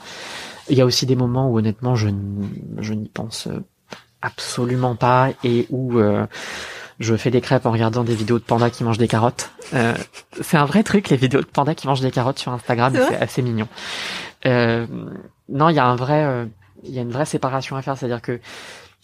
Il 0.69 0.77
y 0.77 0.81
a 0.81 0.85
aussi 0.85 1.07
des 1.07 1.17
moments 1.17 1.51
où 1.51 1.59
honnêtement, 1.59 1.95
je, 1.95 2.09
je 2.79 2.95
n'y 2.95 3.09
pense 3.09 3.49
absolument 4.23 4.97
pas 4.97 5.31
et 5.45 5.67
où 5.71 5.99
euh, 5.99 6.27
je 6.99 7.14
fais 7.17 7.31
des 7.31 7.41
crêpes 7.41 7.67
en 7.67 7.73
regardant 7.73 8.05
des 8.05 8.14
vidéos 8.14 8.39
de 8.39 8.45
pandas 8.45 8.71
qui 8.71 8.85
mangent 8.85 8.99
des 8.99 9.09
carottes. 9.09 9.51
Euh, 9.75 9.95
c'est 10.41 10.57
un 10.57 10.64
vrai 10.64 10.83
truc, 10.83 11.09
les 11.11 11.17
vidéos 11.17 11.41
de 11.41 11.47
pandas 11.47 11.75
qui 11.75 11.87
mangent 11.87 12.01
des 12.01 12.11
carottes 12.11 12.39
sur 12.39 12.53
Instagram, 12.53 12.93
c'est 12.95 13.17
assez 13.17 13.43
mignon. 13.43 13.69
Euh, 14.47 14.87
non, 15.49 15.69
il 15.69 15.77
y 15.77 15.79
a 15.79 15.87
un 15.87 15.97
vrai, 15.97 16.49
il 16.85 16.91
y 16.91 16.99
a 16.99 17.03
une 17.03 17.12
vraie 17.12 17.27
séparation 17.27 17.77
à 17.77 17.83
faire, 17.83 17.97
c'est-à-dire 17.97 18.23
que 18.23 18.41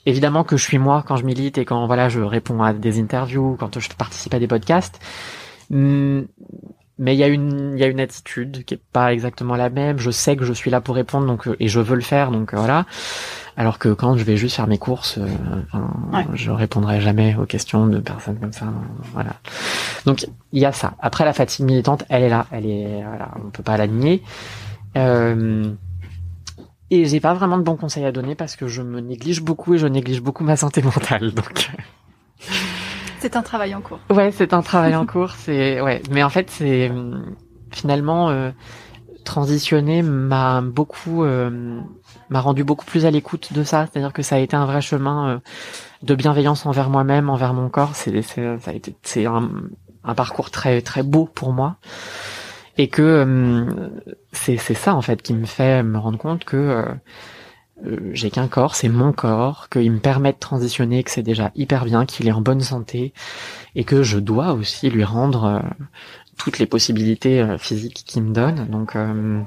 évidemment 0.05 0.43
que 0.43 0.57
je 0.57 0.65
suis 0.65 0.79
moi 0.79 1.05
quand 1.07 1.17
je 1.17 1.25
milite 1.25 1.59
et 1.59 1.65
quand 1.65 1.87
voilà 1.87 2.09
je 2.09 2.21
réponds 2.21 2.63
à 2.63 2.73
des 2.73 3.01
interviews, 3.01 3.57
quand 3.59 3.79
je 3.79 3.89
participe 3.91 4.35
à 4.35 4.39
des 4.39 4.49
podcasts. 4.49 4.99
Mais 7.03 7.17
il 7.17 7.19
y 7.19 7.25
a 7.25 7.27
une 7.27 7.73
il 7.75 7.81
y 7.81 7.83
a 7.83 7.89
une 7.89 7.99
attitude 7.99 8.65
qui 8.65 8.75
est 8.75 8.81
pas 8.93 9.13
exactement 9.13 9.57
la 9.57 9.71
même. 9.71 9.99
Je 9.99 10.13
sais 10.13 10.37
que 10.37 10.45
je 10.45 10.53
suis 10.53 10.71
là 10.71 10.81
pour 10.81 10.95
répondre 10.95 11.27
donc 11.27 11.49
et 11.59 11.67
je 11.67 11.81
veux 11.81 11.97
le 11.97 12.03
faire 12.03 12.31
donc 12.31 12.55
voilà. 12.55 12.87
Alors 13.57 13.81
que 13.81 13.89
quand 13.89 14.17
je 14.17 14.23
vais 14.23 14.37
juste 14.37 14.55
faire 14.55 14.69
mes 14.69 14.79
courses, 14.79 15.19
euh, 15.19 15.27
je 16.35 16.53
répondrai 16.53 17.01
jamais 17.01 17.35
aux 17.35 17.45
questions 17.45 17.89
de 17.89 17.99
personnes 17.99 18.39
comme 18.39 18.53
ça. 18.53 18.67
Voilà. 19.13 19.33
Donc 20.07 20.29
il 20.53 20.61
y 20.61 20.65
a 20.65 20.71
ça. 20.71 20.95
Après 21.01 21.25
la 21.25 21.33
fatigue 21.33 21.67
militante, 21.67 22.05
elle 22.09 22.23
est 22.23 22.29
là, 22.29 22.47
elle 22.53 22.67
est 22.67 23.03
voilà, 23.05 23.33
on 23.45 23.51
peut 23.51 23.65
pas 23.65 23.77
la 23.77 23.89
nier. 23.89 24.23
Euh, 24.97 25.73
et 26.91 27.05
j'ai 27.07 27.19
pas 27.19 27.35
vraiment 27.35 27.59
de 27.59 27.65
bons 27.65 27.77
conseils 27.77 28.05
à 28.05 28.13
donner 28.13 28.37
parce 28.37 28.55
que 28.55 28.69
je 28.69 28.81
me 28.81 29.01
néglige 29.01 29.43
beaucoup 29.43 29.75
et 29.75 29.79
je 29.79 29.89
néglige 29.89 30.21
beaucoup 30.21 30.45
ma 30.45 30.57
santé 30.57 30.83
mentale. 30.83 31.33
Donc 31.33 31.69
c'est 33.23 33.37
un 33.37 33.43
travail 33.43 33.73
en 33.75 33.81
cours. 33.81 34.01
Ouais, 34.11 34.33
c'est 34.33 34.53
un 34.53 34.63
travail 34.63 34.97
en 34.97 35.07
cours. 35.07 35.31
C'est 35.31 35.81
ouais, 35.81 36.03
mais 36.11 36.25
en 36.25 36.29
fait 36.29 36.51
c'est 36.51 36.91
finalement 37.71 38.31
euh, 38.31 38.51
transitionner 39.25 40.03
m'a 40.03 40.61
beaucoup 40.61 41.23
euh, 41.23 41.81
m'a 42.29 42.41
rendu 42.41 42.65
beaucoup 42.65 42.85
plus 42.85 43.07
à 43.07 43.11
l'écoute 43.11 43.53
de 43.53 43.65
ça 43.65 43.87
c'est-à-dire 43.87 44.13
que 44.13 44.23
ça 44.23 44.37
a 44.37 44.39
été 44.39 44.57
un 44.57 44.67
vrai 44.67 44.83
chemin 44.83 45.29
euh, 45.29 45.39
de 46.03 46.15
bienveillance 46.15 46.67
envers 46.67 46.91
moi-même 46.91 47.31
envers 47.31 47.55
mon 47.55 47.71
corps 47.71 47.95
c'est 47.95 48.21
ça 48.21 48.59
a 48.67 48.73
été 48.75 48.95
c'est 49.03 49.25
un, 49.25 49.49
un, 50.05 50.15
parcours 50.15 50.51
très 50.51 50.83
très 50.83 51.03
beau 51.03 51.31
pour 51.33 51.53
moi 51.53 51.77
et 52.77 52.89
que 52.89 53.03
euh, 53.03 53.89
c'est 54.33 54.59
c'est 54.59 54.75
ça 54.75 54.95
en 54.95 55.01
fait 55.01 55.23
qui 55.23 55.33
me 55.33 55.47
fait 55.47 55.83
me 55.83 55.97
rendre 55.97 56.19
compte 56.19 56.45
que 56.45 56.85
j'ai 58.13 58.31
qu'un 58.31 58.49
corps, 58.49 58.75
c'est 58.75 58.89
mon 58.89 59.13
corps, 59.13 59.69
qu'il 59.69 59.91
me 59.91 59.99
permet 59.99 60.33
de 60.33 60.39
transitionner, 60.39 61.03
que 61.03 61.11
c'est 61.11 61.23
déjà 61.23 61.51
hyper 61.55 61.85
bien, 61.85 62.07
qu'il 62.07 62.29
est 62.29 62.33
en 62.33 62.41
bonne 62.41 62.61
santé, 62.61 63.13
et 63.75 63.85
que 63.85 64.03
je 64.03 64.19
dois 64.19 64.53
aussi 64.53 64.89
lui 64.91 65.05
rendre 65.05 65.63
toutes 66.37 66.59
les 66.59 66.67
possibilités 66.67 67.41
euh, 67.41 67.59
physiques 67.59 68.05
qu'il 68.07 68.23
me 68.23 68.33
donne. 68.33 68.67
Donc, 68.69 68.97
euh, 68.97 69.41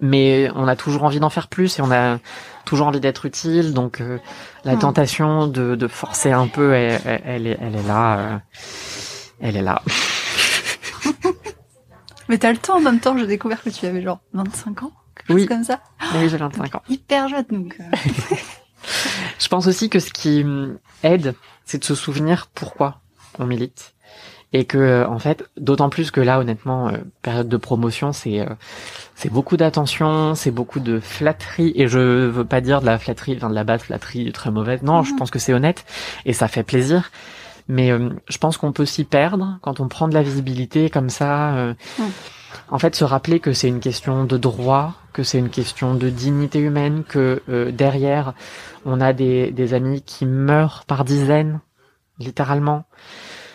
mais 0.00 0.50
on 0.54 0.66
a 0.68 0.76
toujours 0.76 1.04
envie 1.04 1.20
d'en 1.20 1.30
faire 1.30 1.48
plus 1.48 1.78
et 1.78 1.82
on 1.82 1.90
a 1.90 2.18
toujours 2.64 2.86
envie 2.86 3.00
d'être 3.00 3.26
utile. 3.26 3.72
Donc, 3.72 4.00
euh, 4.00 4.18
la 4.64 4.76
hmm. 4.76 4.80
tentation 4.80 5.46
de, 5.46 5.74
de, 5.74 5.88
forcer 5.88 6.32
un 6.32 6.46
peu, 6.46 6.72
elle, 6.72 7.00
elle, 7.24 7.46
est, 7.46 7.58
elle 7.60 7.76
est 7.76 7.86
là. 7.86 8.42
elle 9.40 9.56
est 9.56 9.62
là. 9.62 9.82
mais 12.28 12.38
t'as 12.38 12.52
le 12.52 12.58
temps 12.58 12.76
en 12.76 12.80
même 12.80 13.00
temps. 13.00 13.16
J'ai 13.16 13.26
découvert 13.26 13.62
que 13.62 13.70
tu 13.70 13.86
avais 13.86 14.02
genre 14.02 14.20
25 14.32 14.84
ans. 14.84 14.92
Oui. 15.28 15.46
comme 15.46 15.64
ça. 15.64 15.80
Oui, 16.14 16.28
j'ai 16.28 16.36
25 16.36 16.74
ans. 16.74 16.82
Hyper 16.88 17.28
jeune 17.28 17.46
donc. 17.50 17.78
Je 19.38 19.48
pense 19.48 19.66
aussi 19.66 19.88
que 19.88 20.00
ce 20.00 20.12
qui 20.12 20.44
aide, 21.02 21.34
c'est 21.64 21.78
de 21.78 21.84
se 21.84 21.94
souvenir 21.94 22.48
pourquoi 22.54 23.00
on 23.38 23.46
milite 23.46 23.94
et 24.52 24.64
que 24.64 25.06
en 25.06 25.18
fait 25.18 25.44
d'autant 25.56 25.88
plus 25.88 26.10
que 26.10 26.20
là 26.20 26.38
honnêtement 26.38 26.88
euh, 26.88 26.98
période 27.22 27.48
de 27.48 27.56
promotion 27.56 28.12
c'est 28.12 28.40
euh, 28.40 28.46
c'est 29.14 29.30
beaucoup 29.30 29.56
d'attention 29.56 30.34
c'est 30.34 30.50
beaucoup 30.50 30.80
de 30.80 31.00
flatterie 31.00 31.72
et 31.74 31.88
je 31.88 31.98
veux 31.98 32.44
pas 32.44 32.60
dire 32.60 32.80
de 32.80 32.86
la 32.86 32.98
flatterie 32.98 33.34
enfin 33.36 33.48
de 33.48 33.54
la 33.54 33.64
basse 33.64 33.84
flatterie 33.84 34.30
très 34.32 34.50
mauvaise 34.50 34.82
non 34.82 35.02
je 35.02 35.12
mhm. 35.12 35.18
pense 35.18 35.30
que 35.30 35.38
c'est 35.38 35.54
honnête 35.54 35.84
et 36.26 36.32
ça 36.32 36.48
fait 36.48 36.62
plaisir 36.62 37.10
mais 37.68 37.90
euh, 37.90 38.10
je 38.28 38.38
pense 38.38 38.58
qu'on 38.58 38.72
peut 38.72 38.84
s'y 38.84 39.04
perdre 39.04 39.58
quand 39.62 39.80
on 39.80 39.88
prend 39.88 40.08
de 40.08 40.14
la 40.14 40.22
visibilité 40.22 40.90
comme 40.90 41.08
ça 41.08 41.74
en 42.70 42.78
fait 42.78 42.94
se 42.94 43.04
rappeler 43.04 43.40
que 43.40 43.52
c'est 43.52 43.68
une 43.68 43.80
question 43.80 44.24
de 44.24 44.36
droit 44.36 44.94
que 45.12 45.22
c'est 45.22 45.38
une 45.38 45.50
question 45.50 45.94
de 45.94 46.08
dignité 46.08 46.58
humaine 46.58 47.04
que 47.06 47.42
derrière 47.70 48.32
on 48.84 49.00
a 49.00 49.12
des 49.12 49.50
des 49.50 49.74
amis 49.74 50.02
qui 50.02 50.26
meurent 50.26 50.84
par 50.86 51.04
dizaines 51.04 51.60
littéralement 52.18 52.84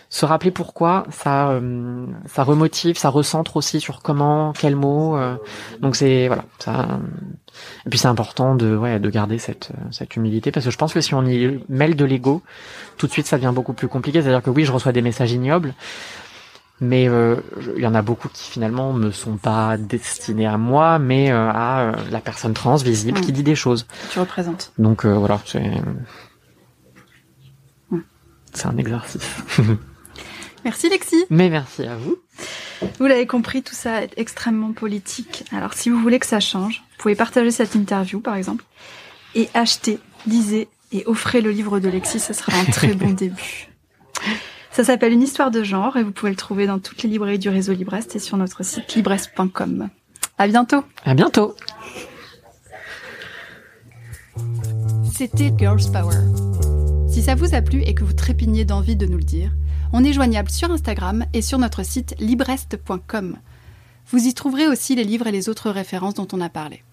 se 0.10 0.26
rappeler 0.26 0.52
pourquoi, 0.52 1.06
ça, 1.12 1.50
euh, 1.50 2.06
ça 2.28 2.43
remotive, 2.43 2.98
ça 2.98 3.10
recentre 3.10 3.58
aussi 3.58 3.82
sur 3.82 4.02
comment, 4.02 4.54
quels 4.54 4.76
mots. 4.76 5.18
Euh. 5.18 5.36
donc 5.82 5.95
c'est 5.95 6.28
voilà. 6.28 6.45
Ça, 6.60 7.00
et 7.86 7.89
puis 7.89 8.00
c'est 8.00 8.08
important 8.08 8.56
de 8.56 8.76
ouais 8.76 9.00
de 9.00 9.10
garder 9.10 9.38
cette 9.38 9.72
cette 9.91 10.16
humilité 10.16 10.52
parce 10.52 10.66
que 10.66 10.72
je 10.72 10.78
pense 10.78 10.93
que 10.93 11.02
si 11.02 11.14
on 11.14 11.26
y 11.26 11.60
mêle 11.68 11.95
de 11.95 12.06
l'ego, 12.06 12.41
tout 12.98 13.08
de 13.08 13.12
suite 13.12 13.28
ça 13.28 13.38
devient 13.38 13.52
beaucoup 13.54 13.74
plus 13.74 13.88
compliqué. 13.88 14.22
C'est-à-dire 14.22 14.43
que 14.43 14.50
oui, 14.50 14.64
je 14.64 14.72
reçois 14.72 14.93
des 14.93 15.02
messages 15.02 15.34
ignobles, 15.34 15.74
mais 16.80 17.07
euh, 17.09 17.38
il 17.75 17.82
y 17.82 17.88
en 17.88 17.95
a 17.95 18.01
beaucoup 18.01 18.30
qui 18.30 18.51
finalement 18.51 18.93
ne 18.93 19.11
sont 19.11 19.38
pas 19.38 19.78
destinés 19.78 20.47
à 20.47 20.57
moi, 20.57 20.99
mais 20.99 21.32
à 21.32 21.93
la 22.11 22.19
personne 22.19 22.53
trans 22.53 22.75
visible 22.75 23.19
qui 23.21 23.32
dit 23.32 23.43
des 23.43 23.55
choses. 23.55 23.88
Tu 24.11 24.19
représentes. 24.19 24.71
Donc 24.78 25.05
voilà, 25.05 25.39
c'est 25.45 25.71
c'est 28.53 28.67
un 28.67 28.78
exercice. 28.78 29.38
Merci 30.65 30.89
Lexi. 30.89 31.25
Mais 31.30 31.49
merci 31.49 31.84
à 31.84 31.95
vous. 31.95 32.17
Vous 32.99 33.05
l'avez 33.05 33.25
compris, 33.28 33.63
tout 33.63 33.75
ça 33.75 34.03
est 34.03 34.11
extrêmement 34.17 34.73
politique. 34.73 35.45
Alors 35.55 35.73
si 35.73 35.89
vous 35.89 35.99
voulez 35.99 36.19
que 36.19 36.25
ça 36.25 36.39
change, 36.39 36.84
vous 36.91 37.03
pouvez 37.03 37.15
partager 37.15 37.51
cette 37.51 37.75
interview 37.75 38.19
par 38.19 38.36
exemple 38.36 38.65
et 39.36 39.49
acheter, 39.53 39.99
lisez 40.25 40.67
et 40.91 41.03
offrez 41.05 41.41
le 41.41 41.51
livre 41.51 41.80
de 41.80 41.88
Lexi, 41.88 42.19
ce 42.19 42.34
sera 42.34 42.57
un 42.57 42.65
très 42.65 42.93
bon 42.93 43.13
début. 43.13 43.69
Ça 44.78 44.84
s'appelle 44.84 45.11
Une 45.11 45.23
histoire 45.23 45.49
de 45.49 45.63
genre 45.63 45.97
et 45.97 46.03
vous 46.03 46.11
pouvez 46.11 46.30
le 46.30 46.38
trouver 46.38 46.67
dans 46.67 46.78
toutes 46.78 47.01
les 47.01 47.09
librairies 47.09 47.39
du 47.39 47.49
réseau 47.49 47.73
Librest 47.73 48.15
et 48.15 48.19
sur 48.19 48.38
notre 48.38 48.63
site 48.63 48.93
librest.com. 48.93 49.89
À 50.38 50.47
bientôt. 50.47 50.84
À 51.03 51.15
bientôt. 51.15 51.55
C'était 55.11 55.51
Girls 55.57 55.91
Power. 55.91 56.19
Si 57.09 57.23
ça 57.23 57.34
vous 57.34 57.55
a 57.55 57.63
plu 57.63 57.82
et 57.82 57.95
que 57.95 58.03
vous 58.03 58.13
trépignez 58.13 58.65
d'envie 58.65 58.95
de 58.95 59.07
nous 59.07 59.17
le 59.17 59.23
dire, 59.23 59.51
on 59.93 60.03
est 60.03 60.13
joignable 60.13 60.51
sur 60.51 60.69
Instagram 60.69 61.25
et 61.34 61.41
sur 61.41 61.57
notre 61.57 61.84
site 61.84 62.13
librest.com. 62.19 63.36
Vous 64.11 64.28
y 64.28 64.34
trouverez 64.36 64.67
aussi 64.67 64.93
les 64.93 65.05
livres 65.05 65.25
et 65.25 65.32
les 65.32 65.49
autres 65.49 65.71
références 65.71 66.13
dont 66.13 66.28
on 66.34 66.39
a 66.39 66.49
parlé. 66.49 66.84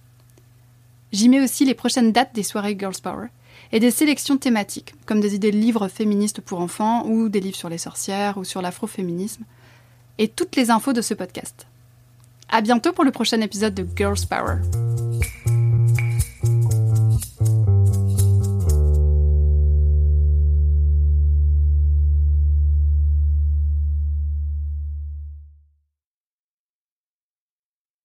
J'y 1.12 1.28
mets 1.28 1.42
aussi 1.42 1.66
les 1.66 1.74
prochaines 1.74 2.12
dates 2.12 2.34
des 2.34 2.44
soirées 2.44 2.78
Girls 2.80 3.02
Power 3.02 3.26
et 3.74 3.80
des 3.80 3.90
sélections 3.90 4.38
thématiques, 4.38 4.94
comme 5.04 5.20
des 5.20 5.34
idées 5.34 5.50
de 5.50 5.58
livres 5.58 5.88
féministes 5.88 6.40
pour 6.40 6.60
enfants 6.60 7.04
ou 7.06 7.28
des 7.28 7.40
livres 7.40 7.56
sur 7.56 7.68
les 7.68 7.76
sorcières 7.76 8.38
ou 8.38 8.44
sur 8.44 8.62
l'afroféminisme, 8.62 9.42
et 10.16 10.28
toutes 10.28 10.54
les 10.54 10.70
infos 10.70 10.92
de 10.92 11.02
ce 11.02 11.12
podcast. 11.12 11.66
À 12.48 12.60
bientôt 12.60 12.92
pour 12.92 13.02
le 13.02 13.10
prochain 13.10 13.40
épisode 13.40 13.74
de 13.74 13.84
Girls 13.96 14.28
Power. 14.30 14.58